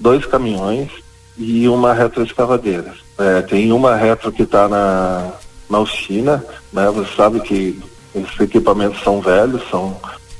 dois 0.00 0.26
caminhões 0.26 0.90
e 1.38 1.68
uma 1.68 1.94
retroescavadeira. 1.94 2.92
É, 3.18 3.42
tem 3.42 3.70
uma 3.70 3.94
retro 3.94 4.32
que 4.32 4.42
está 4.42 4.68
na 4.68 5.32
na 5.68 5.80
oficina, 5.80 6.44
né? 6.72 6.90
Você 6.90 7.14
sabe 7.16 7.40
que 7.40 7.80
esses 8.14 8.40
equipamentos 8.40 9.02
são 9.02 9.20
velhos, 9.20 9.62
são, 9.70 9.96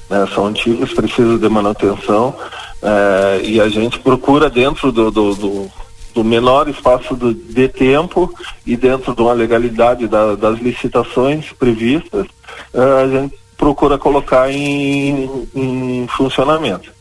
né, 0.08 0.26
são 0.34 0.46
antigos, 0.46 0.92
precisam 0.94 1.38
de 1.38 1.48
manutenção 1.48 2.34
é, 2.82 3.40
e 3.42 3.60
a 3.60 3.68
gente 3.68 3.98
procura 3.98 4.48
dentro 4.48 4.90
do, 4.90 5.10
do, 5.10 5.34
do, 5.34 5.70
do 6.14 6.24
menor 6.24 6.68
espaço 6.68 7.14
do, 7.14 7.34
de 7.34 7.68
tempo 7.68 8.32
e 8.64 8.76
dentro 8.76 9.14
de 9.14 9.20
uma 9.20 9.32
legalidade 9.32 10.08
da, 10.08 10.34
das 10.34 10.58
licitações 10.58 11.52
previstas, 11.52 12.26
é, 12.72 12.80
a 12.80 13.08
gente 13.08 13.36
procura 13.56 13.98
colocar 13.98 14.50
em, 14.50 15.46
em 15.54 16.06
funcionamento. 16.16 16.95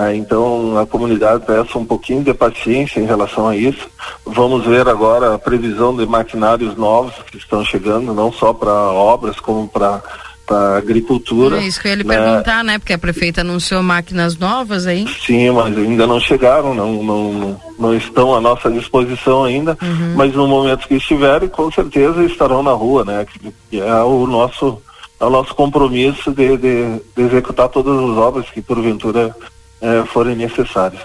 Né? 0.00 0.16
Então 0.16 0.78
a 0.78 0.86
comunidade 0.86 1.44
peça 1.44 1.78
um 1.78 1.84
pouquinho 1.84 2.24
de 2.24 2.32
paciência 2.32 3.00
em 3.00 3.06
relação 3.06 3.46
a 3.46 3.54
isso. 3.54 3.88
Vamos 4.24 4.64
ver 4.64 4.88
agora 4.88 5.34
a 5.34 5.38
previsão 5.38 5.94
de 5.94 6.06
maquinários 6.06 6.74
novos 6.76 7.14
que 7.30 7.36
estão 7.36 7.62
chegando, 7.62 8.14
não 8.14 8.32
só 8.32 8.54
para 8.54 8.72
obras 8.72 9.38
como 9.38 9.68
para 9.68 10.02
para 10.46 10.78
agricultura. 10.78 11.58
É 11.58 11.62
isso 11.64 11.80
que 11.80 11.86
eu 11.86 11.90
ia 11.90 11.96
lhe 11.98 12.02
né? 12.02 12.16
perguntar, 12.16 12.64
né? 12.64 12.76
Porque 12.76 12.92
a 12.92 12.98
prefeita 12.98 13.42
anunciou 13.42 13.84
máquinas 13.84 14.36
novas 14.36 14.84
aí. 14.84 15.06
Sim, 15.24 15.52
mas 15.52 15.78
ainda 15.78 16.08
não 16.08 16.18
chegaram, 16.18 16.74
não, 16.74 17.04
não, 17.04 17.60
não 17.78 17.96
estão 17.96 18.34
à 18.34 18.40
nossa 18.40 18.68
disposição 18.68 19.44
ainda, 19.44 19.78
uhum. 19.80 20.14
mas 20.16 20.34
no 20.34 20.48
momento 20.48 20.88
que 20.88 20.94
estiverem, 20.94 21.48
com 21.48 21.70
certeza 21.70 22.24
estarão 22.24 22.64
na 22.64 22.72
rua, 22.72 23.04
né? 23.04 23.24
Que 23.70 23.80
é 23.80 24.02
o 24.02 24.26
nosso, 24.26 24.82
é 25.20 25.24
o 25.24 25.30
nosso 25.30 25.54
compromisso 25.54 26.32
de, 26.32 26.56
de, 26.56 27.00
de 27.16 27.22
executar 27.22 27.68
todas 27.68 27.96
as 27.96 28.16
obras 28.16 28.50
que 28.50 28.60
porventura 28.60 29.32
é, 29.80 30.04
forem 30.06 30.36
necessárias. 30.36 31.02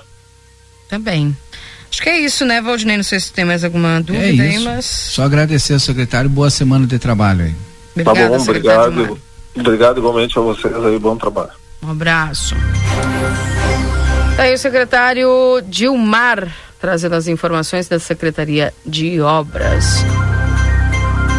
Também. 0.90 1.36
Acho 1.90 2.02
que 2.02 2.10
é 2.10 2.20
isso, 2.20 2.46
né, 2.46 2.62
Valdinei? 2.62 2.98
Não 2.98 3.04
sei 3.04 3.20
se 3.20 3.32
tem 3.32 3.46
mais 3.46 3.64
alguma 3.64 4.02
dúvida 4.02 4.44
é 4.44 4.50
aí, 4.50 4.60
mas. 4.60 4.86
Só 4.86 5.24
agradecer 5.24 5.74
ao 5.74 5.80
secretário, 5.80 6.30
boa 6.30 6.50
semana 6.50 6.86
de 6.86 7.00
trabalho 7.00 7.46
aí. 7.46 7.56
Obrigada, 7.94 8.20
tá 8.20 8.28
bom, 8.28 8.42
obrigado. 8.42 9.20
Obrigado 9.56 9.98
igualmente 10.00 10.38
a 10.38 10.42
vocês 10.42 10.76
aí, 10.76 11.00
bom 11.00 11.16
trabalho. 11.16 11.52
Um 11.82 11.92
abraço. 11.92 12.56
Tá 14.36 14.44
aí 14.44 14.54
o 14.54 14.58
secretário 14.58 15.30
Dilmar 15.68 16.54
trazendo 16.80 17.16
as 17.16 17.28
informações 17.28 17.88
da 17.88 17.98
Secretaria 17.98 18.74
de 18.86 19.20
Obras. 19.22 20.04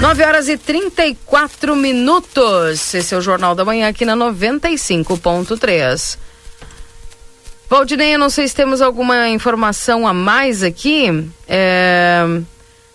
9 0.00 0.24
horas 0.24 0.48
e 0.48 0.56
34 0.56 1.74
minutos. 1.74 2.94
Esse 2.94 3.14
é 3.14 3.18
o 3.18 3.20
Jornal 3.20 3.56
da 3.56 3.64
Manhã 3.64 3.88
aqui 3.88 4.04
na 4.04 4.16
95.3. 4.16 6.16
Valdinei, 7.68 8.14
eu 8.14 8.18
não 8.18 8.30
sei 8.30 8.46
se 8.46 8.54
temos 8.54 8.80
alguma 8.80 9.28
informação 9.28 10.06
a 10.06 10.14
mais 10.14 10.62
aqui. 10.62 11.28
É... 11.48 12.24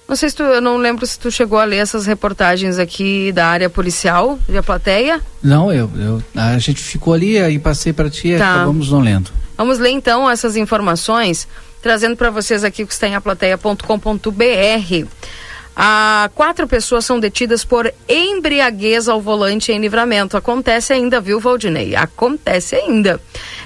Não 0.07 0.15
sei 0.15 0.30
se 0.30 0.35
tu, 0.35 0.43
eu 0.43 0.61
não 0.61 0.77
lembro 0.77 1.05
se 1.05 1.19
tu 1.19 1.30
chegou 1.30 1.59
a 1.59 1.65
ler 1.65 1.77
essas 1.77 2.05
reportagens 2.05 2.80
aqui 2.80 3.34
da 3.34 3.47
área 3.47 3.69
policial, 3.69 4.39
a 4.57 4.63
plateia. 4.63 5.19
Não, 5.41 5.73
eu, 5.73 5.91
eu 5.97 6.23
a 6.35 6.57
gente 6.57 6.81
ficou 6.81 7.13
ali 7.13 7.38
e 7.38 7.59
passei 7.59 7.91
para 7.91 8.09
ti 8.09 8.38
tá. 8.38 8.55
acabamos 8.55 8.91
não 8.91 9.01
lendo. 9.01 9.30
Vamos 9.57 9.77
ler 9.77 9.91
então 9.91 10.30
essas 10.30 10.55
informações, 10.55 11.47
trazendo 11.81 12.15
para 12.15 12.30
vocês 12.30 12.63
aqui 12.63 12.84
o 12.84 12.88
que 12.88 12.93
está 12.93 13.07
em 13.07 13.15
aplateia.com.br. 13.15 15.07
Ah, 15.76 16.30
quatro 16.36 16.68
pessoas 16.68 17.04
são 17.04 17.20
detidas 17.20 17.66
por 17.66 17.91
embriaguez 18.08 19.08
ao 19.08 19.20
volante 19.20 19.72
em 19.72 19.80
livramento. 19.80 20.38
Acontece 20.38 20.94
ainda, 20.94 21.20
viu, 21.20 21.40
Valdinei? 21.40 21.95
Acontece 21.95 22.76
ainda. 22.76 23.20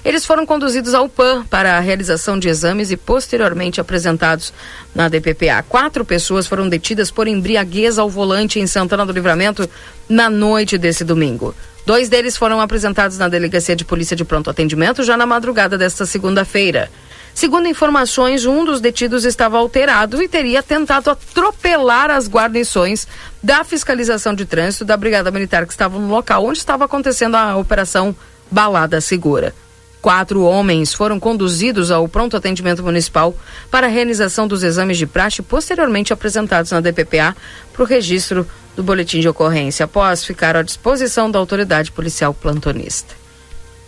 Eles 0.05 0.25
foram 0.25 0.45
conduzidos 0.45 0.93
ao 0.93 1.09
PAN 1.09 1.43
para 1.49 1.77
a 1.77 1.81
realização 1.81 2.39
de 2.39 2.47
exames 2.47 2.91
e 2.91 2.97
posteriormente 2.97 3.81
apresentados 3.81 4.53
na 4.95 5.09
DPPA. 5.09 5.65
Quatro 5.67 6.05
pessoas 6.05 6.47
foram 6.47 6.69
detidas 6.69 7.11
por 7.11 7.27
embriaguez 7.27 7.99
ao 7.99 8.09
volante 8.09 8.59
em 8.59 8.67
Santana 8.67 9.05
do 9.05 9.11
Livramento 9.11 9.69
na 10.07 10.29
noite 10.29 10.77
desse 10.77 11.03
domingo. 11.03 11.53
Dois 11.85 12.09
deles 12.09 12.37
foram 12.37 12.61
apresentados 12.61 13.17
na 13.17 13.27
Delegacia 13.27 13.75
de 13.75 13.85
Polícia 13.85 14.15
de 14.15 14.25
Pronto 14.25 14.49
Atendimento 14.49 15.03
já 15.03 15.17
na 15.17 15.25
madrugada 15.25 15.77
desta 15.77 16.05
segunda-feira. 16.05 16.89
Segundo 17.37 17.67
informações, 17.67 18.47
um 18.47 18.65
dos 18.65 18.81
detidos 18.81 19.23
estava 19.23 19.59
alterado 19.59 20.23
e 20.23 20.27
teria 20.27 20.63
tentado 20.63 21.11
atropelar 21.11 22.09
as 22.09 22.27
guarnições 22.27 23.07
da 23.43 23.63
fiscalização 23.63 24.33
de 24.33 24.43
trânsito 24.43 24.83
da 24.83 24.97
Brigada 24.97 25.29
Militar 25.29 25.67
que 25.67 25.71
estavam 25.71 26.01
no 26.01 26.09
local 26.09 26.43
onde 26.43 26.57
estava 26.57 26.85
acontecendo 26.85 27.35
a 27.35 27.55
operação 27.55 28.15
Balada 28.49 28.99
Segura. 28.99 29.53
Quatro 30.01 30.41
homens 30.41 30.95
foram 30.95 31.19
conduzidos 31.19 31.91
ao 31.91 32.07
pronto 32.07 32.35
atendimento 32.35 32.81
municipal 32.81 33.35
para 33.69 33.85
a 33.85 33.89
realização 33.91 34.47
dos 34.47 34.63
exames 34.63 34.97
de 34.97 35.05
praxe 35.05 35.43
posteriormente 35.43 36.11
apresentados 36.11 36.71
na 36.71 36.81
DPPA 36.81 37.37
para 37.71 37.83
o 37.83 37.85
registro 37.85 38.47
do 38.75 38.81
boletim 38.81 39.19
de 39.19 39.29
ocorrência, 39.29 39.83
após 39.83 40.25
ficar 40.25 40.55
à 40.55 40.63
disposição 40.63 41.29
da 41.29 41.37
autoridade 41.37 41.91
policial 41.91 42.33
plantonista. 42.33 43.13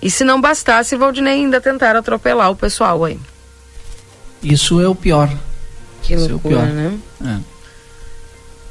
E 0.03 0.11
se 0.11 0.23
não 0.23 0.39
bastasse, 0.39 0.95
Valdinei 0.95 1.33
ainda 1.33 1.59
tentar 1.59 1.95
atropelar 1.95 2.51
o 2.51 2.55
pessoal 2.55 3.03
aí. 3.03 3.19
Isso 4.41 4.79
é 4.81 4.87
o 4.87 4.95
pior. 4.95 5.29
Que 6.01 6.13
Isso 6.13 6.29
loucura, 6.29 6.61
é 6.61 6.65
né? 6.65 6.99
É. 7.25 7.59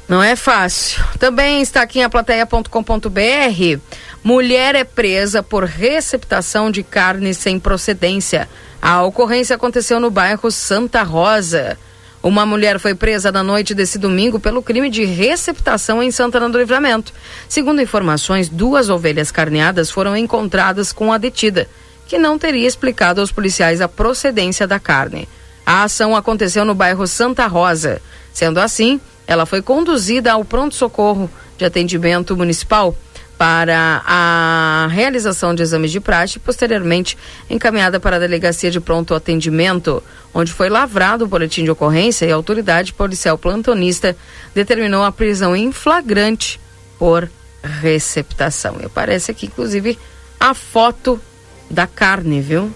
Não 0.09 0.23
é 0.23 0.35
fácil. 0.35 1.03
Também 1.19 1.61
está 1.61 1.83
aqui 1.83 1.99
em 1.99 2.03
aplateia.com.br. 2.03 3.79
Mulher 4.23 4.73
é 4.73 4.83
presa 4.83 5.43
por 5.43 5.65
receptação 5.65 6.71
de 6.71 6.81
carne 6.81 7.31
sem 7.31 7.59
procedência. 7.59 8.49
A 8.81 9.03
ocorrência 9.03 9.55
aconteceu 9.55 9.99
no 9.99 10.09
bairro 10.09 10.49
Santa 10.49 11.03
Rosa. 11.03 11.77
Uma 12.23 12.45
mulher 12.45 12.79
foi 12.79 12.95
presa 12.95 13.31
na 13.31 13.43
noite 13.43 13.75
desse 13.75 13.97
domingo 13.99 14.39
pelo 14.39 14.63
crime 14.63 14.89
de 14.89 15.05
receptação 15.05 16.01
em 16.01 16.11
Santana 16.11 16.49
do 16.49 16.57
Livramento. 16.57 17.13
Segundo 17.47 17.81
informações, 17.81 18.49
duas 18.49 18.89
ovelhas 18.89 19.31
carneadas 19.31 19.91
foram 19.91 20.17
encontradas 20.17 20.91
com 20.91 21.13
a 21.13 21.17
detida, 21.17 21.69
que 22.07 22.17
não 22.17 22.37
teria 22.37 22.67
explicado 22.67 23.21
aos 23.21 23.31
policiais 23.31 23.79
a 23.79 23.87
procedência 23.87 24.67
da 24.67 24.79
carne. 24.79 25.29
A 25.69 25.83
ação 25.83 26.15
aconteceu 26.15 26.65
no 26.65 26.73
bairro 26.73 27.05
Santa 27.05 27.45
Rosa. 27.45 28.01
Sendo 28.33 28.59
assim, 28.59 28.99
ela 29.27 29.45
foi 29.45 29.61
conduzida 29.61 30.31
ao 30.31 30.43
pronto-socorro 30.43 31.29
de 31.59 31.63
atendimento 31.63 32.35
municipal 32.35 32.97
para 33.37 34.01
a 34.03 34.87
realização 34.89 35.53
de 35.53 35.61
exames 35.61 35.91
de 35.91 35.99
praxe 35.99 36.37
e 36.37 36.39
posteriormente 36.39 37.15
encaminhada 37.47 37.99
para 37.99 38.15
a 38.15 38.19
delegacia 38.19 38.71
de 38.71 38.79
pronto 38.79 39.13
atendimento, 39.13 40.01
onde 40.33 40.51
foi 40.51 40.69
lavrado 40.69 41.25
o 41.25 41.27
boletim 41.27 41.63
de 41.63 41.69
ocorrência 41.69 42.25
e 42.25 42.31
a 42.31 42.35
autoridade 42.35 42.91
policial 42.91 43.37
plantonista 43.37 44.17
determinou 44.55 45.03
a 45.03 45.11
prisão 45.11 45.55
em 45.55 45.71
flagrante 45.71 46.59
por 46.97 47.29
receptação. 47.61 48.77
E 48.81 48.85
aparece 48.85 49.29
aqui, 49.29 49.45
inclusive, 49.45 49.99
a 50.39 50.55
foto 50.55 51.21
da 51.69 51.85
carne, 51.85 52.41
viu? 52.41 52.73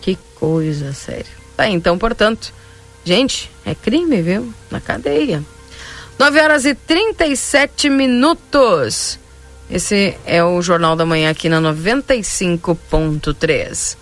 Que 0.00 0.16
coisa 0.36 0.94
séria. 0.94 1.36
Tá, 1.58 1.68
então, 1.68 1.98
portanto, 1.98 2.54
gente, 3.04 3.50
é 3.66 3.74
crime, 3.74 4.22
viu? 4.22 4.54
Na 4.70 4.80
cadeia. 4.80 5.42
9 6.16 6.40
horas 6.40 6.64
e 6.64 6.72
37 6.72 7.90
minutos. 7.90 9.18
Esse 9.68 10.16
é 10.24 10.44
o 10.44 10.62
Jornal 10.62 10.94
da 10.94 11.04
Manhã 11.04 11.30
aqui 11.30 11.48
na 11.48 11.60
95.3. 11.60 13.96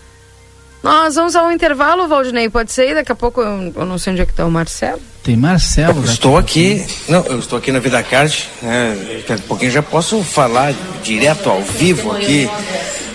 Nós 0.82 1.14
vamos 1.14 1.34
ao 1.34 1.50
intervalo, 1.50 2.06
Valdinei, 2.06 2.50
pode 2.50 2.72
ser? 2.72 2.94
Daqui 2.94 3.10
a 3.10 3.14
pouco 3.14 3.40
eu, 3.40 3.72
eu 3.74 3.86
não 3.86 3.96
sei 3.96 4.12
onde 4.12 4.20
é 4.20 4.26
que 4.26 4.32
está 4.32 4.44
o 4.44 4.50
Marcelo. 4.50 5.00
Tem 5.22 5.34
Marcelo. 5.34 6.04
estou 6.04 6.36
aqui, 6.36 6.86
não, 7.08 7.24
eu 7.24 7.38
estou 7.38 7.58
aqui 7.58 7.72
na 7.72 7.78
Vida 7.78 8.02
Card, 8.02 8.50
né, 8.60 9.22
daqui 9.26 9.32
a 9.32 9.38
pouquinho 9.48 9.70
já 9.70 9.82
posso 9.82 10.22
falar 10.22 10.74
direto 11.02 11.48
ao 11.48 11.62
vivo 11.62 12.12
aqui 12.12 12.50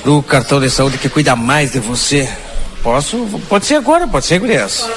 do 0.04 0.24
cartão 0.24 0.60
de 0.60 0.72
saúde 0.72 0.98
que 0.98 1.10
cuida 1.10 1.36
mais 1.36 1.74
de 1.74 1.80
você. 1.80 2.28
Posso? 2.84 3.26
Pode 3.48 3.66
ser 3.66 3.76
agora, 3.76 4.08
pode 4.08 4.26
ser, 4.26 4.40
Gurias. 4.40 4.88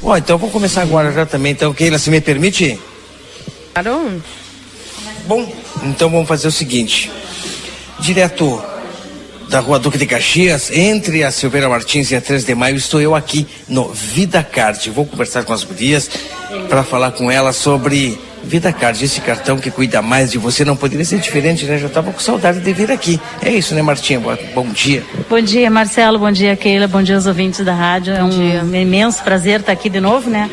Bom, 0.00 0.16
então 0.16 0.36
vou 0.36 0.50
começar 0.50 0.82
agora 0.82 1.12
já 1.12 1.24
também. 1.24 1.52
Então, 1.52 1.72
Keila, 1.72 1.98
se 1.98 2.10
me 2.10 2.20
permite? 2.20 2.78
Claro. 3.72 4.20
Bom, 5.26 5.50
então 5.84 6.10
vamos 6.10 6.28
fazer 6.28 6.48
o 6.48 6.52
seguinte. 6.52 7.10
Direto 8.00 8.62
da 9.48 9.60
Rua 9.60 9.78
Duque 9.78 9.98
de 9.98 10.06
Caxias, 10.06 10.70
entre 10.70 11.22
a 11.22 11.30
Silveira 11.30 11.68
Martins 11.68 12.10
e 12.10 12.16
a 12.16 12.20
3 12.20 12.44
de 12.44 12.54
Maio, 12.54 12.76
estou 12.76 13.00
eu 13.00 13.14
aqui 13.14 13.46
no 13.68 13.88
Vida 13.92 14.42
Card. 14.42 14.90
Vou 14.90 15.06
conversar 15.06 15.44
com 15.44 15.52
as 15.52 15.62
gurias 15.62 16.10
para 16.68 16.82
falar 16.82 17.12
com 17.12 17.30
elas 17.30 17.56
sobre 17.56 18.18
Vida 18.44 18.72
Card, 18.72 19.04
esse 19.04 19.20
cartão 19.20 19.56
que 19.58 19.70
cuida 19.70 20.02
mais 20.02 20.30
de 20.30 20.38
você. 20.38 20.64
Não 20.64 20.76
poderia 20.76 21.04
ser 21.04 21.18
diferente, 21.18 21.64
né? 21.64 21.78
Já 21.78 21.86
estava 21.86 22.12
com 22.12 22.20
saudade 22.20 22.60
de 22.60 22.72
vir 22.72 22.90
aqui. 22.90 23.20
É 23.40 23.50
isso, 23.50 23.74
né, 23.74 23.82
Martinha? 23.82 24.20
Bom 24.20 24.68
dia. 24.68 25.04
Bom 25.28 25.40
dia, 25.40 25.70
Marcelo. 25.70 26.18
Bom 26.18 26.30
dia, 26.30 26.56
Keila. 26.56 26.88
Bom 26.88 27.02
dia 27.02 27.14
aos 27.14 27.26
ouvintes 27.26 27.64
da 27.64 27.74
rádio. 27.74 28.12
É 28.12 28.22
um 28.22 28.74
imenso 28.74 29.22
prazer 29.22 29.60
estar 29.60 29.72
aqui 29.72 29.88
de 29.88 30.00
novo, 30.00 30.28
né? 30.28 30.50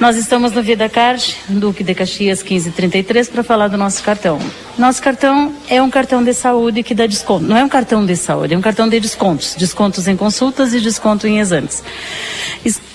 Nós 0.00 0.16
estamos 0.16 0.50
no 0.50 0.62
Vida 0.64 0.88
Card, 0.88 1.36
Duque 1.48 1.84
de 1.84 1.94
Caxias 1.94 2.42
1533, 2.42 3.28
para 3.28 3.44
falar 3.44 3.68
do 3.68 3.78
nosso 3.78 4.02
cartão. 4.02 4.36
Nosso 4.76 5.00
cartão 5.00 5.54
é 5.68 5.80
um 5.80 5.88
cartão 5.88 6.24
de 6.24 6.34
saúde 6.34 6.82
que 6.82 6.92
dá 6.92 7.06
desconto. 7.06 7.44
Não 7.44 7.56
é 7.56 7.62
um 7.62 7.68
cartão 7.68 8.04
de 8.04 8.16
saúde, 8.16 8.52
é 8.54 8.58
um 8.58 8.60
cartão 8.60 8.88
de 8.88 8.98
descontos. 8.98 9.54
Descontos 9.54 10.08
em 10.08 10.16
consultas 10.16 10.74
e 10.74 10.80
desconto 10.80 11.28
em 11.28 11.38
exames. 11.38 11.84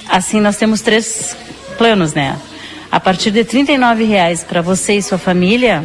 Assim, 0.09 0.41
nós 0.41 0.57
temos 0.57 0.81
três 0.81 1.35
planos, 1.77 2.13
né? 2.13 2.37
A 2.91 2.99
partir 2.99 3.31
de 3.31 3.41
R$ 3.41 4.05
reais 4.05 4.43
para 4.43 4.61
você 4.61 4.93
e 4.93 5.01
sua 5.01 5.17
família, 5.17 5.83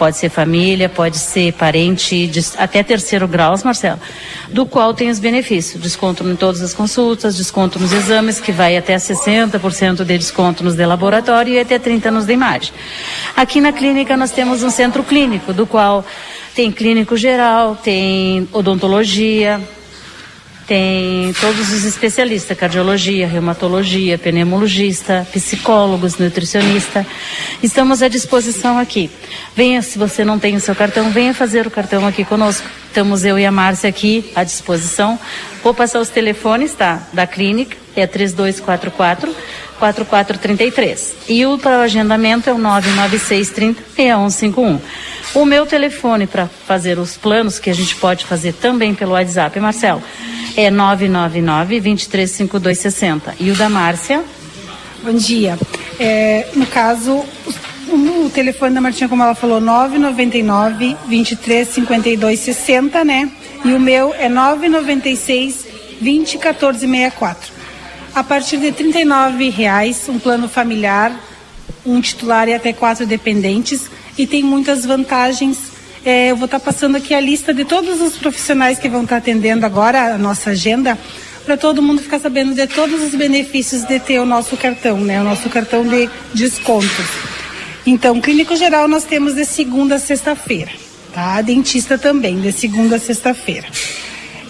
pode 0.00 0.16
ser 0.16 0.30
família, 0.30 0.88
pode 0.88 1.18
ser 1.18 1.52
parente, 1.52 2.26
de, 2.26 2.42
até 2.56 2.82
terceiro 2.82 3.28
grau, 3.28 3.54
Marcelo, 3.62 4.00
do 4.48 4.64
qual 4.64 4.94
tem 4.94 5.10
os 5.10 5.18
benefícios, 5.18 5.82
desconto 5.82 6.26
em 6.26 6.34
todas 6.34 6.62
as 6.62 6.72
consultas, 6.72 7.36
desconto 7.36 7.78
nos 7.78 7.92
exames, 7.92 8.40
que 8.40 8.50
vai 8.50 8.78
até 8.78 8.96
60% 8.96 10.02
de 10.02 10.16
desconto 10.16 10.64
nos 10.64 10.74
de 10.74 10.86
laboratório 10.86 11.52
e 11.52 11.60
até 11.60 11.78
30% 11.78 12.10
nos 12.10 12.24
de 12.24 12.32
imagem. 12.32 12.72
Aqui 13.36 13.60
na 13.60 13.72
clínica 13.72 14.16
nós 14.16 14.30
temos 14.30 14.62
um 14.62 14.70
centro 14.70 15.04
clínico, 15.04 15.52
do 15.52 15.66
qual 15.66 16.02
tem 16.54 16.72
clínico 16.72 17.14
geral, 17.14 17.76
tem 17.76 18.48
odontologia, 18.52 19.60
tem 20.70 21.32
todos 21.40 21.72
os 21.72 21.84
especialistas, 21.84 22.56
cardiologia, 22.56 23.26
reumatologia, 23.26 24.16
pneumologista, 24.16 25.26
psicólogos, 25.32 26.16
nutricionista. 26.16 27.04
Estamos 27.60 28.04
à 28.04 28.06
disposição 28.06 28.78
aqui. 28.78 29.10
Venha, 29.56 29.82
se 29.82 29.98
você 29.98 30.24
não 30.24 30.38
tem 30.38 30.54
o 30.54 30.60
seu 30.60 30.76
cartão, 30.76 31.10
venha 31.10 31.34
fazer 31.34 31.66
o 31.66 31.72
cartão 31.72 32.06
aqui 32.06 32.24
conosco. 32.24 32.68
Estamos 32.86 33.24
eu 33.24 33.36
e 33.36 33.44
a 33.44 33.50
Márcia 33.50 33.90
aqui 33.90 34.30
à 34.32 34.44
disposição. 34.44 35.18
Vou 35.60 35.74
passar 35.74 35.98
os 35.98 36.08
telefones, 36.08 36.72
tá? 36.72 37.02
Da 37.12 37.26
clínica, 37.26 37.76
é 37.96 38.06
3244 38.06 39.34
4433. 39.80 41.16
E 41.28 41.46
o 41.46 41.58
para 41.58 41.78
o 41.78 41.80
agendamento 41.80 42.48
é 42.48 42.52
o 42.52 42.58
996 42.58 43.50
30 43.50 43.82
6151. 43.96 44.80
O 45.34 45.44
meu 45.44 45.66
telefone 45.66 46.28
para 46.28 46.46
fazer 46.46 46.96
os 46.98 47.16
planos, 47.16 47.58
que 47.58 47.70
a 47.70 47.74
gente 47.74 47.96
pode 47.96 48.24
fazer 48.24 48.52
também 48.52 48.94
pelo 48.94 49.12
WhatsApp, 49.12 49.58
Marcelo, 49.58 50.02
é 50.56 50.70
999 50.70 51.80
235260. 51.80 53.34
E 53.40 53.50
o 53.50 53.56
da 53.56 53.68
Márcia? 53.68 54.24
Bom 55.02 55.14
dia. 55.14 55.58
É, 55.98 56.48
no 56.54 56.66
caso, 56.66 57.24
o, 57.88 58.30
telefone 58.30 58.74
da 58.74 58.80
Martinha, 58.80 59.08
como 59.08 59.22
ela 59.22 59.34
falou, 59.34 59.60
999 59.60 60.96
235260, 61.06 63.04
né? 63.04 63.30
E 63.64 63.72
o 63.72 63.80
meu 63.80 64.14
é 64.14 64.28
996 64.28 65.66
201464. 66.00 67.52
A 68.14 68.24
partir 68.24 68.56
de 68.58 68.70
R$ 68.70 69.50
reais, 69.50 70.08
um 70.08 70.18
plano 70.18 70.48
familiar, 70.48 71.12
um 71.84 72.00
titular 72.00 72.48
e 72.48 72.54
até 72.54 72.72
quatro 72.72 73.06
dependentes 73.06 73.90
e 74.18 74.26
tem 74.26 74.42
muitas 74.42 74.84
vantagens 74.84 75.69
é, 76.04 76.30
eu 76.30 76.36
vou 76.36 76.46
estar 76.46 76.58
tá 76.58 76.64
passando 76.64 76.96
aqui 76.96 77.12
a 77.12 77.20
lista 77.20 77.52
de 77.52 77.64
todos 77.64 78.00
os 78.00 78.16
profissionais 78.16 78.78
que 78.78 78.88
vão 78.88 79.02
estar 79.02 79.16
tá 79.16 79.18
atendendo 79.18 79.66
agora 79.66 80.14
a 80.14 80.18
nossa 80.18 80.50
agenda, 80.50 80.98
para 81.44 81.56
todo 81.56 81.82
mundo 81.82 82.00
ficar 82.00 82.18
sabendo 82.18 82.54
de 82.54 82.66
todos 82.66 83.02
os 83.02 83.14
benefícios 83.14 83.84
de 83.84 83.98
ter 83.98 84.18
o 84.18 84.24
nosso 84.24 84.56
cartão, 84.56 84.98
né? 84.98 85.20
O 85.20 85.24
nosso 85.24 85.48
cartão 85.48 85.86
de 85.86 86.08
descontos. 86.34 87.06
Então, 87.86 88.20
clínico 88.20 88.54
geral 88.56 88.86
nós 88.86 89.04
temos 89.04 89.34
de 89.34 89.44
segunda 89.44 89.96
a 89.96 89.98
sexta-feira, 89.98 90.70
tá? 91.12 91.40
Dentista 91.42 91.98
também, 91.98 92.40
de 92.40 92.52
segunda 92.52 92.96
a 92.96 93.00
sexta-feira. 93.00 93.66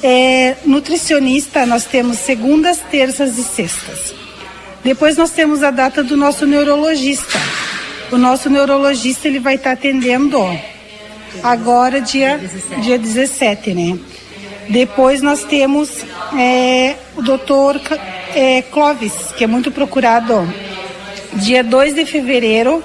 É, 0.02 0.56
nutricionista 0.64 1.66
nós 1.66 1.84
temos 1.84 2.18
segundas, 2.18 2.78
terças 2.90 3.38
e 3.38 3.44
sextas. 3.44 4.14
Depois 4.82 5.16
nós 5.16 5.30
temos 5.30 5.62
a 5.62 5.70
data 5.70 6.02
do 6.02 6.16
nosso 6.16 6.46
neurologista. 6.46 7.38
O 8.10 8.16
nosso 8.16 8.48
neurologista 8.48 9.28
ele 9.28 9.38
vai 9.38 9.54
estar 9.54 9.70
tá 9.70 9.74
atendendo, 9.74 10.38
ó, 10.38 10.56
agora 11.42 12.00
dia 12.00 12.38
17, 12.38 12.80
dia 12.80 12.98
17 12.98 13.74
né? 13.74 13.98
Depois 14.68 15.20
nós 15.20 15.42
temos 15.42 16.04
é, 16.38 16.94
o 17.16 17.22
doutor 17.22 17.80
é, 18.34 18.62
Clóvis, 18.62 19.32
que 19.36 19.42
é 19.42 19.46
muito 19.46 19.72
procurado, 19.72 20.48
dia 21.34 21.64
2 21.64 21.94
de 21.94 22.06
fevereiro. 22.06 22.82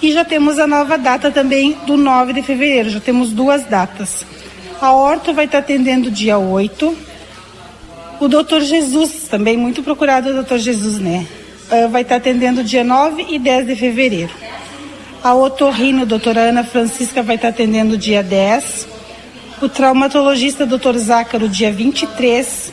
E 0.00 0.12
já 0.12 0.24
temos 0.24 0.58
a 0.58 0.66
nova 0.66 0.98
data 0.98 1.30
também 1.30 1.76
do 1.86 1.96
9 1.96 2.32
de 2.32 2.42
fevereiro, 2.42 2.90
já 2.90 3.00
temos 3.00 3.32
duas 3.32 3.64
datas. 3.64 4.24
A 4.80 4.92
Horto 4.92 5.32
vai 5.32 5.44
estar 5.44 5.58
atendendo 5.58 6.10
dia 6.10 6.38
8. 6.38 6.96
O 8.20 8.28
doutor 8.28 8.62
Jesus, 8.62 9.28
também 9.30 9.56
muito 9.56 9.82
procurado 9.82 10.30
o 10.30 10.32
doutor 10.32 10.58
Jesus, 10.58 10.98
né? 10.98 11.26
Uh, 11.70 11.88
vai 11.88 12.02
estar 12.02 12.16
atendendo 12.16 12.62
dia 12.62 12.84
9 12.84 13.26
e 13.28 13.38
10 13.38 13.66
de 13.66 13.76
fevereiro. 13.76 14.32
A 15.24 15.34
otorrino, 15.34 16.04
doutora 16.04 16.50
Ana 16.50 16.62
Francisca, 16.62 17.22
vai 17.22 17.36
estar 17.36 17.48
atendendo 17.48 17.96
dia 17.96 18.22
10. 18.22 18.86
O 19.62 19.70
traumatologista, 19.70 20.66
doutor 20.66 20.98
Zácaro, 20.98 21.48
dia 21.48 21.72
23. 21.72 22.70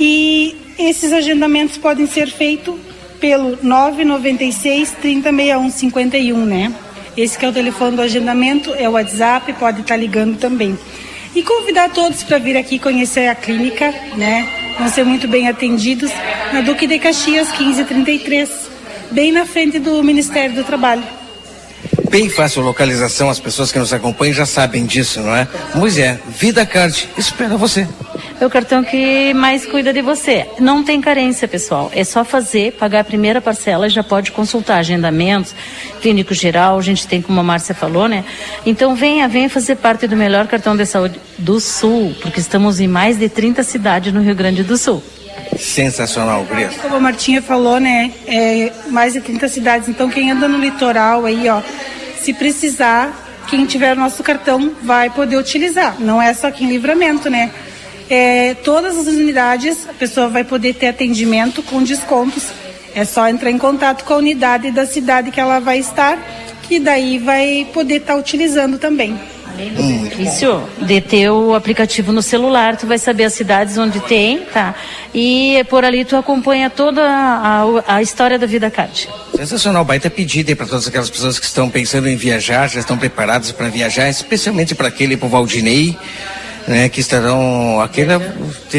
E 0.00 0.56
esses 0.78 1.12
agendamentos 1.12 1.76
podem 1.76 2.06
ser 2.06 2.28
feitos 2.28 2.76
pelo 3.20 3.58
996 3.62 4.92
3061 5.02 5.70
51, 5.70 6.46
né? 6.46 6.74
Esse 7.14 7.36
que 7.36 7.44
é 7.44 7.50
o 7.50 7.52
telefone 7.52 7.94
do 7.94 8.00
agendamento, 8.00 8.72
é 8.74 8.88
o 8.88 8.92
WhatsApp, 8.92 9.52
pode 9.52 9.82
estar 9.82 9.96
ligando 9.96 10.38
também. 10.38 10.78
E 11.36 11.42
convidar 11.42 11.90
todos 11.90 12.22
para 12.22 12.38
vir 12.38 12.56
aqui 12.56 12.78
conhecer 12.78 13.28
a 13.28 13.34
clínica, 13.34 13.92
né? 14.16 14.48
Vão 14.78 14.88
ser 14.88 15.04
muito 15.04 15.28
bem 15.28 15.46
atendidos 15.46 16.10
na 16.54 16.62
Duque 16.62 16.86
de 16.86 16.98
Caxias 16.98 17.48
1533, 17.48 18.48
bem 19.10 19.30
na 19.30 19.44
frente 19.44 19.78
do 19.78 20.02
Ministério 20.02 20.56
do 20.56 20.64
Trabalho 20.64 21.19
bem 22.10 22.28
fácil 22.28 22.62
localização, 22.62 23.30
as 23.30 23.38
pessoas 23.38 23.70
que 23.70 23.78
nos 23.78 23.92
acompanham 23.92 24.34
já 24.34 24.44
sabem 24.44 24.84
disso, 24.84 25.20
não 25.20 25.34
é? 25.34 25.46
Moisés, 25.74 26.18
Vida 26.28 26.66
Card, 26.66 27.08
espera 27.16 27.56
você. 27.56 27.86
É 28.40 28.44
o 28.44 28.50
cartão 28.50 28.82
que 28.82 29.32
mais 29.32 29.64
cuida 29.64 29.92
de 29.92 30.02
você. 30.02 30.46
Não 30.58 30.82
tem 30.82 31.00
carência, 31.00 31.46
pessoal. 31.46 31.90
É 31.94 32.02
só 32.02 32.24
fazer, 32.24 32.72
pagar 32.72 33.00
a 33.00 33.04
primeira 33.04 33.40
parcela 33.40 33.86
e 33.86 33.90
já 33.90 34.02
pode 34.02 34.32
consultar 34.32 34.78
agendamentos, 34.78 35.54
clínico 36.02 36.34
geral, 36.34 36.78
a 36.78 36.82
gente 36.82 37.06
tem, 37.06 37.22
como 37.22 37.38
a 37.38 37.42
Márcia 37.44 37.74
falou, 37.74 38.08
né? 38.08 38.24
Então 38.66 38.96
venha, 38.96 39.28
venha 39.28 39.48
fazer 39.48 39.76
parte 39.76 40.08
do 40.08 40.16
melhor 40.16 40.48
cartão 40.48 40.76
de 40.76 40.84
saúde 40.86 41.20
do 41.38 41.60
Sul, 41.60 42.14
porque 42.20 42.40
estamos 42.40 42.80
em 42.80 42.88
mais 42.88 43.18
de 43.18 43.28
30 43.28 43.62
cidades 43.62 44.12
no 44.12 44.20
Rio 44.20 44.34
Grande 44.34 44.64
do 44.64 44.76
Sul. 44.76 45.02
Sensacional, 45.58 46.44
Gris. 46.44 46.76
Como 46.76 46.96
a 46.96 47.00
Martinha 47.00 47.42
falou, 47.42 47.78
né? 47.78 48.12
É, 48.26 48.72
mais 48.88 49.12
de 49.12 49.20
30 49.20 49.48
cidades. 49.48 49.88
Então 49.88 50.08
quem 50.08 50.30
anda 50.30 50.48
no 50.48 50.58
litoral 50.58 51.24
aí, 51.24 51.48
ó, 51.48 51.60
se 52.18 52.32
precisar, 52.32 53.12
quem 53.48 53.66
tiver 53.66 53.96
nosso 53.96 54.22
cartão 54.22 54.72
vai 54.82 55.10
poder 55.10 55.36
utilizar. 55.36 55.96
Não 55.98 56.20
é 56.20 56.32
só 56.32 56.48
aqui 56.48 56.64
em 56.64 56.68
livramento, 56.68 57.28
né? 57.28 57.50
É, 58.08 58.54
todas 58.54 58.96
as 58.96 59.06
unidades 59.06 59.88
a 59.88 59.92
pessoa 59.92 60.28
vai 60.28 60.44
poder 60.44 60.74
ter 60.74 60.88
atendimento 60.88 61.62
com 61.62 61.82
descontos. 61.82 62.48
É 62.94 63.04
só 63.04 63.28
entrar 63.28 63.50
em 63.50 63.58
contato 63.58 64.04
com 64.04 64.14
a 64.14 64.16
unidade 64.16 64.70
da 64.70 64.84
cidade 64.84 65.30
que 65.30 65.40
ela 65.40 65.60
vai 65.60 65.78
estar, 65.78 66.18
que 66.62 66.80
daí 66.80 67.18
vai 67.18 67.68
poder 67.72 67.96
estar 67.96 68.16
utilizando 68.16 68.78
também. 68.78 69.18
Isso, 70.18 70.62
de 70.82 71.00
ter 71.00 71.30
o 71.30 71.54
aplicativo 71.54 72.12
no 72.12 72.22
celular, 72.22 72.76
tu 72.76 72.86
vai 72.86 72.98
saber 72.98 73.24
as 73.24 73.32
cidades 73.32 73.78
onde 73.78 74.00
tem, 74.00 74.40
tá? 74.40 74.74
E 75.14 75.64
por 75.68 75.84
ali 75.84 76.04
tu 76.04 76.16
acompanha 76.16 76.68
toda 76.68 77.02
a, 77.02 77.62
a, 77.86 77.96
a 77.96 78.02
história 78.02 78.38
da 78.38 78.46
Vida 78.46 78.70
Card. 78.70 79.08
Sensacional, 79.34 79.84
baita 79.84 80.10
pedido 80.10 80.54
para 80.54 80.66
todas 80.66 80.86
aquelas 80.86 81.08
pessoas 81.08 81.38
que 81.38 81.46
estão 81.46 81.70
pensando 81.70 82.08
em 82.08 82.16
viajar, 82.16 82.68
já 82.68 82.80
estão 82.80 82.98
preparadas 82.98 83.52
para 83.52 83.68
viajar, 83.68 84.08
especialmente 84.08 84.74
para 84.74 84.88
aquele, 84.88 85.16
para 85.16 85.26
o 85.26 85.28
Valdinei, 85.30 85.96
né, 86.66 86.88
que 86.88 87.00
estarão, 87.00 87.80
aquele 87.80 88.12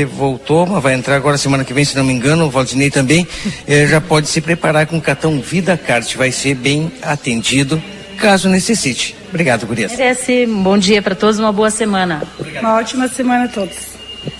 voltou, 0.05 0.65
mas 0.65 0.81
vai 0.81 0.93
entrar 0.93 1.15
agora 1.15 1.37
semana 1.37 1.63
que 1.63 1.73
vem, 1.73 1.83
se 1.83 1.95
não 1.95 2.03
me 2.03 2.13
engano, 2.13 2.45
o 2.45 2.49
Valdinei 2.49 2.89
também, 2.89 3.27
eh, 3.67 3.87
já 3.87 3.99
pode 3.99 4.29
se 4.29 4.39
preparar 4.39 4.85
com 4.85 4.97
o 4.97 5.01
cartão 5.01 5.41
Vida 5.41 5.77
Card, 5.77 6.15
vai 6.17 6.31
ser 6.31 6.55
bem 6.55 6.91
atendido, 7.01 7.81
caso 8.21 8.47
necessite. 8.47 9.15
Obrigado, 9.29 9.65
Gurias. 9.65 9.91
Merece. 9.91 10.45
Um 10.47 10.63
bom 10.63 10.77
dia 10.77 11.01
para 11.01 11.15
todos, 11.15 11.39
uma 11.39 11.51
boa 11.51 11.71
semana. 11.71 12.21
Uma 12.59 12.75
ótima 12.75 13.07
semana 13.07 13.45
a 13.45 13.47
todos. 13.47 13.91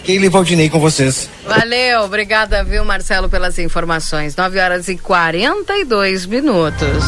Keila 0.04 0.26
e 0.26 0.30
Valdinei 0.30 0.70
com 0.70 0.80
vocês. 0.80 1.28
Valeu, 1.46 2.02
obrigada, 2.02 2.64
viu, 2.64 2.86
Marcelo, 2.86 3.28
pelas 3.28 3.58
informações. 3.58 4.36
9 4.36 4.60
horas 4.60 4.88
e 4.88 4.96
42 4.96 6.28
minutos. 6.28 7.04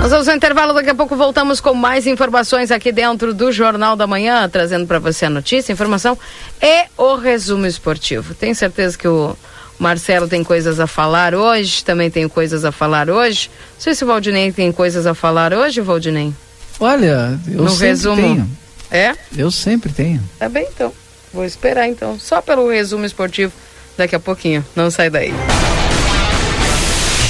Nós 0.00 0.10
vamos 0.10 0.28
ao 0.28 0.34
intervalo, 0.34 0.72
daqui 0.72 0.90
a 0.90 0.94
pouco 0.94 1.14
voltamos 1.14 1.60
com 1.60 1.74
mais 1.74 2.08
informações 2.08 2.72
aqui 2.72 2.90
dentro 2.90 3.32
do 3.32 3.52
Jornal 3.52 3.94
da 3.94 4.06
Manhã, 4.06 4.48
trazendo 4.48 4.86
para 4.86 4.98
você 4.98 5.26
a 5.26 5.30
notícia, 5.30 5.72
a 5.72 5.74
informação 5.74 6.18
e 6.60 6.86
o 6.96 7.14
resumo 7.14 7.66
esportivo. 7.66 8.34
Tenho 8.34 8.54
certeza 8.54 8.98
que 8.98 9.06
o 9.06 9.36
Marcelo 9.82 10.28
tem 10.28 10.44
coisas 10.44 10.78
a 10.78 10.86
falar 10.86 11.34
hoje, 11.34 11.84
também 11.84 12.08
tenho 12.08 12.30
coisas 12.30 12.64
a 12.64 12.70
falar 12.70 13.10
hoje. 13.10 13.50
Não 13.74 13.80
sei 13.80 13.94
se 13.94 14.04
o 14.04 14.06
Valdinei 14.06 14.52
tem 14.52 14.70
coisas 14.70 15.06
a 15.06 15.14
falar 15.14 15.52
hoje, 15.52 15.80
Valdinei. 15.80 16.32
Olha, 16.78 17.38
eu 17.48 17.62
no 17.64 17.70
sempre 17.70 17.86
resumo. 17.88 18.16
tenho. 18.22 18.50
É? 18.90 19.14
Eu 19.36 19.50
sempre 19.50 19.92
tenho. 19.92 20.22
Tá 20.38 20.48
bem, 20.48 20.68
então. 20.72 20.92
Vou 21.34 21.44
esperar, 21.44 21.88
então. 21.88 22.18
Só 22.18 22.40
pelo 22.40 22.70
resumo 22.70 23.04
esportivo 23.04 23.52
daqui 23.96 24.14
a 24.14 24.20
pouquinho. 24.20 24.64
Não 24.76 24.90
sai 24.90 25.10
daí. 25.10 25.32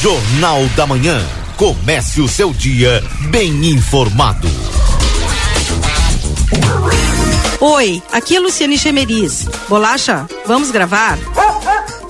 Jornal 0.02 0.66
da 0.76 0.86
Manhã. 0.86 1.24
Comece 1.56 2.20
o 2.20 2.28
seu 2.28 2.52
dia 2.52 3.02
bem 3.30 3.66
informado. 3.66 4.48
Oi, 7.60 8.02
aqui 8.12 8.36
é 8.36 8.40
Luciane 8.40 8.76
Chemeris. 8.76 9.46
Bolacha, 9.68 10.26
vamos 10.44 10.70
gravar? 10.70 11.16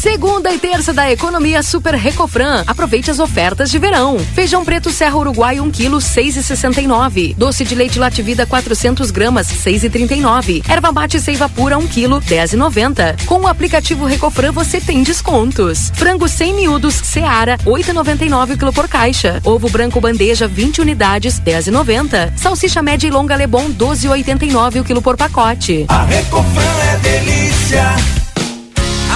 Segunda 0.00 0.52
e 0.52 0.58
terça 0.58 0.92
da 0.92 1.10
economia 1.10 1.62
Super 1.62 1.94
Recofran. 1.94 2.62
Aproveite 2.66 3.10
as 3.10 3.18
ofertas 3.18 3.70
de 3.70 3.78
verão. 3.78 4.18
Feijão 4.34 4.64
preto 4.64 4.90
Serra 4.90 5.16
Uruguai 5.16 5.58
1 5.60 5.70
kg 5.70 5.92
6,69. 5.96 7.34
Doce 7.34 7.64
de 7.64 7.74
leite 7.74 7.98
Lativida 7.98 8.44
400 8.44 9.10
gramas 9.10 9.48
6,39. 9.48 10.62
Erva 10.68 10.92
mate 10.92 11.18
Seiva 11.20 11.48
Pura 11.48 11.78
1 11.78 11.86
kg 11.86 12.20
10,90. 12.20 13.24
Com 13.24 13.40
o 13.40 13.46
aplicativo 13.46 14.04
Recofran 14.04 14.52
você 14.52 14.80
tem 14.80 15.02
descontos. 15.02 15.90
Frango 15.94 16.28
100 16.28 16.54
miúdos 16.54 16.94
Seara 16.94 17.56
8,99 17.64 18.58
kg 18.58 18.72
por 18.72 18.88
caixa. 18.88 19.40
Ovo 19.42 19.70
branco 19.70 20.00
bandeja 20.00 20.46
20 20.46 20.82
unidades 20.82 21.40
10,90. 21.40 22.32
Salsicha 22.36 22.82
média 22.82 23.08
e 23.08 23.10
longa 23.10 23.34
Lebon 23.34 23.70
12,89 23.70 24.80
o 24.80 24.84
quilo 24.84 25.00
por 25.00 25.16
pacote. 25.16 25.86
A 25.88 26.04
Recofran 26.04 26.78
é 26.92 26.96
delícia. 26.98 28.27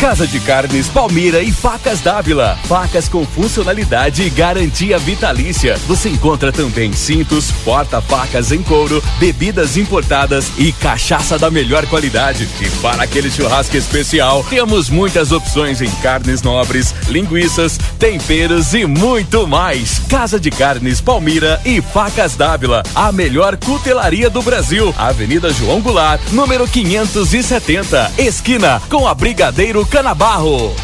Casa 0.00 0.26
de 0.26 0.40
Carnes 0.40 0.88
Palmira 0.88 1.40
e 1.40 1.52
Facas 1.52 2.00
Dávila. 2.00 2.58
Facas 2.64 3.08
com 3.08 3.24
funcionalidade 3.24 4.22
e 4.22 4.28
garantia 4.28 4.98
vitalícia. 4.98 5.78
Você 5.86 6.08
encontra 6.08 6.52
também 6.52 6.92
cintos, 6.92 7.50
porta-facas 7.64 8.50
em 8.50 8.62
couro, 8.62 9.02
bebidas 9.18 9.76
importadas 9.76 10.50
e 10.58 10.72
cachaça 10.72 11.38
da 11.38 11.50
melhor 11.50 11.86
qualidade. 11.86 12.48
E 12.60 12.68
para 12.82 13.04
aquele 13.04 13.30
churrasco 13.30 13.76
especial, 13.76 14.44
temos 14.50 14.90
muitas 14.90 15.30
opções 15.30 15.80
em 15.80 15.90
carnes 16.02 16.42
nobres, 16.42 16.94
linguiças, 17.08 17.78
temperos 17.98 18.74
e 18.74 18.84
muito 18.84 19.46
mais. 19.46 20.00
Casa 20.08 20.40
de 20.40 20.50
Carnes 20.50 21.00
Palmira 21.00 21.60
e 21.64 21.80
Facas 21.80 22.34
Dávila. 22.34 22.82
A 22.94 23.12
melhor 23.12 23.56
cutelaria 23.56 24.28
do 24.28 24.42
Brasil. 24.42 24.92
Avenida 24.98 25.52
João 25.52 25.80
Goulart, 25.80 26.20
número 26.32 26.66
570. 26.66 28.12
Esquina 28.18 28.82
com 28.90 29.06
a 29.06 29.14
Brigadeiro 29.14 29.84
Canabarro. 29.94 30.74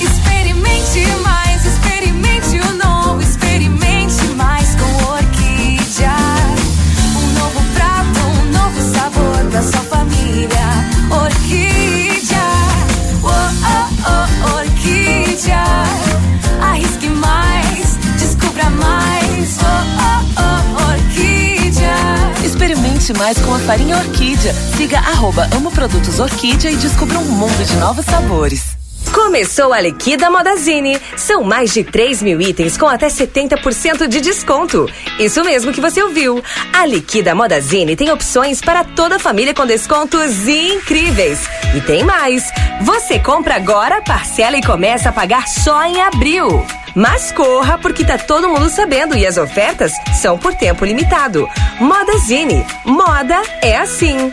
Experimente 0.00 1.04
mais, 1.24 1.64
experimente 1.66 2.60
o 2.60 2.72
novo, 2.76 3.20
experimente 3.20 4.22
mais 4.36 4.76
com 4.76 5.12
orquídea. 5.12 6.14
Um 7.16 7.26
novo 7.40 7.60
prato, 7.74 8.20
um 8.20 8.44
novo 8.52 8.80
sabor 8.94 9.50
da 9.50 9.60
sua 9.60 9.80
família. 9.80 10.86
Orquídea, 11.10 12.46
oh, 13.24 13.26
oh, 13.26 13.88
oh, 14.06 14.58
orquídea. 14.60 15.64
Arrisque 16.62 17.08
mais, 17.08 17.96
descubra 18.20 18.70
mais. 18.70 19.11
Com 23.44 23.52
a 23.52 23.58
farinha 23.58 23.96
Orquídea. 23.96 24.54
Siga 24.76 25.00
arroba 25.00 25.48
Amo 25.56 25.72
Produtos 25.72 26.20
Orquídea 26.20 26.70
e 26.70 26.76
descubra 26.76 27.18
um 27.18 27.24
mundo 27.24 27.64
de 27.66 27.74
novos 27.76 28.04
sabores. 28.04 28.81
Começou 29.12 29.72
a 29.72 29.80
Liquida 29.80 30.30
Modazine. 30.30 30.98
São 31.16 31.44
mais 31.44 31.72
de 31.72 31.84
3 31.84 32.22
mil 32.22 32.40
itens 32.40 32.76
com 32.78 32.86
até 32.86 33.08
70% 33.08 34.06
de 34.08 34.20
desconto. 34.20 34.88
Isso 35.18 35.44
mesmo 35.44 35.72
que 35.72 35.80
você 35.80 36.02
ouviu. 36.02 36.42
A 36.72 36.86
Liquida 36.86 37.34
Modazine 37.34 37.94
tem 37.94 38.10
opções 38.10 38.60
para 38.60 38.84
toda 38.84 39.16
a 39.16 39.18
família 39.18 39.54
com 39.54 39.66
descontos 39.66 40.48
incríveis. 40.48 41.40
E 41.76 41.80
tem 41.82 42.02
mais. 42.04 42.50
Você 42.82 43.18
compra 43.18 43.56
agora, 43.56 44.00
parcela 44.02 44.56
e 44.56 44.62
começa 44.62 45.10
a 45.10 45.12
pagar 45.12 45.46
só 45.46 45.84
em 45.84 46.00
abril. 46.00 46.64
Mas 46.94 47.32
corra, 47.32 47.78
porque 47.78 48.04
tá 48.04 48.18
todo 48.18 48.48
mundo 48.48 48.68
sabendo 48.68 49.16
e 49.16 49.26
as 49.26 49.36
ofertas 49.36 49.92
são 50.20 50.38
por 50.38 50.54
tempo 50.54 50.84
limitado. 50.84 51.48
Modazine. 51.80 52.64
Moda 52.84 53.42
é 53.62 53.76
assim. 53.76 54.32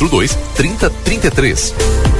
3242 0.00 0.36
3033. 0.54 2.19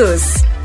todos. 0.00 0.59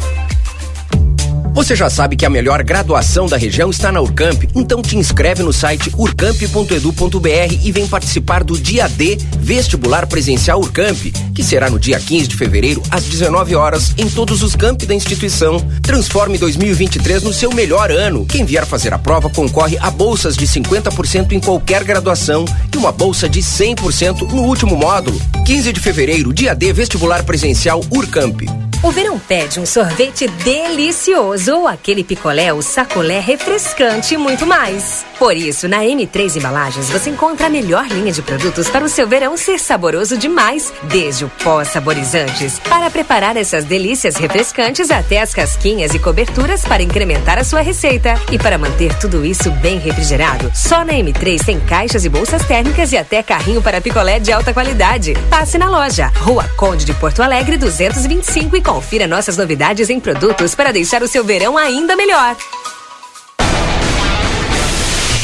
Você 1.55 1.73
já 1.73 1.89
sabe 1.89 2.17
que 2.17 2.25
a 2.25 2.29
melhor 2.29 2.61
graduação 2.63 3.27
da 3.27 3.37
região 3.37 3.69
está 3.69 3.89
na 3.89 4.01
Urcamp, 4.01 4.43
então 4.53 4.81
te 4.81 4.97
inscreve 4.97 5.41
no 5.41 5.53
site 5.53 5.89
urcamp.edu.br 5.97 7.59
e 7.63 7.71
vem 7.71 7.87
participar 7.87 8.43
do 8.43 8.59
dia 8.59 8.89
D 8.89 9.17
Vestibular 9.39 10.05
Presencial 10.05 10.59
Urcamp, 10.59 10.97
que 11.33 11.41
será 11.41 11.69
no 11.69 11.79
dia 11.79 11.97
15 11.97 12.27
de 12.27 12.35
fevereiro 12.35 12.83
às 12.91 13.05
19 13.05 13.55
horas 13.55 13.93
em 13.97 14.09
todos 14.09 14.43
os 14.43 14.53
campi 14.53 14.85
da 14.85 14.93
instituição. 14.93 15.57
Transforme 15.81 16.37
2023 16.37 17.23
no 17.23 17.31
seu 17.31 17.49
melhor 17.53 17.89
ano. 17.89 18.25
Quem 18.25 18.43
vier 18.43 18.65
fazer 18.65 18.93
a 18.93 18.99
prova 18.99 19.29
concorre 19.29 19.77
a 19.79 19.89
bolsas 19.89 20.35
de 20.35 20.45
50% 20.45 21.31
em 21.31 21.39
qualquer 21.39 21.85
graduação 21.85 22.43
e 22.73 22.75
uma 22.75 22.91
bolsa 22.91 23.29
de 23.29 23.39
100% 23.39 24.29
no 24.29 24.41
último 24.41 24.75
módulo. 24.75 25.21
15 25.45 25.71
de 25.71 25.79
fevereiro, 25.79 26.33
dia 26.33 26.53
D 26.53 26.73
Vestibular 26.73 27.23
Presencial 27.23 27.79
Urcamp. 27.91 28.41
O 28.83 28.91
verão 28.91 29.17
pede 29.17 29.59
um 29.59 29.65
sorvete 29.65 30.27
delicioso 30.27 31.44
ou 31.47 31.67
aquele 31.67 32.03
picolé 32.03 32.53
ou 32.53 32.61
sacolé 32.61 33.19
refrescante 33.19 34.13
e 34.13 34.17
muito 34.17 34.45
mais. 34.45 35.05
Por 35.17 35.35
isso, 35.35 35.67
na 35.67 35.79
M3 35.79 36.35
Embalagens 36.35 36.89
você 36.89 37.09
encontra 37.09 37.47
a 37.47 37.49
melhor 37.49 37.87
linha 37.87 38.11
de 38.11 38.21
produtos 38.21 38.69
para 38.69 38.83
o 38.83 38.89
seu 38.89 39.07
verão 39.07 39.37
ser 39.37 39.59
saboroso 39.59 40.17
demais, 40.17 40.73
desde 40.83 41.23
o 41.23 41.29
pó 41.29 41.63
saborizantes, 41.63 42.59
para 42.59 42.89
preparar 42.89 43.37
essas 43.37 43.63
delícias 43.63 44.17
refrescantes 44.17 44.91
até 44.91 45.21
as 45.21 45.33
casquinhas 45.33 45.93
e 45.93 45.99
coberturas 45.99 46.63
para 46.63 46.83
incrementar 46.83 47.39
a 47.39 47.43
sua 47.43 47.61
receita. 47.61 48.19
E 48.31 48.37
para 48.37 48.57
manter 48.57 48.93
tudo 48.99 49.25
isso 49.25 49.49
bem 49.51 49.79
refrigerado, 49.79 50.51
só 50.53 50.83
na 50.83 50.93
M3 50.93 51.45
tem 51.45 51.59
caixas 51.61 52.03
e 52.03 52.09
bolsas 52.09 52.45
térmicas 52.45 52.91
e 52.91 52.97
até 52.97 53.23
carrinho 53.23 53.61
para 53.61 53.81
picolé 53.81 54.19
de 54.19 54.31
alta 54.31 54.53
qualidade. 54.53 55.13
Passe 55.29 55.57
na 55.57 55.69
loja, 55.69 56.11
Rua 56.17 56.43
Conde 56.57 56.83
de 56.83 56.93
Porto 56.93 57.23
Alegre 57.23 57.57
225 57.57 58.57
e 58.57 58.61
confira 58.61 59.07
nossas 59.07 59.37
novidades 59.37 59.89
em 59.89 59.99
produtos 59.99 60.53
para 60.53 60.73
deixar 60.73 61.01
o 61.01 61.07
seu 61.07 61.23
verão 61.23 61.57
ainda 61.57 61.95
melhor. 61.95 62.35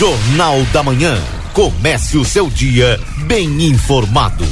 Jornal 0.02 0.64
da 0.74 0.82
Manhã. 0.82 1.16
Comece 1.54 2.18
o 2.18 2.26
seu 2.26 2.50
dia 2.50 3.00
bem 3.28 3.68
informado. 3.68 4.44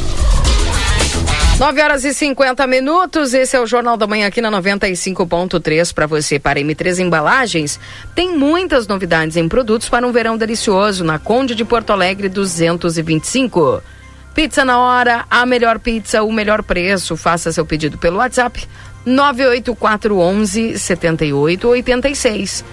9 1.58 1.82
horas 1.82 2.06
e 2.06 2.14
50 2.14 2.68
minutos. 2.68 3.34
Esse 3.34 3.58
é 3.58 3.60
o 3.60 3.66
Jornal 3.66 3.98
da 3.98 4.06
Manhã 4.06 4.28
aqui 4.28 4.42
na 4.42 4.52
95.3 4.52 5.92
para 5.92 6.06
você. 6.06 6.38
Para 6.38 6.60
M3 6.60 7.00
Embalagens, 7.00 7.80
tem 8.14 8.38
muitas 8.38 8.86
novidades 8.86 9.38
em 9.38 9.50
produtos 9.50 9.90
para 9.90 10.06
um 10.06 10.12
verão 10.12 10.38
delicioso 10.38 11.04
na 11.04 11.18
Conde 11.18 11.56
de 11.56 11.66
Porto 11.66 11.90
Alegre 11.90 12.30
225. 12.30 13.82
Pizza 14.36 14.64
na 14.64 14.78
hora, 14.78 15.26
a 15.32 15.48
melhor 15.48 15.80
pizza, 15.80 16.22
o 16.22 16.32
melhor 16.32 16.62
preço. 16.62 17.18
Faça 17.18 17.52
seu 17.52 17.66
pedido 17.66 17.98
pelo 17.98 18.18
WhatsApp 18.18 18.68
98411 19.04 20.78
7886. 20.78 22.64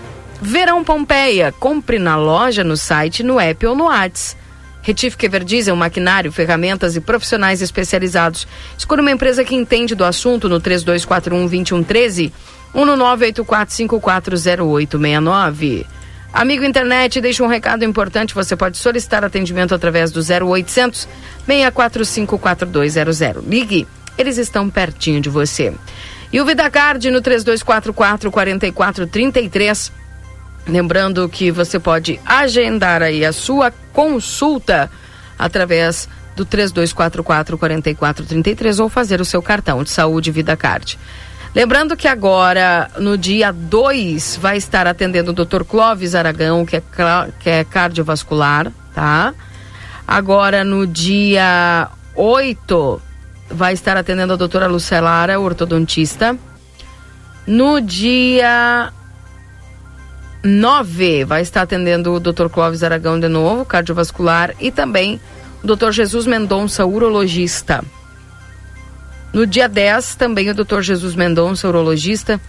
Verão 0.40 0.82
Pompeia, 0.84 1.52
compre 1.52 1.98
na 1.98 2.16
loja, 2.16 2.62
no 2.62 2.76
site, 2.76 3.22
no 3.22 3.40
app 3.40 3.66
ou 3.66 3.74
no 3.74 3.84
WhatsApp. 3.84 4.44
Retífica 4.82 5.24
Everdiesel, 5.26 5.74
maquinário, 5.74 6.30
ferramentas 6.30 6.94
e 6.94 7.00
profissionais 7.00 7.60
especializados. 7.60 8.46
Escolha 8.78 9.02
uma 9.02 9.10
empresa 9.10 9.44
que 9.44 9.56
entende 9.56 9.96
do 9.96 10.04
assunto 10.04 10.48
no 10.48 10.60
3241-2113 10.60 12.30
ou 12.72 12.86
no 12.86 12.96
984540869. 12.96 15.84
Amigo 16.32 16.62
internet, 16.62 17.20
deixa 17.20 17.42
um 17.42 17.48
recado 17.48 17.84
importante. 17.84 18.32
Você 18.32 18.54
pode 18.54 18.76
solicitar 18.76 19.24
atendimento 19.24 19.74
através 19.74 20.12
do 20.12 20.20
0800 20.20 21.08
645 21.46 22.38
4200. 22.38 23.44
Ligue, 23.44 23.88
eles 24.16 24.38
estão 24.38 24.70
pertinho 24.70 25.20
de 25.20 25.28
você. 25.28 25.74
E 26.32 26.40
o 26.40 26.44
VidaCard 26.44 27.10
no 27.10 27.20
3244 27.20 28.30
4433. 28.30 30.05
Lembrando 30.66 31.28
que 31.28 31.50
você 31.50 31.78
pode 31.78 32.20
agendar 32.26 33.02
aí 33.02 33.24
a 33.24 33.32
sua 33.32 33.72
consulta 33.92 34.90
através 35.38 36.08
do 36.34 36.44
3244 36.44 37.56
4433 37.58 38.80
ou 38.80 38.88
fazer 38.88 39.20
o 39.20 39.24
seu 39.24 39.40
cartão 39.40 39.82
de 39.82 39.90
saúde 39.90 40.30
VidaCard. 40.30 40.98
Lembrando 41.54 41.96
que 41.96 42.06
agora, 42.06 42.90
no 42.98 43.16
dia 43.16 43.50
2, 43.50 44.36
vai 44.36 44.58
estar 44.58 44.86
atendendo 44.86 45.30
o 45.30 45.34
Dr. 45.34 45.64
Clóvis 45.64 46.14
Aragão, 46.14 46.66
que 46.66 46.76
é, 46.76 46.82
que 47.40 47.48
é 47.48 47.64
cardiovascular, 47.64 48.70
tá? 48.94 49.32
Agora, 50.06 50.62
no 50.64 50.86
dia 50.86 51.88
8, 52.14 53.00
vai 53.50 53.72
estar 53.72 53.96
atendendo 53.96 54.34
a 54.34 54.36
doutora 54.36 54.66
Lucelara, 54.66 55.40
ortodontista. 55.40 56.36
No 57.46 57.80
dia 57.80 58.92
9, 60.46 61.24
vai 61.24 61.42
estar 61.42 61.62
atendendo 61.62 62.12
o 62.14 62.20
Dr. 62.20 62.48
Clóvis 62.48 62.82
Aragão 62.82 63.18
de 63.18 63.28
novo, 63.28 63.64
cardiovascular, 63.64 64.54
e 64.60 64.70
também 64.70 65.20
o 65.62 65.66
Dr. 65.66 65.90
Jesus 65.90 66.26
Mendonça, 66.26 66.86
urologista. 66.86 67.84
No 69.32 69.46
dia 69.46 69.68
10, 69.68 70.14
também 70.14 70.48
o 70.48 70.54
Dr. 70.54 70.80
Jesus 70.80 71.14
Mendonça, 71.14 71.68
urologista. 71.68 72.40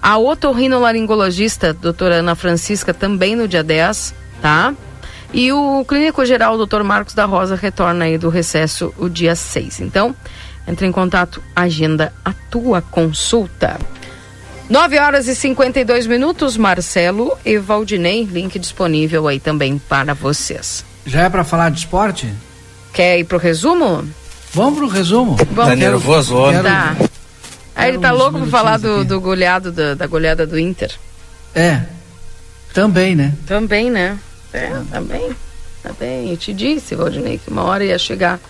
A 0.00 0.18
otorrinolaringologista, 0.18 1.72
doutora 1.72 2.16
Ana 2.16 2.34
Francisca, 2.34 2.92
também 2.92 3.36
no 3.36 3.46
dia 3.46 3.62
10, 3.62 4.14
tá? 4.40 4.74
E 5.32 5.52
o 5.52 5.84
clínico 5.86 6.24
geral, 6.26 6.58
Dr. 6.58 6.82
Marcos 6.82 7.14
da 7.14 7.24
Rosa, 7.24 7.54
retorna 7.54 8.06
aí 8.06 8.18
do 8.18 8.28
recesso 8.28 8.92
o 8.98 9.08
dia 9.08 9.36
6. 9.36 9.80
Então, 9.80 10.14
entre 10.66 10.86
em 10.86 10.92
contato, 10.92 11.42
agenda 11.54 12.12
a 12.24 12.32
tua 12.50 12.82
consulta. 12.82 13.78
9 14.72 14.98
horas 14.98 15.28
e 15.28 15.34
52 15.36 16.06
minutos, 16.06 16.56
Marcelo 16.56 17.36
e 17.44 17.58
Valdinei, 17.58 18.24
link 18.24 18.58
disponível 18.58 19.28
aí 19.28 19.38
também 19.38 19.76
para 19.76 20.14
vocês. 20.14 20.82
Já 21.04 21.24
é 21.24 21.28
para 21.28 21.44
falar 21.44 21.70
de 21.70 21.80
esporte? 21.80 22.32
Quer 22.90 23.18
ir 23.18 23.24
pro 23.24 23.36
resumo? 23.36 24.02
Vamos 24.54 24.78
pro 24.78 24.88
resumo. 24.88 25.36
Vamos. 25.50 25.68
Tá 25.72 25.76
nervoso, 25.76 26.34
ó. 26.36 26.50
Tá. 26.62 26.96
Aí 27.76 27.90
ele 27.90 27.98
tá 27.98 28.12
louco 28.12 28.38
pra 28.38 28.46
falar 28.48 28.78
do, 28.78 29.04
do 29.04 29.20
goleado, 29.20 29.70
da, 29.70 29.92
da 29.92 30.06
goleada 30.06 30.46
do 30.46 30.58
Inter. 30.58 30.90
É. 31.54 31.82
Também, 32.72 33.14
né? 33.14 33.34
Também, 33.46 33.90
né? 33.90 34.18
É, 34.54 34.72
também. 34.90 35.36
Também. 35.82 36.30
Eu 36.30 36.36
te 36.38 36.54
disse, 36.54 36.94
Valdinei, 36.94 37.36
que 37.36 37.50
uma 37.50 37.64
hora 37.64 37.84
ia 37.84 37.98
chegar. 37.98 38.40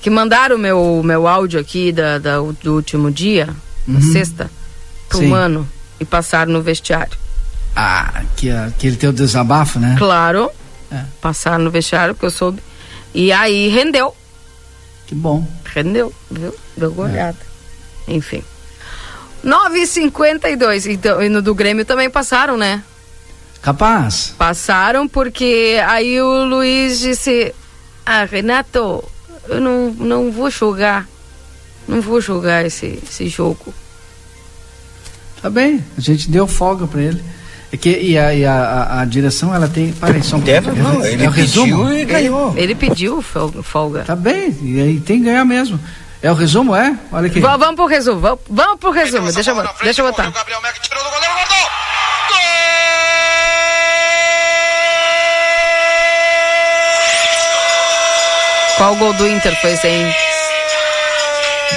Que 0.00 0.08
mandaram 0.08 0.54
o 0.54 0.58
meu, 0.58 1.02
meu 1.04 1.26
áudio 1.26 1.58
aqui 1.58 1.90
da, 1.90 2.18
da- 2.20 2.38
do 2.62 2.74
último 2.76 3.10
dia, 3.10 3.48
Uhum. 3.88 3.94
na 3.94 4.00
sexta, 4.00 4.48
pro 5.08 5.18
Sim. 5.18 5.66
e 6.00 6.04
passaram 6.04 6.52
no 6.52 6.62
vestiário. 6.62 7.16
Ah, 7.76 8.22
que, 8.36 8.50
aquele 8.50 8.96
teu 8.96 9.12
desabafo, 9.12 9.78
né? 9.78 9.96
Claro. 9.98 10.50
É. 10.90 11.02
Passaram 11.20 11.64
no 11.64 11.70
vestiário, 11.70 12.14
porque 12.14 12.26
eu 12.26 12.30
soube. 12.30 12.62
E 13.12 13.32
aí 13.32 13.68
rendeu. 13.68 14.14
Que 15.06 15.14
bom. 15.14 15.46
Rendeu, 15.64 16.12
viu? 16.30 16.54
Deu 16.76 16.90
É. 16.90 16.92
goleada. 16.94 17.38
Enfim. 18.06 18.42
9h52. 19.44 20.86
Então, 20.86 21.22
e 21.22 21.28
no 21.28 21.42
do 21.42 21.54
Grêmio 21.54 21.84
também 21.84 22.08
passaram, 22.08 22.56
né? 22.56 22.82
Capaz. 23.60 24.34
Passaram 24.38 25.08
porque 25.08 25.80
aí 25.86 26.20
o 26.20 26.44
Luiz 26.44 27.00
disse: 27.00 27.54
Ah, 28.04 28.24
Renato, 28.24 29.02
eu 29.48 29.60
não, 29.60 29.90
não 29.90 30.30
vou 30.32 30.50
jogar. 30.50 31.08
Não 31.86 32.00
vou 32.00 32.20
jogar 32.20 32.64
esse, 32.64 32.98
esse 33.02 33.28
jogo. 33.28 33.74
Tá 35.44 35.50
bem, 35.50 35.84
a 35.94 36.00
gente 36.00 36.30
deu 36.30 36.46
folga 36.46 36.86
pra 36.86 37.02
ele. 37.02 37.22
É 37.70 37.76
que, 37.76 37.90
e 37.90 38.16
a, 38.16 38.32
e 38.34 38.46
a, 38.46 38.54
a, 38.54 39.00
a 39.02 39.04
direção, 39.04 39.54
ela 39.54 39.68
tem. 39.68 39.92
Para 39.92 40.14
aí, 40.14 40.22
só 40.22 40.36
um 40.36 40.40
Deve, 40.40 40.70
não, 40.72 41.04
É- 41.04 41.12
ele 41.12 41.22
é 41.22 41.28
o 41.28 41.30
resumo? 41.30 41.84
pediu 41.84 41.98
e 41.98 42.04
ganhou. 42.06 42.54
Ele 42.56 42.74
pediu 42.74 43.20
fol- 43.20 43.52
folga. 43.62 44.04
Tá 44.04 44.16
bem, 44.16 44.56
e 44.62 44.80
aí 44.80 45.00
tem 45.00 45.18
que 45.18 45.26
ganhar 45.26 45.44
mesmo. 45.44 45.78
É 46.22 46.32
o 46.32 46.34
resumo, 46.34 46.74
é? 46.74 46.96
Olha 47.12 47.26
aqui. 47.26 47.40
Va- 47.40 47.58
vamos 47.58 47.74
pro 47.74 47.84
resumo, 47.84 48.20
vamos, 48.20 48.40
vamos 48.48 48.80
pro 48.80 48.90
resumo. 48.90 49.30
Deixa 49.30 49.50
eu, 49.50 49.54
bot- 49.54 49.68
deixa 49.82 50.00
eu 50.00 50.06
botar. 50.06 50.32
Qual 58.76 58.94
gol 58.96 59.12
do 59.14 59.26
Inter 59.28 59.54
foi 59.60 59.72
esse 59.72 59.86
aí? 59.86 60.14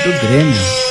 Do 0.03 0.27
Grêmio. 0.27 0.86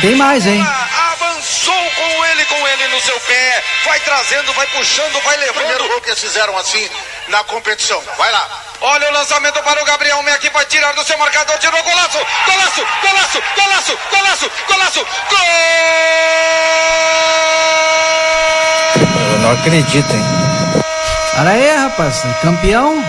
Tem 0.00 0.16
mais, 0.16 0.46
hein? 0.46 0.64
Avançou 1.12 1.90
com 1.90 2.24
ele, 2.26 2.44
com 2.44 2.68
ele 2.68 2.88
no 2.88 3.00
seu 3.00 3.18
pé. 3.20 3.64
Vai 3.84 4.00
trazendo, 4.00 4.52
vai 4.52 4.66
puxando, 4.68 5.22
vai 5.22 5.36
levando. 5.36 5.56
Primeiro 5.56 5.88
gol 5.88 6.00
que 6.00 6.08
eles 6.10 6.20
fizeram 6.20 6.56
assim 6.58 6.88
na 7.28 7.42
competição. 7.44 8.02
Vai 8.16 8.30
lá. 8.32 8.62
Olha 8.80 9.08
o 9.08 9.12
lançamento 9.12 9.62
para 9.62 9.82
o 9.82 9.84
Gabriel 9.84 10.22
Meck, 10.22 10.48
vai 10.50 10.64
tirar 10.66 10.92
do 10.92 11.02
seu 11.04 11.16
marcador, 11.18 11.58
tirou 11.58 11.82
golaço, 11.82 12.18
golaço, 12.46 12.86
golaço, 13.02 13.42
golaço, 13.56 13.98
golaço, 14.10 14.50
golaço, 14.68 15.06
gol! 15.30 15.38
Eu 19.32 19.38
não 19.38 19.52
acredito, 19.52 20.12
hein? 20.12 20.46
Olha 21.38 21.50
aí, 21.50 21.76
rapaz. 21.76 22.22
Campeão. 22.42 23.04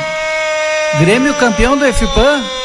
Grêmio 0.99 1.34
campeão 1.35 1.77
do 1.77 1.85
FPAN. 1.93 2.56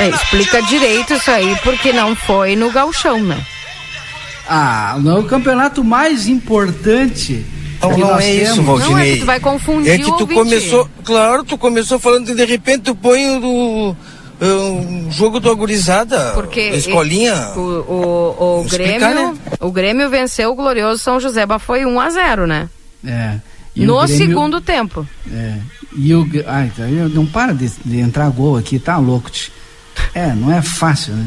É, 0.00 0.08
explica 0.10 0.62
direito 0.62 1.14
isso 1.14 1.30
aí, 1.30 1.56
porque 1.62 1.92
não 1.92 2.14
foi 2.14 2.54
no 2.56 2.70
galchão, 2.70 3.20
né? 3.22 3.38
Ah, 4.48 4.96
no 4.98 5.24
campeonato 5.24 5.84
mais 5.84 6.26
importante. 6.26 7.44
Não, 7.80 7.94
que 7.94 8.00
não 8.00 8.08
nós 8.08 8.24
é 8.24 8.34
isso, 8.34 8.54
temos. 8.54 8.66
Valdinei. 8.66 8.90
Não, 8.90 8.98
é 8.98 9.12
que 9.12 9.20
tu 9.20 9.26
vai 9.26 9.40
confundir 9.40 9.92
É 9.92 9.98
que 9.98 10.10
o 10.10 10.16
tu 10.16 10.26
começou, 10.26 10.88
claro, 11.04 11.44
tu 11.44 11.56
começou 11.58 11.98
falando 11.98 12.28
e 12.30 12.34
de 12.34 12.44
repente 12.44 12.82
tu 12.84 12.94
põe 12.94 13.36
o 13.36 13.40
do 13.40 13.96
um 14.40 15.10
jogo 15.10 15.40
do 15.40 15.50
agorizada, 15.50 16.30
Porque 16.34 16.60
escolinha. 16.60 17.34
O, 17.56 17.60
o, 17.60 18.60
o 18.60 18.64
Explicar, 18.64 18.98
Grêmio, 19.12 19.32
né? 19.32 19.38
o 19.60 19.70
Grêmio 19.72 20.08
venceu 20.08 20.50
o 20.50 20.54
glorioso 20.54 21.02
São 21.02 21.18
José, 21.18 21.44
mas 21.44 21.60
foi 21.62 21.84
1 21.84 22.00
a 22.00 22.08
0 22.10 22.46
né? 22.46 22.68
É. 23.04 23.34
E 23.74 23.84
no 23.84 23.96
o 24.00 24.06
Grêmio- 24.06 24.26
segundo 24.26 24.60
tempo. 24.60 25.06
É. 25.32 25.54
E 25.96 26.14
o. 26.14 26.26
Ai, 26.46 26.70
tá, 26.76 26.84
eu- 26.84 27.08
não 27.08 27.26
para 27.26 27.52
de, 27.52 27.68
de 27.84 27.98
entrar 27.98 28.28
gol 28.30 28.56
aqui, 28.56 28.78
tá 28.78 28.96
louco. 28.96 29.28
tch. 29.30 29.50
É, 30.18 30.34
não 30.34 30.52
é 30.52 30.60
fácil, 30.60 31.14
né? 31.14 31.26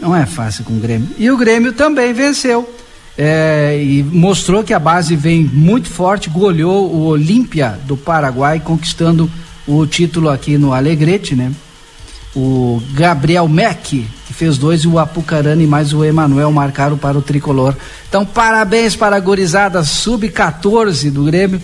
Não 0.00 0.16
é 0.16 0.24
fácil 0.24 0.64
com 0.64 0.72
o 0.72 0.80
Grêmio. 0.80 1.06
E 1.18 1.30
o 1.30 1.36
Grêmio 1.36 1.74
também 1.74 2.14
venceu. 2.14 2.66
É, 3.16 3.78
e 3.78 4.02
mostrou 4.02 4.64
que 4.64 4.72
a 4.72 4.78
base 4.78 5.14
vem 5.14 5.44
muito 5.44 5.90
forte, 5.90 6.30
goleou 6.30 6.90
o 6.90 7.04
Olímpia 7.04 7.78
do 7.84 7.94
Paraguai, 7.94 8.58
conquistando 8.58 9.30
o 9.68 9.86
título 9.86 10.30
aqui 10.30 10.56
no 10.56 10.72
Alegrete, 10.72 11.36
né? 11.36 11.52
O 12.34 12.82
Gabriel 12.94 13.46
Meck, 13.46 14.08
que 14.26 14.32
fez 14.32 14.56
dois, 14.56 14.80
e 14.80 14.88
o 14.88 14.98
Apucarana 14.98 15.62
e 15.62 15.66
mais 15.66 15.92
o 15.92 16.02
Emanuel 16.02 16.50
marcaram 16.50 16.96
para 16.96 17.18
o 17.18 17.22
tricolor. 17.22 17.76
Então, 18.08 18.24
parabéns 18.24 18.96
para 18.96 19.16
a 19.16 19.20
gurizada 19.20 19.84
sub-14 19.84 21.10
do 21.10 21.24
Grêmio, 21.24 21.60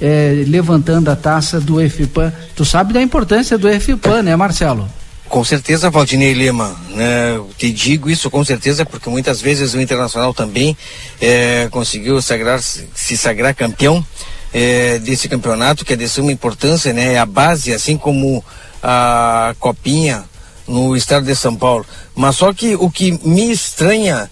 eh, 0.00 0.44
levantando 0.46 1.10
a 1.10 1.16
taça 1.16 1.60
do 1.60 1.80
FPAN. 1.80 2.32
Tu 2.54 2.64
sabe 2.64 2.92
da 2.92 3.02
importância 3.02 3.58
do 3.58 3.68
FPAN, 3.68 4.22
né, 4.22 4.36
Marcelo? 4.36 4.88
Com 5.28 5.44
certeza, 5.44 5.88
Valdinei 5.88 6.34
Lima, 6.34 6.76
né? 6.90 7.40
Te 7.56 7.72
digo 7.72 8.10
isso 8.10 8.30
com 8.30 8.44
certeza 8.44 8.84
porque 8.84 9.08
muitas 9.08 9.40
vezes 9.40 9.72
o 9.72 9.80
Internacional 9.80 10.34
também 10.34 10.76
eh, 11.20 11.68
conseguiu 11.70 12.20
sagrar, 12.20 12.60
se 12.60 13.16
sagrar 13.16 13.54
campeão 13.54 14.04
eh, 14.52 14.98
desse 14.98 15.28
campeonato, 15.28 15.84
que 15.84 15.94
é 15.94 15.96
de 15.96 16.06
suma 16.06 16.30
importância, 16.30 16.92
né? 16.92 17.14
É 17.14 17.18
a 17.18 17.24
base, 17.24 17.72
assim 17.72 17.96
como 17.96 18.44
a 18.82 19.54
Copinha 19.58 20.24
no 20.66 20.94
estado 20.94 21.24
de 21.24 21.34
São 21.34 21.56
Paulo. 21.56 21.86
Mas 22.14 22.36
só 22.36 22.52
que 22.52 22.74
o 22.74 22.90
que 22.90 23.12
me 23.26 23.50
estranha 23.50 24.30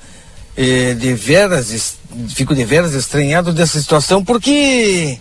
eh, 0.57 0.95
de 0.95 1.15
veras, 1.15 1.97
fico 2.35 2.55
de 2.55 2.65
veras 2.65 2.93
estranhado 2.93 3.53
dessa 3.53 3.81
situação, 3.81 4.23
porque 4.23 5.19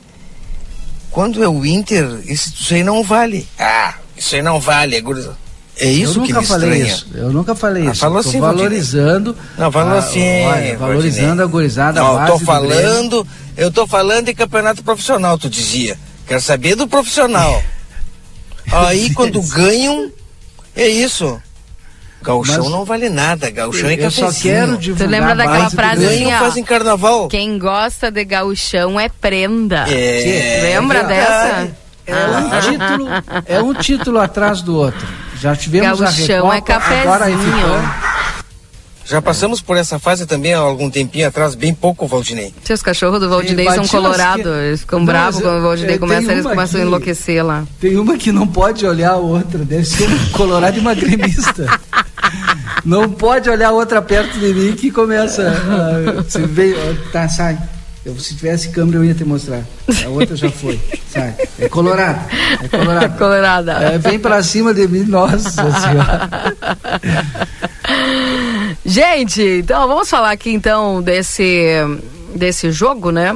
quando 1.11 1.43
é 1.43 1.47
o 1.47 1.65
Inter, 1.65 2.21
isso, 2.25 2.73
aí 2.73 2.83
não 2.83 3.03
vale. 3.03 3.47
Ah, 3.57 3.95
isso 4.17 4.35
aí 4.35 4.41
não 4.41 4.59
vale, 4.59 4.95
é 4.95 5.01
gurizada. 5.01 5.37
É 5.79 5.85
isso 5.85 6.19
eu 6.19 6.23
que 6.23 6.33
nunca 6.33 6.41
me 6.41 6.47
falei 6.47 6.69
estranha. 6.81 6.93
isso. 6.93 7.07
Eu 7.15 7.31
nunca 7.31 7.55
falei 7.55 7.87
Ah, 7.87 7.91
isso. 7.91 8.01
falou 8.01 8.17
Eu 8.19 8.23
tô 8.23 8.29
assim, 8.29 8.39
valorizando. 8.41 9.37
Não, 9.57 9.71
falou 9.71 9.93
a- 9.93 9.99
assim. 9.99 10.41
olha, 10.43 10.77
valorizando 10.77 11.41
a 11.41 11.45
gurizada. 11.45 11.99
a 11.99 12.03
Não, 12.03 12.11
eu 12.11 12.17
base 12.19 12.31
tô 12.31 12.39
falando, 12.39 13.27
eu 13.57 13.71
tô 13.71 13.87
falando 13.87 14.25
de 14.25 14.33
campeonato 14.33 14.83
profissional, 14.83 15.37
tu 15.37 15.49
dizia. 15.49 15.97
Quero 16.27 16.41
saber 16.41 16.75
do 16.75 16.87
profissional. 16.87 17.63
Aí 18.71 19.13
quando 19.13 19.41
ganham, 19.41 20.11
é 20.75 20.87
isso. 20.87 21.41
Gauchão 22.21 22.63
Mas- 22.63 22.71
não 22.71 22.83
vale 22.83 23.09
nada, 23.09 23.49
gauchão 23.49 23.89
é 23.89 23.93
Eu 23.95 24.11
só 24.11 24.29
quero 24.33 24.73
Tu 24.73 24.79
divulgar 24.81 25.07
lembra 25.09 25.31
a 25.31 25.35
daquela 25.35 25.69
frase 25.69 26.05
assim, 26.05 26.27
ó? 26.33 26.39
fazem 26.39 26.63
carnaval. 26.65 27.29
Quem 27.29 27.57
gosta 27.57 28.11
de 28.11 28.25
gauchão 28.25 28.99
é 28.99 29.07
prenda. 29.07 29.85
É, 29.89 30.59
Lembra 30.63 31.03
verdade. 31.05 31.67
dessa? 31.67 31.77
É 32.09 32.27
um 32.27 32.61
título, 32.61 33.09
é 33.45 33.61
um 33.61 33.73
título 33.73 34.19
atrás 34.19 34.61
do 34.61 34.75
outro. 34.75 35.07
Já 35.39 35.55
tivemos 35.55 36.01
a 36.01 36.05
Gauchão 36.05 36.49
Recopa, 36.49 36.55
é 36.55 36.61
cafezinho. 36.61 37.01
agora 37.01 37.25
a. 37.25 38.09
Já 39.05 39.19
passamos 39.23 39.59
por 39.59 39.75
essa 39.75 39.97
fase 39.97 40.27
também 40.27 40.53
há 40.53 40.59
algum 40.59 40.87
tempinho 40.87 41.27
atrás, 41.27 41.55
bem 41.55 41.73
pouco, 41.73 42.05
Valdinei. 42.05 42.53
Seus 42.63 42.83
cachorros 42.83 43.19
do 43.19 43.27
Valdinei 43.27 43.65
são 43.71 43.87
colorados. 43.87 44.45
lasque- 44.45 44.61
Eles 44.67 44.79
ficam 44.81 45.03
bravos 45.03 45.41
quando 45.41 45.57
o 45.57 45.61
Valdinei 45.63 45.95
eu 45.95 45.99
começa, 45.99 46.31
eles 46.31 46.43
começam 46.43 46.79
a 46.79 46.83
aqui. 46.83 46.87
enlouquecer 46.87 47.43
lá. 47.43 47.63
Tem 47.81 47.97
uma 47.97 48.15
que 48.17 48.31
não 48.31 48.45
pode 48.45 48.85
olhar 48.85 49.13
a 49.13 49.17
outra, 49.17 49.65
deve 49.65 49.85
ser 49.85 50.07
um 50.07 50.29
colorado 50.29 50.77
e 50.77 50.79
uma 50.79 50.93
gremista. 50.93 51.65
Não 52.85 53.09
pode 53.09 53.49
olhar 53.49 53.69
a 53.69 53.71
outra 53.71 53.99
perto 53.99 54.37
de 54.37 54.53
mim 54.53 54.73
que 54.75 54.91
começa. 54.91 55.41
a- 55.49 56.21
Você 56.21 56.45
veio, 56.45 56.77
tá, 57.11 57.27
sai. 57.27 57.57
Eu, 58.05 58.17
se 58.17 58.35
tivesse 58.35 58.69
câmera, 58.69 58.99
eu 58.99 59.05
ia 59.05 59.13
te 59.13 59.25
mostrar. 59.25 59.63
A 60.05 60.09
outra 60.09 60.35
já 60.35 60.49
foi. 60.49 60.79
Sai. 61.09 61.35
É 61.59 61.67
colorado. 61.67 62.19
É 62.63 62.67
colorado. 62.67 63.17
Colorada. 63.17 63.71
É, 63.73 63.97
vem 63.97 64.17
pra 64.17 64.41
cima 64.41 64.73
de 64.73 64.87
mim, 64.87 65.03
nossa 65.03 65.49
senhora. 65.49 66.29
Gente, 68.85 69.41
então 69.41 69.87
vamos 69.87 70.09
falar 70.09 70.31
aqui 70.31 70.51
então 70.51 71.01
desse, 71.01 71.73
desse 72.33 72.71
jogo, 72.71 73.11
né? 73.11 73.35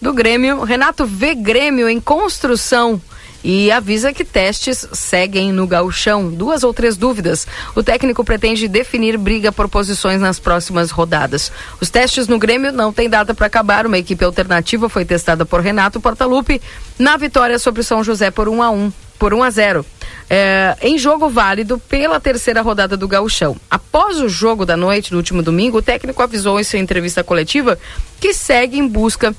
Do 0.00 0.12
Grêmio. 0.12 0.62
Renato 0.62 1.04
vê 1.04 1.34
Grêmio 1.34 1.88
em 1.88 2.00
construção 2.00 3.00
e 3.44 3.70
avisa 3.70 4.12
que 4.12 4.24
testes 4.24 4.88
seguem 4.92 5.52
no 5.52 5.66
gauchão. 5.66 6.30
Duas 6.30 6.64
ou 6.64 6.72
três 6.72 6.96
dúvidas. 6.96 7.46
O 7.76 7.82
técnico 7.82 8.24
pretende 8.24 8.66
definir 8.66 9.18
briga 9.18 9.52
por 9.52 9.68
posições 9.68 10.18
nas 10.20 10.40
próximas 10.40 10.90
rodadas. 10.90 11.52
Os 11.78 11.90
testes 11.90 12.26
no 12.26 12.38
Grêmio 12.38 12.72
não 12.72 12.90
têm 12.90 13.08
data 13.08 13.34
para 13.34 13.46
acabar. 13.46 13.86
Uma 13.86 13.98
equipe 13.98 14.24
alternativa 14.24 14.88
foi 14.88 15.04
testada 15.04 15.44
por 15.44 15.60
Renato 15.60 16.00
Portaluppi 16.00 16.60
na 16.98 17.18
vitória 17.18 17.58
sobre 17.58 17.82
São 17.82 18.02
José 18.02 18.30
por 18.30 18.48
1 18.48 18.62
a 18.62 18.70
1 18.70 18.92
por 19.18 19.32
1 19.32 19.42
a 19.42 19.50
0. 19.50 19.86
É, 20.28 20.76
em 20.80 20.98
jogo 20.98 21.28
válido 21.28 21.78
pela 21.78 22.18
terceira 22.18 22.62
rodada 22.62 22.96
do 22.96 23.06
Gauchão. 23.06 23.56
Após 23.70 24.20
o 24.20 24.28
jogo 24.28 24.64
da 24.64 24.76
noite, 24.76 25.12
no 25.12 25.18
último 25.18 25.42
domingo, 25.42 25.78
o 25.78 25.82
técnico 25.82 26.22
avisou 26.22 26.58
em 26.58 26.64
sua 26.64 26.78
entrevista 26.78 27.22
coletiva 27.22 27.78
que 28.18 28.32
segue 28.32 28.78
em 28.78 28.88
busca 28.88 29.34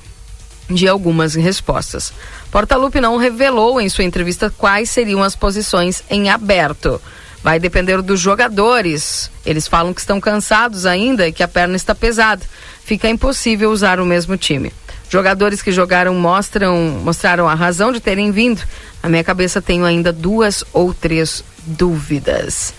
de 0.69 0.87
algumas 0.87 1.35
respostas. 1.35 2.11
Portaluppi 2.51 2.99
não 2.99 3.17
revelou 3.17 3.79
em 3.79 3.89
sua 3.89 4.03
entrevista 4.03 4.49
quais 4.49 4.89
seriam 4.89 5.21
as 5.21 5.35
posições 5.35 6.03
em 6.09 6.29
aberto. 6.29 7.01
Vai 7.43 7.59
depender 7.59 8.01
dos 8.01 8.19
jogadores. 8.19 9.29
Eles 9.45 9.67
falam 9.67 9.93
que 9.93 9.99
estão 9.99 10.19
cansados 10.19 10.85
ainda 10.85 11.27
e 11.27 11.31
que 11.31 11.43
a 11.43 11.47
perna 11.47 11.75
está 11.75 11.93
pesada. 11.93 12.43
Fica 12.83 13.07
impossível 13.07 13.71
usar 13.71 13.99
o 13.99 14.05
mesmo 14.05 14.35
time. 14.35 14.73
Jogadores 15.09 15.61
que 15.61 15.71
jogaram 15.71 16.15
mostram, 16.15 16.99
mostraram 17.03 17.47
a 17.47 17.53
razão 17.53 17.91
de 17.91 17.99
terem 17.99 18.31
vindo. 18.31 18.61
Na 19.03 19.09
minha 19.09 19.23
cabeça 19.23 19.61
tenho 19.61 19.85
ainda 19.85 20.11
duas 20.11 20.63
ou 20.73 20.93
três 20.93 21.43
dúvidas. 21.65 22.73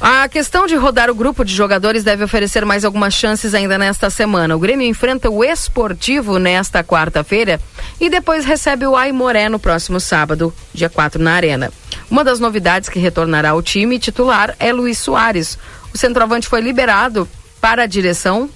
A 0.00 0.28
questão 0.28 0.66
de 0.66 0.76
rodar 0.76 1.10
o 1.10 1.14
grupo 1.14 1.42
de 1.42 1.54
jogadores 1.54 2.04
deve 2.04 2.22
oferecer 2.22 2.66
mais 2.66 2.84
algumas 2.84 3.14
chances 3.14 3.54
ainda 3.54 3.78
nesta 3.78 4.10
semana. 4.10 4.54
O 4.54 4.58
Grêmio 4.58 4.86
enfrenta 4.86 5.30
o 5.30 5.42
Esportivo 5.42 6.38
nesta 6.38 6.84
quarta-feira 6.84 7.58
e 7.98 8.10
depois 8.10 8.44
recebe 8.44 8.86
o 8.86 8.94
Aimoré 8.94 9.48
no 9.48 9.58
próximo 9.58 9.98
sábado, 9.98 10.52
dia 10.72 10.90
4, 10.90 11.22
na 11.22 11.32
Arena. 11.32 11.72
Uma 12.10 12.22
das 12.22 12.38
novidades 12.38 12.90
que 12.90 12.98
retornará 12.98 13.50
ao 13.50 13.62
time 13.62 13.98
titular 13.98 14.54
é 14.58 14.70
Luiz 14.70 14.98
Soares. 14.98 15.58
O 15.94 15.98
centroavante 15.98 16.46
foi 16.46 16.60
liberado 16.60 17.26
para 17.58 17.84
a 17.84 17.86
direção, 17.86 18.50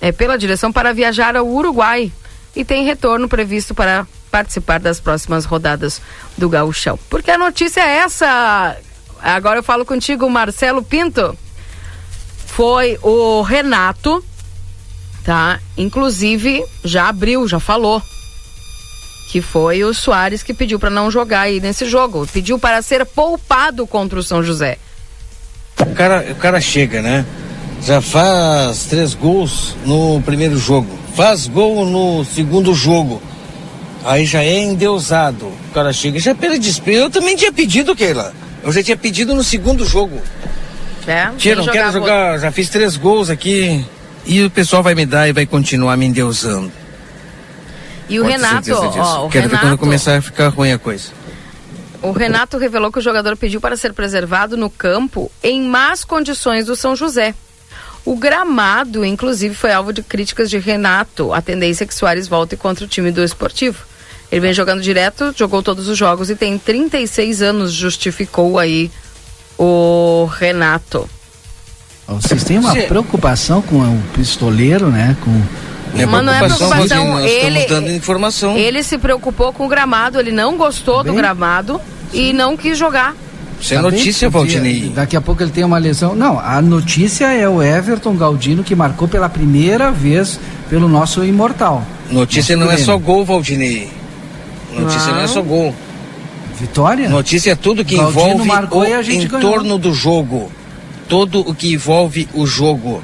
é, 0.00 0.12
pela 0.12 0.38
direção 0.38 0.72
para 0.72 0.94
viajar 0.94 1.36
ao 1.36 1.48
Uruguai 1.48 2.12
e 2.54 2.64
tem 2.64 2.84
retorno 2.84 3.28
previsto 3.28 3.74
para 3.74 4.06
participar 4.30 4.78
das 4.78 5.00
próximas 5.00 5.44
rodadas 5.44 6.00
do 6.38 6.48
Gauchão. 6.48 6.96
Porque 7.10 7.30
a 7.30 7.36
notícia 7.36 7.80
é 7.80 7.98
essa, 7.98 8.76
agora 9.22 9.58
eu 9.58 9.62
falo 9.62 9.84
contigo, 9.84 10.28
Marcelo 10.28 10.82
Pinto. 10.82 11.36
Foi 12.46 12.98
o 13.02 13.42
Renato, 13.42 14.24
tá? 15.24 15.60
Inclusive, 15.76 16.64
já 16.84 17.08
abriu, 17.08 17.46
já 17.46 17.60
falou. 17.60 18.02
Que 19.30 19.40
foi 19.40 19.84
o 19.84 19.94
Soares 19.94 20.42
que 20.42 20.52
pediu 20.52 20.78
para 20.78 20.90
não 20.90 21.10
jogar 21.10 21.42
aí 21.42 21.60
nesse 21.60 21.86
jogo. 21.86 22.26
Pediu 22.32 22.58
para 22.58 22.82
ser 22.82 23.06
poupado 23.06 23.86
contra 23.86 24.18
o 24.18 24.22
São 24.22 24.42
José. 24.42 24.78
O 25.78 25.94
cara, 25.94 26.26
o 26.30 26.34
cara 26.34 26.60
chega, 26.60 27.00
né? 27.00 27.24
Já 27.82 28.00
faz 28.00 28.84
três 28.84 29.14
gols 29.14 29.74
no 29.86 30.20
primeiro 30.22 30.58
jogo. 30.58 30.98
Faz 31.14 31.46
gol 31.46 31.86
no 31.86 32.24
segundo 32.24 32.74
jogo. 32.74 33.22
Aí 34.04 34.26
já 34.26 34.42
é 34.42 34.58
endeusado. 34.58 35.46
O 35.46 35.72
cara 35.72 35.92
chega 35.92 36.18
já 36.18 36.34
pela 36.34 36.58
despesa. 36.58 36.98
Eu 37.04 37.10
também 37.10 37.36
tinha 37.36 37.52
pedido, 37.52 37.94
Keila. 37.94 38.34
Eu 38.62 38.72
já 38.72 38.82
tinha 38.82 38.96
pedido 38.96 39.34
no 39.34 39.42
segundo 39.42 39.84
jogo. 39.84 40.20
É? 41.06 41.30
Tia, 41.36 41.56
não 41.56 41.66
quero 41.66 41.92
jogar, 41.92 42.38
já 42.38 42.52
fiz 42.52 42.68
três 42.68 42.96
gols 42.96 43.30
aqui. 43.30 43.84
E 44.26 44.44
o 44.44 44.50
pessoal 44.50 44.82
vai 44.82 44.94
me 44.94 45.06
dar 45.06 45.28
e 45.28 45.32
vai 45.32 45.46
continuar 45.46 45.96
me 45.96 46.06
endeusando. 46.06 46.70
E 48.08 48.18
o 48.18 48.22
Pode 48.22 48.34
Renato, 48.34 48.72
ó, 48.72 49.26
o 49.26 49.30
Quero 49.30 49.48
ver 49.48 49.56
quando 49.56 49.62
Renato, 49.62 49.78
começar 49.78 50.16
a 50.16 50.22
ficar 50.22 50.48
ruim 50.48 50.72
a 50.72 50.78
coisa. 50.78 51.10
o 52.02 52.12
Renato 52.12 52.58
revelou 52.58 52.90
que 52.92 52.98
o 52.98 53.02
jogador 53.02 53.36
pediu 53.36 53.60
para 53.60 53.76
ser 53.76 53.92
preservado 53.92 54.56
no 54.56 54.68
campo 54.68 55.30
em 55.42 55.62
más 55.62 56.04
condições 56.04 56.66
do 56.66 56.76
São 56.76 56.94
José. 56.94 57.34
O 58.04 58.16
gramado, 58.16 59.04
inclusive, 59.04 59.54
foi 59.54 59.72
alvo 59.72 59.92
de 59.92 60.02
críticas 60.02 60.50
de 60.50 60.58
Renato. 60.58 61.32
A 61.32 61.40
tendência 61.40 61.84
é 61.84 61.86
que 61.86 61.94
Soares 61.94 62.26
volte 62.26 62.56
contra 62.56 62.84
o 62.84 62.88
time 62.88 63.12
do 63.12 63.22
esportivo. 63.22 63.84
Ele 64.30 64.40
vem 64.40 64.52
jogando 64.52 64.80
direto, 64.80 65.34
jogou 65.36 65.62
todos 65.62 65.88
os 65.88 65.98
jogos 65.98 66.30
e 66.30 66.36
tem 66.36 66.56
36 66.56 67.42
anos, 67.42 67.72
justificou 67.72 68.58
aí 68.58 68.90
o 69.58 70.28
Renato. 70.38 71.08
Vocês 72.06 72.42
têm 72.44 72.58
uma 72.58 72.72
Sim. 72.72 72.82
preocupação 72.82 73.62
com 73.62 73.76
o 73.78 74.02
pistoleiro, 74.14 74.88
né? 74.88 75.16
Com 75.22 75.30
Mas 75.94 76.24
não 76.24 76.32
é 76.32 76.38
preocupação, 76.44 77.08
nós 77.08 77.24
ele, 77.30 77.58
estamos 77.60 77.68
dando 77.68 77.90
informação. 77.96 78.56
ele 78.56 78.82
se 78.82 78.98
preocupou 78.98 79.52
com 79.52 79.66
o 79.66 79.68
gramado, 79.68 80.18
ele 80.18 80.32
não 80.32 80.56
gostou 80.56 81.04
do 81.04 81.12
gramado 81.12 81.80
e 82.12 82.32
não 82.32 82.56
quis 82.56 82.76
jogar. 82.78 83.14
Isso 83.60 83.74
é 83.74 83.76
Tá 83.76 83.82
bem? 83.82 83.90
notícia, 83.92 84.30
Valdinei. 84.30 84.90
Daqui 84.94 85.16
a 85.16 85.20
pouco 85.20 85.42
ele 85.42 85.50
tem 85.50 85.62
uma 85.64 85.78
lesão. 85.78 86.14
Não, 86.14 86.40
a 86.40 86.62
notícia 86.62 87.26
é 87.32 87.46
o 87.48 87.62
Everton 87.62 88.16
Galdino 88.16 88.64
que 88.64 88.74
marcou 88.74 89.06
pela 89.06 89.28
primeira 89.28 89.92
vez 89.92 90.40
pelo 90.68 90.88
nosso 90.88 91.22
imortal. 91.24 91.84
Notícia 92.10 92.56
Nosso 92.56 92.66
não 92.66 92.74
é 92.74 92.78
só 92.78 92.96
gol, 92.96 93.24
Valdinei. 93.24 93.90
Notícia 94.80 95.12
não, 95.12 95.20
é 95.20 95.26
só 95.26 95.42
gol. 95.42 95.74
Vitória? 96.58 97.08
Notícia 97.08 97.52
é 97.52 97.54
tudo 97.54 97.84
que 97.84 97.96
Galdino 97.96 98.20
envolve 98.20 98.48
marcou 98.48 98.82
o 98.82 98.86
e 98.86 98.92
a 98.92 99.02
gente 99.02 99.26
ganhou. 99.26 99.38
entorno 99.50 99.78
do 99.78 99.94
jogo. 99.94 100.50
Tudo 101.08 101.40
o 101.40 101.54
que 101.54 101.72
envolve 101.72 102.28
o 102.34 102.46
jogo. 102.46 103.02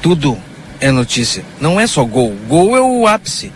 Tudo 0.00 0.38
é 0.80 0.90
notícia. 0.90 1.44
Não 1.60 1.80
é 1.80 1.86
só 1.86 2.04
gol. 2.04 2.34
Gol 2.48 2.76
é 2.76 2.80
o 2.80 3.06
ápice. 3.06 3.50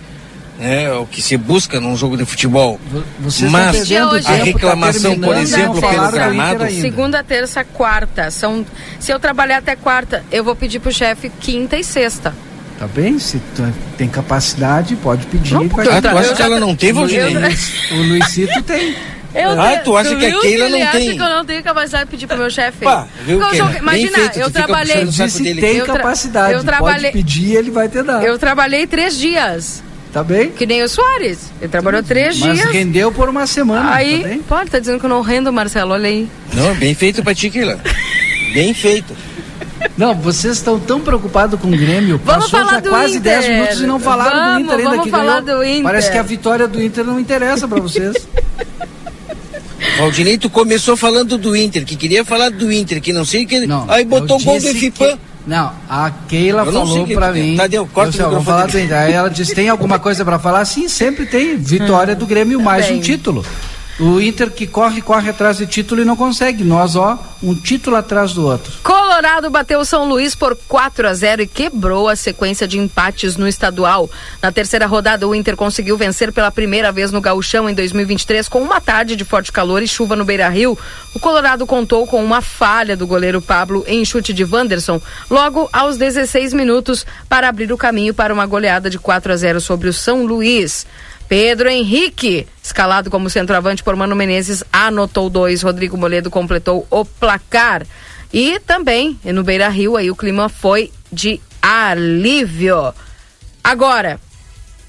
né, 0.58 0.84
É 0.84 0.92
o 0.92 1.06
que 1.06 1.22
se 1.22 1.36
busca 1.36 1.78
num 1.80 1.96
jogo 1.96 2.16
de 2.16 2.24
futebol. 2.24 2.80
Vocês 3.20 3.50
Mas 3.50 3.76
estão 3.76 4.08
perdendo 4.10 4.16
a 4.16 4.22
tá 4.38 4.44
reclamação, 4.44 5.10
por 5.18 5.34
terminando, 5.34 5.42
exemplo, 5.42 5.80
pelo 5.80 6.10
gramado. 6.10 6.70
Segunda, 6.72 7.22
terça, 7.22 7.62
quarta. 7.64 8.30
São, 8.30 8.66
se 8.98 9.12
eu 9.12 9.20
trabalhar 9.20 9.58
até 9.58 9.76
quarta, 9.76 10.24
eu 10.32 10.42
vou 10.42 10.56
pedir 10.56 10.80
pro 10.80 10.92
chefe 10.92 11.30
quinta 11.40 11.76
e 11.76 11.84
sexta. 11.84 12.34
Tá 12.78 12.86
bem? 12.86 13.18
Se 13.18 13.38
tu 13.56 13.72
tem 13.96 14.08
capacidade, 14.08 14.94
pode 14.96 15.26
pedir. 15.26 15.54
Não, 15.54 15.62
ele 15.62 15.68
porque 15.70 15.88
vai- 15.88 15.98
eu 15.98 16.02
tá- 16.02 16.12
eu 16.12 16.36
já- 16.36 16.48
O 16.48 17.40
Luiz- 17.40 17.72
O 17.90 17.96
Luizito 17.96 18.62
tem. 18.62 18.94
Eu 19.34 19.60
Ah, 19.60 19.76
tu 19.84 19.94
acha 19.94 20.16
que 20.16 20.24
a 20.24 20.40
Keila 20.40 20.68
não 20.70 20.82
acha 20.82 20.92
tem? 20.92 21.10
que 21.16 21.22
eu 21.22 21.28
não 21.28 21.44
tenho 21.44 21.62
capacidade 21.62 22.04
de 22.06 22.10
pedir 22.10 22.26
pro 22.26 22.38
meu 22.38 22.48
chefe? 22.50 22.78
Pá, 22.82 23.06
viu, 23.26 23.38
eu 23.38 23.50
Keila? 23.50 23.64
joguei- 23.66 23.80
Imagina, 23.80 24.18
feito, 24.18 24.38
eu 24.38 24.46
tu 24.46 24.52
trabalhei. 24.52 25.04
Disse 25.04 25.42
dele. 25.42 25.60
tem 25.60 25.76
Eu 25.76 25.84
tra- 25.84 25.96
capacidade. 25.96 26.54
eu 26.54 26.64
trabalhei- 26.64 27.10
Pode 27.12 27.24
pedir, 27.24 27.54
ele 27.56 27.70
vai 27.70 27.88
te 27.90 28.02
dar. 28.02 28.24
Eu 28.24 28.38
trabalhei 28.38 28.86
três 28.86 29.18
dias. 29.18 29.82
Tá 30.14 30.24
bem? 30.24 30.48
Que 30.50 30.64
nem 30.64 30.82
o 30.82 30.88
Soares. 30.88 31.52
Ele 31.60 31.68
trabalhou 31.70 32.02
três 32.02 32.38
Mas 32.38 32.54
dias. 32.58 32.70
rendeu 32.72 33.12
por 33.12 33.28
uma 33.28 33.46
semana. 33.46 33.92
Aí, 33.94 34.22
tá 34.22 34.28
bem? 34.28 34.38
pode, 34.40 34.70
tá 34.70 34.78
dizendo 34.78 34.98
que 34.98 35.04
eu 35.04 35.10
não 35.10 35.20
rendo, 35.20 35.52
Marcelo, 35.52 35.92
olha 35.92 36.08
aí. 36.08 36.26
Não, 36.54 36.74
bem 36.76 36.94
feito 36.94 37.22
pra 37.22 37.34
ti, 37.34 37.50
Keila. 37.50 37.78
Bem 38.54 38.72
feito. 38.72 39.14
Não, 39.96 40.14
vocês 40.14 40.54
estão 40.56 40.78
tão 40.78 41.00
preocupados 41.00 41.58
com 41.60 41.68
o 41.68 41.70
Grêmio. 41.70 42.20
Vamos 42.24 42.44
Passou 42.44 42.60
falar 42.60 42.72
já 42.74 42.80
do 42.80 42.88
quase 42.90 43.16
Inter. 43.18 43.40
10 43.40 43.48
minutos 43.48 43.80
e 43.80 43.86
não 43.86 43.98
falaram 44.00 44.30
do 44.38 44.44
Vamos, 44.44 44.60
Inter 44.62 44.76
ainda 44.78 44.90
vamos 44.90 45.04
que 45.04 45.10
falar 45.10 45.40
ganhou. 45.40 45.58
do 45.60 45.64
Inter. 45.66 45.82
Parece 45.82 46.10
que 46.12 46.18
a 46.18 46.22
vitória 46.22 46.68
do 46.68 46.82
Inter 46.82 47.04
não 47.04 47.18
interessa 47.20 47.66
pra 47.68 47.80
vocês. 47.80 48.14
Valdinei, 49.98 50.38
tu 50.38 50.48
começou 50.50 50.96
falando 50.96 51.36
do 51.38 51.56
Inter, 51.56 51.84
que 51.84 51.96
queria 51.96 52.24
falar 52.24 52.50
do 52.50 52.72
Inter, 52.72 53.00
que 53.00 53.12
não 53.12 53.24
sei 53.24 53.44
que. 53.46 53.56
Aí 53.88 54.04
botou 54.04 54.38
Eu 54.38 54.44
gol 54.44 54.60
do 54.60 54.74
que- 54.74 55.16
Não, 55.46 55.72
a 55.88 56.10
Keila 56.28 56.64
não 56.64 56.72
falou 56.72 57.02
o 57.04 57.06
tem. 57.32 57.32
mim. 57.32 57.56
Tadeu, 57.56 57.86
corta 57.92 58.16
eu 58.16 58.26
o 58.26 58.28
microfone 58.28 58.44
falar 58.44 58.66
do. 58.66 58.78
Inter. 58.78 58.96
Aí 58.98 59.12
ela 59.12 59.28
disse: 59.30 59.54
tem 59.54 59.68
alguma 59.68 59.98
coisa 59.98 60.24
pra 60.24 60.38
falar? 60.38 60.64
Sim, 60.64 60.88
sempre 60.88 61.26
tem. 61.26 61.56
Vitória 61.56 62.14
do 62.14 62.26
Grêmio, 62.26 62.60
mais 62.60 62.86
Bem. 62.86 62.98
um 62.98 63.00
título. 63.00 63.44
O 64.00 64.20
Inter 64.20 64.50
que 64.50 64.64
corre, 64.64 65.02
corre 65.02 65.30
atrás 65.30 65.56
de 65.56 65.66
título 65.66 66.00
e 66.00 66.04
não 66.04 66.14
consegue. 66.14 66.62
Nós, 66.62 66.94
ó, 66.94 67.18
um 67.42 67.52
título 67.52 67.96
atrás 67.96 68.32
do 68.32 68.46
outro. 68.46 68.72
Colorado 68.82 69.50
bateu 69.50 69.84
São 69.84 70.08
Luís 70.08 70.36
por 70.36 70.56
4 70.68 71.08
a 71.08 71.14
0 71.14 71.42
e 71.42 71.46
quebrou 71.48 72.08
a 72.08 72.14
sequência 72.14 72.68
de 72.68 72.78
empates 72.78 73.36
no 73.36 73.48
estadual. 73.48 74.08
Na 74.40 74.52
terceira 74.52 74.86
rodada, 74.86 75.26
o 75.26 75.34
Inter 75.34 75.56
conseguiu 75.56 75.96
vencer 75.96 76.32
pela 76.32 76.52
primeira 76.52 76.92
vez 76.92 77.10
no 77.10 77.20
Gauchão 77.20 77.68
em 77.68 77.74
2023 77.74 78.48
com 78.48 78.62
uma 78.62 78.80
tarde 78.80 79.16
de 79.16 79.24
forte 79.24 79.50
calor 79.50 79.82
e 79.82 79.88
chuva 79.88 80.14
no 80.14 80.24
Beira-Rio. 80.24 80.78
O 81.12 81.18
Colorado 81.18 81.66
contou 81.66 82.06
com 82.06 82.24
uma 82.24 82.40
falha 82.40 82.96
do 82.96 83.06
goleiro 83.06 83.42
Pablo 83.42 83.84
em 83.88 84.04
chute 84.04 84.32
de 84.32 84.44
Wanderson, 84.44 85.00
logo 85.28 85.68
aos 85.72 85.96
16 85.96 86.52
minutos, 86.52 87.04
para 87.28 87.48
abrir 87.48 87.72
o 87.72 87.76
caminho 87.76 88.14
para 88.14 88.32
uma 88.32 88.46
goleada 88.46 88.88
de 88.88 88.98
4 88.98 89.32
a 89.32 89.36
0 89.36 89.60
sobre 89.60 89.88
o 89.88 89.92
São 89.92 90.24
Luís. 90.24 90.86
Pedro 91.28 91.68
Henrique, 91.68 92.46
escalado 92.62 93.10
como 93.10 93.28
centroavante 93.28 93.82
por 93.82 93.94
Mano 93.94 94.16
Menezes, 94.16 94.64
anotou 94.72 95.28
dois. 95.28 95.62
Rodrigo 95.62 95.96
Moledo 95.96 96.30
completou 96.30 96.86
o 96.90 97.04
placar. 97.04 97.86
E 98.32 98.58
também 98.60 99.18
no 99.24 99.44
Beira 99.44 99.68
Rio, 99.68 99.96
aí 99.96 100.10
o 100.10 100.16
clima 100.16 100.48
foi 100.48 100.90
de 101.12 101.40
alívio. 101.60 102.94
Agora, 103.62 104.18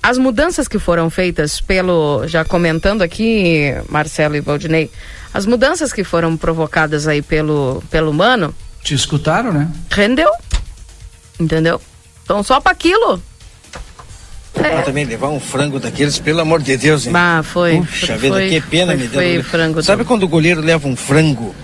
as 0.02 0.18
mudanças 0.18 0.68
que 0.68 0.80
foram 0.80 1.10
feitas 1.10 1.60
pelo, 1.60 2.26
já 2.28 2.46
comentando 2.46 3.02
aqui, 3.02 3.74
Marcelo 3.90 4.36
e 4.36 4.42
Valdinei, 4.42 4.90
as 5.34 5.46
mudanças 5.46 5.92
que 5.92 6.04
foram 6.04 6.38
provocadas 6.38 7.08
aí 7.08 7.22
pelo, 7.22 7.84
pelo 7.92 8.14
Mano, 8.14 8.56
Te 8.82 8.94
escutaram, 8.94 9.52
né? 9.52 9.70
rendeu. 9.92 10.32
Entendeu? 11.38 11.82
Então 12.24 12.42
só 12.44 12.60
para 12.62 12.72
aquilo. 12.72 13.22
Pra 14.60 14.82
também 14.84 15.06
levar 15.06 15.30
um 15.30 15.40
frango 15.40 15.80
daqueles, 15.80 16.20
pelo 16.20 16.40
amor 16.42 16.62
de 16.62 16.76
Deus, 16.78 17.06
hein? 17.08 17.14
Ah, 17.16 17.42
foi. 17.44 17.78
Puxa 17.78 18.18
foi, 18.18 18.18
vida, 18.18 18.48
que 18.48 18.62
pena 18.70 18.94
foi, 18.94 19.02
me 19.02 19.08
foi 19.08 19.34
deu. 19.34 19.44
frango 19.44 19.82
Sabe 19.82 20.04
do- 20.04 20.08
quando 20.08 20.24
o 20.24 20.28
goleiro 20.28 20.62
leva 20.62 20.88
um 20.88 20.96
frango? 20.96 21.56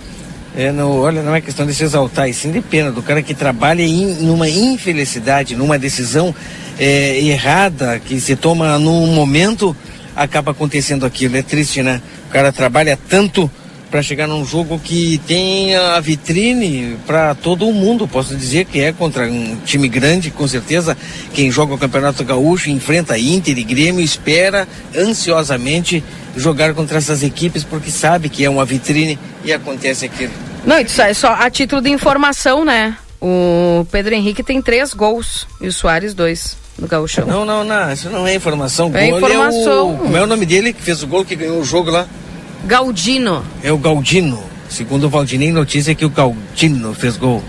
É, 0.57 0.71
no, 0.71 1.01
olha, 1.01 1.21
não 1.21 1.35
é 1.35 1.41
questão 1.41 1.65
de 1.65 1.73
se 1.73 1.83
exaltar, 1.83 2.29
e 2.29 2.33
sim 2.33 2.49
de 2.51 2.61
pena 2.61 2.89
do 2.89 3.01
cara 3.01 3.21
que 3.21 3.33
trabalha 3.33 3.81
em, 3.83 4.13
numa 4.21 4.47
infelicidade, 4.49 5.53
numa 5.55 5.77
decisão 5.77 6.33
é, 6.79 7.19
errada 7.19 7.99
que 7.99 8.19
se 8.21 8.37
toma 8.37 8.79
num 8.79 9.07
momento, 9.07 9.75
acaba 10.15 10.51
acontecendo 10.51 11.05
aquilo. 11.05 11.35
É 11.35 11.41
triste, 11.41 11.83
né? 11.83 12.01
O 12.29 12.31
cara 12.31 12.53
trabalha 12.53 12.97
tanto 13.09 13.51
para 13.95 14.03
chegar 14.03 14.27
num 14.27 14.43
jogo 14.43 14.77
que 14.77 15.21
tem 15.25 15.73
a 15.73 15.97
vitrine 16.01 16.97
para 17.07 17.33
todo 17.33 17.65
mundo. 17.71 18.05
Posso 18.05 18.35
dizer 18.35 18.65
que 18.65 18.81
é 18.81 18.91
contra 18.91 19.25
um 19.25 19.55
time 19.63 19.87
grande, 19.87 20.29
com 20.31 20.45
certeza. 20.45 20.97
Quem 21.33 21.49
joga 21.49 21.75
o 21.75 21.77
Campeonato 21.77 22.21
Gaúcho 22.25 22.69
enfrenta 22.69 23.17
Inter 23.17 23.57
e 23.57 23.63
Grêmio, 23.63 24.01
espera 24.01 24.67
ansiosamente 24.93 26.03
jogar 26.35 26.73
contra 26.73 26.97
essas 26.97 27.23
equipes 27.23 27.63
porque 27.63 27.89
sabe 27.89 28.27
que 28.27 28.43
é 28.43 28.49
uma 28.49 28.65
vitrine 28.65 29.17
e 29.45 29.53
acontece 29.53 30.03
aquilo. 30.03 30.33
Não, 30.65 30.77
isso 30.77 31.01
é 31.01 31.13
só 31.13 31.29
a 31.29 31.49
título 31.49 31.81
de 31.81 31.89
informação, 31.89 32.65
né? 32.65 32.97
O 33.21 33.87
Pedro 33.93 34.13
Henrique 34.13 34.43
tem 34.43 34.61
três 34.61 34.93
gols 34.93 35.47
e 35.61 35.67
o 35.69 35.71
Soares 35.71 36.13
dois 36.13 36.57
no 36.77 36.85
Gauchão. 36.85 37.25
Não, 37.25 37.45
não, 37.45 37.63
não, 37.63 37.93
isso 37.93 38.09
não 38.09 38.27
é 38.27 38.35
informação. 38.35 38.91
É 38.93 39.07
Gol 39.07 39.19
informação. 39.19 39.93
o, 39.93 39.97
como 39.99 40.17
é 40.17 40.21
o 40.21 40.27
nome 40.27 40.45
dele 40.45 40.73
que 40.73 40.81
fez 40.81 41.01
o 41.01 41.07
gol 41.07 41.23
que 41.23 41.33
ganhou 41.33 41.61
o 41.61 41.63
jogo 41.63 41.89
lá? 41.89 42.05
Galdino. 42.65 43.43
É 43.63 43.71
o 43.71 43.77
Galdino. 43.77 44.43
Segundo 44.69 45.05
o 45.05 45.09
Valdinei, 45.09 45.51
notícia 45.51 45.91
é 45.91 45.95
que 45.95 46.05
o 46.05 46.09
Galdino 46.09 46.93
fez 46.93 47.17
gol. 47.17 47.43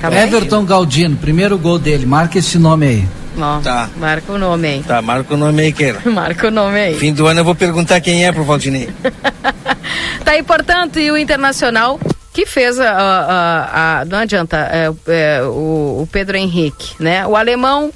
Tá 0.00 0.12
Everton 0.12 0.64
Galdino, 0.64 1.16
primeiro 1.16 1.56
gol 1.58 1.78
dele. 1.78 2.04
Marca 2.06 2.38
esse 2.38 2.58
nome 2.58 2.86
aí. 2.86 3.08
Ó, 3.38 3.60
Tá. 3.60 3.88
Marca 3.96 4.32
o 4.32 4.38
nome 4.38 4.68
aí. 4.68 4.82
Tá, 4.82 5.00
marca 5.00 5.34
o 5.34 5.36
nome 5.36 5.62
aí, 5.62 5.72
Keila. 5.72 6.00
Marca 6.10 6.48
o 6.48 6.50
nome 6.50 6.78
aí. 6.78 6.98
Fim 6.98 7.12
do 7.12 7.26
ano 7.26 7.40
eu 7.40 7.44
vou 7.44 7.54
perguntar 7.54 8.00
quem 8.00 8.26
é 8.26 8.32
pro 8.32 8.44
Valdinei. 8.44 8.90
Tá 10.24 10.32
aí, 10.32 10.42
portanto, 10.42 11.00
e 11.00 11.10
o 11.10 11.16
Internacional 11.18 11.98
que 12.32 12.46
fez 12.46 12.78
a. 12.78 12.90
a- 12.90 14.00
a- 14.00 14.04
não 14.04 14.18
adianta, 14.18 14.56
é, 14.70 14.90
é, 15.08 15.42
o, 15.42 16.02
o 16.02 16.08
Pedro 16.10 16.36
Henrique, 16.36 16.94
né? 17.00 17.26
O 17.26 17.36
alemão 17.36 17.92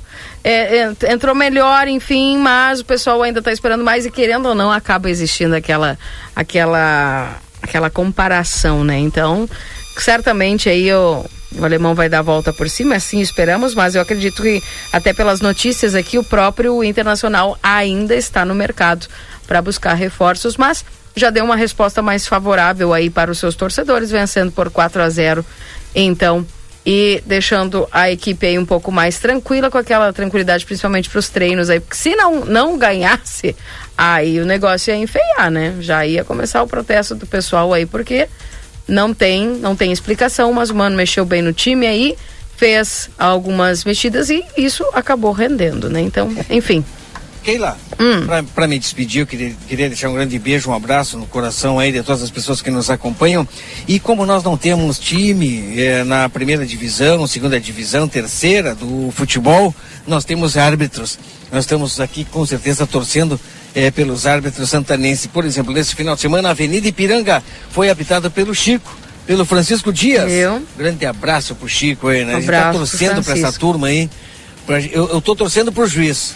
é, 0.51 0.85
ent- 0.85 1.03
entrou 1.05 1.35
melhor, 1.35 1.89
enfim, 1.89 2.39
mas 2.39 2.81
o 2.81 2.85
pessoal 2.85 3.23
ainda 3.23 3.41
está 3.41 3.53
esperando 3.53 3.83
mais 3.85 4.07
e 4.07 4.11
querendo 4.11 4.47
ou 4.47 4.55
não 4.55 4.71
acaba 4.71 5.11
existindo 5.11 5.55
aquela 5.57 5.99
aquela 6.35 7.37
aquela 7.63 7.91
comparação, 7.91 8.85
né? 8.85 8.99
Então, 8.99 9.49
certamente 9.99 10.69
aí 10.69 10.93
o, 10.93 11.25
o 11.59 11.65
alemão 11.65 11.95
vai 11.95 12.09
dar 12.09 12.21
a 12.21 12.23
volta 12.23 12.53
por 12.53 12.69
cima, 12.71 12.95
assim 12.97 13.21
esperamos, 13.21 13.75
mas 13.75 13.95
eu 13.95 14.03
acredito 14.03 14.43
que 14.43 14.63
até 14.93 15.13
pelas 15.13 15.41
notícias 15.41 15.95
aqui 15.95 16.17
o 16.19 16.25
próprio 16.25 16.85
Internacional 16.85 17.59
ainda 17.63 18.15
está 18.15 18.45
no 18.45 18.55
mercado 18.55 19.07
para 19.47 19.61
buscar 19.63 19.95
reforços, 19.95 20.57
mas 20.57 20.85
já 21.17 21.31
deu 21.31 21.45
uma 21.45 21.57
resposta 21.57 22.03
mais 22.03 22.27
favorável 22.27 22.93
aí 22.93 23.09
para 23.09 23.31
os 23.31 23.39
seus 23.39 23.55
torcedores, 23.55 24.11
vencendo 24.11 24.53
por 24.53 24.71
4 24.71 25.03
a 25.03 25.09
0. 25.09 25.45
Então, 25.95 26.47
e 26.87 27.21
deixando 27.27 27.89
a 27.91 28.13
equipe 28.13 28.47
aí 28.47 28.57
um 28.57 28.65
pouco 28.65 28.93
mais 28.93 29.19
tranquila, 29.19 29.69
com 29.69 29.77
aquela 29.77 30.13
tranquilidade, 30.13 30.65
principalmente 30.65 31.11
para 31.11 31.19
os 31.19 31.29
treinos 31.29 31.69
aí, 31.69 31.81
porque 31.81 31.97
se 31.97 32.15
não, 32.15 32.45
não 32.45 32.79
ganhasse, 32.79 33.57
aí 33.99 34.39
o 34.39 34.47
negócio 34.47 34.95
ia 34.95 34.97
enfeiar, 34.97 35.51
né? 35.51 35.75
Já 35.81 36.07
ia 36.07 36.23
começar 36.23 36.63
o 36.63 36.69
protesto 36.69 37.17
do 37.17 37.27
pessoal 37.27 37.75
aí, 37.75 37.85
porque 37.85 38.29
não 38.87 39.13
tem, 39.13 39.49
não 39.49 39.75
tem 39.75 39.91
explicação, 39.91 40.53
mas 40.53 40.71
o 40.71 40.77
Mano 40.77 40.97
mexeu 40.97 41.25
bem 41.25 41.43
no 41.43 41.53
time 41.53 41.89
aí, 41.89 42.17
fez 42.57 43.11
algumas 43.19 43.85
mexidas 43.85 44.31
e 44.31 44.45
isso 44.57 44.85
acabou 44.93 45.33
rendendo, 45.33 45.91
né? 45.91 46.01
Então, 46.01 46.33
enfim. 46.49 46.85
Keila, 47.47 47.79
pra, 48.27 48.43
pra 48.43 48.67
me 48.67 48.77
despedir, 48.77 49.21
eu 49.21 49.27
queria, 49.27 49.55
queria 49.69 49.87
deixar 49.87 50.09
um 50.09 50.15
grande 50.15 50.37
beijo, 50.37 50.69
um 50.69 50.75
abraço 50.75 51.17
no 51.17 51.27
coração 51.27 51.79
aí 51.79 51.93
de 51.93 52.03
todas 52.03 52.21
as 52.21 52.29
pessoas 52.29 52.61
que 52.61 52.73
nos 52.73 52.91
acompanham. 52.91 53.47
E 53.87 54.01
como 54.01 54.27
nós 54.27 54.43
não 54.43 54.57
temos 54.57 54.99
time 54.99 55.75
eh, 55.81 56.03
na 56.03 56.29
primeira 56.29 56.67
divisão, 56.67 57.25
segunda 57.29 57.61
divisão, 57.61 58.09
terceira 58.09 58.75
do 58.75 59.13
futebol, 59.13 59.73
nós 60.09 60.25
temos 60.25 60.57
árbitros. 60.57 61.21
Nós 61.53 61.63
estamos 61.63 62.01
aqui 62.01 62.25
com 62.25 62.45
certeza 62.45 62.85
torcendo 62.85 63.39
eh, 63.77 63.93
pelos 63.93 64.27
árbitros 64.27 64.69
santanenses. 64.69 65.29
Por 65.29 65.45
exemplo, 65.45 65.73
nesse 65.73 65.95
final 65.95 66.17
de 66.17 66.23
semana, 66.23 66.49
a 66.49 66.51
Avenida 66.51 66.89
Ipiranga 66.89 67.45
foi 67.71 67.89
habitada 67.91 68.29
pelo 68.29 68.57
Chico. 68.57 68.93
Pelo 69.25 69.45
Francisco 69.45 69.93
Dias. 69.93 70.33
Grande 70.77 71.07
abraço 71.07 71.55
pro 71.55 71.69
Chico 71.69 72.09
aí, 72.09 72.25
né? 72.25 72.33
a 72.35 72.41
gente 72.41 72.47
tá 72.51 72.59
Abraço 72.59 72.71
pro 72.71 72.89
torcendo 72.89 73.23
pra 73.23 73.35
essa 73.39 73.53
turma 73.57 73.87
aí. 73.87 74.11
Pra- 74.67 74.81
eu, 74.81 75.11
eu 75.11 75.21
tô 75.21 75.37
torcendo 75.37 75.71
pro 75.71 75.87
juiz. 75.87 76.35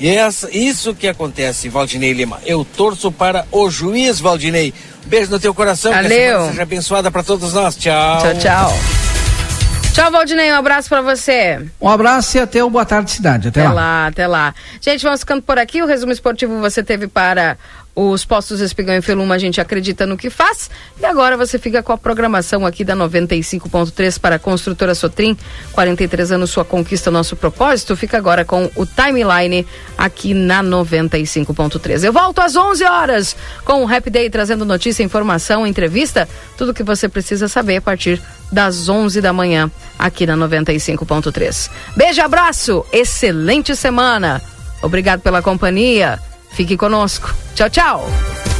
E 0.00 0.08
é 0.08 0.14
essa, 0.14 0.48
isso 0.50 0.94
que 0.94 1.06
acontece, 1.06 1.68
Valdinei 1.68 2.12
Lima. 2.14 2.40
Eu 2.46 2.64
torço 2.64 3.12
para 3.12 3.44
o 3.52 3.68
juiz, 3.70 4.18
Valdinei. 4.18 4.72
Beijo 5.06 5.30
no 5.30 5.38
teu 5.38 5.52
coração. 5.52 5.92
Que 5.92 5.98
a 5.98 6.02
Valeu. 6.02 6.16
semana 6.18 6.50
seja 6.50 6.62
abençoada 6.62 7.10
para 7.10 7.22
todos 7.22 7.52
nós. 7.52 7.76
Tchau. 7.76 8.18
Tchau, 8.22 8.34
tchau. 8.38 8.78
Tchau, 9.92 10.10
Valdinei, 10.10 10.50
um 10.52 10.54
abraço 10.54 10.88
pra 10.88 11.02
você. 11.02 11.60
Um 11.80 11.88
abraço 11.88 12.36
e 12.36 12.40
até 12.40 12.62
o 12.62 12.70
Boa 12.70 12.86
Tarde 12.86 13.10
Cidade. 13.10 13.48
Até, 13.48 13.60
Até 13.60 13.68
lá. 13.68 13.74
lá, 13.74 14.06
até 14.06 14.26
lá. 14.26 14.54
Gente, 14.80 15.02
vamos 15.02 15.20
ficando 15.20 15.42
por 15.42 15.58
aqui. 15.58 15.82
O 15.82 15.86
resumo 15.86 16.12
esportivo 16.12 16.58
você 16.60 16.82
teve 16.82 17.06
para 17.08 17.58
os 17.94 18.24
postos 18.24 18.60
Espigão 18.60 18.94
e 18.94 19.02
Feluma. 19.02 19.34
A 19.34 19.38
gente 19.38 19.60
acredita 19.60 20.06
no 20.06 20.16
que 20.16 20.30
faz. 20.30 20.70
E 21.00 21.04
agora 21.04 21.36
você 21.36 21.58
fica 21.58 21.82
com 21.82 21.92
a 21.92 21.98
programação 21.98 22.64
aqui 22.64 22.84
da 22.84 22.94
95.3 22.96 24.18
para 24.18 24.36
a 24.36 24.38
construtora 24.38 24.94
Sotrim. 24.94 25.36
43 25.72 26.32
anos, 26.32 26.50
sua 26.50 26.64
conquista, 26.64 27.10
nosso 27.10 27.36
propósito. 27.36 27.96
Fica 27.96 28.16
agora 28.16 28.44
com 28.44 28.70
o 28.76 28.86
timeline 28.86 29.66
aqui 29.96 30.34
na 30.34 30.62
95.3. 30.62 32.04
Eu 32.04 32.12
volto 32.12 32.40
às 32.40 32.56
11 32.56 32.84
horas 32.84 33.36
com 33.64 33.84
o 33.84 33.92
Happy 33.92 34.10
Day 34.10 34.30
trazendo 34.30 34.64
notícia, 34.64 35.02
informação, 35.02 35.66
entrevista. 35.66 36.28
Tudo 36.56 36.74
que 36.74 36.82
você 36.82 37.08
precisa 37.08 37.48
saber 37.48 37.76
a 37.76 37.82
partir 37.82 38.20
das 38.52 38.88
11 38.88 39.20
da 39.20 39.32
manhã 39.32 39.70
aqui 39.98 40.26
na 40.26 40.36
95.3. 40.36 41.70
Beijo, 41.96 42.22
abraço, 42.22 42.84
excelente 42.92 43.76
semana. 43.76 44.42
Obrigado 44.82 45.20
pela 45.20 45.42
companhia. 45.42 46.18
Fique 46.52 46.76
conosco. 46.76 47.30
Tchau, 47.54 47.68
tchau. 47.70 48.59